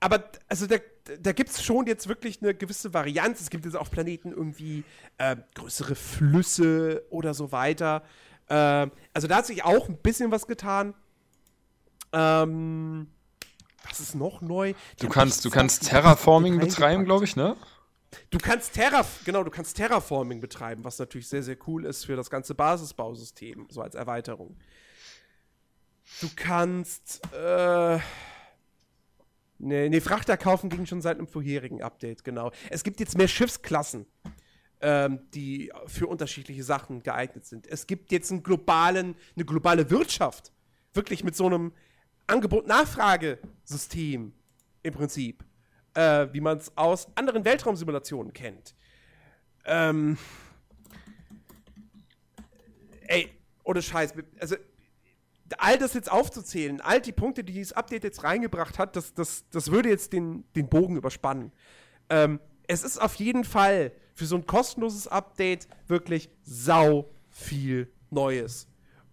aber 0.00 0.24
also 0.48 0.66
da, 0.66 0.76
da 1.20 1.32
gibt 1.32 1.50
es 1.50 1.62
schon 1.62 1.86
jetzt 1.86 2.08
wirklich 2.08 2.42
eine 2.42 2.54
gewisse 2.54 2.94
Varianz. 2.94 3.40
Es 3.40 3.50
gibt 3.50 3.64
jetzt 3.64 3.76
auf 3.76 3.90
Planeten 3.90 4.32
irgendwie 4.32 4.84
äh, 5.18 5.36
größere 5.54 5.94
Flüsse 5.94 7.04
oder 7.10 7.34
so 7.34 7.52
weiter. 7.52 8.02
Äh, 8.48 8.88
also 9.12 9.28
da 9.28 9.36
hat 9.36 9.46
sich 9.46 9.64
auch 9.64 9.88
ein 9.88 9.98
bisschen 9.98 10.30
was 10.30 10.46
getan. 10.46 10.94
Ähm, 12.12 13.08
was 13.88 14.00
ist 14.00 14.14
noch 14.14 14.40
neu? 14.40 14.74
Die 15.00 15.06
du 15.06 15.08
kannst, 15.08 15.44
du 15.44 15.50
kannst 15.50 15.88
Terraforming 15.88 16.58
betreiben, 16.58 17.04
glaube 17.04 17.24
ich, 17.24 17.36
ne? 17.36 17.56
Du 18.30 18.38
kannst 18.38 18.74
Terra, 18.74 19.04
genau, 19.24 19.44
du 19.44 19.50
kannst 19.50 19.76
Terraforming 19.76 20.40
betreiben, 20.40 20.84
was 20.84 20.98
natürlich 20.98 21.28
sehr, 21.28 21.42
sehr 21.42 21.56
cool 21.66 21.84
ist 21.84 22.06
für 22.06 22.16
das 22.16 22.28
ganze 22.28 22.54
Basisbausystem, 22.54 23.68
so 23.70 23.82
als 23.82 23.94
Erweiterung. 23.94 24.56
Du 26.20 26.28
kannst, 26.34 27.20
äh, 27.32 27.98
Nee, 29.62 29.90
nee, 29.90 30.00
Frachter 30.00 30.38
kaufen 30.38 30.70
ging 30.70 30.86
schon 30.86 31.02
seit 31.02 31.18
einem 31.18 31.26
vorherigen 31.26 31.82
Update, 31.82 32.24
genau. 32.24 32.50
Es 32.70 32.82
gibt 32.82 32.98
jetzt 32.98 33.18
mehr 33.18 33.28
Schiffsklassen, 33.28 34.06
ähm, 34.80 35.20
die 35.34 35.70
für 35.86 36.06
unterschiedliche 36.06 36.64
Sachen 36.64 37.02
geeignet 37.02 37.44
sind. 37.44 37.66
Es 37.66 37.86
gibt 37.86 38.10
jetzt 38.10 38.30
einen 38.30 38.42
globalen, 38.42 39.16
eine 39.36 39.44
globale 39.44 39.90
Wirtschaft. 39.90 40.50
Wirklich 40.94 41.24
mit 41.24 41.36
so 41.36 41.44
einem 41.44 41.74
Angebot-Nachfrage-System 42.26 44.32
im 44.82 44.94
Prinzip. 44.94 45.44
Äh, 46.00 46.32
wie 46.32 46.40
man 46.40 46.56
es 46.56 46.74
aus 46.78 47.08
anderen 47.14 47.44
Weltraumsimulationen 47.44 48.32
kennt. 48.32 48.74
Ähm. 49.66 50.16
Ey, 53.06 53.28
ohne 53.64 53.82
Scheiß. 53.82 54.14
Also, 54.40 54.56
all 55.58 55.76
das 55.76 55.92
jetzt 55.92 56.10
aufzuzählen, 56.10 56.80
all 56.80 57.02
die 57.02 57.12
Punkte, 57.12 57.44
die 57.44 57.52
dieses 57.52 57.74
Update 57.74 58.04
jetzt 58.04 58.24
reingebracht 58.24 58.78
hat, 58.78 58.96
das, 58.96 59.12
das, 59.12 59.44
das 59.50 59.70
würde 59.70 59.90
jetzt 59.90 60.14
den, 60.14 60.44
den 60.56 60.70
Bogen 60.70 60.96
überspannen. 60.96 61.52
Ähm, 62.08 62.40
es 62.66 62.82
ist 62.82 62.96
auf 62.96 63.16
jeden 63.16 63.44
Fall 63.44 63.92
für 64.14 64.24
so 64.24 64.36
ein 64.36 64.46
kostenloses 64.46 65.06
Update 65.06 65.68
wirklich 65.86 66.30
sau 66.44 67.10
viel 67.28 67.92
Neues. 68.08 68.68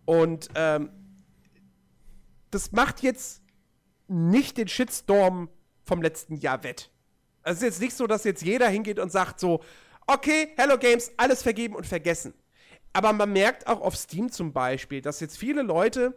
Und 0.05 0.47
ähm, 0.55 0.89
das 2.51 2.71
macht 2.71 3.01
jetzt 3.01 3.41
nicht 4.07 4.57
den 4.57 4.69
Shitstorm 4.69 5.49
vom 5.87 6.01
letzten 6.01 6.35
Jahr 6.35 6.63
wett. 6.63 6.91
Also 7.43 7.57
es 7.57 7.61
ist 7.61 7.63
jetzt 7.63 7.81
nicht 7.81 7.95
so, 7.95 8.07
dass 8.07 8.23
jetzt 8.23 8.43
jeder 8.43 8.67
hingeht 8.67 8.99
und 8.99 9.11
sagt 9.11 9.39
so, 9.39 9.63
okay, 10.05 10.53
Hello 10.57 10.77
Games, 10.77 11.11
alles 11.17 11.41
vergeben 11.41 11.75
und 11.75 11.87
vergessen. 11.87 12.33
Aber 12.93 13.13
man 13.13 13.31
merkt 13.31 13.67
auch 13.67 13.81
auf 13.81 13.95
Steam 13.95 14.31
zum 14.31 14.53
Beispiel, 14.53 15.01
dass 15.01 15.19
jetzt 15.19 15.37
viele 15.37 15.61
Leute 15.61 16.13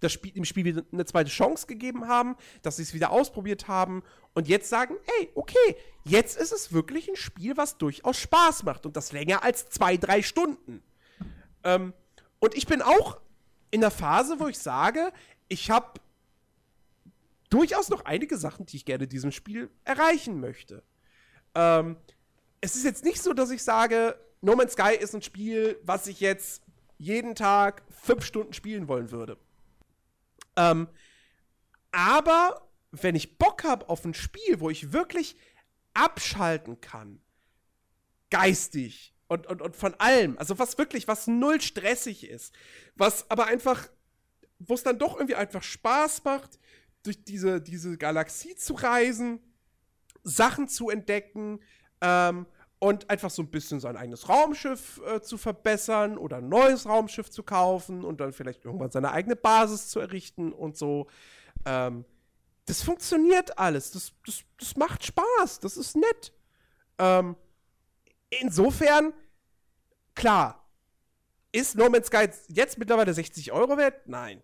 das 0.00 0.12
Spiel, 0.12 0.32
dem 0.32 0.44
Spiel 0.44 0.64
wieder 0.64 0.82
eine 0.92 1.04
zweite 1.06 1.30
Chance 1.30 1.66
gegeben 1.66 2.08
haben, 2.08 2.36
dass 2.62 2.76
sie 2.76 2.82
es 2.82 2.94
wieder 2.94 3.10
ausprobiert 3.10 3.68
haben 3.68 4.02
und 4.34 4.48
jetzt 4.48 4.68
sagen, 4.68 4.96
ey, 5.18 5.30
okay, 5.34 5.76
jetzt 6.04 6.36
ist 6.36 6.52
es 6.52 6.72
wirklich 6.72 7.08
ein 7.08 7.16
Spiel, 7.16 7.56
was 7.56 7.78
durchaus 7.78 8.18
Spaß 8.18 8.64
macht 8.64 8.86
und 8.86 8.96
das 8.96 9.12
länger 9.12 9.42
als 9.42 9.68
zwei, 9.70 9.96
drei 9.96 10.22
Stunden. 10.22 10.82
Ähm, 11.62 11.94
und 12.38 12.54
ich 12.54 12.66
bin 12.66 12.82
auch 12.82 13.18
in 13.70 13.80
der 13.80 13.90
Phase, 13.90 14.38
wo 14.38 14.46
ich 14.46 14.58
sage, 14.58 15.10
ich 15.48 15.70
habe 15.70 16.00
durchaus 17.54 17.88
noch 17.88 18.04
einige 18.04 18.36
Sachen, 18.36 18.66
die 18.66 18.76
ich 18.76 18.84
gerne 18.84 19.06
diesem 19.06 19.30
Spiel 19.30 19.70
erreichen 19.84 20.40
möchte. 20.40 20.82
Ähm, 21.54 21.96
es 22.60 22.74
ist 22.74 22.84
jetzt 22.84 23.04
nicht 23.04 23.22
so, 23.22 23.32
dass 23.32 23.52
ich 23.52 23.62
sage, 23.62 24.18
No 24.40 24.56
Man's 24.56 24.72
Sky 24.72 24.96
ist 24.98 25.14
ein 25.14 25.22
Spiel, 25.22 25.78
was 25.84 26.08
ich 26.08 26.18
jetzt 26.18 26.64
jeden 26.98 27.36
Tag 27.36 27.84
fünf 27.90 28.24
Stunden 28.24 28.54
spielen 28.54 28.88
wollen 28.88 29.12
würde. 29.12 29.38
Ähm, 30.56 30.88
aber 31.92 32.68
wenn 32.90 33.14
ich 33.14 33.38
Bock 33.38 33.62
habe 33.62 33.88
auf 33.88 34.04
ein 34.04 34.14
Spiel, 34.14 34.58
wo 34.58 34.68
ich 34.68 34.92
wirklich 34.92 35.36
abschalten 35.94 36.80
kann, 36.80 37.20
geistig 38.30 39.14
und, 39.28 39.46
und, 39.46 39.62
und 39.62 39.76
von 39.76 39.94
allem, 40.00 40.36
also 40.38 40.58
was 40.58 40.76
wirklich, 40.76 41.06
was 41.06 41.28
null 41.28 41.60
stressig 41.60 42.28
ist, 42.28 42.52
was 42.96 43.30
aber 43.30 43.46
einfach, 43.46 43.88
wo 44.58 44.74
es 44.74 44.82
dann 44.82 44.98
doch 44.98 45.14
irgendwie 45.14 45.36
einfach 45.36 45.62
Spaß 45.62 46.24
macht, 46.24 46.58
durch 47.04 47.24
diese, 47.24 47.60
diese 47.60 47.96
Galaxie 47.96 48.56
zu 48.56 48.74
reisen, 48.74 49.38
Sachen 50.24 50.66
zu 50.68 50.90
entdecken, 50.90 51.60
ähm, 52.00 52.46
und 52.84 53.08
einfach 53.08 53.30
so 53.30 53.40
ein 53.40 53.50
bisschen 53.50 53.80
sein 53.80 53.96
eigenes 53.96 54.28
Raumschiff 54.28 55.00
äh, 55.06 55.22
zu 55.22 55.38
verbessern 55.38 56.18
oder 56.18 56.36
ein 56.36 56.50
neues 56.50 56.86
Raumschiff 56.86 57.30
zu 57.30 57.42
kaufen 57.42 58.04
und 58.04 58.20
dann 58.20 58.34
vielleicht 58.34 58.66
irgendwann 58.66 58.90
seine 58.90 59.12
eigene 59.12 59.36
Basis 59.36 59.88
zu 59.88 60.00
errichten 60.00 60.52
und 60.52 60.76
so. 60.76 61.06
Ähm, 61.64 62.04
das 62.66 62.82
funktioniert 62.82 63.58
alles. 63.58 63.90
Das, 63.92 64.12
das, 64.26 64.42
das 64.58 64.76
macht 64.76 65.02
Spaß. 65.02 65.60
Das 65.60 65.78
ist 65.78 65.96
nett. 65.96 66.34
Ähm, 66.98 67.36
insofern, 68.28 69.14
klar, 70.14 70.68
ist 71.52 71.76
No 71.76 71.88
Man's 71.88 72.08
Sky 72.08 72.28
jetzt 72.48 72.76
mittlerweile 72.76 73.14
60 73.14 73.50
Euro 73.52 73.78
wert? 73.78 74.06
Nein. 74.06 74.42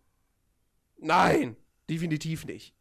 Nein, 0.96 1.56
definitiv 1.90 2.46
nicht. 2.46 2.74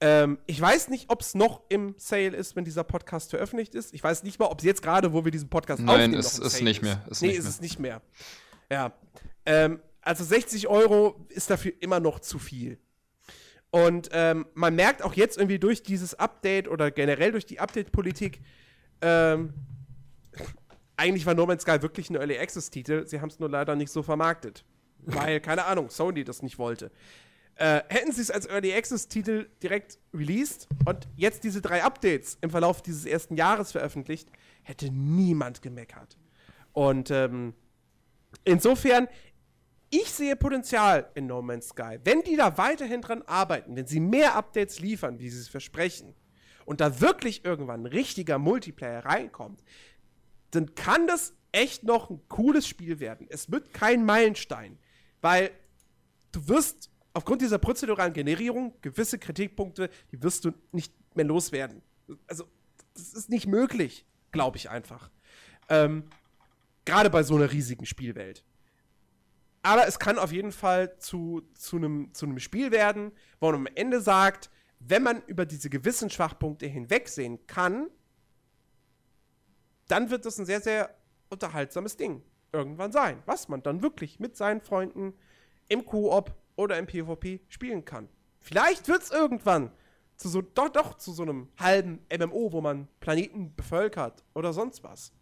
Ähm, 0.00 0.38
ich 0.46 0.60
weiß 0.60 0.88
nicht, 0.88 1.08
ob 1.08 1.22
es 1.22 1.34
noch 1.34 1.62
im 1.68 1.94
Sale 1.96 2.36
ist, 2.36 2.56
wenn 2.56 2.64
dieser 2.64 2.84
Podcast 2.84 3.30
veröffentlicht 3.30 3.74
ist. 3.74 3.94
Ich 3.94 4.02
weiß 4.02 4.24
nicht 4.24 4.38
mal, 4.38 4.46
ob 4.46 4.58
es 4.58 4.64
jetzt 4.64 4.82
gerade, 4.82 5.12
wo 5.12 5.24
wir 5.24 5.32
diesen 5.32 5.48
Podcast 5.48 5.80
Nein, 5.82 5.94
aufnehmen, 5.94 6.14
ist, 6.14 6.38
ist 6.38 6.62
nicht 6.62 6.82
mehr. 6.82 7.02
Ist 7.08 7.22
nee, 7.22 7.28
nicht 7.28 7.38
ist 7.38 7.44
mehr. 7.44 7.50
es 7.50 7.60
nicht 7.60 7.78
mehr. 7.78 8.02
Ja. 8.70 8.92
Ähm, 9.46 9.80
also 10.02 10.24
60 10.24 10.68
Euro 10.68 11.26
ist 11.30 11.50
dafür 11.50 11.72
immer 11.80 12.00
noch 12.00 12.20
zu 12.20 12.38
viel. 12.38 12.78
Und 13.70 14.08
ähm, 14.12 14.46
man 14.54 14.74
merkt 14.74 15.02
auch 15.02 15.14
jetzt 15.14 15.38
irgendwie 15.38 15.58
durch 15.58 15.82
dieses 15.82 16.14
Update 16.14 16.68
oder 16.68 16.90
generell 16.90 17.32
durch 17.32 17.46
die 17.46 17.58
Update-Politik, 17.58 18.40
ähm, 19.00 19.54
eigentlich 20.96 21.26
war 21.26 21.34
No 21.34 21.46
Man's 21.46 21.62
Sky 21.62 21.82
wirklich 21.82 22.10
ein 22.10 22.16
Early 22.16 22.38
Access-Titel. 22.38 23.06
Sie 23.06 23.20
haben 23.20 23.28
es 23.28 23.38
nur 23.38 23.50
leider 23.50 23.76
nicht 23.76 23.90
so 23.90 24.02
vermarktet. 24.02 24.64
Weil, 24.98 25.40
keine 25.40 25.64
Ahnung, 25.66 25.90
Sony 25.90 26.24
das 26.24 26.42
nicht 26.42 26.58
wollte. 26.58 26.90
Äh, 27.56 27.82
hätten 27.88 28.12
sie 28.12 28.20
es 28.20 28.30
als 28.30 28.46
Early 28.46 28.74
Access-Titel 28.74 29.48
direkt 29.62 29.98
released 30.12 30.68
und 30.84 31.08
jetzt 31.16 31.42
diese 31.42 31.62
drei 31.62 31.82
Updates 31.82 32.36
im 32.42 32.50
Verlauf 32.50 32.82
dieses 32.82 33.06
ersten 33.06 33.34
Jahres 33.34 33.72
veröffentlicht, 33.72 34.30
hätte 34.62 34.90
niemand 34.90 35.62
gemeckert. 35.62 36.18
Und 36.72 37.10
ähm, 37.10 37.54
insofern, 38.44 39.08
ich 39.88 40.10
sehe 40.10 40.36
Potenzial 40.36 41.10
in 41.14 41.26
No 41.26 41.40
Man's 41.40 41.68
Sky. 41.68 41.98
Wenn 42.04 42.22
die 42.22 42.36
da 42.36 42.58
weiterhin 42.58 43.00
dran 43.00 43.22
arbeiten, 43.22 43.74
wenn 43.74 43.86
sie 43.86 44.00
mehr 44.00 44.34
Updates 44.36 44.78
liefern, 44.80 45.18
wie 45.18 45.30
sie 45.30 45.40
es 45.40 45.48
versprechen, 45.48 46.14
und 46.66 46.80
da 46.80 47.00
wirklich 47.00 47.44
irgendwann 47.44 47.82
ein 47.82 47.86
richtiger 47.86 48.38
Multiplayer 48.38 49.06
reinkommt, 49.06 49.62
dann 50.50 50.74
kann 50.74 51.06
das 51.06 51.32
echt 51.52 51.84
noch 51.84 52.10
ein 52.10 52.20
cooles 52.28 52.66
Spiel 52.68 53.00
werden. 53.00 53.26
Es 53.30 53.50
wird 53.50 53.72
kein 53.72 54.04
Meilenstein, 54.04 54.78
weil 55.22 55.50
du 56.32 56.48
wirst 56.48 56.90
aufgrund 57.16 57.40
dieser 57.40 57.58
prozeduralen 57.58 58.12
Generierung 58.12 58.74
gewisse 58.82 59.18
Kritikpunkte, 59.18 59.88
die 60.12 60.22
wirst 60.22 60.44
du 60.44 60.52
nicht 60.72 60.92
mehr 61.16 61.24
loswerden. 61.24 61.80
Also, 62.26 62.46
das 62.92 63.14
ist 63.14 63.30
nicht 63.30 63.46
möglich, 63.46 64.04
glaube 64.32 64.58
ich 64.58 64.68
einfach. 64.68 65.10
Ähm, 65.70 66.04
Gerade 66.84 67.08
bei 67.08 67.22
so 67.22 67.34
einer 67.34 67.50
riesigen 67.50 67.86
Spielwelt. 67.86 68.44
Aber 69.62 69.88
es 69.88 69.98
kann 69.98 70.18
auf 70.18 70.30
jeden 70.30 70.52
Fall 70.52 70.98
zu, 70.98 71.42
zu, 71.54 71.76
einem, 71.76 72.12
zu 72.12 72.26
einem 72.26 72.38
Spiel 72.38 72.70
werden, 72.70 73.12
wo 73.40 73.46
man 73.46 73.66
am 73.66 73.68
Ende 73.74 74.02
sagt, 74.02 74.50
wenn 74.78 75.02
man 75.02 75.22
über 75.22 75.46
diese 75.46 75.70
gewissen 75.70 76.10
Schwachpunkte 76.10 76.66
hinwegsehen 76.66 77.46
kann, 77.46 77.88
dann 79.88 80.10
wird 80.10 80.26
das 80.26 80.38
ein 80.38 80.44
sehr, 80.44 80.60
sehr 80.60 80.94
unterhaltsames 81.30 81.96
Ding 81.96 82.22
irgendwann 82.52 82.92
sein, 82.92 83.22
was 83.24 83.48
man 83.48 83.62
dann 83.62 83.80
wirklich 83.80 84.20
mit 84.20 84.36
seinen 84.36 84.60
Freunden 84.60 85.14
im 85.68 85.86
Koop 85.86 86.36
oder 86.56 86.78
im 86.78 86.86
PvP 86.86 87.40
spielen 87.48 87.84
kann. 87.84 88.08
Vielleicht 88.40 88.88
wird 88.88 89.02
es 89.02 89.10
irgendwann 89.10 89.70
zu 90.16 90.28
so, 90.28 90.40
doch, 90.40 90.70
doch 90.70 90.94
zu 90.94 91.12
so 91.12 91.22
einem 91.22 91.48
halben 91.58 92.00
MMO, 92.16 92.52
wo 92.52 92.60
man 92.60 92.88
Planeten 93.00 93.54
bevölkert 93.54 94.24
oder 94.34 94.52
sonst 94.52 94.82
was. 94.82 95.12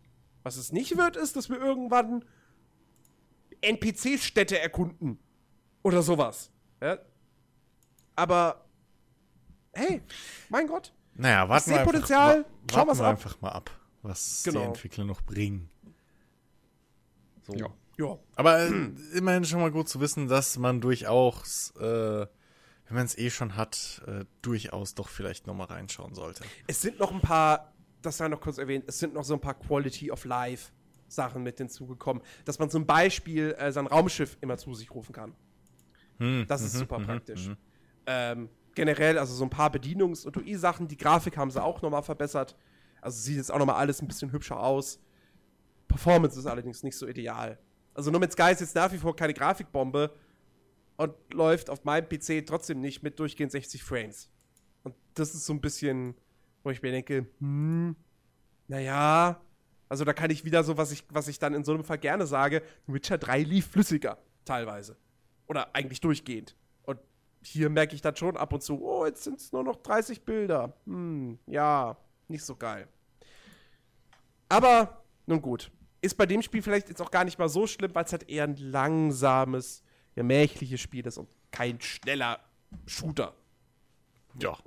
Was 0.43 0.57
es 0.57 0.73
nicht 0.73 0.97
wird, 0.97 1.17
ist, 1.17 1.37
dass 1.37 1.49
wir 1.49 1.59
irgendwann 1.59 2.25
NPC-Städte 3.61 4.59
erkunden. 4.59 5.19
Oder 5.83 6.03
sowas. 6.03 6.51
Ja? 6.81 6.99
Aber, 8.15 8.65
hey, 9.73 10.03
mein 10.49 10.67
Gott. 10.67 10.93
Naja, 11.15 11.49
warten 11.49 11.71
wir 11.71 11.79
Potenzial. 11.81 12.39
Einfach, 12.39 12.47
Schauen 12.73 12.99
wir 12.99 13.07
einfach 13.07 13.41
mal 13.41 13.51
ab, 13.51 13.71
was 14.03 14.43
genau. 14.45 14.61
die 14.61 14.67
Entwickler 14.67 15.05
noch 15.05 15.23
bringen. 15.23 15.71
So. 17.43 17.55
Ja. 17.55 17.69
Ja. 17.99 18.19
Aber 18.37 18.61
äh, 18.61 18.71
immerhin 19.15 19.45
schon 19.45 19.61
mal 19.61 19.71
gut 19.71 19.89
zu 19.89 20.01
wissen, 20.01 20.29
dass 20.29 20.59
man 20.59 20.81
durchaus, 20.81 21.73
äh, 21.79 21.83
wenn 21.83 22.97
man 22.97 23.07
es 23.07 23.17
eh 23.17 23.31
schon 23.31 23.57
hat, 23.57 24.03
äh, 24.07 24.25
durchaus 24.43 24.95
doch 24.95 25.09
vielleicht 25.09 25.47
nochmal 25.47 25.69
reinschauen 25.69 26.15
sollte. 26.15 26.45
Es 26.67 26.83
sind 26.83 26.99
noch 26.99 27.13
ein 27.13 27.21
paar, 27.21 27.73
das 28.03 28.19
sei 28.19 28.29
noch 28.29 28.41
kurz 28.41 28.59
erwähnt, 28.59 28.85
es 28.89 28.99
sind 28.99 29.15
noch 29.15 29.25
so 29.25 29.35
ein 29.35 29.41
paar 29.41 29.55
Quality 29.55 30.11
of 30.11 30.25
Life 30.25 30.73
Sachen 31.09 31.43
mit 31.43 31.59
hinzugekommen, 31.59 32.23
dass 32.45 32.59
man 32.59 32.71
zum 32.71 32.87
Beispiel 32.87 33.55
äh, 33.59 33.71
sein 33.73 33.87
Raumschiff 33.87 34.37
immer 34.41 34.57
zu 34.57 34.75
sich 34.75 34.91
rufen 34.93 35.13
kann. 35.13 35.35
Hm, 36.19 36.47
das 36.49 36.63
ist 36.63 36.75
mhm, 36.75 36.79
super 36.79 36.99
mhm, 36.99 37.05
praktisch. 37.05 37.49
Mhm. 37.49 37.57
Ähm, 38.07 38.49
generell, 38.75 39.19
also 39.19 39.35
so 39.35 39.45
ein 39.45 39.51
paar 39.51 39.71
Bedienungs- 39.71 40.27
und 40.27 40.37
UI-Sachen, 40.37 40.89
die 40.89 40.97
Grafik 40.97 41.37
haben 41.37 41.51
sie 41.51 41.63
auch 41.63 41.83
nochmal 41.83 42.03
verbessert. 42.03 42.57
Also 43.01 43.21
sieht 43.21 43.37
jetzt 43.37 43.53
auch 43.53 43.59
nochmal 43.59 43.77
alles 43.77 44.03
ein 44.03 44.09
bisschen 44.09 44.33
hübscher 44.33 44.59
aus. 44.59 45.01
Performance 45.89 46.39
ist 46.39 46.47
allerdings 46.47 46.83
nicht 46.83 46.97
so 46.97 47.07
ideal. 47.07 47.59
Also 47.95 48.11
nur 48.11 48.21
mit 48.21 48.33
Sky 48.33 48.51
ist 48.51 48.61
jetzt 48.61 48.75
nach 48.75 48.93
wie 48.93 48.99
vor 48.99 49.15
keine 49.15 49.33
Grafikbombe 49.33 50.11
und 50.97 51.15
läuft 51.33 51.71
auf 51.71 51.85
meinem 51.85 52.09
PC 52.09 52.45
trotzdem 52.47 52.81
nicht 52.81 53.03
mit 53.03 53.19
durchgehend 53.19 53.53
60 53.53 53.83
Frames. 53.83 54.29
Und 54.83 54.95
das 55.15 55.35
ist 55.35 55.47
so 55.47 55.53
ein 55.53 55.61
bisschen, 55.61 56.15
wo 56.65 56.71
ich 56.71 56.83
mir 56.83 56.91
denke, 56.91 57.27
hm, 57.39 57.97
naja, 58.67 59.41
also 59.89 60.05
da 60.05 60.13
kann 60.13 60.31
ich 60.31 60.45
wieder 60.45 60.65
so, 60.65 60.77
was 60.77 60.91
ich, 60.91 61.05
was 61.09 61.29
ich 61.29 61.39
dann 61.39 61.55
in 61.55 61.65
so 61.65 61.73
einem 61.73 61.85
Fall 61.85 61.99
gerne 61.99 62.27
sage, 62.27 62.63
Witcher 62.87 63.19
3 63.19 63.43
lief 63.43 63.69
flüssiger, 63.69 64.19
teilweise. 64.45 64.97
Oder 65.47 65.75
eigentlich 65.75 66.01
durchgehend. 66.01 66.57
Und 66.83 66.99
hier 67.43 67.71
merke 67.71 67.95
ich 67.95 68.03
dann 68.03 68.17
schon 68.17 68.37
ab 68.37 68.53
und 68.53 68.63
zu, 68.63 68.83
oh, 68.83 69.07
jetzt 69.07 69.23
sind 69.23 69.39
es 69.39 69.53
nur 69.53 69.63
noch 69.63 69.77
30 69.77 70.25
Bilder. 70.25 70.75
Hm, 70.87 71.39
ja, 71.47 71.97
nicht 72.27 72.45
so 72.45 72.57
geil. 72.57 72.89
Aber, 74.49 75.05
nun 75.27 75.41
gut 75.41 75.71
ist 76.05 76.17
bei 76.17 76.27
dem 76.27 76.43
Spiel 76.43 76.63
vielleicht 76.63 76.89
jetzt 76.89 77.01
auch 77.01 77.11
gar 77.11 77.25
nicht 77.25 77.39
mal 77.39 77.49
so 77.49 77.67
schlimm, 77.67 77.95
weil 77.95 78.05
es 78.05 78.13
halt 78.13 78.29
eher 78.29 78.45
ein 78.45 78.57
langsames, 78.57 79.83
gemächliches 80.15 80.81
Spiel 80.81 81.07
ist 81.07 81.19
und 81.19 81.29
kein 81.51 81.81
schneller 81.81 82.41
Shooter. 82.87 83.35
Ja. 84.41 84.59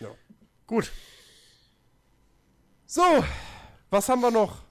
ja. 0.00 0.08
Gut. 0.66 0.90
So, 2.86 3.02
was 3.90 4.08
haben 4.08 4.20
wir 4.20 4.30
noch? 4.30 4.62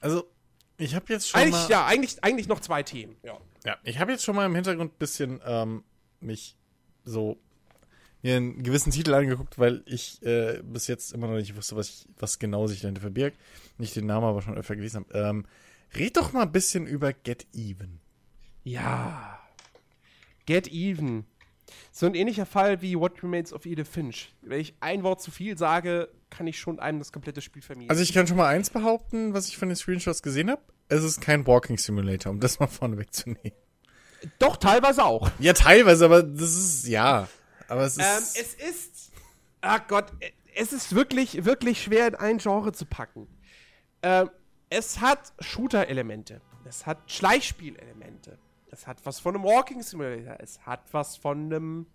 Also, 0.00 0.28
ich 0.76 0.94
habe 0.94 1.12
jetzt 1.12 1.28
schon 1.28 1.40
eigentlich, 1.40 1.52
mal 1.52 1.70
Ja, 1.70 1.86
eigentlich, 1.86 2.22
eigentlich 2.22 2.48
noch 2.48 2.60
zwei 2.60 2.82
Themen. 2.82 3.16
Ja, 3.22 3.38
ja 3.64 3.76
ich 3.84 3.98
habe 3.98 4.12
jetzt 4.12 4.24
schon 4.24 4.36
mal 4.36 4.44
im 4.44 4.54
Hintergrund 4.54 4.92
ein 4.92 4.98
bisschen 4.98 5.40
ähm, 5.46 5.84
mich 6.20 6.56
so 7.04 7.38
mir 8.24 8.36
einen 8.36 8.62
gewissen 8.62 8.90
Titel 8.90 9.12
angeguckt, 9.12 9.58
weil 9.58 9.82
ich 9.86 10.22
äh, 10.22 10.62
bis 10.64 10.86
jetzt 10.86 11.12
immer 11.12 11.28
noch 11.28 11.34
nicht 11.34 11.56
wusste, 11.56 11.76
was, 11.76 11.88
ich, 11.88 12.06
was 12.18 12.38
genau 12.38 12.66
sich 12.66 12.80
dahinter 12.80 13.02
verbirgt. 13.02 13.38
Nicht 13.76 13.94
den 13.94 14.06
Namen, 14.06 14.26
aber 14.26 14.40
schon 14.40 14.56
öfter 14.56 14.76
gelesen 14.76 15.04
habe. 15.04 15.18
Ähm, 15.18 15.46
red 15.94 16.16
doch 16.16 16.32
mal 16.32 16.42
ein 16.42 16.52
bisschen 16.52 16.86
über 16.86 17.12
Get 17.12 17.46
Even. 17.52 18.00
Ja. 18.64 19.40
Get 20.46 20.68
Even. 20.68 21.26
So 21.92 22.06
ein 22.06 22.14
ähnlicher 22.14 22.46
Fall 22.46 22.80
wie 22.80 22.98
What 22.98 23.22
Remains 23.22 23.52
of 23.52 23.66
Edith 23.66 23.88
Finch. 23.88 24.32
Wenn 24.40 24.60
ich 24.60 24.74
ein 24.80 25.02
Wort 25.02 25.20
zu 25.20 25.30
viel 25.30 25.58
sage, 25.58 26.08
kann 26.30 26.46
ich 26.46 26.58
schon 26.58 26.80
einem 26.80 26.98
das 27.00 27.12
komplette 27.12 27.42
Spiel 27.42 27.62
vermiesen. 27.62 27.90
Also 27.90 28.02
ich 28.02 28.12
kann 28.14 28.26
schon 28.26 28.38
mal 28.38 28.48
eins 28.48 28.70
behaupten, 28.70 29.34
was 29.34 29.48
ich 29.48 29.58
von 29.58 29.68
den 29.68 29.76
Screenshots 29.76 30.22
gesehen 30.22 30.50
habe. 30.50 30.62
Es 30.88 31.04
ist 31.04 31.20
kein 31.20 31.46
Walking 31.46 31.76
Simulator, 31.76 32.32
um 32.32 32.40
das 32.40 32.58
mal 32.58 32.66
vorne 32.68 32.96
wegzunehmen. 32.96 33.52
Doch, 34.38 34.56
teilweise 34.56 35.04
auch. 35.04 35.30
Ja, 35.38 35.52
teilweise, 35.52 36.06
aber 36.06 36.22
das 36.22 36.56
ist, 36.56 36.88
ja. 36.88 37.28
Aber 37.68 37.82
es 37.82 37.96
ist. 37.96 38.36
Ähm, 38.36 38.42
es 38.42 38.54
ist. 38.54 39.12
Ach 39.60 39.86
Gott, 39.88 40.12
es 40.54 40.72
ist 40.72 40.94
wirklich, 40.94 41.44
wirklich 41.44 41.82
schwer 41.82 42.06
in 42.08 42.14
ein 42.14 42.38
Genre 42.38 42.72
zu 42.72 42.86
packen. 42.86 43.26
Ähm, 44.02 44.30
es 44.70 45.00
hat 45.00 45.32
Shooter-Elemente. 45.40 46.40
Es 46.64 46.86
hat 46.86 47.10
Schleichspiel-Elemente. 47.10 48.38
Es 48.70 48.86
hat 48.86 49.04
was 49.04 49.20
von 49.20 49.34
einem 49.34 49.44
Walking 49.44 49.82
Simulator. 49.82 50.36
Es 50.40 50.66
hat 50.66 50.92
was 50.92 51.16
von 51.16 51.44
einem 51.46 51.86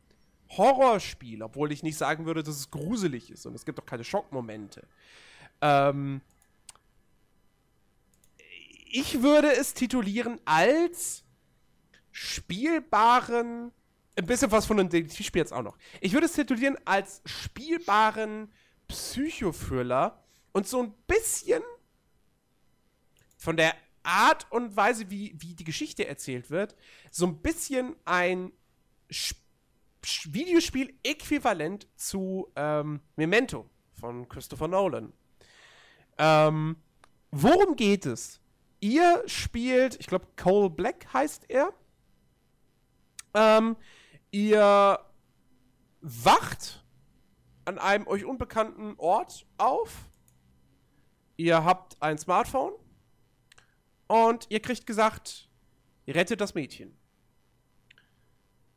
Horrorspiel, 0.50 1.44
obwohl 1.44 1.72
ich 1.72 1.84
nicht 1.84 1.98
sagen 1.98 2.26
würde, 2.26 2.42
dass 2.42 2.56
es 2.56 2.72
gruselig 2.72 3.30
ist. 3.32 3.46
Und 3.46 3.54
es 3.56 3.66
gibt 3.66 3.80
auch 3.80 3.86
keine 3.86 4.04
Schockmomente. 4.04 4.88
Ähm, 5.62 6.22
ich 8.92 9.22
würde 9.22 9.52
es 9.52 9.74
titulieren 9.74 10.40
als 10.46 11.24
spielbaren, 12.12 13.72
ein 14.20 14.26
bisschen 14.26 14.52
was 14.52 14.66
von 14.66 14.80
einem 14.80 14.90
Detektivspiel 14.90 15.40
jetzt 15.40 15.54
auch 15.54 15.64
noch. 15.64 15.78
Ich 16.02 16.14
würde 16.14 16.26
es 16.26 16.34
titulieren 16.34 16.78
als 16.86 17.22
spielbaren 17.26 18.52
Psychothriller 18.88 20.22
und 20.52 20.68
so 20.68 20.84
ein 20.84 20.94
bisschen 21.08 21.64
von 23.38 23.56
der 23.56 23.74
Art 24.04 24.48
und 24.52 24.76
Weise, 24.76 25.10
wie, 25.10 25.34
wie 25.38 25.56
die 25.56 25.64
Geschichte 25.64 26.08
erzählt 26.08 26.50
wird, 26.50 26.76
so 27.12 27.26
ein 27.26 27.42
bisschen 27.42 27.96
ein 28.06 28.52
Videospiel-Äquivalent 30.02 31.88
zu 31.96 32.52
ähm, 32.56 33.02
Memento 33.16 33.70
von 33.94 34.28
Christopher 34.28 34.68
Nolan. 34.68 35.14
Ähm, 36.18 36.78
worum 37.32 37.76
geht 37.76 38.06
es? 38.06 38.42
Ihr 38.82 39.24
spielt, 39.28 40.00
ich 40.00 40.08
glaube, 40.08 40.28
Cole 40.36 40.70
Black 40.70 41.08
heißt 41.14 41.50
er. 41.50 41.74
Ähm, 43.34 43.76
ihr 44.32 45.00
wacht 46.02 46.84
an 47.66 47.78
einem 47.78 48.08
euch 48.08 48.26
unbekannten 48.26 48.96
Ort 48.98 49.46
auf. 49.58 50.10
Ihr 51.38 51.64
habt 51.64 52.02
ein 52.02 52.18
Smartphone 52.18 52.74
und 54.08 54.48
ihr 54.50 54.60
kriegt 54.60 54.86
gesagt, 54.86 55.50
ihr 56.06 56.16
rettet 56.16 56.42
das 56.42 56.56
Mädchen. 56.56 56.98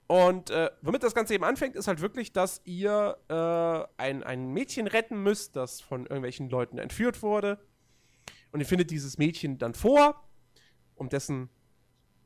Und 0.06 0.50
äh, 0.50 0.70
womit 0.82 1.02
das 1.02 1.14
Ganze 1.14 1.32
eben 1.32 1.44
anfängt, 1.44 1.74
ist 1.74 1.88
halt 1.88 2.02
wirklich, 2.02 2.34
dass 2.34 2.60
ihr 2.64 3.16
äh, 3.28 4.02
ein, 4.02 4.22
ein 4.22 4.52
Mädchen 4.52 4.86
retten 4.86 5.22
müsst, 5.22 5.56
das 5.56 5.80
von 5.80 6.02
irgendwelchen 6.02 6.50
Leuten 6.50 6.76
entführt 6.76 7.22
wurde. 7.22 7.58
Und 8.50 8.60
ihr 8.60 8.66
findet 8.66 8.90
dieses 8.90 9.16
Mädchen 9.16 9.56
dann 9.56 9.72
vor, 9.72 10.22
um 10.96 11.08
dessen 11.08 11.48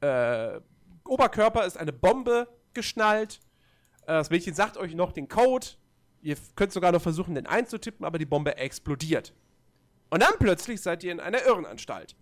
äh, 0.00 0.60
Oberkörper 1.04 1.64
ist 1.64 1.76
eine 1.76 1.92
Bombe 1.92 2.48
geschnallt. 2.76 3.40
Äh, 4.02 4.12
das 4.12 4.30
Mädchen 4.30 4.54
sagt 4.54 4.76
euch 4.76 4.94
noch 4.94 5.10
den 5.10 5.26
Code. 5.28 5.66
Ihr 6.22 6.36
könnt 6.54 6.72
sogar 6.72 6.92
noch 6.92 7.02
versuchen, 7.02 7.34
den 7.34 7.46
einzutippen, 7.46 8.06
aber 8.06 8.18
die 8.18 8.26
Bombe 8.26 8.56
explodiert. 8.56 9.34
Und 10.10 10.22
dann 10.22 10.34
plötzlich 10.38 10.80
seid 10.80 11.02
ihr 11.02 11.10
in 11.10 11.18
einer 11.20 11.44
Irrenanstalt. 11.44 12.14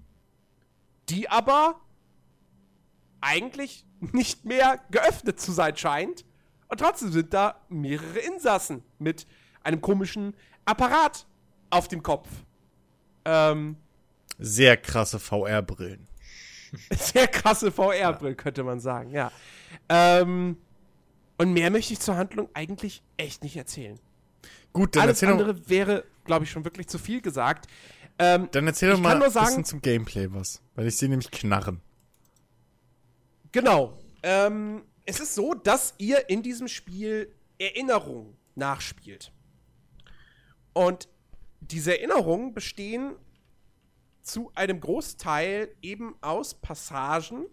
Die 1.10 1.28
aber 1.28 1.80
eigentlich 3.20 3.84
nicht 4.00 4.44
mehr 4.44 4.80
geöffnet 4.90 5.40
zu 5.40 5.52
sein 5.52 5.76
scheint. 5.76 6.24
Und 6.68 6.80
trotzdem 6.80 7.12
sind 7.12 7.34
da 7.34 7.60
mehrere 7.68 8.18
Insassen 8.20 8.82
mit 8.98 9.26
einem 9.62 9.80
komischen 9.80 10.34
Apparat 10.64 11.26
auf 11.70 11.88
dem 11.88 12.02
Kopf. 12.02 12.28
Ähm, 13.24 13.76
Sehr 14.38 14.76
krasse 14.76 15.18
VR-Brillen. 15.18 16.06
Sehr 16.90 17.26
krasse 17.28 17.70
VR-Brillen, 17.72 18.36
könnte 18.36 18.62
man 18.62 18.80
sagen, 18.80 19.10
ja. 19.10 19.30
Ähm, 19.88 20.56
und 21.38 21.52
mehr 21.52 21.70
möchte 21.70 21.92
ich 21.92 22.00
zur 22.00 22.16
Handlung 22.16 22.48
eigentlich 22.54 23.02
echt 23.16 23.42
nicht 23.42 23.56
erzählen. 23.56 23.98
Gut, 24.72 24.96
dann 24.96 25.02
Alles 25.04 25.22
erzähl 25.22 25.36
doch, 25.36 25.46
andere 25.46 25.68
wäre, 25.68 26.04
glaube 26.24 26.44
ich, 26.44 26.50
schon 26.50 26.64
wirklich 26.64 26.88
zu 26.88 26.98
viel 26.98 27.20
gesagt. 27.20 27.66
Ähm, 28.18 28.48
dann 28.52 28.66
erzähl 28.66 28.90
doch 28.90 28.98
mal 29.00 29.20
ein 29.20 29.30
sagen- 29.30 29.46
bisschen 29.46 29.64
zum 29.64 29.82
Gameplay 29.82 30.28
was. 30.32 30.62
Weil 30.74 30.86
ich 30.86 30.96
sehe 30.96 31.08
nämlich 31.08 31.30
knarren. 31.30 31.80
Genau. 33.52 33.98
Ähm, 34.22 34.82
es 35.04 35.20
ist 35.20 35.34
so, 35.34 35.54
dass 35.54 35.94
ihr 35.98 36.28
in 36.28 36.42
diesem 36.42 36.68
Spiel 36.68 37.32
Erinnerungen 37.58 38.36
nachspielt. 38.54 39.32
Und 40.72 41.08
diese 41.60 41.96
Erinnerungen 41.98 42.52
bestehen 42.54 43.14
zu 44.24 44.50
einem 44.54 44.80
Großteil 44.80 45.74
eben 45.82 46.16
aus 46.20 46.54
Passagen, 46.54 47.46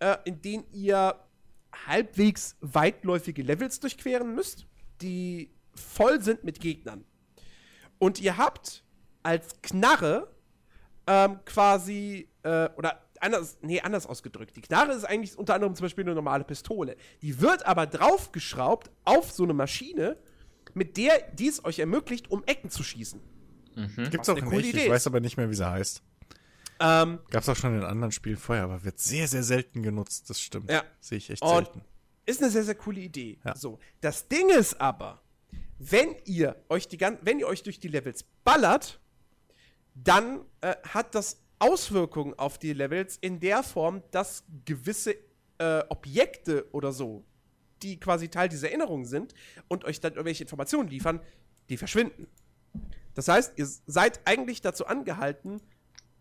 äh, 0.00 0.16
in 0.24 0.42
denen 0.42 0.64
ihr 0.72 1.20
halbwegs 1.86 2.56
weitläufige 2.60 3.42
Levels 3.42 3.80
durchqueren 3.80 4.34
müsst, 4.34 4.66
die 5.02 5.50
voll 5.74 6.22
sind 6.22 6.44
mit 6.44 6.60
Gegnern. 6.60 7.04
Und 7.98 8.20
ihr 8.20 8.36
habt 8.36 8.84
als 9.22 9.60
Knarre 9.62 10.34
ähm, 11.06 11.40
quasi, 11.44 12.28
äh, 12.42 12.68
oder 12.76 13.02
anders, 13.20 13.58
nee, 13.60 13.80
anders 13.80 14.06
ausgedrückt. 14.06 14.56
Die 14.56 14.62
Knarre 14.62 14.92
ist 14.92 15.04
eigentlich 15.04 15.38
unter 15.38 15.54
anderem 15.54 15.74
zum 15.74 15.84
Beispiel 15.84 16.04
eine 16.04 16.14
normale 16.14 16.44
Pistole. 16.44 16.96
Die 17.22 17.40
wird 17.40 17.66
aber 17.66 17.86
draufgeschraubt 17.86 18.90
auf 19.04 19.30
so 19.30 19.44
eine 19.44 19.54
Maschine, 19.54 20.16
mit 20.74 20.96
der 20.96 21.30
dies 21.32 21.64
euch 21.64 21.78
ermöglicht, 21.78 22.30
um 22.30 22.44
Ecken 22.44 22.70
zu 22.70 22.82
schießen. 22.82 23.20
Gibt's 23.76 24.18
Was 24.18 24.28
auch 24.30 24.36
eine 24.36 24.44
in 24.46 24.50
coole 24.50 24.66
Idee 24.66 24.84
ich 24.84 24.90
weiß 24.90 25.06
aber 25.06 25.20
nicht 25.20 25.36
mehr, 25.36 25.48
wie 25.50 25.54
sie 25.54 25.68
heißt. 25.70 26.02
Ähm, 26.80 27.20
Gab's 27.30 27.48
auch 27.48 27.56
schon 27.56 27.74
in 27.76 27.82
anderen 27.84 28.12
Spielen 28.12 28.36
vorher, 28.36 28.64
aber 28.64 28.84
wird 28.84 28.98
sehr, 28.98 29.28
sehr 29.28 29.42
selten 29.42 29.82
genutzt, 29.82 30.28
das 30.28 30.40
stimmt. 30.40 30.70
Ja. 30.70 30.84
Sehe 31.00 31.18
ich 31.18 31.30
echt 31.30 31.42
Und- 31.42 31.50
selten. 31.66 31.82
ist 32.26 32.42
eine 32.42 32.50
sehr, 32.50 32.64
sehr 32.64 32.74
coole 32.74 33.00
Idee. 33.00 33.38
Ja. 33.44 33.54
So, 33.56 33.78
das 34.00 34.28
Ding 34.28 34.48
ist 34.50 34.80
aber, 34.80 35.22
wenn 35.78 36.16
ihr 36.24 36.56
euch 36.68 36.88
die 36.88 36.96
gan- 36.98 37.18
wenn 37.22 37.38
ihr 37.38 37.46
euch 37.46 37.62
durch 37.62 37.78
die 37.78 37.88
Levels 37.88 38.24
ballert, 38.44 39.00
dann 39.94 40.40
äh, 40.60 40.74
hat 40.88 41.14
das 41.14 41.40
Auswirkungen 41.58 42.34
auf 42.38 42.58
die 42.58 42.72
Levels 42.74 43.16
in 43.20 43.40
der 43.40 43.62
Form, 43.62 44.02
dass 44.10 44.44
gewisse 44.66 45.14
äh, 45.58 45.82
Objekte 45.88 46.66
oder 46.72 46.92
so, 46.92 47.24
die 47.82 47.98
quasi 47.98 48.28
Teil 48.28 48.48
dieser 48.50 48.68
Erinnerung 48.68 49.06
sind 49.06 49.32
und 49.68 49.84
euch 49.86 50.00
dann 50.00 50.12
irgendwelche 50.12 50.44
Informationen 50.44 50.88
liefern, 50.90 51.20
die 51.70 51.78
verschwinden. 51.78 52.26
Das 53.16 53.26
heißt, 53.28 53.54
ihr 53.56 53.66
seid 53.86 54.20
eigentlich 54.26 54.60
dazu 54.60 54.86
angehalten, 54.86 55.60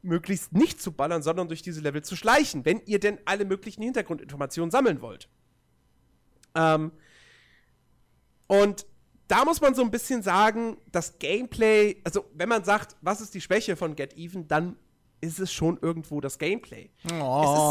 möglichst 0.02 0.54
nicht 0.54 0.82
zu 0.82 0.92
ballern, 0.92 1.22
sondern 1.22 1.48
durch 1.48 1.62
diese 1.62 1.82
Level 1.82 2.02
zu 2.04 2.16
schleichen, 2.16 2.64
wenn 2.66 2.82
ihr 2.86 3.00
denn 3.00 3.20
alle 3.26 3.46
möglichen 3.46 3.84
Hintergrundinformationen 3.84 4.72
sammeln 4.72 5.02
wollt. 5.02 5.30
Ähm, 6.56 6.92
und 8.48 8.86
da 9.28 9.44
muss 9.44 9.60
man 9.62 9.74
so 9.74 9.82
ein 9.82 9.92
bisschen 9.92 10.22
sagen, 10.22 10.78
das 10.92 11.18
Gameplay, 11.20 12.00
also 12.04 12.26
wenn 12.34 12.48
man 12.50 12.64
sagt, 12.64 12.96
was 13.02 13.22
ist 13.22 13.34
die 13.34 13.42
Schwäche 13.42 13.76
von 13.76 13.96
Get 13.96 14.16
Even, 14.16 14.48
dann 14.48 14.76
ist 15.22 15.40
es 15.40 15.52
schon 15.52 15.80
irgendwo 15.82 16.22
das 16.22 16.38
Gameplay. 16.38 16.90
Es, 17.04 17.10
ist 17.10 17.18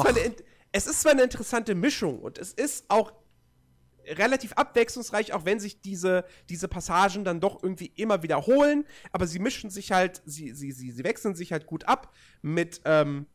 zwar 0.03 0.07
eine, 0.09 0.19
in- 0.21 0.45
es 0.73 0.87
ist 0.89 1.01
zwar 1.03 1.13
eine 1.13 1.23
interessante 1.23 1.75
Mischung 1.77 2.19
und 2.19 2.39
es 2.39 2.53
ist 2.53 2.85
auch 2.89 3.13
relativ 4.07 4.53
abwechslungsreich, 4.55 5.33
auch 5.33 5.45
wenn 5.45 5.61
sich 5.61 5.81
diese, 5.81 6.25
diese 6.49 6.69
Passagen 6.69 7.25
dann 7.25 7.41
doch 7.41 7.63
irgendwie 7.63 7.93
immer 7.97 8.23
wiederholen, 8.23 8.85
aber 9.13 9.27
sie 9.27 9.39
mischen 9.39 9.71
sich 9.71 9.93
halt, 9.93 10.23
sie, 10.25 10.53
sie, 10.53 10.73
sie, 10.73 10.91
sie 10.91 11.05
wechseln 11.05 11.35
sich 11.35 11.53
halt 11.53 11.67
gut 11.67 11.85
ab 11.87 12.15
mit, 12.43 12.81
ähm, 12.85 13.27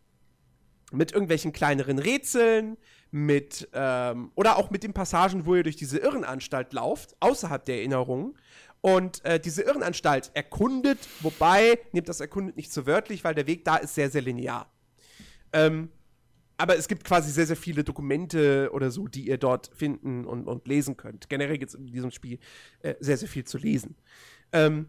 mit 0.92 1.12
irgendwelchen 1.12 1.54
kleineren 1.54 2.00
Rätseln, 2.00 2.78
mit, 3.12 3.68
ähm, 3.74 4.32
oder 4.36 4.58
auch 4.58 4.70
mit 4.70 4.84
den 4.84 4.94
Passagen, 4.94 5.46
wo 5.46 5.56
ihr 5.56 5.64
durch 5.64 5.76
diese 5.76 5.98
Irrenanstalt 5.98 6.74
lauft, 6.74 7.16
außerhalb 7.20 7.66
der 7.66 7.78
Erinnerungen. 7.78 8.38
Und 8.82 9.26
äh, 9.26 9.40
diese 9.40 9.64
Irrenanstalt 9.64 10.32
erkundet, 10.34 11.00
wobei, 11.22 11.80
nehmt 11.92 12.08
das 12.08 12.22
erkundet 12.22 12.56
nicht 12.56 12.72
zu 12.72 12.86
wörtlich, 12.86 13.24
weil 13.24 13.36
der 13.36 13.48
Weg 13.48 13.66
da 13.66 13.76
ist 13.78 13.96
sehr, 13.96 14.10
sehr 14.10 14.22
linear. 14.22 14.72
Ähm, 15.52 15.90
aber 16.60 16.78
es 16.78 16.90
gibt 16.90 17.06
quasi 17.06 17.32
sehr, 17.32 17.48
sehr 17.48 17.56
viele 17.56 17.86
Dokumente 17.86 18.70
oder 18.74 18.92
so, 18.92 19.08
die 19.08 19.26
ihr 19.30 19.38
dort 19.38 19.72
finden 19.74 20.26
und, 20.26 20.46
und 20.46 20.68
lesen 20.68 20.98
könnt. 20.98 21.30
Generell 21.30 21.58
gibt 21.58 21.70
es 21.70 21.76
in 21.76 21.88
diesem 21.88 22.12
Spiel 22.12 22.38
äh, 22.82 22.96
sehr, 23.00 23.18
sehr 23.18 23.30
viel 23.30 23.46
zu 23.46 23.58
lesen. 23.58 23.96
Ähm, 24.52 24.88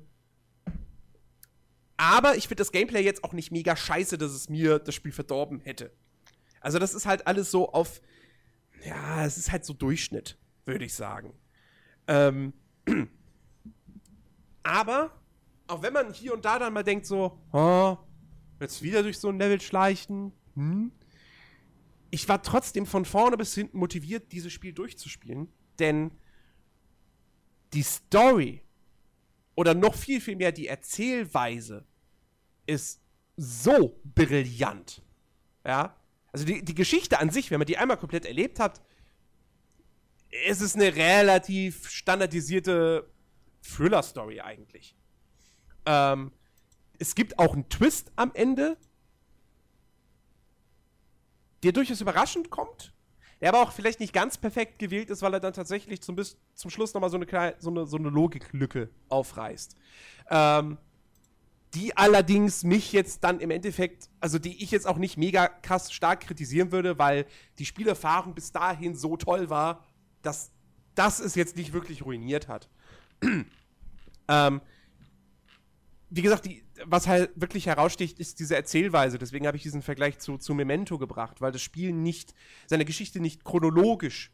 aber 1.96 2.36
ich 2.36 2.48
finde 2.48 2.62
das 2.62 2.72
Gameplay 2.72 3.04
jetzt 3.04 3.22
auch 3.22 3.32
nicht 3.32 3.52
mega 3.52 3.76
scheiße, 3.76 4.18
dass 4.18 4.32
es 4.32 4.48
mir 4.48 4.80
das 4.80 4.96
Spiel 4.96 5.12
verdorben 5.12 5.60
hätte. 5.60 5.92
Also, 6.60 6.80
das 6.80 6.92
ist 6.92 7.06
halt 7.06 7.28
alles 7.28 7.52
so 7.52 7.72
auf. 7.72 8.02
Ja, 8.84 9.24
es 9.24 9.38
ist 9.38 9.52
halt 9.52 9.64
so 9.64 9.72
Durchschnitt, 9.72 10.38
würde 10.64 10.84
ich 10.84 10.94
sagen. 10.94 11.34
Ähm, 12.08 12.52
aber, 14.64 15.12
auch 15.68 15.82
wenn 15.82 15.92
man 15.92 16.12
hier 16.12 16.34
und 16.34 16.44
da 16.44 16.58
dann 16.58 16.72
mal 16.72 16.82
denkt, 16.82 17.06
so, 17.06 17.38
oh, 17.52 17.96
jetzt 18.58 18.82
wieder 18.82 19.04
durch 19.04 19.20
so 19.20 19.28
ein 19.28 19.38
Level 19.38 19.60
schleichen, 19.60 20.32
hm? 20.56 20.90
Ich 22.10 22.28
war 22.28 22.42
trotzdem 22.42 22.86
von 22.86 23.04
vorne 23.04 23.36
bis 23.36 23.54
hinten 23.54 23.78
motiviert, 23.78 24.32
dieses 24.32 24.52
Spiel 24.52 24.72
durchzuspielen, 24.72 25.52
denn 25.78 26.10
die 27.72 27.82
Story 27.82 28.62
oder 29.54 29.74
noch 29.74 29.94
viel, 29.94 30.20
viel 30.20 30.36
mehr 30.36 30.52
die 30.52 30.66
Erzählweise 30.66 31.84
ist 32.66 33.00
so 33.36 34.00
brillant. 34.04 35.02
Ja. 35.64 35.96
Also 36.32 36.44
die, 36.44 36.64
die 36.64 36.74
Geschichte 36.74 37.18
an 37.18 37.30
sich, 37.30 37.50
wenn 37.50 37.58
man 37.58 37.66
die 37.66 37.76
einmal 37.76 37.96
komplett 37.96 38.24
erlebt 38.24 38.60
hat, 38.60 38.80
ist 40.48 40.60
es 40.60 40.76
eine 40.76 40.94
relativ 40.94 41.88
standardisierte 41.90 43.10
Thriller-Story 43.62 44.40
eigentlich. 44.40 44.94
Ähm, 45.86 46.32
es 46.98 47.14
gibt 47.14 47.38
auch 47.38 47.54
einen 47.54 47.68
Twist 47.68 48.12
am 48.16 48.30
Ende, 48.34 48.76
der 51.62 51.72
durchaus 51.72 52.00
überraschend 52.00 52.50
kommt, 52.50 52.92
der 53.40 53.50
aber 53.50 53.62
auch 53.62 53.72
vielleicht 53.72 54.00
nicht 54.00 54.12
ganz 54.12 54.38
perfekt 54.38 54.78
gewählt 54.78 55.10
ist, 55.10 55.22
weil 55.22 55.34
er 55.34 55.40
dann 55.40 55.52
tatsächlich 55.52 56.00
zum, 56.02 56.16
bis, 56.16 56.36
zum 56.54 56.70
Schluss 56.70 56.94
nochmal 56.94 57.10
so 57.10 57.16
eine, 57.16 57.26
kleine, 57.26 57.56
so, 57.58 57.70
eine, 57.70 57.86
so 57.86 57.96
eine 57.96 58.08
Logiklücke 58.08 58.90
aufreißt. 59.08 59.76
Ähm, 60.30 60.78
die 61.74 61.96
allerdings 61.96 62.64
mich 62.64 62.92
jetzt 62.92 63.22
dann 63.22 63.38
im 63.38 63.50
Endeffekt, 63.50 64.10
also 64.18 64.38
die 64.38 64.62
ich 64.62 64.70
jetzt 64.72 64.86
auch 64.86 64.96
nicht 64.96 65.16
mega 65.16 65.46
krass 65.46 65.92
stark 65.92 66.20
kritisieren 66.20 66.72
würde, 66.72 66.98
weil 66.98 67.26
die 67.58 67.64
Spielerfahrung 67.64 68.34
bis 68.34 68.50
dahin 68.50 68.96
so 68.96 69.16
toll 69.16 69.50
war, 69.50 69.84
dass 70.22 70.50
das 70.94 71.20
es 71.20 71.34
jetzt 71.36 71.56
nicht 71.56 71.72
wirklich 71.72 72.04
ruiniert 72.04 72.48
hat. 72.48 72.68
ähm, 74.28 74.60
wie 76.10 76.22
gesagt, 76.22 76.46
die, 76.46 76.64
was 76.84 77.06
halt 77.06 77.30
wirklich 77.34 77.66
heraussticht, 77.66 78.18
ist 78.18 78.40
diese 78.40 78.56
Erzählweise. 78.56 79.18
Deswegen 79.18 79.46
habe 79.46 79.56
ich 79.56 79.62
diesen 79.62 79.82
Vergleich 79.82 80.18
zu, 80.18 80.38
zu 80.38 80.54
Memento 80.54 80.98
gebracht, 80.98 81.40
weil 81.40 81.52
das 81.52 81.62
Spiel 81.62 81.92
nicht, 81.92 82.34
seine 82.66 82.84
Geschichte 82.84 83.20
nicht 83.20 83.44
chronologisch 83.44 84.32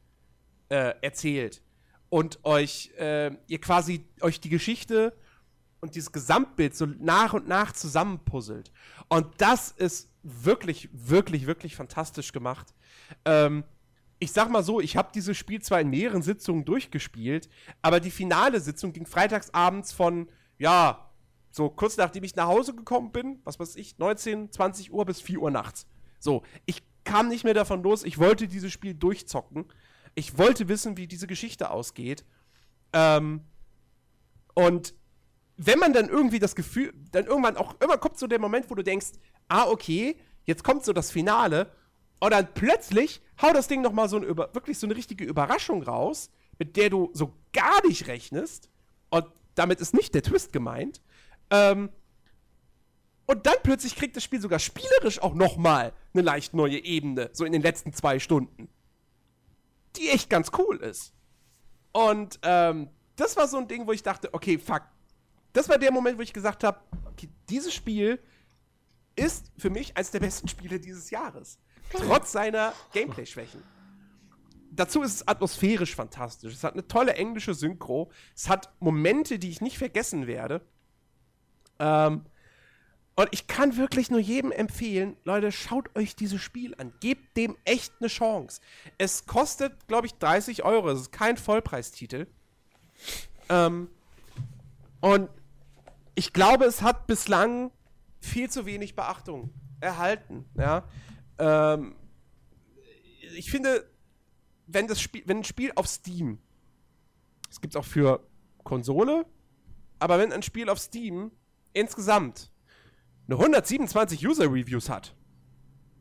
äh, 0.69 0.95
erzählt 1.01 1.63
und 2.09 2.45
euch, 2.45 2.93
äh, 2.99 3.33
ihr 3.47 3.61
quasi 3.61 4.05
euch 4.21 4.41
die 4.41 4.49
Geschichte 4.49 5.17
und 5.81 5.95
dieses 5.95 6.13
Gesamtbild 6.13 6.75
so 6.77 6.87
nach 6.87 7.33
und 7.33 7.49
nach 7.49 7.73
zusammenpuzzelt. 7.73 8.73
Und 9.09 9.27
das 9.39 9.71
ist 9.71 10.11
wirklich, 10.23 10.89
wirklich, 10.93 11.47
wirklich 11.47 11.77
fantastisch 11.77 12.33
gemacht. 12.33 12.75
Ähm, 13.25 13.65
ich 14.19 14.33
sag 14.33 14.51
mal 14.51 14.63
so, 14.63 14.81
ich 14.81 14.97
habe 14.97 15.11
dieses 15.15 15.37
Spiel 15.37 15.61
zwar 15.61 15.81
in 15.81 15.91
mehreren 15.91 16.23
Sitzungen 16.23 16.65
durchgespielt, 16.65 17.49
aber 17.83 18.01
die 18.01 18.11
finale 18.11 18.61
Sitzung 18.61 18.93
ging 18.93 19.07
freitagsabends 19.07 19.93
von, 19.93 20.29
ja, 20.59 21.06
so 21.57 21.71
kurz 21.71 21.97
nachdem 21.97 22.23
ich 22.23 22.37
nach 22.37 22.49
Hause 22.49 22.75
gekommen 22.75 23.13
bin, 23.13 23.41
was 23.45 23.59
weiß 23.59 23.77
ich, 23.77 23.97
19, 23.97 24.53
20 24.53 24.93
Uhr 24.93 25.07
bis 25.07 25.23
4 25.23 25.41
Uhr 25.41 25.51
nachts. 25.51 25.87
So, 26.19 26.43
ich 26.67 26.83
kam 27.03 27.29
nicht 27.29 27.45
mehr 27.45 27.55
davon 27.55 27.83
los, 27.83 28.05
ich 28.05 28.19
wollte 28.19 28.47
dieses 28.47 28.71
Spiel 28.71 28.93
durchzocken. 28.93 29.65
Ich 30.15 30.37
wollte 30.37 30.69
wissen, 30.69 30.99
wie 30.99 31.07
diese 31.07 31.27
Geschichte 31.27 31.71
ausgeht. 31.71 32.27
Ähm, 32.93 33.41
und 34.53 34.93
wenn 35.57 35.79
man 35.79 35.95
dann 35.95 36.11
irgendwie 36.11 36.41
das 36.41 36.55
Gefühl, 36.57 36.93
dann 37.11 37.25
irgendwann 37.25 37.57
auch, 37.57 37.75
immer 37.81 37.97
kommt 37.97 38.19
so 38.19 38.27
der 38.27 38.39
Moment, 38.39 38.71
wo 38.71 38.75
du 38.75 38.83
denkst, 38.83 39.13
ah, 39.49 39.65
okay, 39.65 40.19
jetzt 40.45 40.63
kommt 40.63 40.85
so 40.85 40.93
das 40.93 41.11
Finale. 41.11 41.73
Und 42.21 42.33
dann 42.33 42.53
plötzlich 42.53 43.23
hau 43.41 43.55
das 43.55 43.67
Ding 43.67 43.81
nochmal 43.81 44.11
so 44.11 44.19
eine, 44.19 44.37
wirklich 44.37 44.79
so 44.79 44.87
eine 44.87 44.95
richtige 44.95 45.25
Überraschung 45.25 45.83
raus, 45.83 46.31
mit 46.59 46.77
der 46.77 46.91
du 46.91 47.09
so 47.15 47.33
gar 47.55 47.87
nicht 47.87 48.09
rechnest. 48.09 48.69
Und 49.09 49.25
damit 49.55 49.81
ist 49.81 49.95
nicht 49.95 50.15
der 50.15 50.23
Twist 50.23 50.53
gemeint. 50.53 51.01
Ähm, 51.51 51.91
und 53.27 53.47
dann 53.47 53.57
plötzlich 53.63 53.97
kriegt 53.97 54.17
das 54.17 54.25
Spiel 54.25 54.41
sogar 54.41 54.59
spielerisch 54.59 55.21
auch 55.21 55.35
nochmal 55.35 55.93
eine 56.15 56.23
leicht 56.23 56.55
neue 56.55 56.79
Ebene, 56.79 57.31
so 57.33 57.45
in 57.45 57.53
den 57.53 57.63
letzten 57.63 57.93
zwei 57.93 58.19
Stunden. 58.19 58.69
Die 59.97 60.09
echt 60.11 60.31
ganz 60.31 60.51
cool 60.59 60.77
ist. 60.77 61.13
Und 61.93 62.39
ähm, 62.43 62.91
das 63.17 63.37
war 63.37 63.49
so 63.49 63.57
ein 63.57 63.67
Ding, 63.69 63.87
wo 63.87 63.93
ich 63.93 64.03
dachte, 64.03 64.33
okay, 64.33 64.59
fuck, 64.59 64.83
das 65.53 65.69
war 65.69 65.79
der 65.79 65.91
Moment, 65.91 66.19
wo 66.19 66.23
ich 66.23 66.33
gesagt 66.33 66.63
habe, 66.63 66.79
okay, 67.07 67.29
dieses 67.49 67.75
Spiel 67.75 68.21
ist 69.17 69.51
für 69.57 69.71
mich 69.71 69.97
eines 69.97 70.11
der 70.11 70.21
besten 70.21 70.49
Spiele 70.49 70.79
dieses 70.79 71.11
Jahres. 71.11 71.59
Trotz 71.91 72.33
seiner 72.33 72.75
Gameplay-Schwächen. 72.93 73.63
Dazu 74.71 75.03
ist 75.03 75.15
es 75.15 75.29
atmosphärisch 75.29 75.95
fantastisch. 75.95 76.53
Es 76.53 76.63
hat 76.63 76.75
eine 76.75 76.87
tolle 76.87 77.15
englische 77.15 77.55
Synchro. 77.55 78.11
Es 78.35 78.49
hat 78.49 78.75
Momente, 78.81 79.39
die 79.39 79.49
ich 79.49 79.63
nicht 79.63 79.79
vergessen 79.79 80.27
werde. 80.27 80.61
Ähm, 81.79 82.25
und 83.19 83.29
ich 83.31 83.47
kann 83.47 83.79
wirklich 83.79 84.11
nur 84.11 84.21
jedem 84.21 84.53
empfehlen, 84.53 85.17
Leute, 85.25 85.51
schaut 85.51 85.97
euch 85.97 86.17
dieses 86.17 86.43
Spiel 86.43 86.75
an. 86.77 86.93
Gebt 87.01 87.37
dem 87.37 87.57
echt 87.65 87.95
eine 87.99 88.09
Chance. 88.09 88.61
Es 88.99 89.25
kostet, 89.25 89.89
glaube 89.89 90.07
ich, 90.07 90.15
30 90.15 90.65
Euro. 90.65 90.91
Es 90.91 91.01
ist 91.01 91.13
kein 91.13 91.39
Vollpreistitel. 91.39 92.27
Ähm, 93.49 93.89
und 95.01 95.31
ich 96.15 96.35
glaube, 96.35 96.67
es 96.67 96.83
hat 96.83 97.07
bislang 97.07 97.71
viel 98.21 98.51
zu 98.51 98.67
wenig 98.67 98.95
Beachtung 98.95 99.51
erhalten. 99.81 100.45
Ja? 100.55 100.85
Ähm, 101.39 101.95
ich 103.35 103.51
finde, 103.51 103.89
wenn 104.67 104.89
das 104.89 105.01
Spiel, 105.01 105.23
wenn 105.27 105.39
ein 105.39 105.45
Spiel 105.45 105.73
auf 105.75 105.87
Steam, 105.87 106.39
es 107.51 107.61
gibt 107.61 107.75
es 107.75 107.77
auch 107.81 107.85
für 107.85 108.27
Konsole, 108.65 109.25
aber 109.99 110.19
wenn 110.19 110.33
ein 110.33 110.43
Spiel 110.43 110.69
auf 110.69 110.79
Steam 110.79 111.31
insgesamt 111.77 112.51
eine 113.29 113.37
127 113.37 114.27
User-Reviews 114.27 114.89
hat, 114.89 115.15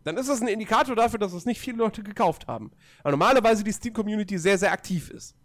dann 0.03 0.17
ist 0.17 0.29
das 0.29 0.41
ein 0.41 0.47
Indikator 0.47 0.95
dafür, 0.95 1.19
dass 1.19 1.33
es 1.33 1.45
nicht 1.45 1.59
viele 1.59 1.77
Leute 1.77 2.03
gekauft 2.03 2.47
haben. 2.47 2.71
Weil 3.03 3.11
normalerweise 3.11 3.63
die 3.63 3.73
Steam-Community 3.73 4.37
sehr, 4.37 4.57
sehr 4.57 4.71
aktiv 4.71 5.09
ist. 5.09 5.35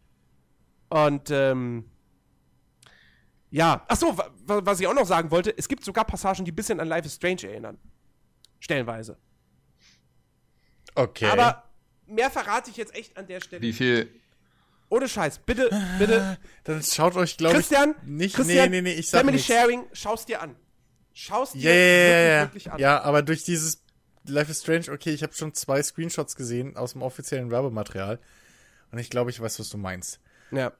Und 0.90 1.30
ähm, 1.30 1.90
ja, 3.50 3.84
ach 3.88 3.96
so, 3.96 4.16
was 4.44 4.80
ich 4.80 4.86
auch 4.86 4.94
noch 4.94 5.06
sagen 5.06 5.30
wollte, 5.30 5.56
es 5.56 5.66
gibt 5.66 5.84
sogar 5.84 6.04
Passagen, 6.04 6.44
die 6.44 6.52
ein 6.52 6.56
bisschen 6.56 6.78
an 6.78 6.88
Life 6.88 7.06
is 7.06 7.14
Strange 7.14 7.44
erinnern. 7.44 7.78
Stellenweise. 8.58 9.16
Okay. 10.94 11.26
Aber 11.26 11.64
mehr 12.06 12.30
verrate 12.30 12.70
ich 12.70 12.76
jetzt 12.76 12.94
echt 12.94 13.16
an 13.16 13.26
der 13.26 13.40
Stelle. 13.40 13.62
Wie 13.62 13.72
viel? 13.72 14.19
Ohne 14.90 15.08
Scheiß, 15.08 15.38
bitte, 15.38 15.70
bitte. 15.98 16.36
Dann 16.64 16.82
schaut 16.82 17.16
euch, 17.16 17.36
glaube 17.36 17.54
ich, 17.58 17.68
Christian, 17.68 17.94
nicht. 18.04 18.34
Christian, 18.36 18.70
nee, 18.70 18.82
nee, 18.82 18.90
nee, 18.92 18.98
ich 18.98 19.08
sag 19.08 19.20
Family 19.20 19.36
nichts. 19.36 19.46
Sharing, 19.52 19.84
schau's 19.92 20.26
dir 20.26 20.42
an. 20.42 20.56
Schaust 21.12 21.54
dir 21.54 21.60
ja, 21.60 21.70
wirklich, 21.70 22.34
ja, 22.34 22.42
wirklich 22.42 22.72
an. 22.72 22.78
ja, 22.80 23.00
aber 23.02 23.22
durch 23.22 23.44
dieses 23.44 23.82
Life 24.26 24.50
is 24.50 24.60
Strange, 24.60 24.90
okay, 24.92 25.10
ich 25.10 25.22
habe 25.22 25.32
schon 25.32 25.54
zwei 25.54 25.82
Screenshots 25.82 26.36
gesehen 26.36 26.76
aus 26.76 26.92
dem 26.92 27.02
offiziellen 27.02 27.50
Werbematerial. 27.50 28.18
Und 28.92 28.98
ich 28.98 29.10
glaube, 29.10 29.30
ich 29.30 29.40
weiß, 29.40 29.58
was 29.60 29.68
du 29.70 29.78
meinst. 29.78 30.20
ja. 30.50 30.72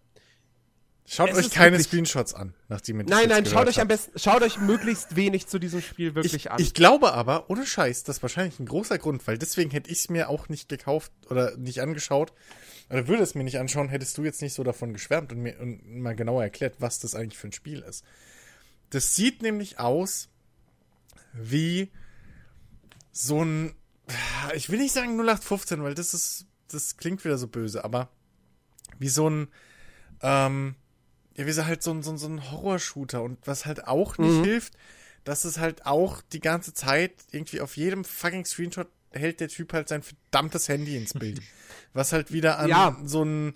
Schaut 1.07 1.31
Es 1.31 1.39
euch 1.39 1.51
keine 1.51 1.73
wirklich- 1.73 1.89
Screenshots 1.89 2.35
an, 2.35 2.55
nachdem 2.69 3.01
ihr 3.01 3.05
das 3.07 3.11
Nein, 3.19 3.29
nein, 3.29 3.45
schaut 3.45 3.67
euch 3.67 3.81
am 3.81 3.89
besten, 3.89 4.17
schaut 4.17 4.43
euch 4.43 4.61
möglichst 4.61 5.17
wenig 5.17 5.49
zu 5.49 5.59
diesem 5.59 5.83
Spiel 5.83 6.15
wirklich 6.15 6.35
ich, 6.35 6.51
an. 6.53 6.61
Ich 6.61 6.73
glaube 6.73 7.13
aber, 7.15 7.51
ohne 7.51 7.67
Scheiß, 7.67 8.05
das 8.05 8.19
ist 8.19 8.23
wahrscheinlich 8.23 8.61
ein 8.61 8.67
großer 8.67 8.97
Grund, 8.97 9.27
weil 9.27 9.37
deswegen 9.37 9.73
hätte 9.73 9.91
ich 9.91 9.99
es 9.99 10.09
mir 10.09 10.29
auch 10.29 10.49
nicht 10.49 10.69
gekauft 10.69 11.11
oder 11.29 11.57
nicht 11.57 11.81
angeschaut. 11.81 12.33
Oder 12.91 13.07
würde 13.09 13.23
es 13.23 13.35
mir 13.35 13.45
nicht 13.45 13.59
anschauen, 13.59 13.89
hättest 13.89 14.19
du 14.19 14.25
jetzt 14.25 14.43
nicht 14.43 14.53
so 14.55 14.65
davon 14.65 14.93
geschwärmt 14.93 15.33
und 15.33 15.39
mir 15.41 15.59
und 15.61 16.01
mal 16.01 16.17
genauer 16.17 16.43
erklärt, 16.43 16.75
was 16.81 16.99
das 16.99 17.15
eigentlich 17.15 17.39
für 17.39 17.49
ein 17.49 17.53
Spiel 17.53 17.81
ist. 17.81 18.05
Das 18.91 19.15
sieht 19.15 19.43
nämlich 19.43 19.79
aus 19.79 20.29
wie 21.33 21.91
so 23.13 23.45
ein, 23.45 23.75
ich 24.55 24.71
will 24.71 24.81
nicht 24.81 24.93
sagen 24.93 25.13
0815, 25.21 25.83
weil 25.83 25.95
das 25.95 26.15
ist, 26.15 26.47
das 26.69 26.97
klingt 26.97 27.25
wieder 27.25 27.39
so 27.39 27.47
böse, 27.47 27.85
aber 27.85 28.09
wie 28.99 29.09
so 29.09 29.31
ein, 29.31 29.49
ähm, 30.23 30.75
ja, 31.37 31.47
wie 31.47 31.53
so 31.53 31.65
halt 31.67 31.83
so 31.85 31.93
ein, 31.93 32.03
so 32.03 32.11
ein, 32.11 32.19
so 32.19 32.27
ein 32.29 32.51
Horror-Shooter 32.51 33.23
und 33.23 33.39
was 33.47 33.67
halt 33.67 33.87
auch 33.87 34.19
nicht 34.19 34.39
Mhm. 34.39 34.45
hilft, 34.45 34.77
dass 35.23 35.45
es 35.45 35.59
halt 35.59 35.87
auch 35.87 36.23
die 36.33 36.41
ganze 36.41 36.75
Zeit 36.75 37.13
irgendwie 37.31 37.61
auf 37.61 37.77
jedem 37.77 38.05
fucking 38.05 38.45
Screenshot 38.45 38.89
hält 39.13 39.41
der 39.41 39.49
Typ 39.49 39.73
halt 39.73 39.89
sein 39.89 40.03
verdammtes 40.03 40.69
Handy 40.69 40.97
ins 40.97 41.15
Bild. 41.15 41.41
Was 41.93 42.13
halt 42.13 42.33
wieder 42.33 42.59
an 42.59 42.69
Ja. 42.69 42.97
so 43.05 43.25
ein 43.25 43.55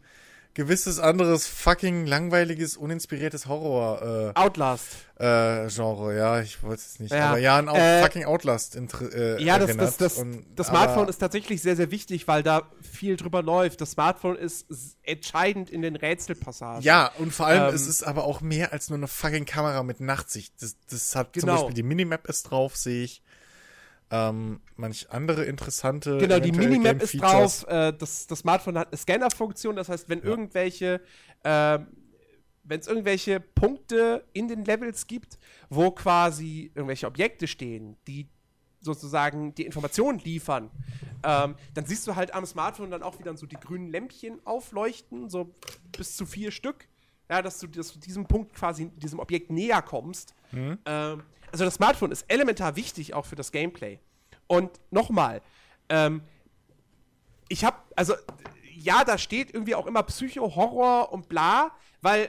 gewisses 0.55 1.01
anderes 1.01 1.49
fucking 1.49 2.07
langweiliges, 2.07 2.77
uninspiriertes 2.77 3.47
Horror 3.47 4.33
äh, 4.37 4.39
Outlast. 4.39 4.87
äh, 5.19 5.67
Genre, 5.69 6.17
ja, 6.17 6.41
ich 6.41 6.63
wollte 6.63 6.81
es 6.81 7.01
nicht. 7.01 7.11
Ja, 7.13 7.31
aber 7.31 7.39
ja, 7.39 7.57
ein 7.59 7.69
Out 7.69 7.77
äh, 7.77 8.03
fucking 8.03 8.25
Outlast 8.25 8.77
äh, 8.77 9.43
Ja, 9.43 9.59
das, 9.59 9.77
das, 9.77 9.97
das, 9.97 10.13
und, 10.19 10.45
das 10.55 10.69
Smartphone 10.69 11.09
ist 11.09 11.19
tatsächlich 11.19 11.61
sehr, 11.61 11.75
sehr 11.75 11.91
wichtig, 11.91 12.29
weil 12.29 12.45
da 12.45 12.71
viel 12.83 13.17
drüber 13.17 13.43
läuft. 13.43 13.81
Das 13.81 13.93
Smartphone 13.93 14.37
ist 14.37 14.67
entscheidend 15.03 15.71
in 15.71 15.83
den 15.83 15.97
Rätselpassagen. 15.97 16.83
Ja, 16.83 17.11
und 17.19 17.33
vor 17.35 17.47
allem, 17.47 17.71
Ähm, 17.71 17.75
es 17.75 17.89
ist 17.89 18.05
aber 18.05 18.23
auch 18.23 18.41
mehr 18.41 18.73
als 18.73 18.91
nur 18.91 18.99
eine 18.99 19.09
fucking 19.09 19.47
Kamera 19.47 19.83
mit 19.83 19.99
Nachtsicht. 19.99 20.55
Das, 20.63 20.77
das 20.89 21.17
hat 21.17 21.35
zum 21.35 21.41
Genau. 21.43 21.55
Beispiel 21.55 21.75
die 21.75 21.83
Minimap 21.83 22.29
ist 22.29 22.45
drauf, 22.45 22.77
sehe 22.77 23.03
ich. 23.03 23.23
Ähm, 24.11 24.61
manch 24.77 25.11
andere 25.11 25.45
interessante. 25.45 26.19
Genau, 26.19 26.39
die 26.39 26.53
Minimap 26.53 27.03
ist 27.03 27.21
drauf. 27.21 27.67
Äh, 27.67 27.93
das, 27.93 28.27
das 28.27 28.41
Smartphone 28.41 28.79
hat 28.79 28.89
eine 28.89 28.97
Scanner-Funktion. 28.97 29.77
Das 29.77 29.89
heißt, 29.89 30.09
wenn 30.09 30.23
irgendwelche, 30.23 31.01
ähm, 31.43 31.87
wenn 32.63 32.81
es 32.81 32.87
irgendwelche 32.87 33.41
Punkte 33.41 34.25
in 34.33 34.49
den 34.49 34.65
Levels 34.65 35.07
gibt, 35.07 35.39
wo 35.69 35.91
quasi 35.91 36.71
irgendwelche 36.75 37.07
Objekte 37.07 37.47
stehen, 37.47 37.97
die 38.07 38.29
sozusagen 38.81 39.55
die 39.55 39.65
Informationen 39.65 40.19
liefern, 40.19 40.71
ähm, 41.25 41.57
dann 41.73 41.87
siehst 41.87 42.07
du 42.07 42.15
halt 42.15 42.35
am 42.35 42.45
Smartphone 42.45 42.91
dann 42.91 43.03
auch 43.03 43.19
wieder 43.19 43.35
so 43.37 43.47
die 43.47 43.57
grünen 43.57 43.89
Lämpchen 43.89 44.47
aufleuchten, 44.47 45.31
so 45.31 45.55
bis 45.97 46.17
zu 46.17 46.27
vier 46.27 46.51
Stück. 46.51 46.89
Ja, 47.31 47.41
dass 47.41 47.59
du, 47.59 47.67
dass 47.67 47.91
du 47.91 47.99
diesem 47.99 48.27
Punkt 48.27 48.53
quasi, 48.55 48.91
diesem 48.91 49.19
Objekt 49.19 49.51
näher 49.51 49.81
kommst. 49.81 50.35
Ähm, 50.53 51.23
also 51.55 51.65
das 51.65 51.75
Smartphone 51.75 52.11
ist 52.11 52.25
elementar 52.27 52.75
wichtig 52.75 53.15
auch 53.15 53.27
für 53.27 53.37
das 53.37 53.53
Gameplay. 53.53 54.01
Und 54.49 54.71
nochmal, 54.91 55.41
ähm, 55.89 56.21
ich 57.49 57.65
habe, 57.65 57.77
also 57.95 58.15
ja, 58.77 59.05
da 59.05 59.19
steht 59.19 59.55
irgendwie 59.55 59.77
auch 59.77 59.87
immer 59.87 60.03
Psycho, 60.03 60.57
Horror 60.57 61.13
und 61.13 61.29
bla, 61.29 61.71
weil 62.03 62.29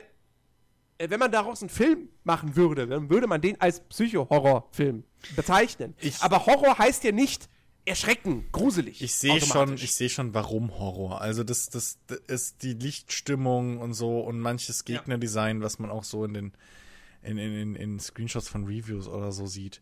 äh, 1.00 1.10
wenn 1.10 1.20
man 1.20 1.32
daraus 1.32 1.62
einen 1.64 1.70
Film 1.70 2.10
machen 2.24 2.56
würde, 2.56 2.86
dann 2.86 3.10
würde 3.10 3.26
man 3.26 3.42
den 3.42 3.60
als 3.60 3.80
Psycho-Horror-Film 3.80 5.04
bezeichnen. 5.36 5.96
Ich- 6.00 6.22
Aber 6.22 6.46
Horror 6.46 6.78
heißt 6.78 7.04
ja 7.04 7.12
nicht 7.12 7.50
erschrecken, 7.84 8.46
gruselig. 8.52 9.02
Ich 9.02 9.16
sehe 9.16 9.42
schon, 9.42 9.74
ich 9.74 9.94
sehe 9.96 10.10
schon, 10.10 10.34
warum 10.36 10.78
Horror. 10.78 11.20
Also 11.22 11.44
das, 11.44 11.70
das, 11.70 11.98
das 12.08 12.20
ist 12.28 12.62
die 12.64 12.74
Lichtstimmung 12.74 13.80
und 13.80 13.94
so 13.96 14.20
und 14.20 14.40
manches 14.40 14.86
Gegnerdesign, 14.86 15.62
was 15.62 15.80
man 15.80 15.90
auch 15.90 16.04
so 16.04 16.24
in 16.26 16.34
den 16.36 16.54
in, 17.26 17.38
in, 17.38 17.76
in 17.76 18.00
Screenshots 18.00 18.48
von 18.48 18.66
Reviews 18.66 19.08
oder 19.08 19.32
so 19.32 19.46
sieht. 19.46 19.82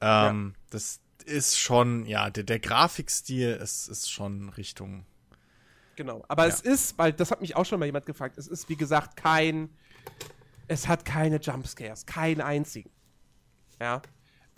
Ähm, 0.00 0.54
ja. 0.54 0.60
Das 0.70 1.00
ist 1.26 1.58
schon, 1.58 2.06
ja, 2.06 2.30
der, 2.30 2.44
der 2.44 2.58
Grafikstil 2.58 3.50
ist, 3.50 3.88
ist 3.88 4.10
schon 4.10 4.48
Richtung. 4.50 5.04
Genau. 5.96 6.24
Aber 6.28 6.46
ja. 6.46 6.54
es 6.54 6.60
ist, 6.60 6.96
weil 6.98 7.12
das 7.12 7.30
hat 7.30 7.40
mich 7.40 7.56
auch 7.56 7.66
schon 7.66 7.78
mal 7.78 7.86
jemand 7.86 8.06
gefragt, 8.06 8.38
es 8.38 8.46
ist 8.46 8.68
wie 8.68 8.76
gesagt 8.76 9.16
kein, 9.16 9.70
es 10.68 10.88
hat 10.88 11.04
keine 11.04 11.40
Jumpscares, 11.40 12.06
keinen 12.06 12.40
einzigen. 12.40 12.90
Ja. 13.80 14.00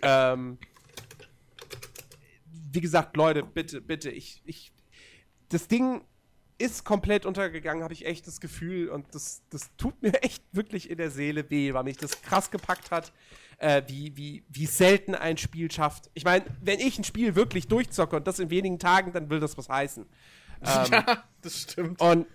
Ähm, 0.01 0.57
wie 2.71 2.81
gesagt, 2.81 3.17
Leute, 3.17 3.43
bitte, 3.43 3.81
bitte, 3.81 4.09
ich, 4.09 4.41
ich, 4.45 4.71
das 5.49 5.67
Ding 5.67 6.01
ist 6.57 6.83
komplett 6.83 7.25
untergegangen, 7.25 7.83
habe 7.83 7.93
ich 7.93 8.05
echt 8.05 8.27
das 8.27 8.39
Gefühl. 8.39 8.89
Und 8.89 9.13
das, 9.13 9.41
das 9.49 9.69
tut 9.77 10.01
mir 10.01 10.13
echt 10.23 10.43
wirklich 10.51 10.89
in 10.89 10.97
der 10.97 11.11
Seele 11.11 11.49
weh, 11.49 11.73
weil 11.73 11.83
mich 11.83 11.97
das 11.97 12.21
krass 12.21 12.51
gepackt 12.51 12.91
hat, 12.91 13.11
äh, 13.57 13.81
wie, 13.87 14.15
wie, 14.15 14.43
wie 14.49 14.65
selten 14.65 15.15
ein 15.15 15.37
Spiel 15.37 15.71
schafft. 15.71 16.09
Ich 16.13 16.25
meine, 16.25 16.45
wenn 16.61 16.79
ich 16.79 16.97
ein 16.97 17.03
Spiel 17.03 17.35
wirklich 17.35 17.67
durchzocke 17.67 18.15
und 18.15 18.27
das 18.27 18.39
in 18.39 18.49
wenigen 18.49 18.79
Tagen, 18.79 19.13
dann 19.13 19.29
will 19.29 19.39
das 19.39 19.57
was 19.57 19.69
heißen. 19.69 20.05
Ähm, 20.65 20.93
ja, 20.93 21.23
das 21.41 21.63
stimmt. 21.63 21.99
Und 21.99 22.25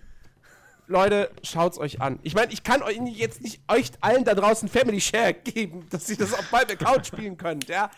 Leute, 0.89 1.31
schaut's 1.43 1.77
euch 1.77 2.01
an. 2.01 2.19
Ich 2.23 2.33
meine, 2.33 2.51
ich 2.51 2.63
kann 2.63 2.81
euch 2.81 2.97
jetzt 3.13 3.41
nicht 3.41 3.61
euch 3.67 3.91
allen 4.01 4.23
da 4.23 4.33
draußen 4.33 4.67
Family 4.67 4.99
Share 4.99 5.33
geben, 5.33 5.87
dass 5.91 6.09
ihr 6.09 6.17
das 6.17 6.33
auf 6.33 6.51
meinem 6.51 6.69
Account 6.71 7.07
spielen 7.07 7.37
könnt, 7.37 7.67
ja. 7.69 7.91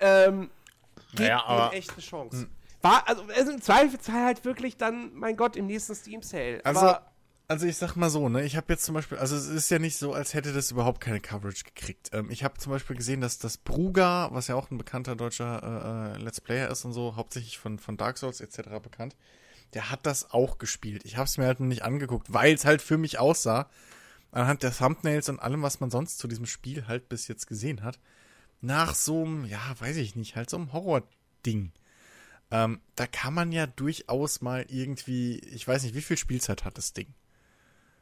Ähm, 0.00 0.50
gebt 1.10 1.20
naja, 1.20 1.44
aber, 1.44 1.74
echt 1.74 1.92
eine 1.92 2.00
Chance. 2.00 2.48
War, 2.82 3.08
also, 3.08 3.22
also 3.34 3.52
im 3.52 3.62
Zweifelsfall 3.62 4.24
halt 4.24 4.44
wirklich 4.44 4.76
dann, 4.76 5.14
mein 5.14 5.36
Gott, 5.36 5.56
im 5.56 5.66
nächsten 5.66 5.94
Steam-Sale. 5.94 6.60
Also, 6.64 6.94
also 7.48 7.66
ich 7.66 7.76
sag 7.76 7.96
mal 7.96 8.10
so, 8.10 8.28
ne, 8.28 8.44
ich 8.44 8.56
habe 8.56 8.72
jetzt 8.72 8.84
zum 8.84 8.94
Beispiel, 8.94 9.18
also 9.18 9.36
es 9.36 9.46
ist 9.46 9.70
ja 9.70 9.78
nicht 9.78 9.96
so, 9.96 10.12
als 10.12 10.34
hätte 10.34 10.52
das 10.52 10.70
überhaupt 10.70 11.00
keine 11.00 11.20
Coverage 11.20 11.64
gekriegt. 11.64 12.10
Ähm, 12.12 12.30
ich 12.30 12.44
habe 12.44 12.58
zum 12.58 12.72
Beispiel 12.72 12.96
gesehen, 12.96 13.20
dass 13.20 13.38
das 13.38 13.58
Bruga, 13.58 14.30
was 14.32 14.48
ja 14.48 14.54
auch 14.54 14.70
ein 14.70 14.78
bekannter 14.78 15.16
deutscher 15.16 16.14
äh, 16.16 16.18
äh, 16.18 16.22
Let's 16.22 16.40
Player 16.40 16.70
ist 16.70 16.84
und 16.84 16.92
so, 16.92 17.14
hauptsächlich 17.16 17.58
von, 17.58 17.78
von 17.78 17.96
Dark 17.96 18.18
Souls 18.18 18.40
etc. 18.40 18.80
bekannt, 18.82 19.16
der 19.74 19.90
hat 19.90 20.06
das 20.06 20.30
auch 20.32 20.58
gespielt. 20.58 21.04
Ich 21.04 21.16
habe 21.16 21.26
es 21.26 21.38
mir 21.38 21.46
halt 21.46 21.60
noch 21.60 21.66
nicht 21.66 21.82
angeguckt, 21.82 22.32
weil 22.32 22.54
es 22.54 22.64
halt 22.64 22.82
für 22.82 22.98
mich 22.98 23.18
aussah, 23.18 23.68
anhand 24.30 24.62
der 24.62 24.74
Thumbnails 24.74 25.28
und 25.28 25.40
allem, 25.40 25.62
was 25.62 25.80
man 25.80 25.90
sonst 25.90 26.18
zu 26.18 26.28
diesem 26.28 26.46
Spiel 26.46 26.86
halt 26.88 27.08
bis 27.08 27.28
jetzt 27.28 27.46
gesehen 27.46 27.82
hat, 27.82 28.00
nach 28.60 28.94
so 28.94 29.24
einem, 29.24 29.44
ja, 29.44 29.60
weiß 29.78 29.96
ich 29.96 30.16
nicht, 30.16 30.36
halt 30.36 30.48
so 30.48 30.56
einem 30.56 30.72
Horror-Ding. 30.72 31.72
Ähm, 32.52 32.82
da 32.96 33.06
kann 33.06 33.32
man 33.32 33.50
ja 33.50 33.66
durchaus 33.66 34.42
mal 34.42 34.66
irgendwie, 34.68 35.38
ich 35.38 35.66
weiß 35.66 35.84
nicht, 35.84 35.94
wie 35.94 36.02
viel 36.02 36.18
Spielzeit 36.18 36.66
hat 36.66 36.76
das 36.76 36.92
Ding? 36.92 37.14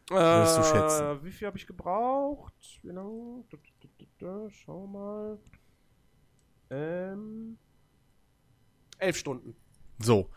Würdest 0.09 0.59
du 0.59 0.65
schätzen? 0.65 1.05
Äh, 1.05 1.25
wie 1.25 1.31
viel 1.31 1.47
habe 1.47 1.57
ich 1.57 1.69
gebraucht? 1.69 2.53
Wie 2.83 2.91
lange? 2.91 3.45
Schau 4.51 4.89
mal. 4.89 5.39
Ähm, 6.69 7.59
elf 8.99 9.17
Stunden. 9.17 9.55
So. 10.01 10.29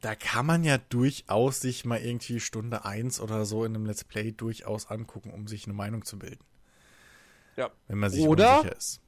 Da 0.00 0.14
kann 0.14 0.44
man 0.44 0.62
ja 0.62 0.76
durchaus 0.76 1.60
sich 1.60 1.86
mal 1.86 2.00
irgendwie 2.00 2.40
Stunde 2.40 2.84
1 2.84 3.18
oder 3.18 3.46
so 3.46 3.64
in 3.64 3.74
einem 3.74 3.86
Let's 3.86 4.04
Play 4.04 4.30
durchaus 4.30 4.90
angucken, 4.90 5.32
um 5.32 5.48
sich 5.48 5.64
eine 5.64 5.72
Meinung 5.72 6.04
zu 6.04 6.18
bilden. 6.18 6.44
Ja. 7.56 7.70
Wenn 7.88 7.98
man 7.98 8.10
sich 8.10 8.24
oder 8.24 8.58
unsicher 8.58 8.76
ist. 8.76 9.00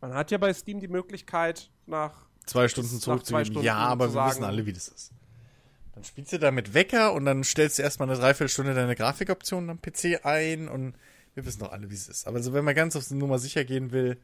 Man 0.00 0.14
hat 0.14 0.30
ja 0.30 0.38
bei 0.38 0.52
Steam 0.54 0.80
die 0.80 0.88
Möglichkeit, 0.88 1.70
nach 1.84 2.26
zwei 2.46 2.68
Stunden 2.68 3.00
zurückzugeben. 3.00 3.62
Ja, 3.62 3.76
aber 3.76 4.14
wir 4.14 4.26
wissen 4.26 4.44
alle, 4.44 4.66
wie 4.66 4.72
das 4.72 4.88
ist. 4.88 5.12
Dann 5.94 6.04
spielst 6.04 6.32
du 6.32 6.38
da 6.38 6.50
mit 6.50 6.74
Wecker 6.74 7.12
und 7.12 7.24
dann 7.24 7.42
stellst 7.42 7.78
du 7.78 7.82
erstmal 7.82 8.08
eine 8.08 8.18
Dreiviertelstunde 8.18 8.74
deine 8.74 8.96
Grafikoptionen 8.96 9.70
am 9.70 9.80
PC 9.80 10.24
ein 10.24 10.68
und 10.68 10.94
wir 11.34 11.44
wissen 11.46 11.60
doch 11.60 11.72
alle, 11.72 11.90
wie 11.90 11.94
es 11.94 12.08
ist. 12.08 12.26
Aber 12.26 12.36
also, 12.36 12.52
wenn 12.52 12.64
man 12.64 12.74
ganz 12.74 12.96
auf 12.96 13.08
die 13.08 13.14
Nummer 13.14 13.38
sicher 13.38 13.64
gehen 13.64 13.92
will, 13.92 14.18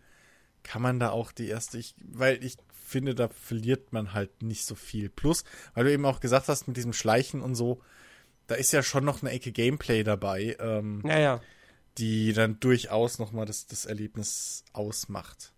kann 0.63 0.83
man 0.83 1.01
da 1.01 1.11
auch 1.11 1.33
die 1.33 1.49
erste, 1.49 1.79
ich, 1.79 1.95
weil 2.03 2.43
ich 2.45 2.57
finde, 2.85 3.15
da 3.15 3.29
verliert 3.29 3.93
man 3.93 4.13
halt 4.13 4.43
nicht 4.43 4.65
so 4.65 4.75
viel. 4.75 5.09
Plus, 5.09 5.45
weil 5.75 5.85
du 5.85 5.93
eben 5.93 6.05
auch 6.05 6.21
gesagt 6.21 6.49
hast, 6.49 6.69
mit 6.69 6.77
diesem 6.77 6.93
Schleichen 6.93 7.41
und 7.41 7.55
so, 7.55 7.81
da 8.47 8.55
ist 8.55 8.73
ja 8.73 8.83
schon 8.83 9.05
noch 9.05 9.23
eine 9.23 9.31
Ecke 9.31 9.53
Gameplay 9.53 10.05
dabei, 10.05 10.57
ähm, 10.61 11.03
ja, 11.07 11.19
ja. 11.19 11.41
die 11.99 12.33
dann 12.33 12.61
durchaus 12.61 13.19
nochmal 13.19 13.47
das, 13.47 13.67
das 13.67 13.87
Erlebnis 13.87 14.65
ausmacht. 14.73 15.53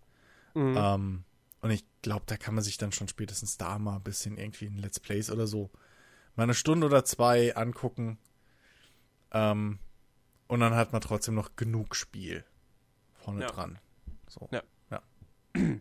Mhm. 0.53 0.77
Ähm, 0.77 1.23
und 1.65 1.71
ich 1.71 1.83
glaube, 2.03 2.25
da 2.27 2.37
kann 2.37 2.53
man 2.53 2.63
sich 2.63 2.77
dann 2.77 2.91
schon 2.91 3.07
spätestens 3.07 3.57
da 3.57 3.79
mal 3.79 3.95
ein 3.95 4.03
bisschen 4.03 4.37
irgendwie 4.37 4.67
in 4.67 4.77
Let's 4.77 4.99
Plays 4.99 5.31
oder 5.31 5.47
so 5.47 5.71
mal 6.35 6.43
eine 6.43 6.53
Stunde 6.53 6.85
oder 6.85 7.03
zwei 7.05 7.55
angucken. 7.55 8.19
Ähm, 9.31 9.79
und 10.45 10.59
dann 10.59 10.75
hat 10.75 10.93
man 10.93 11.01
trotzdem 11.01 11.33
noch 11.33 11.55
genug 11.55 11.95
Spiel 11.95 12.45
vorne 13.15 13.41
ja. 13.41 13.47
dran. 13.47 13.79
So. 14.27 14.47
Ja. 14.51 14.61
ja. 14.91 15.01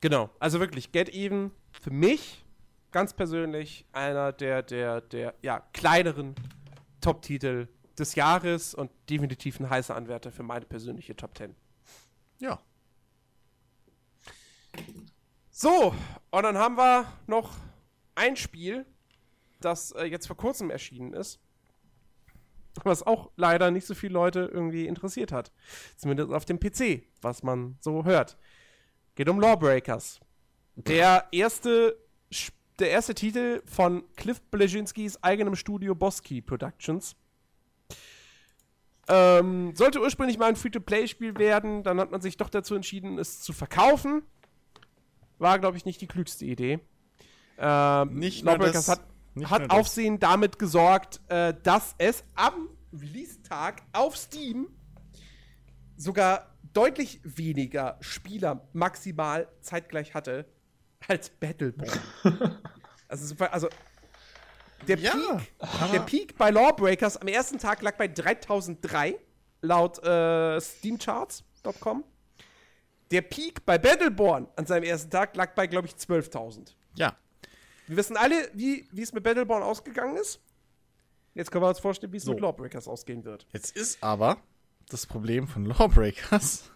Genau. 0.00 0.30
Also 0.38 0.60
wirklich, 0.60 0.92
Get 0.92 1.08
Even 1.08 1.50
für 1.72 1.90
mich 1.90 2.44
ganz 2.92 3.14
persönlich 3.14 3.86
einer 3.90 4.32
der, 4.32 4.62
der, 4.62 5.00
der 5.00 5.34
ja, 5.42 5.58
kleineren 5.72 6.36
Top-Titel 7.00 7.66
des 7.98 8.14
Jahres 8.14 8.74
und 8.74 8.92
definitiv 9.10 9.58
ein 9.58 9.68
heißer 9.68 9.96
Anwärter 9.96 10.30
für 10.30 10.44
meine 10.44 10.66
persönliche 10.66 11.16
Top 11.16 11.36
10. 11.36 11.56
Ja, 12.38 12.60
so, 15.56 15.94
und 16.32 16.42
dann 16.42 16.58
haben 16.58 16.76
wir 16.76 17.06
noch 17.28 17.52
ein 18.16 18.34
Spiel, 18.34 18.84
das 19.60 19.92
äh, 19.92 20.02
jetzt 20.02 20.26
vor 20.26 20.36
kurzem 20.36 20.68
erschienen 20.68 21.12
ist, 21.12 21.38
was 22.82 23.04
auch 23.04 23.30
leider 23.36 23.70
nicht 23.70 23.86
so 23.86 23.94
viele 23.94 24.14
Leute 24.14 24.50
irgendwie 24.52 24.88
interessiert 24.88 25.30
hat. 25.30 25.52
Zumindest 25.96 26.32
auf 26.32 26.44
dem 26.44 26.58
PC, 26.58 27.04
was 27.22 27.44
man 27.44 27.78
so 27.80 28.04
hört. 28.04 28.36
Geht 29.14 29.28
um 29.28 29.38
Lawbreakers. 29.38 30.18
Der 30.74 31.28
erste, 31.30 32.00
der 32.80 32.90
erste 32.90 33.14
Titel 33.14 33.62
von 33.64 34.02
Cliff 34.16 34.42
Bleszinskis 34.50 35.22
eigenem 35.22 35.54
Studio 35.54 35.94
Bosky 35.94 36.42
Productions. 36.42 37.14
Ähm, 39.06 39.76
sollte 39.76 40.00
ursprünglich 40.00 40.36
mal 40.36 40.48
ein 40.48 40.56
Free-to-Play-Spiel 40.56 41.38
werden, 41.38 41.84
dann 41.84 42.00
hat 42.00 42.10
man 42.10 42.20
sich 42.20 42.38
doch 42.38 42.48
dazu 42.48 42.74
entschieden, 42.74 43.20
es 43.20 43.40
zu 43.40 43.52
verkaufen 43.52 44.24
war, 45.44 45.60
glaube 45.60 45.76
ich, 45.76 45.84
nicht 45.84 46.00
die 46.00 46.08
klügste 46.08 46.44
Idee. 46.44 46.80
Ähm, 47.56 48.18
nicht 48.18 48.44
das, 48.44 48.88
hat, 48.88 49.06
hat 49.44 49.70
Aufsehen 49.70 50.18
damit 50.18 50.58
gesorgt, 50.58 51.20
äh, 51.28 51.54
dass 51.62 51.94
es 51.98 52.24
am 52.34 52.68
Release-Tag 52.92 53.82
auf 53.92 54.16
Steam 54.16 54.66
sogar 55.96 56.56
deutlich 56.72 57.20
weniger 57.22 57.96
Spieler 58.00 58.68
maximal 58.72 59.48
zeitgleich 59.60 60.14
hatte 60.14 60.46
als 61.06 61.30
Battleborn. 61.30 62.00
also, 63.08 63.34
also 63.44 63.68
der, 64.88 64.98
ja, 64.98 65.12
Peak, 65.12 65.92
der 65.92 66.00
Peak 66.00 66.36
bei 66.36 66.50
Lawbreakers 66.50 67.16
am 67.16 67.28
ersten 67.28 67.58
Tag 67.58 67.82
lag 67.82 67.96
bei 67.96 68.08
3003 68.08 69.16
laut 69.62 70.02
äh, 70.02 70.60
steamcharts.com. 70.60 72.04
Der 73.10 73.22
Peak 73.22 73.64
bei 73.66 73.78
Battleborn 73.78 74.48
an 74.56 74.66
seinem 74.66 74.84
ersten 74.84 75.10
Tag 75.10 75.36
lag 75.36 75.54
bei, 75.54 75.66
glaube 75.66 75.88
ich, 75.88 75.94
12.000. 75.94 76.74
Ja. 76.96 77.16
Wir 77.86 77.96
wissen 77.96 78.16
alle, 78.16 78.50
wie 78.54 78.86
es 78.96 79.12
mit 79.12 79.24
Battleborn 79.24 79.62
ausgegangen 79.62 80.16
ist. 80.16 80.40
Jetzt 81.34 81.50
können 81.50 81.64
wir 81.64 81.68
uns 81.68 81.80
vorstellen, 81.80 82.12
wie 82.12 82.18
es 82.18 82.24
so. 82.24 82.32
mit 82.32 82.40
Lawbreakers 82.40 82.88
ausgehen 82.88 83.24
wird. 83.24 83.46
Jetzt 83.52 83.76
ist 83.76 84.02
aber 84.02 84.38
das 84.88 85.06
Problem 85.06 85.48
von 85.48 85.64
Lawbreakers. 85.66 86.70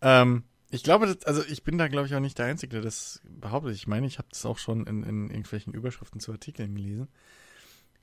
ähm, 0.00 0.44
ich 0.70 0.82
glaube, 0.82 1.06
das, 1.06 1.24
also 1.24 1.44
ich 1.44 1.62
bin 1.62 1.78
da, 1.78 1.88
glaube 1.88 2.06
ich, 2.06 2.14
auch 2.14 2.20
nicht 2.20 2.38
der 2.38 2.46
Einzige, 2.46 2.72
der 2.72 2.82
das 2.82 3.20
behauptet. 3.24 3.74
Ich 3.74 3.86
meine, 3.86 4.06
ich 4.06 4.18
habe 4.18 4.28
das 4.30 4.44
auch 4.44 4.58
schon 4.58 4.86
in, 4.86 5.02
in 5.04 5.30
irgendwelchen 5.30 5.74
Überschriften 5.74 6.20
zu 6.20 6.32
Artikeln 6.32 6.74
gelesen. 6.74 7.08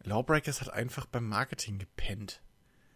Lawbreakers 0.04 0.62
hat 0.62 0.72
einfach 0.72 1.06
beim 1.06 1.28
Marketing 1.28 1.78
gepennt. 1.78 2.42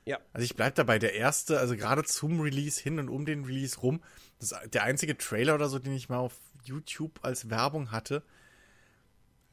Ja. 0.05 0.19
Also 0.33 0.43
ich 0.43 0.55
bleib 0.55 0.75
dabei, 0.75 0.99
der 0.99 1.13
erste, 1.13 1.59
also 1.59 1.75
gerade 1.75 2.03
zum 2.03 2.41
Release 2.41 2.81
hin 2.81 2.99
und 2.99 3.09
um 3.09 3.25
den 3.25 3.45
Release 3.45 3.79
rum, 3.79 4.01
das, 4.39 4.53
der 4.71 4.83
einzige 4.83 5.17
Trailer 5.17 5.55
oder 5.55 5.69
so, 5.69 5.79
den 5.79 5.93
ich 5.93 6.09
mal 6.09 6.17
auf 6.17 6.33
YouTube 6.63 7.19
als 7.23 7.49
Werbung 7.49 7.91
hatte. 7.91 8.23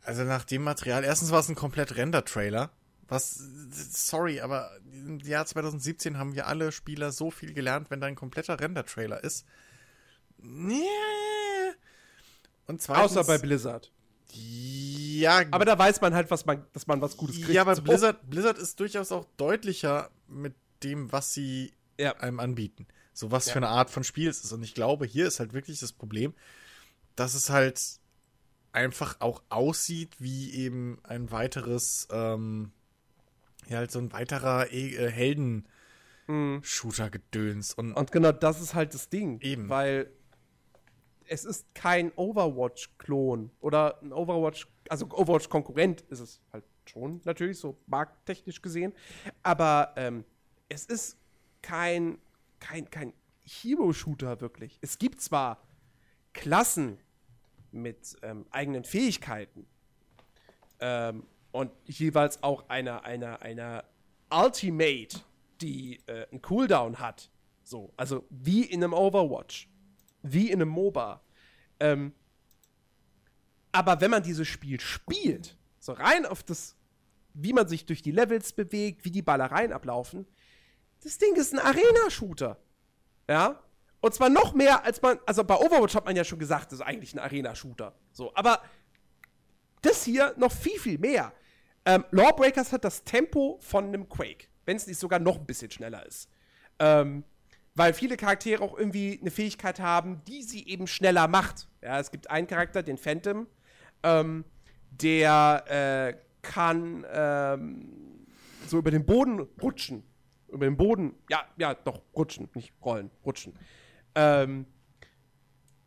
Also 0.02 0.24
nach 0.24 0.44
dem 0.44 0.62
Material, 0.62 1.05
erstens 1.05 1.31
war 1.31 1.40
es 1.40 1.48
ein 1.48 1.55
komplett 1.55 1.97
Render-Trailer. 1.97 2.70
Was, 3.06 3.43
sorry, 3.90 4.40
aber 4.40 4.70
im 4.93 5.18
Jahr 5.20 5.44
2017 5.44 6.16
haben 6.16 6.35
wir 6.35 6.47
alle 6.47 6.70
Spieler 6.70 7.10
so 7.10 7.31
viel 7.31 7.52
gelernt, 7.52 7.90
wenn 7.90 8.01
da 8.01 8.06
ein 8.06 8.14
kompletter 8.14 8.60
Render-Trailer 8.60 9.22
ist. 9.24 9.44
Nee. 10.39 10.85
Und 12.66 12.81
zweitens, 12.81 13.16
Außer 13.16 13.24
bei 13.24 13.39
Blizzard. 13.39 13.90
Ja. 14.35 15.43
Aber 15.51 15.65
da 15.65 15.78
weiß 15.78 16.01
man 16.01 16.15
halt, 16.15 16.31
was 16.31 16.47
man, 16.47 16.65
dass 16.73 16.86
man 16.86 17.01
was 17.01 17.16
Gutes 17.16 17.36
kriegt. 17.36 17.51
Ja, 17.51 17.62
aber 17.62 17.77
Blizzard, 17.77 18.28
Blizzard 18.28 18.59
ist 18.59 18.78
durchaus 18.81 19.12
auch 19.12 19.27
deutlicher 19.36 20.11
mit 20.28 20.55
dem, 20.82 21.12
was 21.12 21.35
sie 21.35 21.73
ja. 21.98 22.16
einem 22.16 22.40
anbieten. 22.40 22.86
So 23.12 23.31
was 23.31 23.47
ja. 23.47 23.52
für 23.52 23.59
eine 23.59 23.69
Art 23.69 23.90
von 23.90 24.05
Spiel 24.05 24.28
es 24.28 24.43
ist. 24.44 24.52
Und 24.52 24.62
ich 24.62 24.74
glaube, 24.74 25.07
hier 25.07 25.27
ist 25.27 25.40
halt 25.40 25.52
wirklich 25.52 25.81
das 25.81 25.93
Problem, 25.93 26.35
dass 27.16 27.35
es 27.35 27.51
halt 27.51 27.81
einfach 28.73 29.20
auch 29.20 29.43
aussieht 29.48 30.15
wie 30.19 30.55
eben 30.55 30.98
ein 31.02 31.31
weiteres, 31.31 32.09
ähm, 32.11 32.73
ja, 33.69 33.78
halt 33.78 33.90
so 33.90 33.98
ein 33.98 34.12
weiterer 34.12 34.73
e 34.73 34.94
äh, 34.94 35.11
Helden. 35.11 35.66
Shooter-Gedöns. 36.62 37.74
Und, 37.74 37.93
Und 37.94 38.12
genau 38.12 38.31
das 38.31 38.61
ist 38.61 38.74
halt 38.74 38.94
das 38.94 39.09
Ding. 39.09 39.40
Eben. 39.40 39.69
Weil 39.69 40.12
es 41.31 41.44
ist 41.44 41.73
kein 41.77 42.12
Overwatch-Klon 42.16 43.52
oder 43.61 44.02
ein 44.02 44.12
Overwatch, 44.12 44.66
also 44.89 45.07
Overwatch-Konkurrent 45.07 46.01
ist 46.11 46.19
es 46.19 46.40
halt 46.52 46.65
schon, 46.86 47.20
natürlich, 47.24 47.59
so 47.59 47.78
markttechnisch 47.86 48.61
gesehen. 48.61 48.93
Aber 49.44 49.93
ähm, 49.97 50.24
es 50.69 50.86
ist 50.86 51.19
kein, 51.62 52.19
kein, 52.59 52.90
kein 52.90 53.12
Hero-Shooter 53.44 54.40
wirklich. 54.40 54.78
Es 54.82 54.98
gibt 54.98 55.20
zwar 55.20 55.62
Klassen 56.32 56.98
mit 57.70 58.16
ähm, 58.23 58.44
eigenen 58.51 58.82
Fähigkeiten 58.82 59.69
ähm, 60.81 61.28
und 61.52 61.70
jeweils 61.85 62.43
auch 62.43 62.69
einer, 62.69 63.05
einer, 63.05 63.40
einer 63.43 63.85
Ultimate, 64.31 65.20
die 65.61 66.01
äh, 66.07 66.27
einen 66.28 66.43
Cooldown 66.43 66.98
hat. 66.98 67.31
So, 67.62 67.93
also 67.97 68.27
wie 68.31 68.65
in 68.65 68.82
einem 68.82 68.94
Overwatch, 68.94 69.69
wie 70.22 70.51
in 70.51 70.60
einem 70.60 70.70
MOBA. 70.70 71.20
Ähm, 71.78 72.12
aber 73.72 74.01
wenn 74.01 74.10
man 74.10 74.22
dieses 74.22 74.48
Spiel 74.48 74.80
spielt, 74.80 75.56
so 75.78 75.92
rein 75.92 76.26
auf 76.26 76.42
das, 76.42 76.76
wie 77.34 77.52
man 77.52 77.68
sich 77.68 77.86
durch 77.86 78.02
die 78.02 78.10
Levels 78.10 78.52
bewegt, 78.52 79.05
wie 79.05 79.10
die 79.10 79.22
Ballereien 79.22 79.72
ablaufen, 79.72 80.26
das 81.02 81.18
Ding 81.18 81.34
ist 81.36 81.55
ein 81.55 81.59
Arena-Shooter. 81.59 82.59
Ja? 83.28 83.62
Und 84.01 84.14
zwar 84.14 84.28
noch 84.28 84.55
mehr, 84.55 84.84
als 84.84 85.01
man, 85.01 85.18
also 85.26 85.44
bei 85.44 85.56
Overwatch 85.56 85.94
hat 85.94 86.05
man 86.05 86.16
ja 86.16 86.24
schon 86.24 86.38
gesagt, 86.38 86.72
das 86.72 86.80
ist 86.80 86.84
eigentlich 86.84 87.14
ein 87.14 87.18
Arena-Shooter. 87.18 87.94
So, 88.12 88.34
aber 88.34 88.62
das 89.82 90.05
hier 90.05 90.34
noch 90.36 90.52
viel, 90.52 90.78
viel 90.78 90.98
mehr. 90.98 91.32
Ähm, 91.84 92.05
Lawbreakers 92.10 92.72
hat 92.72 92.84
das 92.84 93.05
Tempo 93.05 93.59
von 93.62 93.86
einem 93.86 94.09
Quake, 94.09 94.48
wenn 94.66 94.76
es 94.76 94.86
nicht 94.86 94.98
sogar 94.98 95.18
noch 95.18 95.38
ein 95.38 95.47
bisschen 95.47 95.70
schneller 95.70 96.05
ist. 96.06 96.28
Ähm, 96.78 97.24
weil 97.74 97.94
viele 97.94 98.16
Charaktere 98.16 98.62
auch 98.62 98.76
irgendwie 98.76 99.18
eine 99.20 99.30
Fähigkeit 99.30 99.80
haben, 99.80 100.22
die 100.26 100.42
sie 100.42 100.66
eben 100.66 100.86
schneller 100.86 101.28
macht. 101.28 101.68
Ja, 101.82 101.98
es 101.98 102.10
gibt 102.10 102.30
einen 102.30 102.47
Charakter, 102.47 102.82
den 102.82 102.98
Phantom, 102.98 103.47
ähm, 104.02 104.44
der 104.90 105.64
äh, 105.68 106.14
kann 106.42 107.06
ähm, 107.12 108.26
so 108.66 108.78
über 108.78 108.90
den 108.90 109.05
Boden 109.05 109.40
rutschen. 109.62 110.02
Über 110.48 110.66
den 110.66 110.76
Boden, 110.76 111.14
ja, 111.28 111.44
ja, 111.59 111.74
doch, 111.74 112.02
rutschen, 112.14 112.48
nicht 112.55 112.72
rollen, 112.82 113.10
rutschen. 113.24 113.55
Ähm, 114.16 114.66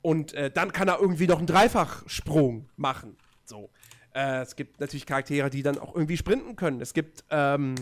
und 0.01 0.33
äh, 0.33 0.51
dann 0.51 0.71
kann 0.71 0.87
er 0.87 0.99
irgendwie 0.99 1.27
noch 1.27 1.37
einen 1.37 1.47
Dreifachsprung 1.47 2.69
machen. 2.75 3.17
So. 3.45 3.69
Äh, 4.13 4.41
es 4.41 4.55
gibt 4.55 4.79
natürlich 4.79 5.05
Charaktere, 5.05 5.49
die 5.49 5.63
dann 5.63 5.77
auch 5.77 5.95
irgendwie 5.95 6.17
sprinten 6.17 6.55
können. 6.55 6.81
Es 6.81 6.93
gibt, 6.93 7.23
ähm, 7.29 7.75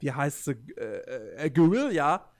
wie 0.00 0.12
heißt 0.12 0.44
sie, 0.44 0.52
äh, 0.76 1.46
äh, 1.46 1.50
Guerilla. 1.50 2.30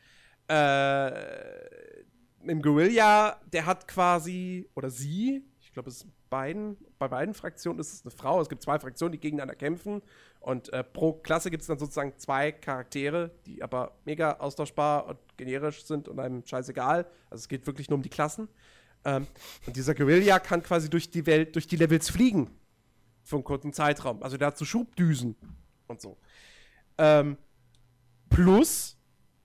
Äh, 0.48 2.00
Im 2.46 2.62
Guerilla, 2.62 3.40
der 3.52 3.66
hat 3.66 3.86
quasi, 3.86 4.68
oder 4.74 4.90
sie, 4.90 5.44
ich 5.60 5.72
glaube, 5.72 5.90
es 5.90 5.98
ist 5.98 6.06
beiden, 6.30 6.76
bei 6.98 7.08
beiden 7.08 7.34
Fraktionen 7.34 7.80
ist 7.80 7.92
es 7.92 8.02
eine 8.02 8.10
Frau. 8.10 8.40
Es 8.40 8.48
gibt 8.48 8.62
zwei 8.62 8.78
Fraktionen, 8.78 9.12
die 9.12 9.20
gegeneinander 9.20 9.54
kämpfen. 9.54 10.02
Und 10.40 10.72
äh, 10.72 10.84
pro 10.84 11.14
Klasse 11.14 11.50
gibt 11.50 11.62
es 11.62 11.66
dann 11.66 11.78
sozusagen 11.78 12.14
zwei 12.16 12.52
Charaktere, 12.52 13.30
die 13.46 13.62
aber 13.62 13.98
mega 14.04 14.38
austauschbar 14.38 15.06
und 15.06 15.18
generisch 15.36 15.84
sind 15.84 16.08
und 16.08 16.18
einem 16.20 16.44
scheißegal. 16.46 17.06
Also 17.30 17.42
es 17.42 17.48
geht 17.48 17.66
wirklich 17.66 17.88
nur 17.90 17.96
um 17.96 18.02
die 18.02 18.08
Klassen. 18.08 18.48
Ähm, 19.04 19.26
und 19.66 19.76
dieser 19.76 19.94
Guerilla 19.94 20.38
kann 20.38 20.62
quasi 20.62 20.88
durch 20.90 21.10
die 21.10 21.26
Welt, 21.26 21.54
durch 21.54 21.66
die 21.66 21.76
Levels 21.76 22.10
fliegen. 22.10 22.50
Für 23.22 23.36
einen 23.36 23.44
kurzen 23.44 23.72
Zeitraum. 23.72 24.22
Also 24.22 24.36
der 24.36 24.48
hat 24.48 24.58
so 24.58 24.64
Schubdüsen 24.64 25.36
und 25.86 26.00
so. 26.00 26.16
Ähm, 26.96 27.36
plus, 28.30 28.97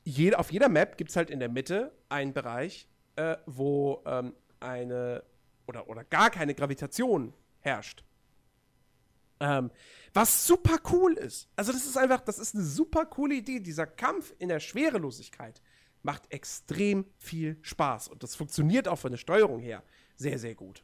je, 0.04 0.34
auf 0.36 0.52
jeder 0.52 0.70
Map 0.70 0.98
gibt 0.98 1.10
es 1.10 1.16
halt 1.16 1.30
in 1.30 1.40
der 1.40 1.50
Mitte 1.50 1.92
einen 2.10 2.34
Bereich, 2.34 2.88
äh, 3.16 3.38
wo 3.46 4.04
ähm, 4.06 4.34
eine 4.60 5.24
oder, 5.68 5.88
oder 5.88 6.04
gar 6.04 6.30
keine 6.30 6.54
Gravitation 6.54 7.34
herrscht. 7.60 8.04
Ähm, 9.40 9.72
was 10.14 10.46
super 10.46 10.78
cool 10.92 11.14
ist. 11.14 11.50
Also, 11.56 11.72
das 11.72 11.86
ist 11.86 11.98
einfach, 11.98 12.22
das 12.22 12.40
ist 12.40 12.56
eine 12.56 12.64
super 12.64 13.06
coole 13.06 13.36
Idee. 13.36 13.60
Dieser 13.60 13.88
Kampf 13.88 14.34
in 14.40 14.50
der 14.50 14.60
Schwerelosigkeit 14.60 15.62
macht 16.04 16.32
extrem 16.32 17.06
viel 17.18 17.58
Spaß. 17.62 18.10
Und 18.10 18.24
das 18.24 18.36
funktioniert 18.36 18.88
auch 18.88 19.00
von 19.00 19.12
der 19.12 19.18
Steuerung 19.18 19.60
her 19.60 19.84
sehr, 20.16 20.38
sehr 20.38 20.56
gut. 20.56 20.84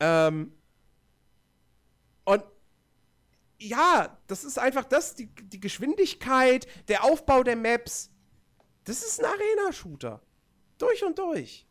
Ähm, 0.00 0.52
und 2.24 2.42
ja, 3.64 4.18
das 4.26 4.44
ist 4.44 4.58
einfach 4.58 4.84
das, 4.84 5.14
die, 5.14 5.26
die 5.26 5.60
Geschwindigkeit, 5.60 6.66
der 6.88 7.04
Aufbau 7.04 7.42
der 7.42 7.56
Maps. 7.56 8.10
Das 8.84 9.02
ist 9.02 9.20
ein 9.20 9.26
Arena-Shooter. 9.26 10.22
Durch 10.78 11.04
und 11.04 11.18
durch. 11.18 11.66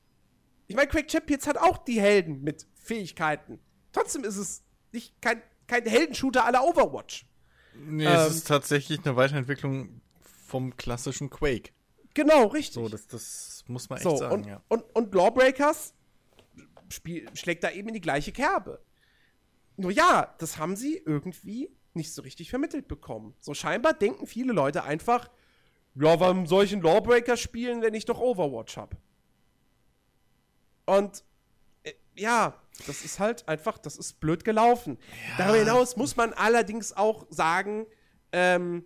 Ich 0.67 0.75
meine, 0.75 0.87
Craig 0.87 1.11
Champions 1.11 1.45
hat 1.45 1.57
auch 1.57 1.77
die 1.77 1.99
Helden 1.99 2.41
mit 2.41 2.65
Fähigkeiten. 2.75 3.59
Trotzdem 3.91 4.23
ist 4.23 4.37
es 4.37 4.63
nicht 4.91 5.21
kein, 5.21 5.41
kein 5.67 5.85
Heldenshooter 5.85 6.45
aller 6.45 6.63
Overwatch. 6.63 7.25
Nee, 7.75 8.05
es 8.05 8.35
ist 8.37 8.47
tatsächlich 8.47 9.05
eine 9.05 9.15
Weiterentwicklung 9.15 10.01
vom 10.47 10.75
klassischen 10.75 11.29
Quake. 11.29 11.71
Genau, 12.13 12.47
richtig. 12.47 12.75
So, 12.75 12.89
das, 12.89 13.07
das 13.07 13.63
muss 13.67 13.89
man 13.89 13.97
echt 13.97 14.03
So, 14.03 14.17
sagen, 14.17 14.33
und, 14.33 14.45
ja. 14.45 14.61
und, 14.67 14.83
und 14.95 15.13
Lawbreakers 15.13 15.93
spiel, 16.89 17.27
schlägt 17.35 17.63
da 17.63 17.71
eben 17.71 17.89
in 17.89 17.95
die 17.95 18.01
gleiche 18.01 18.31
Kerbe. 18.31 18.83
Nur 19.75 19.91
ja, 19.91 20.35
das 20.37 20.57
haben 20.57 20.75
sie 20.75 20.97
irgendwie 20.97 21.71
nicht 21.95 22.13
so 22.13 22.21
richtig 22.21 22.49
vermittelt 22.49 22.87
bekommen. 22.87 23.35
So 23.39 23.53
scheinbar 23.53 23.93
denken 23.93 24.27
viele 24.27 24.53
Leute 24.53 24.83
einfach, 24.83 25.29
ja, 25.95 26.19
warum 26.19 26.47
soll 26.47 26.65
ich 26.65 26.73
einen 26.73 26.81
Lawbreaker 26.81 27.37
spielen, 27.37 27.81
wenn 27.81 27.93
ich 27.93 28.05
doch 28.05 28.19
Overwatch 28.19 28.77
habe? 28.77 28.97
Und 30.85 31.23
äh, 31.83 31.93
ja, 32.15 32.59
das 32.87 33.05
ist 33.05 33.19
halt 33.19 33.47
einfach, 33.47 33.77
das 33.77 33.97
ist 33.97 34.19
blöd 34.19 34.43
gelaufen. 34.43 34.97
Darüber 35.37 35.59
hinaus 35.59 35.95
muss 35.95 36.15
man 36.15 36.33
allerdings 36.33 36.93
auch 36.93 37.27
sagen, 37.29 37.85
ähm, 38.31 38.83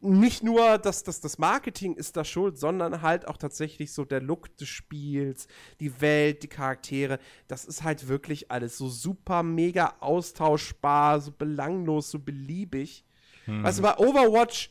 nicht 0.00 0.42
nur 0.42 0.78
dass 0.78 1.02
das, 1.02 1.20
das 1.20 1.38
Marketing 1.38 1.94
ist 1.94 2.16
da 2.16 2.24
schuld, 2.24 2.58
sondern 2.58 3.02
halt 3.02 3.28
auch 3.28 3.36
tatsächlich 3.36 3.92
so 3.92 4.04
der 4.04 4.22
Look 4.22 4.56
des 4.56 4.68
Spiels, 4.68 5.46
die 5.78 6.00
Welt, 6.00 6.42
die 6.42 6.48
Charaktere. 6.48 7.18
Das 7.48 7.64
ist 7.64 7.82
halt 7.82 8.08
wirklich 8.08 8.50
alles 8.50 8.78
so 8.78 8.88
super 8.88 9.42
mega 9.42 9.96
austauschbar, 10.00 11.20
so 11.20 11.32
belanglos, 11.32 12.10
so 12.10 12.18
beliebig. 12.18 13.04
Weißt 13.46 13.78
du, 13.78 13.82
bei 13.82 13.98
Overwatch, 13.98 14.70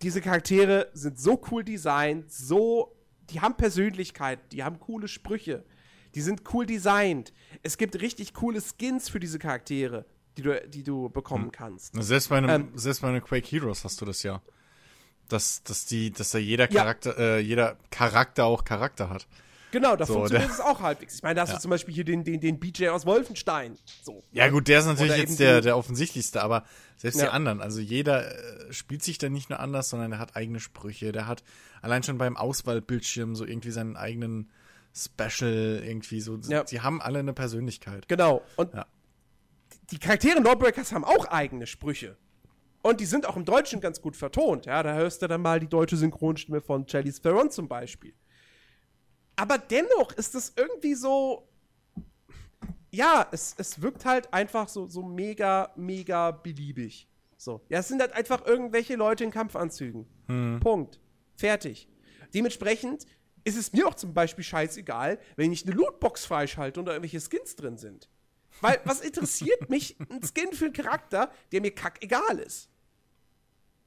diese 0.00 0.20
Charaktere 0.20 0.90
sind 0.94 1.20
so 1.20 1.40
cool 1.50 1.62
designt, 1.62 2.32
so, 2.32 2.96
die 3.28 3.40
haben 3.40 3.56
Persönlichkeit, 3.56 4.38
die 4.52 4.64
haben 4.64 4.80
coole 4.80 5.06
Sprüche, 5.06 5.64
die 6.14 6.22
sind 6.22 6.42
cool 6.54 6.64
designt. 6.64 7.32
Es 7.62 7.76
gibt 7.76 8.00
richtig 8.00 8.32
coole 8.32 8.60
Skins 8.62 9.10
für 9.10 9.20
diese 9.20 9.38
Charaktere, 9.38 10.06
die 10.40 10.42
du, 10.42 10.68
die 10.68 10.82
du 10.82 11.08
bekommen 11.10 11.52
kannst. 11.52 11.94
Selbst 12.02 12.28
bei 12.30 12.38
einem, 12.38 12.48
Ähm, 12.50 12.68
selbst 12.74 13.02
bei 13.02 13.08
einem 13.08 13.22
Quake 13.22 13.46
Heroes 13.46 13.84
hast 13.84 14.00
du 14.00 14.04
das 14.04 14.22
ja. 14.22 14.40
Dass, 15.28 15.62
dass 15.62 15.86
die, 15.86 16.10
dass 16.10 16.30
da 16.30 16.38
jeder 16.38 16.70
Ja. 16.70 16.80
Charakter, 16.80 17.18
äh, 17.18 17.38
jeder 17.40 17.76
Charakter 17.90 18.46
auch 18.46 18.64
Charakter 18.64 19.10
hat. 19.10 19.28
Genau, 19.70 19.94
da 19.94 20.04
So, 20.04 20.14
funktioniert 20.14 20.50
es 20.50 20.58
auch 20.58 20.80
halbwegs. 20.80 21.14
Ich 21.14 21.22
meine, 21.22 21.36
da 21.36 21.42
hast 21.42 21.50
Ja. 21.50 21.54
du 21.56 21.60
zum 21.62 21.70
Beispiel 21.70 21.94
hier 21.94 22.04
den, 22.04 22.24
den, 22.24 22.40
den 22.40 22.58
BJ 22.58 22.88
aus 22.88 23.06
Wolfenstein. 23.06 23.78
So. 24.02 24.24
Ja, 24.32 24.48
gut, 24.48 24.66
der 24.66 24.80
ist 24.80 24.86
natürlich 24.86 25.16
jetzt 25.16 25.38
der, 25.38 25.60
die- 25.60 25.66
der 25.66 25.76
offensichtlichste, 25.76 26.42
aber 26.42 26.64
selbst 26.96 27.20
die 27.20 27.24
Ja. 27.26 27.30
anderen, 27.30 27.60
also 27.60 27.78
jeder 27.80 28.32
äh, 28.68 28.72
spielt 28.72 29.04
sich 29.04 29.18
dann 29.18 29.32
nicht 29.32 29.48
nur 29.50 29.60
anders, 29.60 29.88
sondern 29.90 30.10
er 30.10 30.18
hat 30.18 30.34
eigene 30.34 30.58
Sprüche, 30.58 31.12
der 31.12 31.28
hat 31.28 31.44
allein 31.82 32.02
schon 32.02 32.18
beim 32.18 32.36
Auswahlbildschirm 32.36 33.36
so 33.36 33.44
irgendwie 33.44 33.70
seinen 33.70 33.96
eigenen 33.96 34.50
Special 34.92 35.80
irgendwie 35.84 36.20
so. 36.20 36.36
Ja. 36.48 36.66
Sie 36.66 36.80
haben 36.80 37.00
alle 37.00 37.20
eine 37.20 37.32
Persönlichkeit. 37.32 38.08
Genau. 38.08 38.42
Und 38.56 38.74
Ja. 38.74 38.86
Die 39.90 39.98
Charaktere 39.98 40.38
in 40.38 40.44
Lawbreakers 40.44 40.92
haben 40.92 41.04
auch 41.04 41.26
eigene 41.26 41.66
Sprüche. 41.66 42.16
Und 42.82 43.00
die 43.00 43.06
sind 43.06 43.26
auch 43.26 43.36
im 43.36 43.44
Deutschen 43.44 43.80
ganz 43.80 44.00
gut 44.00 44.16
vertont. 44.16 44.66
Ja, 44.66 44.82
da 44.82 44.94
hörst 44.94 45.20
du 45.20 45.26
dann 45.26 45.42
mal 45.42 45.60
die 45.60 45.68
deutsche 45.68 45.96
Synchronstimme 45.96 46.60
von 46.60 46.88
Charlize 46.88 47.20
Theron 47.20 47.50
zum 47.50 47.68
Beispiel. 47.68 48.14
Aber 49.36 49.58
dennoch 49.58 50.12
ist 50.12 50.34
es 50.34 50.52
irgendwie 50.56 50.94
so. 50.94 51.48
Ja, 52.90 53.26
es, 53.30 53.54
es 53.58 53.80
wirkt 53.82 54.04
halt 54.04 54.32
einfach 54.32 54.68
so, 54.68 54.86
so 54.86 55.02
mega, 55.02 55.72
mega 55.76 56.30
beliebig. 56.30 57.08
So. 57.36 57.60
Ja, 57.68 57.78
es 57.78 57.88
sind 57.88 58.00
halt 58.00 58.12
einfach 58.12 58.46
irgendwelche 58.46 58.96
Leute 58.96 59.24
in 59.24 59.30
Kampfanzügen. 59.30 60.06
Punkt. 60.60 61.00
Fertig. 61.36 61.88
Dementsprechend 62.34 63.06
ist 63.44 63.56
es 63.56 63.72
mir 63.72 63.86
auch 63.88 63.94
zum 63.94 64.12
Beispiel 64.12 64.44
scheißegal, 64.44 65.18
wenn 65.36 65.52
ich 65.52 65.66
eine 65.66 65.74
Lootbox 65.74 66.26
freischalte 66.26 66.80
und 66.80 66.86
da 66.86 66.92
irgendwelche 66.92 67.20
Skins 67.20 67.56
drin 67.56 67.78
sind. 67.78 68.08
Weil, 68.60 68.80
was 68.84 69.00
interessiert 69.00 69.68
mich 69.70 69.96
ein 70.10 70.20
Skin 70.22 70.52
für 70.52 70.66
einen 70.66 70.74
Charakter, 70.74 71.30
der 71.52 71.60
mir 71.60 71.74
kackegal 71.74 72.38
ist? 72.38 72.68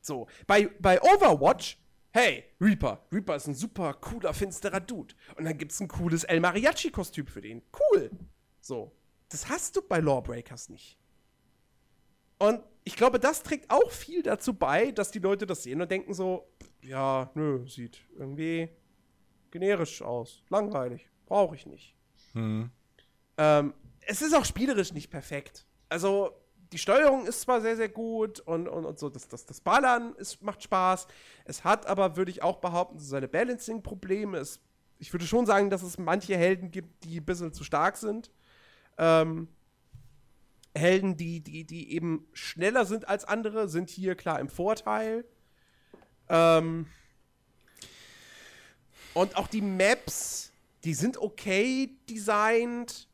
So, 0.02 0.28
bei, 0.48 0.68
bei 0.80 1.02
Overwatch, 1.02 1.78
hey, 2.12 2.44
Reaper. 2.60 3.06
Reaper 3.12 3.36
ist 3.36 3.48
ein 3.48 3.56
super 3.56 3.94
cooler, 3.94 4.34
finsterer 4.34 4.80
Dude. 4.80 5.16
Und 5.36 5.46
dann 5.46 5.58
gibt's 5.58 5.80
ein 5.80 5.88
cooles 5.88 6.24
El 6.24 6.40
Mariachi-Kostüm 6.40 7.28
für 7.28 7.42
den. 7.42 7.62
Cool. 7.72 8.12
So. 8.60 8.92
Das 9.30 9.50
hast 9.50 9.76
du 9.76 9.82
bei 9.82 10.00
Lawbreakers 10.00 10.70
nicht. 10.70 10.98
Und 12.38 12.62
ich 12.84 12.96
glaube, 12.96 13.20
das 13.20 13.44
trägt 13.44 13.72
auch 13.72 13.90
viel 13.92 14.22
dazu 14.22 14.54
bei, 14.54 14.92
dass 14.92 15.12
die 15.12 15.20
Leute 15.20 15.46
das 15.46 15.64
sehen 15.64 15.82
und 15.82 15.90
denken 15.90 16.14
so, 16.14 16.48
ja, 16.82 17.32
nö, 17.34 17.66
sieht 17.68 18.02
irgendwie 18.18 18.70
generisch 19.50 20.02
aus. 20.02 20.44
Langweilig. 20.50 21.10
Brauche 21.26 21.56
ich 21.56 21.66
nicht. 21.66 21.96
Hm. 22.34 22.70
Ähm, 23.38 23.74
es 24.08 24.22
ist 24.22 24.34
auch 24.34 24.46
spielerisch 24.46 24.94
nicht 24.94 25.10
perfekt. 25.10 25.66
Also, 25.90 26.32
die 26.72 26.78
Steuerung 26.78 27.26
ist 27.28 27.42
zwar 27.42 27.62
sehr, 27.62 27.76
sehr 27.76 27.90
gut 27.90 28.40
und, 28.40 28.68
und, 28.68 28.86
und 28.86 28.98
so, 28.98 29.10
das, 29.10 29.28
das, 29.28 29.46
das 29.46 29.62
Ballern 29.62 30.16
ist, 30.16 30.42
macht 30.42 30.64
Spaß. 30.64 31.08
Es 31.46 31.64
hat 31.64 31.86
aber, 31.86 32.18
würde 32.18 32.32
ich 32.32 32.42
auch 32.42 32.58
behaupten, 32.58 32.98
so 32.98 33.06
seine 33.06 33.28
Balancing-Probleme. 33.28 34.44
Ich 34.98 35.14
würde 35.14 35.28
schon 35.28 35.46
sagen, 35.46 35.70
dass 35.70 35.84
es 35.84 35.98
manche 36.00 36.36
Helden 36.36 36.72
gibt, 36.72 37.04
die 37.04 37.20
ein 37.20 37.26
bisschen 37.26 37.54
zu 37.54 37.64
stark 37.64 37.98
sind. 37.98 38.32
Ähm, 38.98 39.50
Helden, 40.76 41.16
die, 41.16 41.42
die, 41.42 41.64
die 41.64 41.94
eben 41.94 42.26
schneller 42.34 42.86
sind 42.86 43.08
als 43.08 43.26
andere, 43.26 43.70
sind 43.70 43.92
hier 43.92 44.16
klar 44.16 44.40
im 44.40 44.50
Vorteil. 44.50 45.26
Ähm, 46.30 46.88
und 49.14 49.36
auch 49.36 49.48
die 49.48 49.62
Maps, 49.62 50.52
die 50.84 50.96
sind 50.96 51.18
okay 51.18 51.96
designt, 52.10 53.08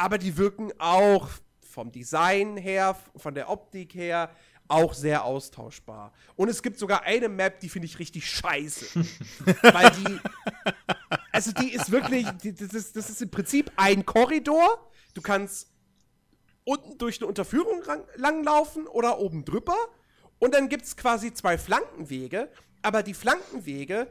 aber 0.00 0.16
die 0.16 0.38
wirken 0.38 0.72
auch 0.78 1.28
vom 1.60 1.92
Design 1.92 2.56
her, 2.56 2.96
von 3.16 3.34
der 3.34 3.50
Optik 3.50 3.94
her, 3.94 4.30
auch 4.66 4.94
sehr 4.94 5.24
austauschbar. 5.24 6.14
Und 6.36 6.48
es 6.48 6.62
gibt 6.62 6.78
sogar 6.78 7.02
eine 7.02 7.28
Map, 7.28 7.60
die 7.60 7.68
finde 7.68 7.84
ich 7.84 7.98
richtig 7.98 8.28
scheiße. 8.30 8.86
Weil 9.62 9.90
die. 9.90 10.18
Also, 11.32 11.52
die 11.52 11.74
ist 11.74 11.90
wirklich. 11.90 12.26
Die, 12.42 12.54
das, 12.54 12.72
ist, 12.72 12.96
das 12.96 13.10
ist 13.10 13.20
im 13.20 13.30
Prinzip 13.30 13.70
ein 13.76 14.06
Korridor. 14.06 14.90
Du 15.12 15.20
kannst 15.20 15.70
unten 16.64 16.96
durch 16.96 17.18
eine 17.18 17.26
Unterführung 17.26 17.82
langlaufen 18.16 18.86
oder 18.86 19.18
oben 19.18 19.44
drüber. 19.44 19.76
Und 20.38 20.54
dann 20.54 20.70
gibt 20.70 20.84
es 20.84 20.96
quasi 20.96 21.34
zwei 21.34 21.58
Flankenwege. 21.58 22.50
Aber 22.80 23.02
die 23.02 23.14
Flankenwege 23.14 24.06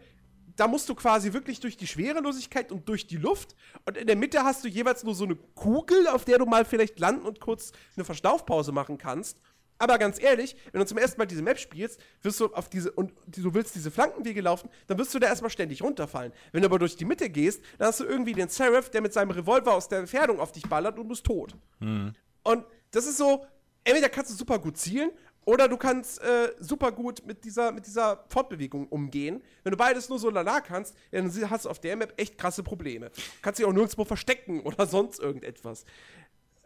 da 0.60 0.68
musst 0.68 0.90
du 0.90 0.96
quasi 0.96 1.32
wirklich 1.32 1.60
durch 1.60 1.78
die 1.78 1.88
Schwerelosigkeit 1.88 2.72
und 2.72 2.88
durch 2.90 3.08
die 3.08 3.18
Luft. 3.18 3.56
Und 3.86 3.96
in 3.96 4.08
der 4.08 4.18
Mitte 4.18 4.44
hast 4.44 4.64
du 4.64 4.68
jeweils 4.68 5.04
nur 5.04 5.16
so 5.16 5.24
eine 5.24 5.36
Kugel, 5.56 6.08
auf 6.08 6.26
der 6.26 6.38
du 6.38 6.46
mal 6.46 6.66
vielleicht 6.66 7.00
landen 7.00 7.26
und 7.26 7.40
kurz 7.40 7.72
eine 7.96 8.04
Verschnaufpause 8.04 8.72
machen 8.74 8.98
kannst. 8.98 9.40
Aber 9.78 9.98
ganz 9.98 10.22
ehrlich, 10.22 10.58
wenn 10.74 10.82
du 10.82 10.86
zum 10.86 10.98
ersten 10.98 11.18
Mal 11.18 11.26
diese 11.26 11.42
Map 11.42 11.58
spielst, 11.58 12.02
wirst 12.22 12.42
du 12.42 12.54
auf 12.54 12.68
diese 12.68 12.92
und 12.92 13.14
du 13.28 13.54
willst 13.54 13.74
diese 13.76 13.90
Flankenwege 13.90 14.42
laufen, 14.42 14.70
dann 14.88 14.98
wirst 14.98 15.14
du 15.14 15.20
da 15.20 15.28
erstmal 15.28 15.50
ständig 15.50 15.82
runterfallen. 15.82 16.34
Wenn 16.52 16.62
du 16.62 16.68
aber 16.68 16.80
durch 16.80 16.98
die 16.98 17.06
Mitte 17.06 17.30
gehst, 17.30 17.64
dann 17.78 17.88
hast 17.88 18.02
du 18.02 18.04
irgendwie 18.04 18.34
den 18.34 18.50
Seraph, 18.50 18.90
der 18.90 19.00
mit 19.02 19.14
seinem 19.14 19.32
Revolver 19.32 19.74
aus 19.74 19.88
der 19.88 20.00
Entfernung 20.00 20.42
auf 20.42 20.52
dich 20.52 20.68
ballert 20.68 20.98
und 20.98 21.06
du 21.06 21.10
bist 21.10 21.26
tot. 21.26 21.56
Hm. 21.80 22.14
Und 22.44 22.66
das 22.92 23.06
ist 23.06 23.18
so, 23.18 23.46
entweder 23.86 24.10
kannst 24.10 24.32
du 24.32 24.36
super 24.36 24.60
gut 24.60 24.78
zielen 24.78 25.12
oder 25.50 25.68
du 25.68 25.78
kannst 25.78 26.22
äh, 26.22 26.54
super 26.60 26.92
gut 26.92 27.26
mit 27.26 27.44
dieser, 27.44 27.72
mit 27.72 27.88
dieser 27.88 28.24
Fortbewegung 28.28 28.88
umgehen. 28.90 29.42
Wenn 29.64 29.72
du 29.72 29.78
beides 29.78 30.08
nur 30.08 30.20
so 30.20 30.30
lala 30.30 30.62
kannst, 30.62 30.96
dann 31.10 31.26
hast 31.50 31.66
du 31.66 31.70
auf 31.70 31.80
der 31.80 31.96
Map 31.96 32.14
echt 32.18 32.38
krasse 32.38 32.62
Probleme. 32.62 33.10
Du 33.10 33.22
kannst 33.42 33.58
dich 33.58 33.66
auch 33.66 33.74
nirgendwo 33.74 34.06
verstecken 34.06 34.62
oder 34.64 34.86
sonst 34.86 35.20
irgendetwas. 35.20 35.86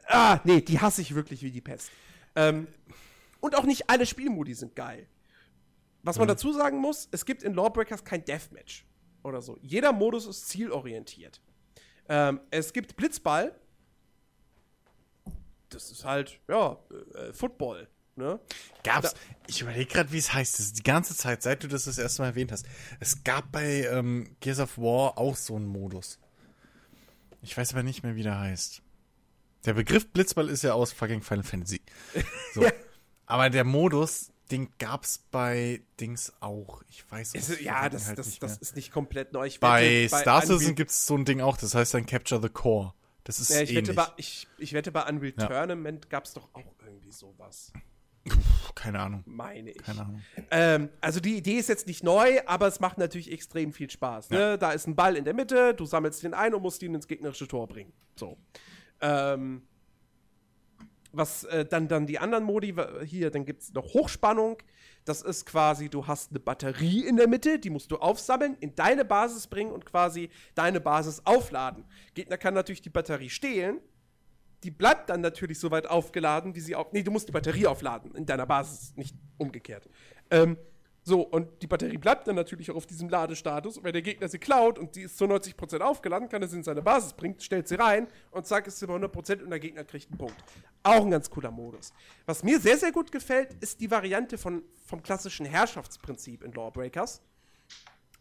Ah, 0.07 0.41
nee, 0.43 0.59
die 0.59 0.81
hasse 0.81 1.01
ich 1.01 1.15
wirklich 1.15 1.43
wie 1.43 1.51
die 1.51 1.61
Pest. 1.61 1.91
Ähm, 2.35 2.67
und 3.39 3.55
auch 3.55 3.63
nicht 3.63 3.89
alle 3.89 4.05
Spielmodi 4.05 4.53
sind 4.53 4.75
geil. 4.75 5.07
Was 6.01 6.17
man 6.17 6.25
mhm. 6.25 6.31
dazu 6.31 6.51
sagen 6.51 6.79
muss, 6.79 7.07
es 7.11 7.23
gibt 7.23 7.41
in 7.41 7.53
Lawbreakers 7.53 8.03
kein 8.03 8.25
Deathmatch 8.25 8.85
oder 9.23 9.41
so. 9.41 9.57
Jeder 9.61 9.93
Modus 9.93 10.27
ist 10.27 10.49
zielorientiert. 10.49 11.39
Ähm, 12.09 12.41
es 12.51 12.73
gibt 12.73 12.97
Blitzball. 12.97 13.55
Das 15.69 15.89
ist 15.89 16.03
halt, 16.03 16.37
ja, 16.49 16.77
äh, 17.15 17.31
Football. 17.31 17.87
Ne? 18.15 18.39
Gab's, 18.83 19.13
da, 19.13 19.19
ich 19.47 19.61
überlege 19.61 19.91
gerade, 19.91 20.11
wie 20.11 20.17
es 20.17 20.33
heißt. 20.33 20.59
Das 20.59 20.67
ist 20.67 20.77
die 20.77 20.83
ganze 20.83 21.15
Zeit, 21.15 21.41
seit 21.41 21.63
du 21.63 21.67
das 21.67 21.85
das 21.85 21.97
erste 21.97 22.21
Mal 22.21 22.29
erwähnt 22.29 22.51
hast. 22.51 22.65
Es 22.99 23.23
gab 23.23 23.51
bei 23.51 23.85
ähm, 23.85 24.35
Gears 24.39 24.59
of 24.59 24.77
War 24.77 25.17
auch 25.17 25.35
so 25.35 25.55
einen 25.55 25.65
Modus. 25.65 26.19
Ich 27.41 27.57
weiß 27.57 27.73
aber 27.73 27.83
nicht 27.83 28.03
mehr, 28.03 28.15
wie 28.15 28.23
der 28.23 28.39
heißt. 28.39 28.81
Der 29.65 29.73
Begriff 29.73 30.07
Blitzball 30.11 30.49
ist 30.49 30.63
ja 30.63 30.73
aus 30.73 30.91
fucking 30.91 31.21
Final 31.21 31.43
Fantasy. 31.43 31.81
So. 32.53 32.65
Aber 33.25 33.49
der 33.49 33.63
Modus, 33.63 34.31
den 34.51 34.69
gab's 34.77 35.23
bei 35.31 35.81
Dings 35.99 36.33
auch. 36.41 36.83
Ich 36.89 37.09
weiß 37.09 37.31
es, 37.33 37.61
Ja, 37.61 37.89
das, 37.89 38.07
halt 38.07 38.19
das, 38.19 38.37
das 38.39 38.57
ist 38.57 38.75
nicht 38.75 38.91
komplett 38.91 39.31
neu. 39.31 39.45
Ich 39.45 39.59
bei 39.59 40.07
Star 40.07 40.41
Citizen 40.41 40.75
gibt 40.75 40.91
es 40.91 41.05
so 41.05 41.15
ein 41.15 41.25
Ding 41.25 41.39
auch, 41.41 41.57
das 41.57 41.73
heißt 41.73 41.93
dann 41.93 42.05
Capture 42.05 42.41
the 42.41 42.49
Core. 42.49 42.93
Das 43.23 43.39
ist 43.39 43.49
ja, 43.49 43.61
ich, 43.61 43.69
ähnlich. 43.69 43.87
wette 43.87 43.93
bei, 43.93 44.07
ich, 44.17 44.47
ich 44.57 44.73
wette, 44.73 44.91
bei 44.91 45.03
Unreal 45.07 45.33
ja. 45.37 45.47
Tournament 45.47 46.09
gab 46.09 46.25
es 46.25 46.33
doch 46.33 46.49
auch 46.53 46.75
irgendwie 46.85 47.11
sowas. 47.11 47.71
Keine 48.75 48.99
Ahnung. 48.99 49.23
Meine 49.25 49.71
ich. 49.71 49.77
Keine 49.77 50.01
Ahnung. 50.01 50.21
Ähm, 50.51 50.89
also 51.01 51.19
die 51.19 51.37
Idee 51.37 51.57
ist 51.57 51.69
jetzt 51.69 51.87
nicht 51.87 52.03
neu, 52.03 52.39
aber 52.45 52.67
es 52.67 52.79
macht 52.79 52.97
natürlich 52.97 53.31
extrem 53.31 53.73
viel 53.73 53.89
Spaß. 53.89 54.29
Ne? 54.29 54.39
Ja. 54.39 54.57
Da 54.57 54.71
ist 54.71 54.87
ein 54.87 54.95
Ball 54.95 55.15
in 55.15 55.25
der 55.25 55.33
Mitte, 55.33 55.73
du 55.73 55.85
sammelst 55.85 56.23
den 56.23 56.33
ein 56.33 56.53
und 56.53 56.61
musst 56.61 56.81
ihn 56.83 56.95
ins 56.95 57.07
gegnerische 57.07 57.47
Tor 57.47 57.67
bringen. 57.67 57.91
So. 58.15 58.37
Ähm, 59.01 59.63
was 61.11 61.43
äh, 61.45 61.65
dann, 61.65 61.87
dann 61.87 62.07
die 62.07 62.17
anderen 62.17 62.43
Modi, 62.43 62.75
hier, 63.05 63.29
dann 63.29 63.45
gibt 63.45 63.63
es 63.63 63.73
noch 63.73 63.93
Hochspannung. 63.93 64.57
Das 65.05 65.21
ist 65.21 65.45
quasi, 65.45 65.89
du 65.89 66.07
hast 66.07 66.31
eine 66.31 66.39
Batterie 66.39 67.05
in 67.05 67.17
der 67.17 67.27
Mitte, 67.27 67.59
die 67.59 67.69
musst 67.69 67.91
du 67.91 67.97
aufsammeln, 67.97 68.55
in 68.61 68.73
deine 68.73 69.03
Basis 69.05 69.47
bringen 69.47 69.71
und 69.71 69.85
quasi 69.85 70.29
deine 70.55 70.79
Basis 70.79 71.21
aufladen. 71.25 71.83
Gegner 72.13 72.37
kann 72.37 72.53
natürlich 72.53 72.81
die 72.81 72.89
Batterie 72.89 73.29
stehlen 73.29 73.79
die 74.63 74.71
bleibt 74.71 75.09
dann 75.09 75.21
natürlich 75.21 75.59
so 75.59 75.71
weit 75.71 75.87
aufgeladen, 75.87 76.55
wie 76.55 76.59
sie 76.59 76.75
auf. 76.75 76.91
Nee, 76.91 77.03
du 77.03 77.11
musst 77.11 77.27
die 77.27 77.31
Batterie 77.31 77.67
aufladen 77.67 78.15
in 78.15 78.25
deiner 78.25 78.45
Basis, 78.45 78.95
nicht 78.95 79.15
umgekehrt. 79.37 79.87
Ähm, 80.31 80.57
so, 81.05 81.21
und 81.21 81.61
die 81.61 81.67
Batterie 81.67 81.97
bleibt 81.97 82.27
dann 82.27 82.35
natürlich 82.35 82.71
auch 82.71 82.75
auf 82.75 82.85
diesem 82.85 83.09
Ladestatus. 83.09 83.77
Und 83.77 83.83
wenn 83.83 83.91
der 83.91 84.01
Gegner 84.01 84.29
sie 84.29 84.39
klaut 84.39 84.79
und 84.79 84.95
die 84.95 85.01
ist 85.01 85.17
zu 85.17 85.25
90% 85.25 85.81
aufgeladen, 85.81 86.29
kann 86.29 86.41
er 86.41 86.47
sie 86.47 86.57
in 86.57 86.63
seine 86.63 86.81
Basis 86.81 87.11
bringen, 87.11 87.37
stellt 87.39 87.67
sie 87.67 87.75
rein 87.75 88.07
und 88.31 88.47
zack, 88.47 88.67
ist 88.67 88.79
sie 88.79 88.87
bei 88.87 88.95
100% 88.95 89.43
und 89.43 89.49
der 89.49 89.59
Gegner 89.59 89.83
kriegt 89.83 90.09
einen 90.09 90.17
Punkt. 90.17 90.41
Auch 90.81 91.03
ein 91.03 91.11
ganz 91.11 91.29
cooler 91.29 91.51
Modus. 91.51 91.91
Was 92.25 92.41
mir 92.43 92.57
sehr, 92.59 92.77
sehr 92.77 92.93
gut 92.93 93.11
gefällt, 93.11 93.53
ist 93.59 93.81
die 93.81 93.91
Variante 93.91 94.37
von, 94.37 94.63
vom 94.85 95.03
klassischen 95.03 95.45
Herrschaftsprinzip 95.45 96.41
in 96.41 96.53
Lawbreakers. 96.53 97.21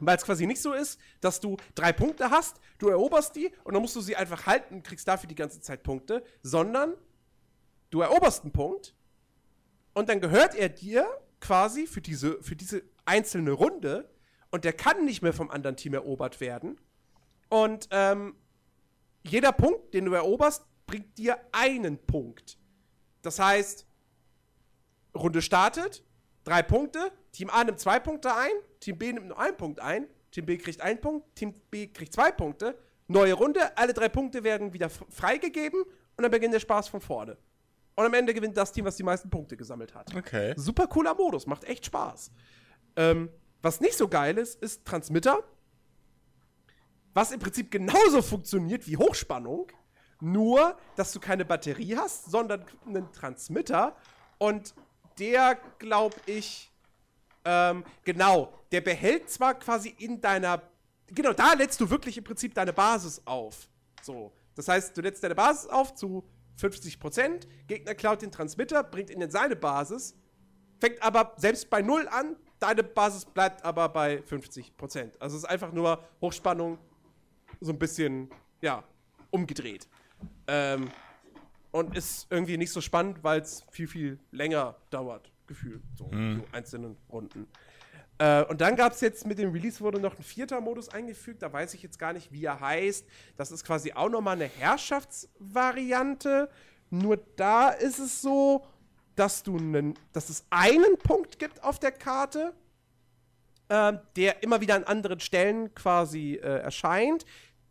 Weil 0.04 0.16
es 0.16 0.24
quasi 0.24 0.46
nicht 0.46 0.60
so 0.60 0.72
ist, 0.72 0.98
dass 1.20 1.38
du 1.38 1.56
drei 1.76 1.92
Punkte 1.92 2.30
hast, 2.30 2.58
du 2.78 2.88
eroberst 2.88 3.36
die 3.36 3.52
und 3.62 3.74
dann 3.74 3.82
musst 3.82 3.94
du 3.94 4.00
sie 4.00 4.16
einfach 4.16 4.46
halten 4.46 4.74
und 4.74 4.82
kriegst 4.82 5.06
dafür 5.06 5.28
die 5.28 5.36
ganze 5.36 5.60
Zeit 5.60 5.84
Punkte, 5.84 6.24
sondern 6.42 6.94
du 7.90 8.00
eroberst 8.00 8.42
einen 8.42 8.52
Punkt 8.52 8.94
und 9.94 10.08
dann 10.08 10.20
gehört 10.20 10.56
er 10.56 10.68
dir 10.68 11.06
quasi 11.40 11.86
für 11.86 12.00
diese, 12.00 12.42
für 12.42 12.56
diese 12.56 12.82
einzelne 13.04 13.52
Runde 13.52 14.10
und 14.50 14.64
der 14.64 14.72
kann 14.72 15.04
nicht 15.04 15.22
mehr 15.22 15.32
vom 15.32 15.50
anderen 15.50 15.76
Team 15.76 15.94
erobert 15.94 16.40
werden. 16.40 16.80
Und 17.48 17.88
ähm, 17.92 18.34
jeder 19.22 19.52
Punkt, 19.52 19.94
den 19.94 20.06
du 20.06 20.12
eroberst, 20.14 20.64
bringt 20.86 21.16
dir 21.16 21.38
einen 21.52 21.98
Punkt. 21.98 22.58
Das 23.22 23.38
heißt, 23.38 23.86
Runde 25.14 25.42
startet, 25.42 26.02
drei 26.42 26.62
Punkte, 26.62 27.12
Team 27.30 27.50
A 27.50 27.62
nimmt 27.62 27.78
zwei 27.78 28.00
Punkte 28.00 28.34
ein, 28.34 28.52
Team 28.82 28.98
B 28.98 29.12
nimmt 29.12 29.28
nur 29.28 29.38
einen 29.38 29.56
Punkt 29.56 29.80
ein, 29.80 30.08
Team 30.32 30.44
B 30.44 30.58
kriegt 30.58 30.80
einen 30.80 31.00
Punkt, 31.00 31.36
Team 31.36 31.54
B 31.70 31.86
kriegt 31.86 32.12
zwei 32.12 32.32
Punkte. 32.32 32.76
Neue 33.06 33.34
Runde, 33.34 33.76
alle 33.76 33.92
drei 33.92 34.08
Punkte 34.08 34.42
werden 34.42 34.72
wieder 34.72 34.90
freigegeben 34.90 35.82
und 35.82 36.22
dann 36.22 36.30
beginnt 36.30 36.52
der 36.52 36.60
Spaß 36.60 36.88
von 36.88 37.00
vorne. 37.00 37.36
Und 37.94 38.06
am 38.06 38.14
Ende 38.14 38.34
gewinnt 38.34 38.56
das 38.56 38.72
Team, 38.72 38.84
was 38.84 38.96
die 38.96 39.02
meisten 39.02 39.30
Punkte 39.30 39.56
gesammelt 39.56 39.94
hat. 39.94 40.14
Okay. 40.16 40.54
Super 40.56 40.86
cooler 40.86 41.14
Modus, 41.14 41.46
macht 41.46 41.64
echt 41.64 41.86
Spaß. 41.86 42.32
Ähm, 42.96 43.30
was 43.60 43.80
nicht 43.80 43.96
so 43.96 44.08
geil 44.08 44.36
ist, 44.38 44.60
ist 44.60 44.84
Transmitter. 44.84 45.44
Was 47.14 47.30
im 47.30 47.38
Prinzip 47.38 47.70
genauso 47.70 48.22
funktioniert 48.22 48.86
wie 48.88 48.96
Hochspannung. 48.96 49.70
Nur, 50.20 50.76
dass 50.96 51.12
du 51.12 51.20
keine 51.20 51.44
Batterie 51.44 51.96
hast, 51.96 52.30
sondern 52.30 52.64
einen 52.86 53.12
Transmitter. 53.12 53.94
Und 54.38 54.74
der, 55.18 55.58
glaube 55.78 56.16
ich, 56.26 56.71
ähm, 57.44 57.84
genau, 58.04 58.52
der 58.70 58.80
behält 58.80 59.30
zwar 59.30 59.54
quasi 59.54 59.94
in 59.98 60.20
deiner. 60.20 60.62
Genau, 61.08 61.32
da 61.32 61.52
lädst 61.54 61.80
du 61.80 61.90
wirklich 61.90 62.16
im 62.16 62.24
Prinzip 62.24 62.54
deine 62.54 62.72
Basis 62.72 63.20
auf. 63.24 63.68
So. 64.02 64.32
Das 64.54 64.68
heißt, 64.68 64.96
du 64.96 65.00
lädst 65.00 65.22
deine 65.24 65.34
Basis 65.34 65.68
auf 65.68 65.94
zu 65.94 66.24
50%, 66.60 67.46
Gegner 67.66 67.94
klaut 67.94 68.22
den 68.22 68.30
Transmitter, 68.30 68.82
bringt 68.82 69.10
ihn 69.10 69.20
in 69.20 69.30
seine 69.30 69.56
Basis, 69.56 70.14
fängt 70.78 71.02
aber 71.02 71.32
selbst 71.36 71.70
bei 71.70 71.80
0 71.80 72.06
an, 72.08 72.36
deine 72.58 72.82
Basis 72.82 73.24
bleibt 73.24 73.64
aber 73.64 73.88
bei 73.88 74.18
50%. 74.18 75.18
Also 75.18 75.36
es 75.36 75.44
ist 75.44 75.48
einfach 75.48 75.72
nur 75.72 76.04
Hochspannung 76.20 76.78
so 77.60 77.72
ein 77.72 77.78
bisschen, 77.78 78.30
ja, 78.60 78.84
umgedreht. 79.30 79.88
Ähm, 80.46 80.90
und 81.70 81.96
ist 81.96 82.26
irgendwie 82.28 82.58
nicht 82.58 82.72
so 82.72 82.82
spannend, 82.82 83.24
weil 83.24 83.40
es 83.40 83.64
viel, 83.70 83.88
viel 83.88 84.18
länger 84.30 84.76
dauert 84.90 85.31
gefühlt. 85.52 85.82
So, 85.94 86.10
hm. 86.10 86.38
so 86.38 86.56
einzelnen 86.56 86.96
Runden. 87.10 87.46
Äh, 88.18 88.44
und 88.44 88.60
dann 88.60 88.76
gab 88.76 88.92
es 88.92 89.00
jetzt 89.00 89.26
mit 89.26 89.38
dem 89.38 89.52
Release 89.52 89.80
wurde 89.80 90.00
noch 90.00 90.16
ein 90.16 90.22
vierter 90.22 90.60
Modus 90.60 90.88
eingefügt. 90.88 91.42
Da 91.42 91.52
weiß 91.52 91.74
ich 91.74 91.82
jetzt 91.82 91.98
gar 91.98 92.12
nicht, 92.12 92.32
wie 92.32 92.44
er 92.44 92.60
heißt. 92.60 93.06
Das 93.36 93.52
ist 93.52 93.64
quasi 93.64 93.92
auch 93.92 94.08
nochmal 94.08 94.36
eine 94.36 94.46
Herrschaftsvariante. 94.46 96.48
Nur 96.90 97.18
da 97.36 97.68
ist 97.68 97.98
es 97.98 98.22
so, 98.22 98.66
dass 99.14 99.42
du 99.42 99.56
einen, 99.56 99.94
dass 100.12 100.30
es 100.30 100.44
einen 100.50 100.96
Punkt 100.98 101.38
gibt 101.38 101.62
auf 101.62 101.78
der 101.78 101.92
Karte, 101.92 102.54
ähm, 103.68 103.98
der 104.16 104.42
immer 104.42 104.60
wieder 104.60 104.74
an 104.74 104.84
anderen 104.84 105.20
Stellen 105.20 105.74
quasi 105.74 106.34
äh, 106.34 106.60
erscheint. 106.60 107.24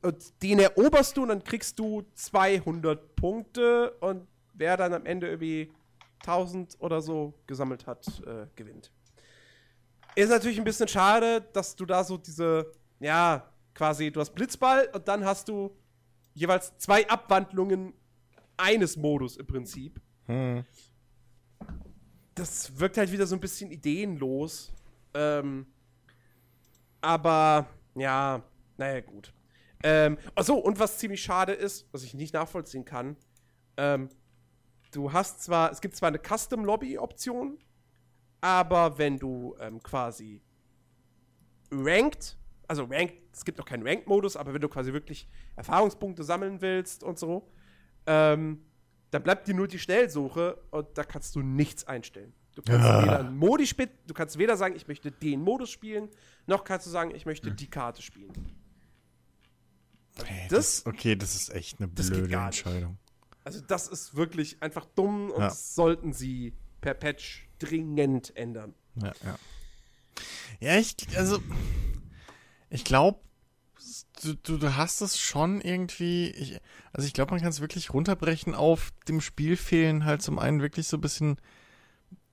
Und 0.03 0.43
den 0.43 0.59
eroberst 0.59 1.17
du 1.17 1.23
und 1.23 1.29
dann 1.29 1.43
kriegst 1.43 1.77
du 1.79 2.03
200 2.15 3.15
Punkte 3.15 3.91
und 3.99 4.27
wer 4.53 4.77
dann 4.77 4.93
am 4.93 5.05
Ende 5.05 5.27
irgendwie 5.27 5.71
1000 6.21 6.77
oder 6.79 7.01
so 7.01 7.33
gesammelt 7.47 7.87
hat, 7.87 8.05
äh, 8.25 8.47
gewinnt. 8.55 8.91
Ist 10.15 10.29
natürlich 10.29 10.57
ein 10.57 10.63
bisschen 10.63 10.87
schade, 10.87 11.41
dass 11.53 11.75
du 11.75 11.85
da 11.85 12.03
so 12.03 12.17
diese, 12.17 12.71
ja, 12.99 13.49
quasi, 13.73 14.11
du 14.11 14.19
hast 14.19 14.31
Blitzball 14.35 14.89
und 14.93 15.07
dann 15.07 15.23
hast 15.23 15.47
du 15.47 15.75
jeweils 16.33 16.77
zwei 16.77 17.07
Abwandlungen 17.09 17.93
eines 18.57 18.97
Modus 18.97 19.37
im 19.37 19.47
Prinzip. 19.47 20.01
Hm. 20.25 20.65
Das 22.35 22.77
wirkt 22.79 22.97
halt 22.97 23.11
wieder 23.11 23.25
so 23.25 23.35
ein 23.35 23.41
bisschen 23.41 23.71
ideenlos. 23.71 24.71
Ähm, 25.13 25.65
aber, 27.01 27.67
ja, 27.95 28.43
naja, 28.77 29.01
gut. 29.01 29.33
Ähm, 29.83 30.17
achso, 30.35 30.55
und 30.55 30.79
was 30.79 30.97
ziemlich 30.97 31.21
schade 31.21 31.53
ist, 31.53 31.87
was 31.91 32.03
ich 32.03 32.13
nicht 32.13 32.33
nachvollziehen 32.33 32.85
kann, 32.85 33.17
ähm, 33.77 34.09
du 34.91 35.11
hast 35.13 35.41
zwar, 35.43 35.71
es 35.71 35.81
gibt 35.81 35.95
zwar 35.95 36.07
eine 36.09 36.19
Custom-Lobby-Option, 36.19 37.57
aber 38.41 38.97
wenn 38.97 39.17
du 39.17 39.55
ähm, 39.59 39.81
quasi 39.81 40.41
ranked, 41.71 42.37
also 42.67 42.85
ranked, 42.85 43.15
es 43.33 43.45
gibt 43.45 43.57
noch 43.57 43.65
keinen 43.65 43.87
Ranked-Modus, 43.87 44.35
aber 44.35 44.53
wenn 44.53 44.61
du 44.61 44.69
quasi 44.69 44.93
wirklich 44.93 45.27
Erfahrungspunkte 45.55 46.23
sammeln 46.23 46.61
willst 46.61 47.03
und 47.03 47.17
so, 47.19 47.47
ähm, 48.07 48.61
dann 49.11 49.23
bleibt 49.23 49.47
dir 49.47 49.53
nur 49.53 49.67
die 49.67 49.79
Schnellsuche 49.79 50.57
und 50.71 50.87
da 50.97 51.03
kannst 51.03 51.35
du 51.35 51.41
nichts 51.41 51.85
einstellen. 51.85 52.33
Du 52.55 52.61
kannst 52.61 52.85
Ah. 52.85 53.03
weder 53.03 53.19
einen 53.19 53.37
Modi 53.37 53.65
du 54.07 54.13
kannst 54.13 54.37
weder 54.37 54.57
sagen, 54.57 54.75
ich 54.75 54.87
möchte 54.87 55.11
den 55.11 55.41
Modus 55.41 55.69
spielen, 55.69 56.09
noch 56.47 56.63
kannst 56.63 56.85
du 56.85 56.89
sagen, 56.89 57.13
ich 57.15 57.25
möchte 57.25 57.49
Hm. 57.49 57.55
die 57.55 57.69
Karte 57.69 58.01
spielen. 58.01 58.31
Hey, 60.23 60.47
Das- 60.49 60.83
das, 60.83 60.85
okay, 60.85 61.15
das 61.15 61.35
ist 61.35 61.49
echt 61.53 61.79
eine 61.79 61.87
blöde. 61.87 62.35
Entscheidung. 62.35 62.97
Also 63.43 63.61
das 63.61 63.87
ist 63.87 64.15
wirklich 64.15 64.61
einfach 64.61 64.85
dumm 64.95 65.31
und 65.31 65.41
Ja. 65.41 65.49
sollten 65.49 66.13
sie 66.13 66.53
per 66.79 66.93
Patch 66.93 67.47
dringend 67.59 68.35
ändern. 68.35 68.73
Ja, 68.95 69.13
ja. 69.23 69.39
Ja, 70.59 70.77
ich, 70.77 70.95
also, 71.15 71.39
ich 72.69 72.83
glaube, 72.83 73.19
du, 74.23 74.35
du, 74.35 74.57
du 74.57 74.75
hast 74.75 75.01
es 75.01 75.19
schon 75.19 75.61
irgendwie, 75.61 76.29
ich, 76.29 76.59
also 76.93 77.07
ich 77.07 77.13
glaube, 77.13 77.31
man 77.31 77.39
kann 77.41 77.49
es 77.49 77.61
wirklich 77.61 77.93
runterbrechen 77.93 78.53
auf 78.53 78.91
dem 79.07 79.21
Spiel 79.21 79.57
fehlen 79.57 80.05
halt 80.05 80.21
zum 80.21 80.37
einen 80.37 80.61
wirklich 80.61 80.87
so 80.87 80.97
ein 80.97 81.01
bisschen 81.01 81.37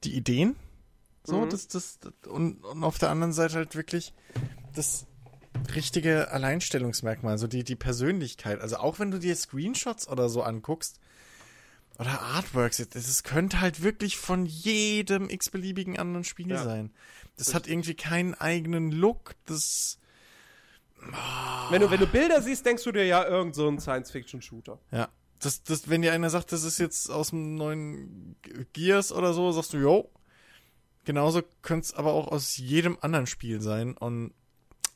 die 0.05 0.14
Ideen. 0.14 0.56
So, 1.24 1.44
Mhm. 1.44 1.51
das, 1.51 1.68
das, 1.68 1.98
das 2.01 2.12
und, 2.28 2.62
und 2.64 2.85
auf 2.85 2.98
der 2.98 3.10
anderen 3.10 3.32
Seite 3.32 3.55
halt 3.55 3.74
wirklich 3.76 4.12
das 4.74 5.06
richtige 5.74 6.30
Alleinstellungsmerkmal, 6.30 7.32
also 7.32 7.47
die, 7.47 7.64
die 7.64 7.76
Persönlichkeit. 7.76 8.60
Also 8.60 8.76
auch 8.78 8.98
wenn 8.98 9.10
du 9.10 9.18
dir 9.18 9.35
Screenshots 9.36 10.09
oder 10.09 10.28
so 10.28 10.43
anguckst, 10.43 11.01
oder 11.98 12.20
Artworks, 12.22 12.76
das, 12.76 13.09
es 13.09 13.24
könnte 13.24 13.60
halt 13.60 13.82
wirklich 13.82 14.16
von 14.18 14.47
jedem 14.47 15.28
x-beliebigen 15.28 15.98
anderen 15.98 16.22
Spiel 16.24 16.51
Ja. 16.51 16.62
sein. 16.62 16.93
Das 17.36 17.55
hat 17.55 17.66
irgendwie 17.66 17.94
keinen 17.94 18.35
eigenen 18.35 18.93
Look, 18.93 19.35
das, 19.47 19.98
Wenn 21.70 21.80
du, 21.80 21.90
wenn 21.90 22.01
du 22.01 22.06
Bilder 22.06 22.40
siehst, 22.43 22.66
denkst 22.66 22.85
du 22.85 22.93
dir 22.93 23.05
ja 23.05 23.24
irgend 23.26 23.55
so 23.55 23.68
ein 23.68 23.78
Science-Fiction-Shooter. 23.80 24.78
ja. 24.93 25.09
Das, 25.40 25.62
das, 25.62 25.89
wenn 25.89 26.02
dir 26.02 26.12
einer 26.12 26.30
sagt, 26.30 26.51
das 26.51 26.64
ist 26.64 26.78
jetzt 26.78 27.09
aus 27.12 27.30
dem 27.30 27.55
neuen 27.55 28.35
Gears 28.72 29.12
oder 29.12 29.32
so, 29.32 29.52
sagst 29.52 29.72
du, 29.72 29.76
yo. 29.78 30.10
Genauso 31.05 31.43
könnte 31.62 31.85
es 31.86 31.94
aber 31.94 32.12
auch 32.12 32.26
aus 32.26 32.56
jedem 32.56 32.98
anderen 33.02 33.28
Spiel 33.28 33.60
sein. 33.60 33.97
Und 33.97 34.35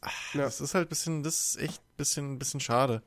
ach, 0.02 0.34
Ja. 0.34 0.42
das 0.42 0.60
ist 0.60 0.74
halt 0.74 0.86
ein 0.86 0.90
bisschen, 0.90 1.22
das 1.22 1.54
ist 1.54 1.56
echt 1.62 1.80
ein 1.80 1.96
bisschen, 1.96 2.32
ein 2.34 2.38
bisschen 2.38 2.60
schade. 2.60 3.02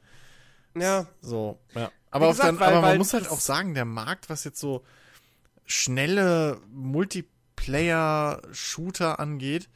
Ja, 0.76 1.08
So, 1.22 1.60
ja. 1.76 1.92
Aber, 2.12 2.28
auf 2.28 2.32
gesagt, 2.38 2.52
der, 2.54 2.60
weil- 2.60 2.68
aber 2.70 2.82
man 2.82 2.90
weil 2.92 2.98
muss 2.98 3.14
halt 3.14 3.28
auch 3.30 3.40
sagen, 3.40 3.74
der 3.76 3.86
Markt, 3.86 4.30
was 4.30 4.44
jetzt 4.44 4.60
so 4.60 4.84
schnelle 5.66 6.60
Multiplayer-Shooter 7.96 9.20
angeht, 9.20 9.70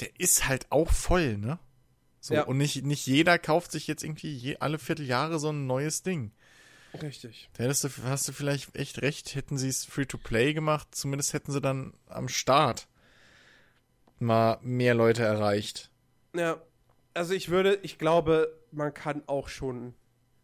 der 0.00 0.08
ist 0.18 0.48
halt 0.48 0.66
auch 0.70 0.90
voll, 0.90 1.36
ne? 1.38 1.58
So, 2.20 2.34
Ja. 2.34 2.42
und 2.44 2.58
nicht, 2.58 2.84
nicht 2.84 3.06
jeder 3.06 3.38
kauft 3.38 3.72
sich 3.72 3.86
jetzt 3.86 4.02
irgendwie 4.04 4.32
je, 4.34 4.56
alle 4.58 4.78
Vierteljahre 4.78 5.38
so 5.38 5.50
ein 5.50 5.66
neues 5.66 6.02
Ding. 6.02 6.32
richtig. 7.02 7.48
Da 7.54 7.64
hättest 7.64 7.84
du, 7.84 7.88
hast 8.04 8.26
du 8.28 8.32
vielleicht 8.32 8.74
echt 8.74 9.02
recht, 9.02 9.34
hätten 9.34 9.56
sie 9.58 9.68
es 9.68 9.84
Free-to-Play 9.84 10.52
gemacht, 10.54 10.88
zumindest 10.92 11.32
hätten 11.32 11.52
sie 11.52 11.60
dann 11.60 11.92
am 12.08 12.28
Start 12.28 12.88
mal 14.18 14.58
mehr 14.62 14.94
Leute 14.94 15.22
erreicht. 15.22 15.90
Ja, 16.34 16.60
also 17.14 17.34
ich 17.34 17.48
würde, 17.48 17.78
ich 17.82 17.98
glaube, 17.98 18.56
man 18.70 18.92
kann 18.94 19.22
auch 19.26 19.48
schon 19.48 19.94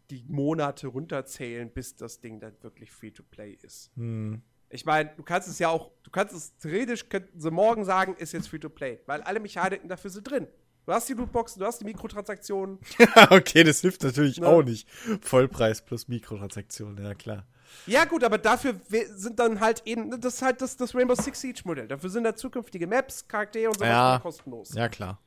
die 0.09 0.23
Monate 0.27 0.87
runterzählen, 0.87 1.69
bis 1.69 1.95
das 1.95 2.19
Ding 2.19 2.39
dann 2.39 2.53
wirklich 2.61 2.91
Free-to-Play 2.91 3.57
ist. 3.61 3.91
Hm. 3.95 4.41
Ich 4.69 4.85
meine, 4.85 5.11
du 5.15 5.23
kannst 5.23 5.47
es 5.47 5.59
ja 5.59 5.69
auch, 5.69 5.91
du 6.03 6.11
kannst 6.11 6.33
es 6.35 6.57
theoretisch, 6.57 7.07
könnten 7.09 7.39
sie 7.39 7.51
morgen 7.51 7.85
sagen, 7.85 8.15
ist 8.17 8.33
jetzt 8.33 8.49
Free-to-Play, 8.49 8.99
weil 9.05 9.21
alle 9.21 9.39
Mechaniken 9.39 9.87
dafür 9.89 10.09
sind 10.11 10.29
drin. 10.29 10.47
Du 10.85 10.91
hast 10.93 11.09
die 11.09 11.13
Lootboxen, 11.13 11.59
du 11.59 11.65
hast 11.65 11.79
die 11.81 11.85
Mikrotransaktionen. 11.85 12.77
okay, 13.31 13.63
das 13.63 13.81
hilft 13.81 14.03
natürlich 14.03 14.39
Ne? 14.39 14.47
auch 14.47 14.61
nicht. 14.61 14.87
Vollpreis 15.21 15.81
plus 15.83 16.07
Mikrotransaktion, 16.07 16.97
ja 17.03 17.15
klar. 17.15 17.47
Ja, 17.87 18.05
gut, 18.05 18.23
aber 18.23 18.37
dafür 18.37 18.75
sind 19.15 19.39
dann 19.39 19.59
halt 19.59 19.81
eben, 19.85 20.21
das 20.21 20.35
ist 20.35 20.41
halt 20.43 20.61
das, 20.61 20.77
das 20.77 20.93
Rainbow 20.93 21.15
Six 21.15 21.41
Siege 21.41 21.61
Modell. 21.65 21.87
Dafür 21.87 22.09
sind 22.11 22.23
da 22.23 22.35
zukünftige 22.35 22.85
Maps, 22.85 23.27
Charaktere 23.27 23.69
und 23.69 23.75
sowas 23.79 23.87
Ja. 23.89 24.13
immer 24.15 24.21
kostenlos. 24.21 24.73
Ja, 24.75 24.87
klar. 24.87 25.19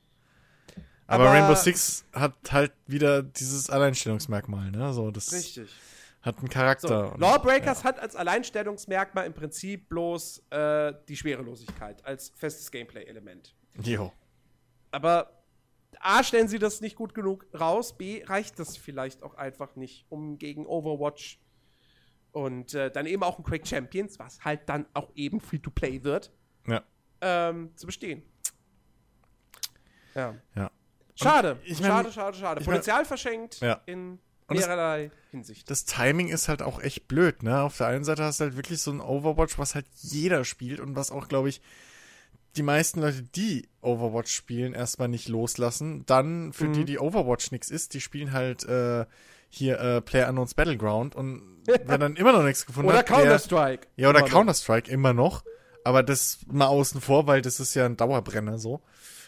Aber, 1.08 1.24
Aber- 1.24 1.32
Rainbow 1.32 1.54
Six 1.54 2.04
hat 2.12 2.34
halt 2.52 2.72
wieder 2.86 3.22
dieses 3.22 3.70
Alleinstellungsmerkmal, 3.70 4.70
ne? 4.70 4.92
So, 4.92 5.10
das 5.10 5.32
Richtig. 5.32 5.70
hat 6.22 6.36
einen 6.38 6.46
So, 6.48 6.52
Charakter. 6.52 7.12
Und- 7.14 7.20
Lawbreakers 7.20 7.82
hat 7.82 7.98
als 7.98 8.14
Alleinstellungsmerkmal 8.14 9.26
im 9.26 9.32
Prinzip 9.32 9.88
bloß 9.88 10.44
äh, 10.50 10.92
die 11.08 11.16
Schwerelosigkeit 11.16 12.04
als 12.04 12.28
festes 12.36 12.70
Gameplay-Element. 12.70 13.54
Jo. 13.82 14.12
Aber 14.90 15.32
A, 16.00 16.22
stellen 16.22 16.46
sie 16.46 16.58
das 16.58 16.80
nicht 16.82 16.94
gut 16.94 17.14
genug 17.14 17.46
raus, 17.58 17.96
B, 17.96 18.22
reicht 18.24 18.58
das 18.58 18.76
vielleicht 18.76 19.22
auch 19.22 19.34
einfach 19.34 19.74
nicht, 19.76 20.04
um 20.10 20.38
gegen 20.38 20.66
Overwatch 20.66 21.40
und 22.32 22.74
äh, 22.74 22.90
dann 22.90 23.06
eben 23.06 23.22
auch 23.22 23.38
ein 23.38 23.42
Quake 23.44 23.66
Champions, 23.66 24.18
was 24.18 24.44
halt 24.44 24.68
dann 24.68 24.84
auch 24.92 25.10
eben 25.14 25.40
Free-to-Play 25.40 26.04
wird, 26.04 26.30
Ja. 26.66 26.82
ähm, 27.22 27.70
zu 27.76 27.86
bestehen. 27.86 28.22
Ja. 30.14 30.34
Ja. 30.54 30.70
Schade, 31.22 31.56
ich 31.64 31.80
mein- 31.80 31.90
schade, 31.90 32.12
schade, 32.12 32.36
schade. 32.38 32.60
ich 32.60 32.66
mein- 32.66 32.74
Potenzial 32.76 33.04
verschenkt 33.04 33.60
Ja. 33.60 33.80
in 33.86 34.18
mehrerlei 34.50 35.10
Hinsicht. 35.30 35.68
Das 35.70 35.84
Timing 35.84 36.28
ist 36.28 36.48
halt 36.48 36.62
auch 36.62 36.80
echt 36.80 37.06
blöd, 37.08 37.42
ne? 37.42 37.60
Auf 37.62 37.76
der 37.76 37.88
einen 37.88 38.04
Seite 38.04 38.24
hast 38.24 38.40
du 38.40 38.44
halt 38.44 38.56
wirklich 38.56 38.80
so 38.80 38.90
ein 38.90 39.00
Overwatch, 39.00 39.58
was 39.58 39.74
halt 39.74 39.86
jeder 40.00 40.44
spielt 40.44 40.80
und 40.80 40.96
was 40.96 41.10
auch, 41.10 41.28
glaube 41.28 41.48
ich, 41.50 41.60
die 42.56 42.62
meisten 42.62 43.00
Leute, 43.00 43.22
die 43.22 43.68
Overwatch 43.82 44.32
spielen, 44.34 44.72
erstmal 44.72 45.08
nicht 45.08 45.28
loslassen. 45.28 46.04
Dann, 46.06 46.52
für 46.54 46.64
Mhm. 46.64 46.72
die, 46.72 46.84
die 46.86 46.98
Overwatch 46.98 47.50
nix 47.52 47.68
ist, 47.70 47.92
die 47.94 48.00
spielen 48.00 48.32
halt 48.32 48.64
äh, 48.64 49.04
hier 49.50 49.78
äh, 49.80 50.00
Player 50.00 50.28
Unknowns 50.28 50.54
Battleground 50.54 51.14
und 51.14 51.42
wer 51.66 51.98
dann 51.98 52.16
immer 52.16 52.32
noch 52.32 52.42
nichts 52.42 52.64
gefunden 52.66 52.88
Oder 52.88 52.98
hat, 53.00 53.08
der, 53.08 53.16
Counter-Strike. 53.16 53.86
Ja, 53.96 54.08
oder. 54.08 54.22
Counter-Strike 54.22 54.90
immer 54.90 55.12
noch. 55.12 55.44
Aber 55.84 56.02
das 56.02 56.40
mal 56.50 56.66
außen 56.66 57.00
vor, 57.00 57.26
weil 57.26 57.40
das 57.42 57.60
ist 57.60 57.74
ja 57.74 57.86
ein 57.86 57.96
Dauerbrenner 57.96 58.58
so. 58.58 58.82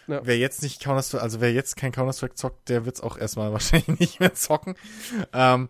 Ja. 0.07 0.21
Wer 0.25 0.39
jetzt 0.39 0.63
nicht 0.63 0.81
Counter-Strike, 0.81 1.23
also 1.23 1.41
wer 1.41 1.53
jetzt 1.53 1.77
kein 1.77 1.93
Counter-Strike 1.93 2.35
zockt, 2.35 2.69
der 2.69 2.85
wird's 2.85 3.01
auch 3.01 3.17
erstmal 3.19 3.53
wahrscheinlich 3.53 3.99
nicht 4.01 4.21
mehr 4.21 4.35
zocken. 4.35 4.75
Ähm, 5.33 5.69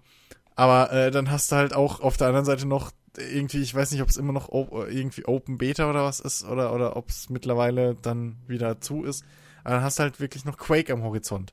aber 0.57 0.93
äh, 0.93 1.11
dann 1.11 1.31
hast 1.31 1.53
du 1.53 1.57
halt 1.57 1.75
auch 1.75 2.01
auf 2.01 2.17
der 2.17 2.29
anderen 2.29 2.47
Seite 2.47 2.67
noch 2.67 2.91
irgendwie, 3.19 3.61
ich 3.61 3.75
weiß 3.75 3.91
nicht, 3.91 4.03
ob 4.03 4.09
es 4.09 4.17
immer 4.17 4.33
noch 4.33 4.49
irgendwie 4.53 5.25
Open 5.27 5.59
Beta 5.59 5.91
oder 5.91 6.05
was 6.05 6.21
ist 6.21 6.45
oder, 6.45 6.73
oder 6.73 6.97
ob 6.97 7.09
es 7.09 7.29
mittlerweile 7.29 7.95
dann 7.97 8.37
wieder 8.47 8.81
zu 8.81 9.05
ist. 9.05 9.25
Aber 9.65 9.75
dann 9.75 9.83
hast 9.85 9.99
du 9.99 10.05
halt 10.05 10.21
wirklich 10.21 10.45
noch 10.45 10.57
Quake 10.57 10.93
am 10.93 11.03
Horizont. 11.03 11.53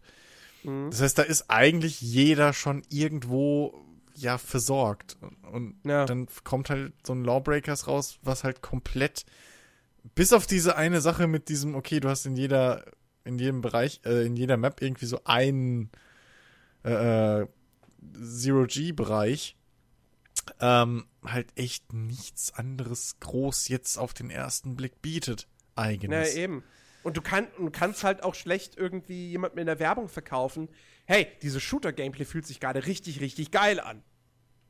Mhm. 0.64 0.92
Das 0.92 1.02
heißt, 1.02 1.18
da 1.18 1.24
ist 1.24 1.46
eigentlich 1.50 2.00
jeder 2.00 2.54
schon 2.54 2.84
irgendwo 2.90 3.74
ja 4.16 4.38
versorgt. 4.38 5.18
Und 5.52 5.76
Ja. 5.84 6.06
dann 6.06 6.28
kommt 6.44 6.70
halt 6.70 6.94
so 7.06 7.14
ein 7.14 7.24
Lawbreakers 7.24 7.88
raus, 7.88 8.20
was 8.22 8.44
halt 8.44 8.62
komplett 8.62 9.26
bis 10.16 10.34
auf 10.34 10.48
diese 10.48 10.76
eine 10.76 11.02
Sache 11.02 11.28
mit 11.28 11.50
diesem, 11.50 11.76
okay, 11.76 12.00
du 12.00 12.10
hast 12.10 12.26
in 12.26 12.36
jeder, 12.36 12.86
in 13.24 13.40
jedem 13.40 13.62
Bereich, 13.62 14.02
äh, 14.06 14.26
in 14.26 14.36
jeder 14.36 14.58
Map 14.58 14.82
irgendwie 14.82 15.06
so 15.06 15.22
einen 15.26 15.90
äh, 16.84 17.42
äh, 17.42 17.48
Zero-G-Bereich, 18.14 19.56
ähm, 20.62 21.06
halt 21.26 21.48
echt 21.56 21.94
nichts 21.94 22.54
anderes 22.54 23.20
groß 23.20 23.68
jetzt 23.68 23.98
auf 23.98 24.14
den 24.14 24.30
ersten 24.30 24.76
Blick 24.76 25.02
bietet. 25.02 25.48
Na, 25.76 25.84
Eigenes. 25.84 26.36
eben. 26.36 26.64
Und 27.04 27.16
du, 27.16 27.22
kann, 27.22 27.48
du 27.58 27.70
kannst 27.70 28.04
halt 28.04 28.24
auch 28.24 28.36
schlecht 28.36 28.76
irgendwie 28.76 29.30
jemandem 29.30 29.60
in 29.60 29.66
der 29.68 29.80
Werbung 29.80 30.10
verkaufen. 30.10 30.68
Hey, 31.06 31.28
dieses 31.42 31.64
Shooter-Gameplay 31.64 32.26
fühlt 32.26 32.46
sich 32.46 32.60
gerade 32.60 32.86
richtig, 32.86 33.22
richtig 33.22 33.52
geil 33.52 33.80
an. 33.80 34.04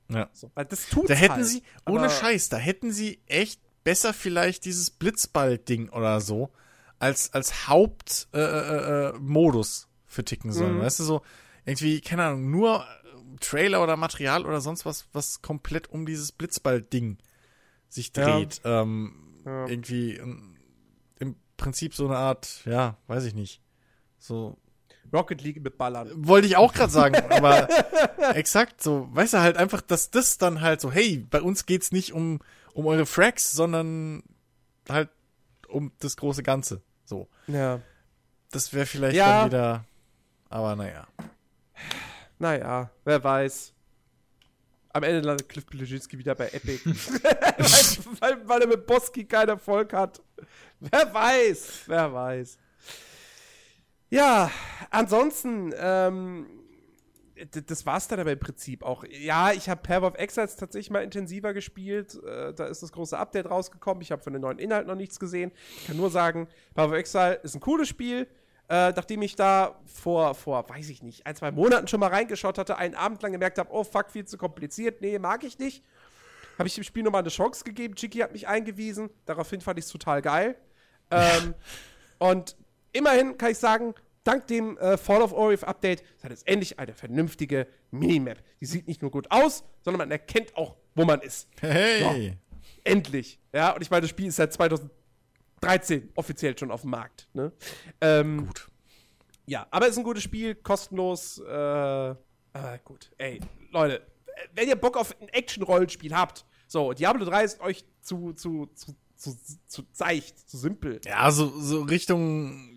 Ja. 0.10 0.30
So, 0.34 0.52
weil 0.54 0.66
das 0.66 0.88
tut 0.88 1.10
Da 1.10 1.14
hätten 1.14 1.34
halt. 1.34 1.46
sie, 1.46 1.64
ohne 1.88 2.10
Scheiß, 2.10 2.50
da 2.50 2.58
hätten 2.58 2.92
sie 2.92 3.22
echt 3.26 3.62
besser 3.88 4.14
vielleicht 4.14 4.66
dieses 4.66 4.90
Blitzball-Ding 4.90 5.88
oder 5.90 6.20
so 6.20 6.50
als, 7.00 7.34
als 7.34 7.70
Hauptmodus 7.70 8.28
äh, 8.34 8.40
äh, 8.42 9.10
äh, 9.16 9.20
Modus 9.20 9.88
verticken 10.06 10.52
sollen. 10.52 10.76
Mhm. 10.76 10.82
Weißt 10.82 11.00
du, 11.00 11.04
so 11.06 11.22
irgendwie, 11.66 12.02
keine 12.02 12.26
Ahnung, 12.26 12.52
nur 12.52 12.86
Trailer 13.40 13.82
oder 13.82 13.96
Material 13.96 14.46
oder 14.46 14.60
sonst 14.60 14.86
was, 14.86 15.06
was 15.14 15.42
komplett 15.42 15.90
um 15.90 16.06
dieses 16.06 16.34
Blitzball-Ding 16.34 17.18
sich 17.88 18.12
Ja. 18.14 18.26
dreht. 18.26 18.60
Ähm, 18.66 19.42
Ja. 19.46 19.68
Irgendwie 19.68 20.16
im 20.16 21.36
Prinzip 21.56 21.96
so 21.96 22.08
eine 22.08 22.18
Art, 22.18 22.66
ja, 22.66 22.98
weiß 23.08 23.24
ich 23.24 23.36
nicht. 23.36 23.62
So 24.20 24.58
Rocket 25.14 25.42
League 25.42 25.64
mit 25.64 25.78
Ballern. 25.78 26.10
wollte 26.14 26.46
ich 26.48 26.58
auch 26.58 26.74
gerade 26.74 26.92
sagen, 26.92 27.16
aber 27.32 27.70
exakt 28.36 28.84
so, 28.84 29.08
weißt 29.14 29.36
du 29.36 29.40
halt 29.40 29.56
einfach, 29.56 29.80
dass 29.80 30.12
das 30.12 30.38
dann 30.38 30.60
halt 30.60 30.82
so, 30.82 30.92
hey, 30.92 31.26
bei 31.30 31.42
uns 31.42 31.66
geht's 31.66 31.94
nicht 31.94 32.12
um 32.12 32.42
um 32.78 32.86
eure 32.86 33.08
Frags, 33.08 33.52
sondern 33.54 34.22
halt 34.88 35.10
um 35.68 35.92
das 36.00 36.16
große 36.16 36.44
Ganze. 36.44 36.82
So, 37.06 37.28
Ja. 37.48 37.82
das 38.52 38.72
wäre 38.72 38.86
vielleicht 38.86 39.16
Ja. 39.18 39.40
dann 39.42 39.46
wieder, 39.48 39.86
aber 40.50 40.76
naja. 40.76 41.08
Naja, 42.38 42.92
wer 43.04 43.24
weiß. 43.24 43.74
Am 44.94 45.04
Ende 45.04 45.22
landet 45.22 45.50
Cliff 45.50 45.66
Bleszinski 45.66 46.20
wieder 46.20 46.36
bei 46.36 46.50
Epic. 46.50 46.82
weil, 46.86 47.58
weil, 48.22 48.48
weil 48.48 48.62
er 48.62 48.68
mit 48.68 48.86
Boski 48.86 49.26
keinen 49.26 49.50
Erfolg 49.50 49.92
hat. 49.94 50.22
Wer 50.80 51.12
weiß, 51.12 51.82
wer 51.88 52.14
weiß. 52.14 52.58
Ja, 54.12 54.52
ansonsten, 54.92 55.74
ähm, 55.78 56.48
das 57.68 57.86
war's 57.86 58.08
dann 58.08 58.20
aber 58.20 58.32
im 58.32 58.40
Prinzip 58.40 58.84
auch. 58.84 59.04
Ja, 59.10 59.52
ich 59.52 59.70
habe 59.70 59.82
Path 59.82 60.04
of 60.04 60.16
Exiles 60.16 60.56
tatsächlich 60.56 60.90
mal 60.90 61.04
intensiver 61.04 61.54
gespielt. 61.54 62.16
Äh, 62.24 62.54
da 62.54 62.66
ist 62.66 62.84
das 62.84 62.92
große 62.92 63.18
Update 63.18 63.50
rausgekommen. 63.50 64.02
Ich 64.02 64.12
habe 64.12 64.22
von 64.22 64.34
den 64.34 64.42
neuen 64.42 64.60
Inhalten 64.60 64.88
noch 64.88 64.96
nichts 64.96 65.20
gesehen. 65.20 65.52
Ich 65.78 65.88
kann 65.88 65.98
nur 65.98 66.10
sagen, 66.10 66.48
Path 66.74 66.90
of 66.90 66.94
Exile 66.94 67.36
ist 67.44 67.56
ein 67.56 67.62
cooles 67.62 67.88
Spiel. 67.88 68.28
Äh, 68.70 68.92
nachdem 68.92 69.22
ich 69.22 69.36
da 69.36 69.80
vor, 69.86 70.36
vor, 70.36 70.68
weiß 70.68 70.90
ich 70.90 71.02
nicht, 71.02 71.26
ein, 71.26 71.36
zwei 71.36 71.52
Monaten 71.52 71.88
schon 71.88 72.02
mal 72.02 72.10
reingeschaut 72.10 72.58
hatte, 72.58 72.78
einen 72.78 72.96
Abend 72.96 73.22
lang 73.22 73.32
gemerkt 73.32 73.60
habe, 73.60 73.72
oh 73.72 73.86
fuck, 73.86 74.12
viel 74.12 74.26
zu 74.26 74.38
kompliziert, 74.38 75.00
nee, 75.00 75.18
mag 75.20 75.46
ich 75.46 75.58
nicht. 75.58 75.86
Habe 76.58 76.68
ich 76.68 76.76
dem 76.76 76.84
Spiel 76.84 77.04
nochmal 77.04 77.22
eine 77.22 77.30
Chance 77.30 77.64
gegeben. 77.64 77.96
Chicky 77.96 78.20
hat 78.20 78.34
mich 78.34 78.48
eingewiesen. 78.48 79.10
Daraufhin 79.26 79.62
fand 79.62 79.80
ich 79.80 79.86
es 79.86 79.92
total 79.92 80.22
geil. 80.22 80.56
Ähm, 81.12 81.54
und 82.18 82.58
immerhin 82.92 83.38
kann 83.38 83.52
ich 83.52 83.58
sagen, 83.58 83.94
dank 84.28 84.48
dem 84.48 84.78
äh, 84.78 84.98
Fall 84.98 85.22
of 85.22 85.32
Orif 85.32 85.64
Update 85.64 86.04
hat 86.22 86.32
es 86.32 86.44
endlich 86.44 86.80
eine 86.80 86.94
vernünftige 86.94 87.68
Minimap. 87.92 88.44
Die 88.60 88.66
sieht 88.66 88.88
nicht 88.88 89.02
nur 89.02 89.12
gut 89.12 89.32
aus, 89.32 89.64
sondern 89.82 90.00
man 90.00 90.12
erkennt 90.12 90.56
auch, 90.56 90.76
wo 90.96 91.06
man 91.06 91.22
ist. 91.22 91.48
Hey, 91.62 92.38
Endlich. 92.84 93.40
Ja, 93.54 93.74
und 93.74 93.82
ich 93.82 93.90
meine, 93.90 94.02
das 94.02 94.10
Spiel 94.10 94.28
ist 94.28 94.36
seit 94.36 94.54
2013 94.54 96.12
offiziell 96.16 96.58
schon 96.58 96.72
auf 96.72 96.82
dem 96.82 96.92
Markt. 96.92 97.28
Ne? 97.34 97.52
Ähm, 98.02 98.48
gut. 98.48 98.68
ja, 99.46 99.66
aber 99.72 99.86
es 99.86 99.94
ist 99.94 100.00
ein 100.00 100.04
gutes 100.04 100.24
Spiel, 100.24 100.56
kostenlos. 100.56 101.40
Äh, 101.40 102.10
äh, 102.10 102.16
gut, 102.84 103.12
ey, 103.18 103.40
Leute, 103.72 104.02
äh, 104.02 104.48
wenn 104.54 104.68
ihr 104.68 104.76
Bock 104.76 104.98
auf 104.98 105.16
ein 105.22 105.30
Action-Rollenspiel 105.30 106.14
habt, 106.14 106.46
so, 106.68 106.92
Diablo 106.92 107.24
3 107.26 107.44
ist 107.44 107.62
euch 107.62 107.86
zu, 108.02 108.34
zu, 108.34 108.68
zu, 108.76 108.96
zu, 109.16 109.38
zu 109.68 109.84
seicht, 109.92 110.50
zu 110.50 110.58
simpel. 110.58 111.00
Ja, 111.06 111.32
so 111.32 111.48
so 111.60 111.82
Richtung, 111.84 112.77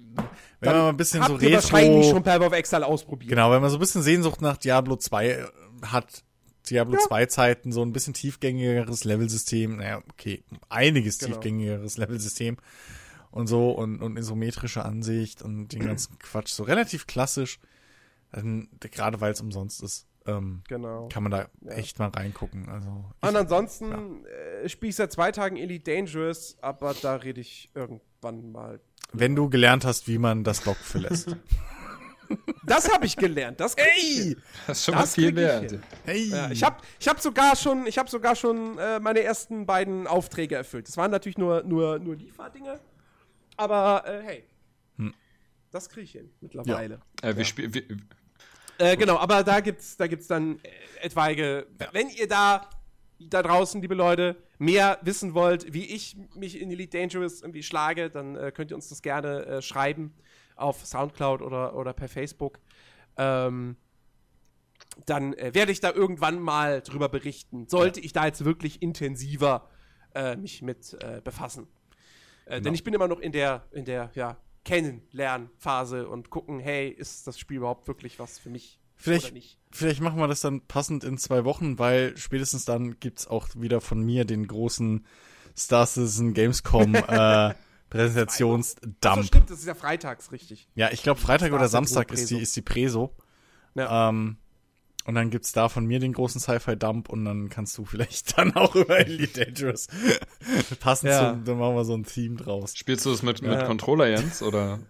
wenn 0.61 0.73
man 0.73 0.83
mal 0.83 0.89
ein 0.91 0.97
bisschen 0.97 1.23
so 1.25 1.39
ihr 1.39 1.53
wahrscheinlich 1.55 2.07
Retro, 2.07 2.11
schon 2.17 2.23
Path 2.23 2.41
of 2.43 2.53
Exile 2.53 2.87
ausprobiert. 2.87 3.31
genau, 3.31 3.51
wenn 3.51 3.61
man 3.61 3.71
so 3.71 3.77
ein 3.77 3.81
bisschen 3.81 4.03
Sehnsucht 4.03 4.41
nach 4.43 4.57
Diablo 4.57 4.97
2 4.97 5.29
äh, 5.29 5.45
hat, 5.87 6.23
Diablo 6.69 6.95
Ja. 6.95 7.01
2 7.07 7.27
Zeiten, 7.27 7.73
so 7.73 7.83
ein 7.83 7.93
bisschen 7.93 8.15
tiefgängigeres 8.15 9.05
Levelsystem, 9.05 9.77
naja, 9.79 10.03
okay, 10.13 10.45
einiges 10.69 11.19
Genau. 11.19 11.33
tiefgängigeres 11.33 11.97
Levelsystem 11.97 12.57
und 13.31 13.47
so 13.47 13.71
und, 13.71 14.03
und 14.03 14.17
isometrische 14.19 14.85
Ansicht 14.85 15.43
und 15.43 15.69
den 15.69 15.85
ganzen 15.87 16.19
Quatsch, 16.19 16.49
so 16.53 16.63
relativ 16.65 17.07
klassisch, 17.07 17.59
gerade 18.33 19.21
weil 19.21 19.33
es 19.33 19.41
umsonst 19.41 19.83
ist, 19.83 20.07
ähm, 20.27 20.63
Genau. 20.69 21.09
kann 21.09 21.23
man 21.23 21.33
da 21.33 21.49
echt 21.67 21.99
mal 21.99 22.09
reingucken. 22.09 22.69
Also 22.69 23.05
ich, 23.23 23.29
Und 23.29 23.37
ansonsten 23.37 24.25
äh, 24.27 24.69
spiele 24.69 24.91
ich 24.91 24.97
seit 24.97 25.11
zwei 25.13 25.33
Tagen 25.33 25.57
Elite 25.57 25.91
Dangerous, 25.95 26.57
aber 26.61 26.95
da 27.01 27.17
rede 27.17 27.41
ich 27.41 27.71
irgendwann 27.75 28.53
mal. 28.53 28.81
Wenn 29.13 29.35
du 29.37 29.49
gelernt 29.51 29.85
hast, 29.85 30.09
wie 30.09 30.19
man 30.19 30.45
das 30.45 30.65
Log 30.65 30.77
verlässt. 30.77 31.37
Das 32.65 32.89
habe 32.93 33.07
ich 33.07 33.17
gelernt. 33.17 33.59
Das 33.59 33.75
krieg 33.75 33.89
ich 33.97 34.19
hin. 34.19 34.43
Das 34.69 34.79
ist 34.79 34.85
schon 34.85 34.95
mal 34.95 35.01
Das 35.01 35.15
viel 35.17 35.37
hin. 35.37 35.83
hey, 36.05 36.29
Ja, 36.29 36.49
ich 36.53 36.63
habe 36.63 36.77
ich 37.01 37.09
hab 37.09 37.21
sogar 37.21 37.57
schon, 37.57 37.89
ich 37.89 37.99
hab 37.99 38.09
sogar 38.09 38.37
schon 38.37 38.79
äh, 38.79 39.01
meine 39.01 39.21
ersten 39.23 39.67
beiden 39.67 40.07
Aufträge 40.07 40.55
erfüllt. 40.55 40.87
Das 40.87 40.97
waren 40.97 41.11
natürlich 41.11 41.39
nur, 41.39 41.65
nur, 41.65 41.99
nur 41.99 42.15
Lieferdinge. 42.15 42.79
Aber 43.57 44.05
äh, 44.07 44.23
hey, 44.23 44.45
Hm. 44.99 45.13
das 45.73 45.89
kriege 45.89 46.03
ich 46.05 46.13
hin 46.13 46.31
mittlerweile. 46.41 47.01
Äh, 47.21 47.35
wir 47.35 47.45
spiel, 47.45 47.75
wir, 47.75 47.83
Äh, 48.79 48.97
genau, 48.97 49.19
aber 49.19 49.43
da 49.43 49.59
gibt's, 49.59 49.97
da 49.97 50.07
gibt's 50.07 50.29
dann 50.29 50.61
äh, 50.63 50.69
etwaige. 51.07 51.67
Wenn 51.91 52.11
ihr 52.11 52.29
da 52.29 52.71
da 53.29 53.43
draußen, 53.43 53.81
liebe 53.83 53.95
Leute, 53.95 54.37
mehr 54.59 54.99
wissen 55.03 55.35
wollt, 55.35 55.73
wie 55.73 55.85
ich 55.85 56.17
mich 56.35 56.61
in 56.61 56.71
Elite 56.71 56.99
Dangerous 56.99 57.43
irgendwie 57.43 57.63
schlage, 57.63 58.11
dann 58.11 58.37
äh, 58.37 58.53
könnt 58.53 58.71
ihr 58.71 58.77
uns 58.77 58.89
das 58.89 59.03
gerne 59.03 59.47
äh, 59.47 59.63
schreiben 59.63 60.15
auf 60.57 60.85
Soundcloud 60.85 61.43
oder, 61.43 61.75
oder 61.75 61.93
per 61.93 62.09
Facebook. 62.09 62.59
Ähm, 63.17 63.77
dann 65.07 65.35
äh, 65.35 65.55
werde 65.55 65.73
ich 65.73 65.81
da 65.81 65.93
irgendwann 65.93 66.41
mal 66.41 66.83
drüber 66.83 67.09
berichten. 67.09 67.67
Sollte 67.69 68.01
ich 68.01 68.13
da 68.13 68.27
jetzt 68.27 68.45
wirklich 68.45 68.83
intensiver 68.83 69.69
äh, 70.15 70.37
mich 70.37 70.63
mit 70.63 70.97
äh, 71.03 71.21
befassen. 71.23 71.69
Äh, 72.47 72.61
Denn 72.61 72.75
ich 72.75 72.85
bin 72.85 72.95
immer 72.95 73.09
noch 73.09 73.21
in 73.21 73.33
der, 73.33 73.67
in 73.73 73.85
der, 73.85 74.11
ja, 74.15 74.37
Kennenlernphase 74.65 76.09
und 76.09 76.31
gucken, 76.31 76.61
hey, 76.61 76.89
ist 76.89 77.27
das 77.27 77.39
Spiel 77.39 77.59
überhaupt 77.59 77.89
wirklich 77.89 78.19
was 78.19 78.39
für 78.39 78.51
mich 78.51 78.80
Vielleicht-? 79.01 79.59
Vielleicht 79.73 80.01
machen 80.01 80.19
wir 80.19 80.27
das 80.27 80.41
dann 80.41 80.63
passend 80.67 81.05
in 81.05 81.17
zwei 81.17 81.45
Wochen, 81.45 81.79
weil 81.79 82.17
spätestens 82.17 82.65
dann 82.65 82.99
gibt's 82.99 83.29
auch 83.29 83.47
wieder 83.55 83.81
von 83.81 84.01
mir 84.03 84.25
den 84.25 84.47
großen 84.49 85.07
Star 85.57 85.87
Citizen 85.87 86.35
Gamescom 86.35 86.95
äh, 87.09 87.55
Präsentationsdump. 87.89 89.25
stimmt, 89.25 89.51
das 89.51 89.61
ist 89.61 89.67
ja 89.67 89.75
freitags, 89.75 90.33
richtig. 90.33 90.69
ja, 90.75 90.91
ich 90.91 91.03
glaube 91.03 91.21
Freitag 91.21 91.49
Star 91.49 91.59
oder 91.59 91.69
Samstag 91.69 92.11
ist 92.13 92.31
die, 92.31 92.35
Preso. 92.35 92.43
ist 92.43 92.57
die 92.57 92.63
Preso. 92.63 93.15
Ja. 93.75 94.09
Ähm, 94.09 94.37
und 95.07 95.15
dann 95.15 95.31
gibt's 95.31 95.53
da 95.53 95.69
von 95.69 95.87
mir 95.87 95.99
den 95.99 96.13
großen 96.13 96.41
Sci-Fi-Dump 96.41 97.09
und 97.09 97.25
dann 97.25 97.49
kannst 97.49 97.77
du 97.79 97.85
vielleicht 97.85 98.37
dann 98.39 98.55
auch 98.55 98.75
über 98.75 98.99
Elite 98.99 99.45
Dangerous 99.45 99.87
passend 100.81 101.11
Ja. 101.11 101.33
zum, 101.33 101.45
dann 101.45 101.59
machen 101.59 101.75
wir 101.75 101.85
so 101.85 101.95
ein 101.95 102.05
Theme 102.05 102.37
draus. 102.37 102.77
spielst 102.77 103.07
du 103.07 103.13
es 103.13 103.23
mit, 103.23 103.41
mit 103.43 103.53
Ja. 103.53 103.65
Controller, 103.67 104.09
Jens? 104.09 104.43
Oder? 104.43 104.81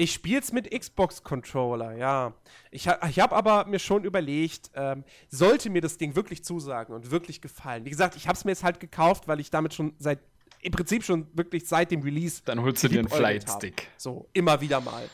Ich 0.00 0.14
spiel's 0.14 0.50
mit 0.50 0.70
Xbox-Controller, 0.70 1.94
ja. 1.94 2.32
Ich, 2.70 2.88
ha 2.88 2.98
ich 3.06 3.20
habe 3.20 3.36
aber 3.36 3.66
mir 3.66 3.78
schon 3.78 4.04
überlegt, 4.04 4.70
ähm, 4.74 5.04
sollte 5.28 5.68
mir 5.68 5.82
das 5.82 5.98
Ding 5.98 6.16
wirklich 6.16 6.42
zusagen 6.42 6.94
und 6.94 7.10
wirklich 7.10 7.42
gefallen. 7.42 7.84
Wie 7.84 7.90
gesagt, 7.90 8.16
ich 8.16 8.26
habe 8.26 8.34
es 8.34 8.46
mir 8.46 8.52
jetzt 8.52 8.64
halt 8.64 8.80
gekauft, 8.80 9.28
weil 9.28 9.40
ich 9.40 9.50
damit 9.50 9.74
schon 9.74 9.92
seit, 9.98 10.20
im 10.62 10.72
Prinzip 10.72 11.04
schon 11.04 11.26
wirklich 11.34 11.68
seit 11.68 11.90
dem 11.90 12.00
Release 12.00 12.40
Dann 12.46 12.62
holst 12.62 12.82
du 12.82 12.88
dir 12.88 13.00
einen 13.00 13.10
Flightstick. 13.10 13.88
So, 13.98 14.26
immer 14.32 14.62
wieder 14.62 14.80
mal. 14.80 15.06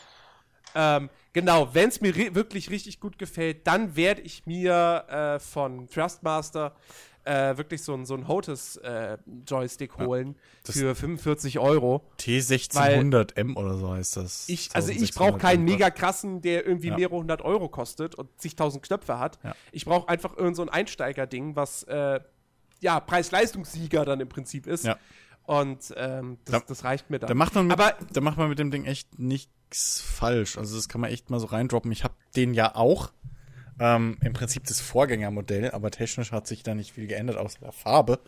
Ähm, 0.77 1.11
genau, 1.33 1.75
wenn 1.75 1.89
es 1.89 2.01
mir 2.01 2.15
wirklich 2.37 2.71
richtig 2.71 3.01
gut 3.01 3.19
gefällt, 3.19 3.67
dann 3.67 3.97
werde 3.97 4.21
ich 4.21 4.47
mir 4.47 5.05
äh, 5.09 5.41
von 5.41 5.89
Thrustmaster 5.89 6.77
äh, 7.27 7.59
wirklich 7.59 7.83
so, 7.83 7.93
ein- 7.95 8.07
so 8.07 8.15
ein 8.15 8.29
Hotus-Joystick 8.29 9.97
holen 9.99 10.37
das- 10.65 10.77
für 10.77 10.95
45 10.95 11.59
Euro. 11.59 12.03
T1600M 12.19 13.57
oder 13.57 13.77
so 13.77 13.93
heißt 13.93 14.17
das. 14.17 14.49
Ich, 14.49 14.71
also 14.75 14.91
ich 14.93 15.13
brauche 15.15 15.39
keinen 15.39 15.65
1600M. 15.67 15.73
mega 15.73 15.91
krassen, 15.91 16.41
der 16.41 16.67
irgendwie 16.67 16.89
Ja. 16.89 16.97
mehrere 16.97 17.17
hundert 17.17 17.43
Euro 17.43 17.69
kostet 17.69 18.15
und 18.15 18.29
zigtausend 18.41 18.83
Knöpfe 18.85 19.19
hat. 19.19 19.39
Ja. 19.43 19.55
Ich 19.73 19.85
brauche 19.85 20.09
einfach 20.09 20.37
irgend 20.37 20.57
so 20.57 20.63
ein 20.63 20.69
Einsteiger-Ding, 20.69 21.57
was 21.57 21.83
äh, 21.85 22.21
ja 22.81 23.01
Preis-Leistungssieger 23.01 24.05
dann 24.05 24.21
im 24.21 24.29
Prinzip 24.29 24.67
ist. 24.67 24.85
Ja. 24.85 24.97
Und 25.45 25.95
ähm, 25.97 26.39
das, 26.45 26.61
Da- 26.61 26.67
das 26.67 26.85
reicht 26.85 27.09
mir 27.11 27.19
dann. 27.19 27.29
Da 27.29 27.35
macht 27.35 27.55
man 27.55 27.67
mit, 27.69 27.79
Aber 27.79 27.95
da 28.13 28.21
macht 28.21 28.37
man 28.37 28.49
mit 28.49 28.59
dem 28.59 28.71
Ding 28.71 28.85
echt 28.85 29.19
nichts 29.19 30.01
falsch. 30.01 30.59
Also 30.59 30.77
das 30.77 30.89
kann 30.89 31.01
man 31.01 31.11
echt 31.11 31.31
mal 31.31 31.39
so 31.41 31.47
reindroppen. 31.47 31.93
Ich 31.93 32.03
habe 32.05 32.15
den 32.35 32.53
ja 32.55 32.75
auch. 32.75 33.13
Ähm, 33.79 34.17
Im 34.23 34.33
Prinzip 34.33 34.65
das 34.65 34.81
Vorgängermodell, 34.81 35.71
aber 35.73 35.91
technisch 35.91 36.33
hat 36.33 36.47
sich 36.47 36.63
da 36.63 36.75
nicht 36.75 36.93
viel 36.93 37.07
geändert, 37.07 37.37
außer 37.37 37.59
der 37.61 37.73
Farbe, 37.73 38.21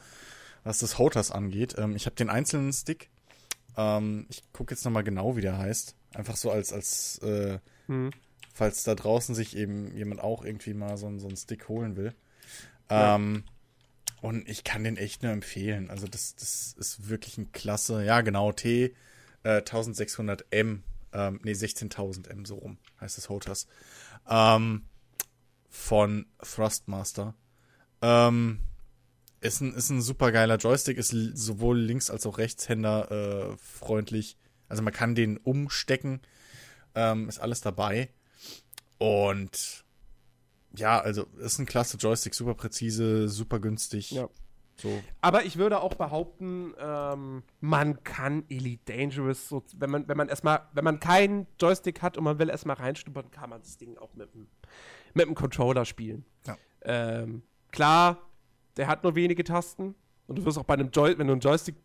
was 0.65 0.79
das 0.79 0.99
Hotas 0.99 1.31
angeht. 1.31 1.75
Ähm, 1.79 1.97
ich 1.97 2.07
habe 2.07 2.17
den 2.17 2.29
einzelnen 2.31 2.73
Stick. 2.73 3.09
Ähm, 3.77 4.27
ich 4.29 4.43
gucke 4.53 4.75
jetzt 4.75 4.85
nochmal 4.85 5.05
genau, 5.05 5.37
wie 5.37 5.41
der 5.41 5.57
heißt. 5.59 5.95
Einfach 6.15 6.37
so 6.37 6.51
als, 6.51 6.73
als 6.73 7.19
äh, 7.19 7.59
Hm. 7.87 8.11
falls 8.53 8.83
da 8.85 8.95
draußen 8.95 9.35
sich 9.35 9.57
eben 9.57 9.97
jemand 9.97 10.21
auch 10.21 10.45
irgendwie 10.45 10.75
mal 10.75 10.97
so, 10.99 11.07
einen- 11.07 11.21
so 11.21 11.29
einen 11.29 11.37
Stick 11.37 11.69
holen 11.69 11.97
will. 11.97 12.15
Ja. 12.91 13.15
Ähm, 13.17 13.45
und 14.21 14.49
ich 14.49 14.65
kann 14.65 14.83
den 14.85 14.97
echt 14.97 15.23
nur 15.23 15.33
empfehlen. 15.33 15.91
Also 15.91 16.09
das, 16.09 16.35
das 16.35 16.75
ist 16.77 17.09
wirklich 17.09 17.39
ein 17.39 17.53
klasse, 17.53 18.05
ja 18.05 18.21
genau, 18.21 18.51
T 18.53 18.95
äh, 19.45 19.61
1600M, 19.63 20.81
ähm, 21.13 21.41
nee 21.45 21.53
16.000M 21.53 22.47
so 22.47 22.57
rum 22.57 22.79
heißt 23.01 23.17
das 23.17 23.29
Hotas. 23.29 23.67
Ähm, 24.29 24.83
von 25.79 26.27
Thrustmaster. 26.43 27.35
Ähm, 28.03 28.59
ist 29.41 29.61
ein, 29.61 29.73
ist 29.75 29.91
ein 29.91 30.03
super 30.03 30.33
geiler 30.33 30.57
Joystick, 30.57 30.99
ist 30.99 31.11
sowohl 31.11 31.79
links- 31.79 32.11
als 32.11 32.27
auch 32.27 32.39
rechtshänder 32.39 33.11
äh, 33.53 33.57
freundlich. 33.59 34.37
Also 34.69 34.83
man 34.83 34.93
kann 34.93 35.15
den 35.15 35.37
umstecken, 35.37 36.21
ähm, 36.97 37.29
ist 37.29 37.39
alles 37.39 37.61
dabei. 37.61 38.11
Und 38.99 39.85
ja, 40.77 41.01
also 41.01 41.25
ist 41.39 41.59
ein 41.61 41.67
klasse 41.67 41.97
Joystick, 41.97 42.35
super 42.35 42.55
präzise, 42.55 43.29
super 43.29 43.61
günstig. 43.61 44.11
Ja. 44.11 44.29
So. 44.81 45.03
Aber 45.21 45.45
ich 45.45 45.57
würde 45.57 45.81
auch 45.81 45.95
behaupten, 45.95 46.73
ähm, 46.79 47.43
man 47.61 48.03
kann 48.05 48.45
Elite 48.49 48.93
Dangerous, 48.93 49.49
so, 49.49 49.65
wenn 49.77 49.91
man, 49.91 50.07
wenn 50.07 50.17
man 50.17 50.29
erstmal, 50.29 50.69
wenn 50.73 50.85
man 50.85 51.01
keinen 51.01 51.47
Joystick 51.61 52.03
hat 52.03 52.17
und 52.17 52.25
man 52.25 52.39
will 52.39 52.49
erstmal 52.49 52.77
reinstuppern, 52.77 53.31
kann 53.31 53.51
man 53.51 53.61
das 53.61 53.77
Ding 53.77 53.97
auch 53.99 54.15
mit 54.15 54.33
dem, 54.35 54.47
mit 55.15 55.27
dem 55.27 55.35
Controller 55.35 55.85
spielen. 55.85 56.25
Ja. 56.47 56.57
Ähm, 56.83 57.43
klar, 57.71 58.19
der 58.77 58.87
hat 58.87 59.03
nur 59.03 59.15
wenige 59.15 59.45
Tasten 59.45 59.95
und 60.27 60.39
du 60.39 60.45
wirst 60.45 60.59
auch 60.59 60.65
bei 60.65 60.75
einem 60.75 60.91
Joy 60.91 61.19
wenn 61.19 61.27
du 61.27 61.33
einen 61.33 61.41
Joystick 61.41 61.77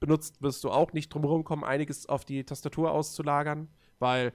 benutzt, 0.00 0.42
wirst 0.42 0.62
du 0.64 0.70
auch 0.70 0.92
nicht 0.92 1.12
drum 1.12 1.22
herum 1.22 1.44
kommen, 1.44 1.64
einiges 1.64 2.08
auf 2.08 2.24
die 2.24 2.44
Tastatur 2.44 2.90
auszulagern, 2.90 3.68
weil 3.98 4.32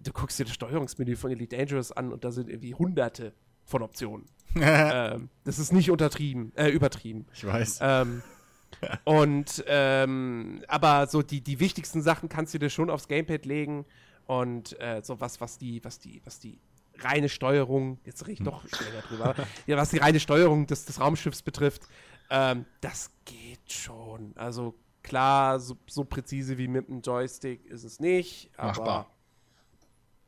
du 0.00 0.12
guckst 0.12 0.38
dir 0.38 0.44
das 0.44 0.54
Steuerungsmenü 0.54 1.16
von 1.16 1.30
Elite 1.30 1.56
Dangerous 1.56 1.92
an 1.92 2.12
und 2.12 2.24
da 2.24 2.30
sind 2.30 2.48
irgendwie 2.48 2.74
hunderte 2.74 3.32
von 3.64 3.82
Optionen. 3.82 4.26
ähm, 4.60 5.28
das 5.44 5.58
ist 5.58 5.72
nicht 5.72 5.90
untertrieben, 5.90 6.52
äh, 6.56 6.68
übertrieben. 6.68 7.26
Ich 7.32 7.46
weiß. 7.46 7.78
Ähm, 7.80 8.22
und 9.04 9.64
ähm, 9.66 10.62
aber 10.68 11.06
so 11.06 11.22
die, 11.22 11.40
die 11.40 11.60
wichtigsten 11.60 12.02
Sachen 12.02 12.28
kannst 12.28 12.52
du 12.54 12.58
dir 12.58 12.70
schon 12.70 12.90
aufs 12.90 13.08
Gamepad 13.08 13.46
legen 13.46 13.86
und 14.26 14.78
äh, 14.80 15.00
so 15.02 15.20
was, 15.20 15.40
was 15.40 15.58
die, 15.58 15.84
was 15.84 15.98
die, 15.98 16.20
was 16.24 16.38
die 16.38 16.58
reine 16.98 17.28
Steuerung, 17.28 17.98
jetzt 18.04 18.22
rede 18.22 18.32
ich 18.32 18.42
doch 18.42 18.64
länger 18.64 19.02
drüber, 19.02 19.34
ja, 19.66 19.76
was 19.76 19.90
die 19.90 19.98
reine 19.98 20.20
Steuerung 20.20 20.66
des, 20.66 20.84
des 20.84 21.00
Raumschiffs 21.00 21.42
betrifft, 21.42 21.82
ähm, 22.30 22.66
das 22.80 23.10
geht 23.24 23.70
schon. 23.70 24.32
Also 24.36 24.74
klar, 25.02 25.60
so, 25.60 25.76
so 25.86 26.04
präzise 26.04 26.58
wie 26.58 26.68
mit 26.68 26.88
einem 26.88 27.00
Joystick 27.00 27.64
ist 27.66 27.84
es 27.84 28.00
nicht, 28.00 28.50
aber 28.56 28.68
Machbar. 28.68 29.10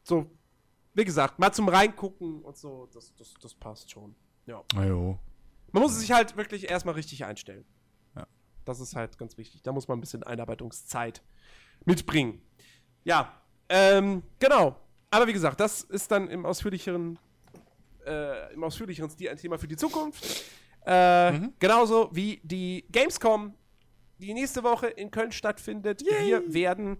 so, 0.02 0.30
wie 0.94 1.04
gesagt, 1.04 1.38
mal 1.38 1.52
zum 1.52 1.68
Reingucken 1.68 2.42
und 2.42 2.56
so, 2.56 2.88
das, 2.92 3.14
das, 3.14 3.34
das 3.40 3.54
passt 3.54 3.90
schon. 3.90 4.14
Ja. 4.46 4.62
Ajo. 4.76 5.18
Man 5.72 5.82
muss 5.82 5.98
sich 5.98 6.12
halt 6.12 6.36
wirklich 6.36 6.70
erstmal 6.70 6.94
richtig 6.94 7.24
einstellen. 7.24 7.64
Ja. 8.14 8.26
Das 8.64 8.80
ist 8.80 8.94
halt 8.94 9.18
ganz 9.18 9.36
wichtig. 9.38 9.62
Da 9.62 9.72
muss 9.72 9.88
man 9.88 9.98
ein 9.98 10.00
bisschen 10.00 10.22
Einarbeitungszeit 10.22 11.22
mitbringen. 11.84 12.40
Ja, 13.02 13.40
ähm, 13.68 14.22
genau. 14.38 14.76
Aber 15.14 15.28
wie 15.28 15.32
gesagt, 15.32 15.60
das 15.60 15.82
ist 15.82 16.10
dann 16.10 16.26
im 16.28 16.44
ausführlicheren, 16.44 17.20
äh, 18.04 18.52
im 18.52 18.64
ausführlicheren 18.64 19.08
Stil 19.08 19.28
ein 19.28 19.36
Thema 19.36 19.58
für 19.58 19.68
die 19.68 19.76
Zukunft. 19.76 20.24
Äh, 20.84 21.30
Mhm. 21.30 21.52
Genauso 21.60 22.10
wie 22.12 22.40
die 22.42 22.84
Gamescom, 22.90 23.54
die 24.18 24.34
nächste 24.34 24.64
Woche 24.64 24.88
in 24.88 25.10
Köln 25.12 25.30
stattfindet. 25.30 26.02
Wir 26.04 26.52
werden 26.52 26.98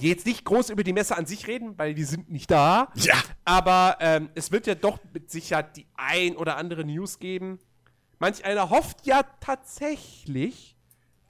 jetzt 0.00 0.26
nicht 0.26 0.44
groß 0.44 0.70
über 0.70 0.82
die 0.82 0.92
Messe 0.92 1.16
an 1.16 1.24
sich 1.26 1.46
reden, 1.46 1.78
weil 1.78 1.94
wir 1.96 2.04
sind 2.04 2.30
nicht 2.30 2.50
da. 2.50 2.90
Ja. 2.96 3.14
Aber 3.44 3.96
ähm, 4.00 4.28
es 4.34 4.50
wird 4.50 4.66
ja 4.66 4.74
doch 4.74 4.98
mit 5.12 5.30
Sicherheit 5.30 5.76
die 5.76 5.86
ein 5.94 6.36
oder 6.36 6.56
andere 6.56 6.84
News 6.84 7.20
geben. 7.20 7.58
Manch 8.18 8.44
einer 8.44 8.70
hofft 8.70 9.06
ja 9.06 9.22
tatsächlich, 9.40 10.76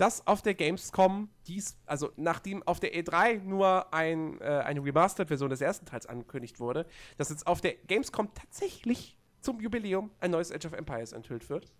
dass 0.01 0.27
auf 0.27 0.41
der 0.41 0.55
Gamescom 0.55 1.29
dies, 1.47 1.77
also 1.85 2.11
nachdem 2.17 2.63
auf 2.63 2.81
der 2.81 2.95
E3 2.95 3.43
nur 3.43 3.93
ein, 3.93 4.41
äh, 4.41 4.45
eine 4.45 4.83
Remastered-Version 4.83 5.51
des 5.51 5.61
ersten 5.61 5.85
Teils 5.85 6.07
angekündigt 6.07 6.59
wurde, 6.59 6.87
dass 7.19 7.29
jetzt 7.29 7.47
auf 7.47 7.61
der 7.61 7.75
Gamescom 7.87 8.33
tatsächlich 8.35 9.19
zum 9.43 9.61
Jubiläum 9.61 10.11
ein 10.21 10.31
neues 10.31 10.51
Age 10.53 10.65
of 10.67 10.73
Empires 10.73 11.13
enthüllt 11.13 11.51
wird. 11.51 11.71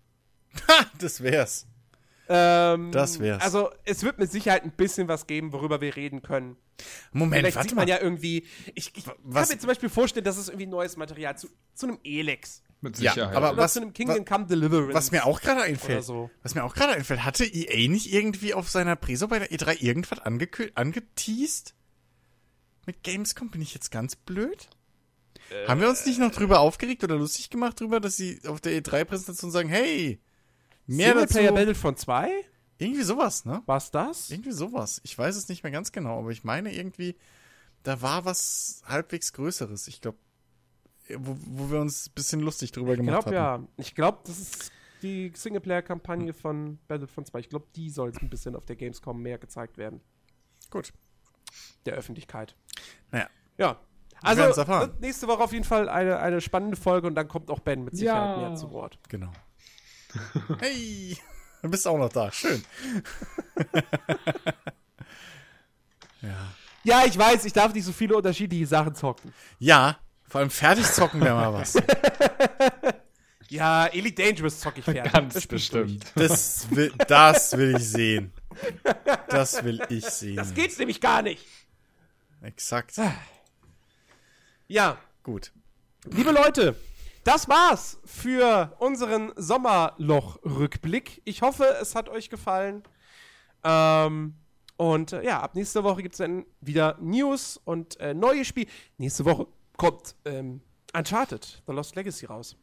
Ha, 0.67 0.85
das 0.99 1.23
wär's. 1.23 1.65
Ähm, 2.29 2.91
Das 2.91 3.19
wär's. 3.19 3.41
Also 3.41 3.71
es 3.85 4.03
wird 4.03 4.19
mit 4.19 4.31
Sicherheit 4.31 4.63
ein 4.63 4.71
bisschen 4.71 5.07
was 5.07 5.25
geben, 5.25 5.51
worüber 5.51 5.81
wir 5.81 5.95
reden 5.95 6.21
können. 6.21 6.57
Moment, 7.11 7.39
Vielleicht 7.41 7.55
warte 7.57 7.69
sieht 7.69 7.75
mal. 7.75 7.81
man 7.81 7.89
ja 7.89 7.99
irgendwie. 7.99 8.45
Ich, 8.75 8.95
ich 8.95 9.05
kann 9.05 9.15
mir 9.33 9.45
zum 9.45 9.67
Beispiel 9.67 9.89
vorstellen, 9.89 10.23
dass 10.23 10.37
es 10.37 10.47
irgendwie 10.47 10.67
neues 10.67 10.95
Material 10.95 11.37
zu, 11.37 11.47
zu 11.73 11.87
einem 11.87 11.99
Elex 12.03 12.61
Mit 12.83 12.97
Ja, 12.99 13.13
Sicherheit. 13.13 13.35
aber- 13.35 13.51
oder 13.53 13.61
was- 13.63 13.73
zu 13.73 13.81
einem 13.81 13.93
Kingdom 13.93 14.19
wa- 14.19 14.23
Come 14.23 14.47
Deliverance. 14.47 14.93
was 14.95 15.11
mir 15.11 15.25
auch 15.25 15.39
gerade 15.39 15.61
einfällt, 15.61 16.03
so. 16.03 16.31
was 16.41 16.55
mir 16.55 16.63
auch 16.63 16.73
gerade 16.73 16.93
einfällt, 16.93 17.23
hatte 17.23 17.45
EA 17.45 17.87
nicht 17.87 18.11
irgendwie 18.11 18.53
auf 18.55 18.69
seiner 18.69 18.95
Preso 18.95 19.27
bei 19.27 19.37
der 19.39 19.51
E3 19.51 19.75
irgendwas 19.81 20.19
angeteased? 20.19 21.75
Mit 22.87 23.03
Gamescom 23.03 23.51
bin 23.51 23.61
ich 23.61 23.73
jetzt 23.75 23.91
ganz 23.91 24.15
blöd? 24.15 24.67
Haben 25.67 25.81
wir 25.81 25.89
uns 25.89 26.05
nicht 26.05 26.17
noch 26.19 26.31
drüber 26.31 26.59
aufgeregt 26.61 27.03
oder 27.03 27.17
lustig 27.17 27.49
gemacht 27.49 27.79
drüber, 27.79 27.99
dass 27.99 28.15
sie 28.15 28.39
auf 28.47 28.61
der 28.61 28.71
E3-Präsentation 28.81 29.51
sagen, 29.51 29.67
hey, 29.69 30.19
mehr 30.87 31.13
dazu? 31.13 31.33
Singleplayer 31.33 31.51
Battlefront 31.53 31.99
2? 31.99 32.31
Irgendwie 32.77 33.03
sowas, 33.03 33.45
ne? 33.45 33.61
War's 33.67 33.91
das? 33.91 34.31
Irgendwie 34.31 34.53
sowas. 34.53 35.01
Ich 35.03 35.15
weiß 35.15 35.35
es 35.35 35.49
nicht 35.49 35.61
mehr 35.63 35.71
ganz 35.71 35.91
genau, 35.91 36.19
aber 36.19 36.31
ich 36.31 36.43
meine 36.43 36.73
irgendwie, 36.73 37.15
da 37.83 38.01
war 38.01 38.25
was 38.25 38.81
halbwegs 38.87 39.33
Größeres. 39.33 39.87
Ich 39.87 40.01
glaube, 40.01 40.17
wo, 41.19 41.35
wo 41.39 41.71
wir 41.71 41.79
uns 41.81 42.07
ein 42.07 42.13
bisschen 42.13 42.39
lustig 42.41 42.71
drüber 42.71 42.91
Ich 42.93 42.97
gemacht 42.97 43.23
glaube 43.25 43.39
hatten. 43.39 43.63
ja. 43.63 43.69
Ich 43.77 43.95
glaube, 43.95 44.19
das 44.25 44.39
ist 44.39 44.71
die 45.01 45.31
Singleplayer-Kampagne 45.35 46.33
von 46.33 46.77
Battlefront 46.87 47.27
2. 47.27 47.39
Ich 47.39 47.49
glaube, 47.49 47.65
die 47.75 47.89
soll 47.89 48.11
ein 48.21 48.29
bisschen 48.29 48.55
auf 48.55 48.65
der 48.65 48.75
Gamescom 48.75 49.21
mehr 49.21 49.37
gezeigt 49.37 49.77
werden. 49.77 50.01
Gut. 50.69 50.93
Der 51.85 51.95
Öffentlichkeit. 51.95 52.55
Naja. 53.11 53.27
Ja. 53.57 53.79
Also, 54.23 54.43
erfahren. 54.43 54.93
nächste 54.99 55.27
Woche 55.27 55.43
auf 55.43 55.51
jeden 55.53 55.65
Fall 55.65 55.89
eine, 55.89 56.19
eine 56.19 56.41
spannende 56.41 56.77
Folge 56.77 57.07
und 57.07 57.15
dann 57.15 57.27
kommt 57.27 57.49
auch 57.49 57.59
Ben 57.59 57.83
mit 57.83 57.97
Sicherheit 57.97 58.37
Ja. 58.37 58.47
mehr 58.49 58.55
zu 58.55 58.71
Wort. 58.71 58.99
Genau. 59.09 59.31
Hey, 60.59 61.17
du 61.63 61.69
bist 61.69 61.87
auch 61.87 61.97
noch 61.97 62.09
da. 62.09 62.31
Schön. 62.31 62.61
ja. 66.21 66.53
Ja, 66.83 67.03
ich 67.05 67.17
weiß, 67.17 67.45
ich 67.45 67.53
darf 67.53 67.73
nicht 67.73 67.85
so 67.85 67.91
viele 67.93 68.15
unterschiedliche 68.17 68.65
Sachen 68.67 68.95
zocken. 68.95 69.33
Ja, 69.59 69.97
vor 70.31 70.39
allem 70.39 70.49
fertig 70.49 70.85
zocken 70.85 71.19
wäre 71.21 71.35
mal 71.35 71.53
was. 71.53 71.75
Ja, 73.49 73.87
Elite 73.87 74.23
Dangerous 74.23 74.61
zocke 74.61 74.79
ich 74.79 74.85
fertig. 74.85 75.11
Ganz 75.11 75.33
Das 75.33 75.45
bestimmt. 75.45 76.05
Das 76.15 76.67
will, 76.73 76.93
das 77.05 77.57
will 77.57 77.75
ich 77.75 77.83
sehen. 77.89 78.31
Das 79.27 79.61
will 79.65 79.81
ich 79.89 80.05
sehen. 80.05 80.37
Das 80.37 80.53
geht 80.53 80.79
nämlich 80.79 81.01
gar 81.01 81.21
nicht. 81.21 81.45
Exakt. 82.41 82.93
Ja, 84.69 84.97
Gut. 85.23 85.51
liebe 86.05 86.31
Leute, 86.31 86.77
das 87.25 87.49
war's 87.49 87.99
für 88.05 88.73
unseren 88.79 89.33
Sommerloch-Rückblick. 89.35 91.21
Ich 91.25 91.41
hoffe, 91.41 91.75
es 91.81 91.93
hat 91.93 92.07
euch 92.07 92.29
gefallen. 92.29 92.83
Ähm, 93.65 94.35
und 94.77 95.11
äh, 95.11 95.25
ja, 95.25 95.41
ab 95.41 95.55
nächster 95.55 95.83
Woche 95.83 96.03
gibt 96.03 96.13
es 96.15 96.19
dann 96.19 96.45
wieder 96.61 96.97
News 97.01 97.59
und 97.65 97.99
äh, 97.99 98.13
neue 98.13 98.45
Spiele. 98.45 98.71
Nächste 98.97 99.25
Woche 99.25 99.47
kommt 99.81 100.15
ähm, 100.25 100.61
Uncharted, 100.93 101.63
The 101.65 101.73
Lost 101.73 101.95
Legacy 101.95 102.27
raus. 102.27 102.55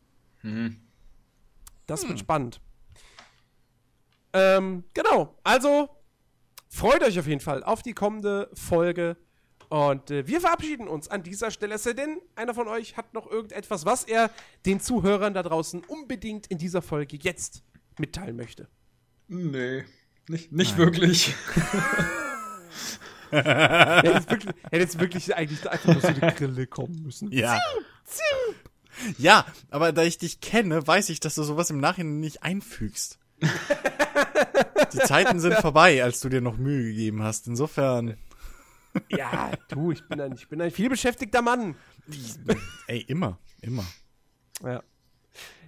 Das 1.88 2.08
wird 2.08 2.20
spannend. 2.20 2.60
Ähm, 4.32 4.84
genau, 4.94 5.36
also 5.42 5.88
freut 6.68 7.02
euch 7.02 7.18
auf 7.18 7.26
jeden 7.26 7.40
Fall 7.40 7.64
auf 7.64 7.82
die 7.82 7.92
kommende 7.92 8.48
Folge. 8.54 9.16
Und 9.68 10.12
äh, 10.12 10.28
wir 10.28 10.40
verabschieden 10.40 10.86
uns 10.86 11.08
an 11.08 11.24
dieser 11.24 11.50
Stelle. 11.50 11.74
Es 11.74 11.82
sei 11.82 11.94
denn, 11.94 12.20
einer 12.36 12.54
von 12.54 12.68
euch 12.68 12.96
hat 12.96 13.12
noch 13.14 13.28
irgendetwas, 13.28 13.84
was 13.84 14.04
er 14.04 14.30
den 14.64 14.78
Zuhörern 14.78 15.34
da 15.34 15.42
draußen 15.42 15.82
unbedingt 15.88 16.46
in 16.46 16.58
dieser 16.58 16.82
Folge 16.82 17.18
jetzt 17.20 17.64
mitteilen 17.98 18.36
möchte. 18.36 18.68
Nee, 19.26 19.84
nicht, 20.28 20.52
nicht 20.52 20.76
wirklich. 20.76 21.34
Hätte 23.30 24.09
jetzt 24.12 24.30
wirklich, 24.30 24.55
hätte 24.64 24.76
jetzt 24.76 25.00
wirklich 25.00 25.36
eigentlich 25.36 25.68
einfach 25.70 25.92
nur 25.92 26.00
so 26.00 26.09
eine 26.09 26.34
Grille 26.34 26.66
kommen 26.66 27.02
müssen. 27.02 27.30
Ja. 27.32 27.59
Ja, 29.16 29.46
aber 29.70 29.92
da 29.92 30.02
ich 30.02 30.18
dich 30.18 30.40
kenne, 30.40 30.84
weiß 30.86 31.09
ich, 31.10 31.20
dass 31.20 31.34
du 31.36 31.42
sowas 31.44 31.70
im 31.70 31.78
Nachhinein 31.78 32.20
nicht 32.20 32.42
einfügst. 32.42 33.18
Die 34.92 34.98
Zeiten 34.98 35.38
sind 35.38 35.55
vorbei, 35.55 36.02
als 36.02 36.20
du 36.20 36.28
dir 36.28 36.40
noch 36.40 36.56
Mühe 36.56 36.84
gegeben 36.84 37.22
hast. 37.22 37.46
Insofern, 37.46 38.16
Ja, 39.09 39.52
du, 39.68 39.92
ich 39.92 40.02
bin 40.09 40.20
ein, 40.20 40.32
ich 40.32 40.48
bin 40.48 40.60
ein 40.60 40.70
vielbeschäftigter 40.72 41.42
Mann. 41.42 41.76
ey, 42.88 43.00
immer, 43.02 43.38
immer. 43.60 43.84
Ja. 44.64 44.82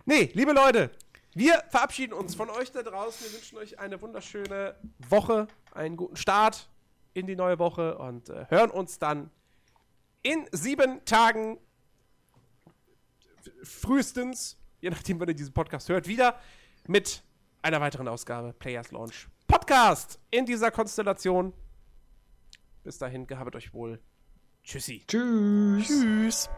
Nee, 0.06 0.30
liebe 0.34 0.52
Leute, 0.52 0.90
wir 1.34 1.62
verabschieden 1.68 2.12
uns 2.14 2.34
von 2.34 2.50
euch 2.50 2.72
da 2.72 2.82
draußen. 2.82 3.24
Wir 3.26 3.32
wünschen 3.34 3.58
euch 3.58 3.78
eine 3.78 4.00
wunderschöne 4.02 4.74
Woche, 5.08 5.46
einen 5.72 5.96
guten 5.96 6.16
Start 6.16 6.68
in 7.14 7.26
die 7.26 7.36
neue 7.36 7.58
Woche 7.58 7.98
und 7.98 8.28
äh, 8.28 8.46
hören 8.48 8.70
uns 8.70 8.98
dann 8.98 9.30
in 10.22 10.46
sieben 10.52 11.04
Tagen 11.04 11.58
frühestens, 13.62 14.58
je 14.80 14.90
nachdem, 14.90 15.20
wann 15.20 15.28
ihr 15.28 15.34
diesen 15.34 15.54
Podcast 15.54 15.88
hört, 15.88 16.06
wieder 16.06 16.38
mit 16.86 17.22
einer 17.62 17.80
weiteren 17.80 18.08
Ausgabe 18.08 18.52
Players 18.52 18.90
Launch 18.90 19.28
Podcast 19.46 20.18
in 20.30 20.46
dieser 20.46 20.70
Konstellation. 20.70 21.52
Bis 22.84 22.98
dahin, 22.98 23.26
gehabet 23.26 23.56
euch 23.56 23.74
wohl. 23.74 24.00
Tschüssi. 24.62 25.04
Tschüss. 25.06 25.86
Tschüss. 25.86 26.50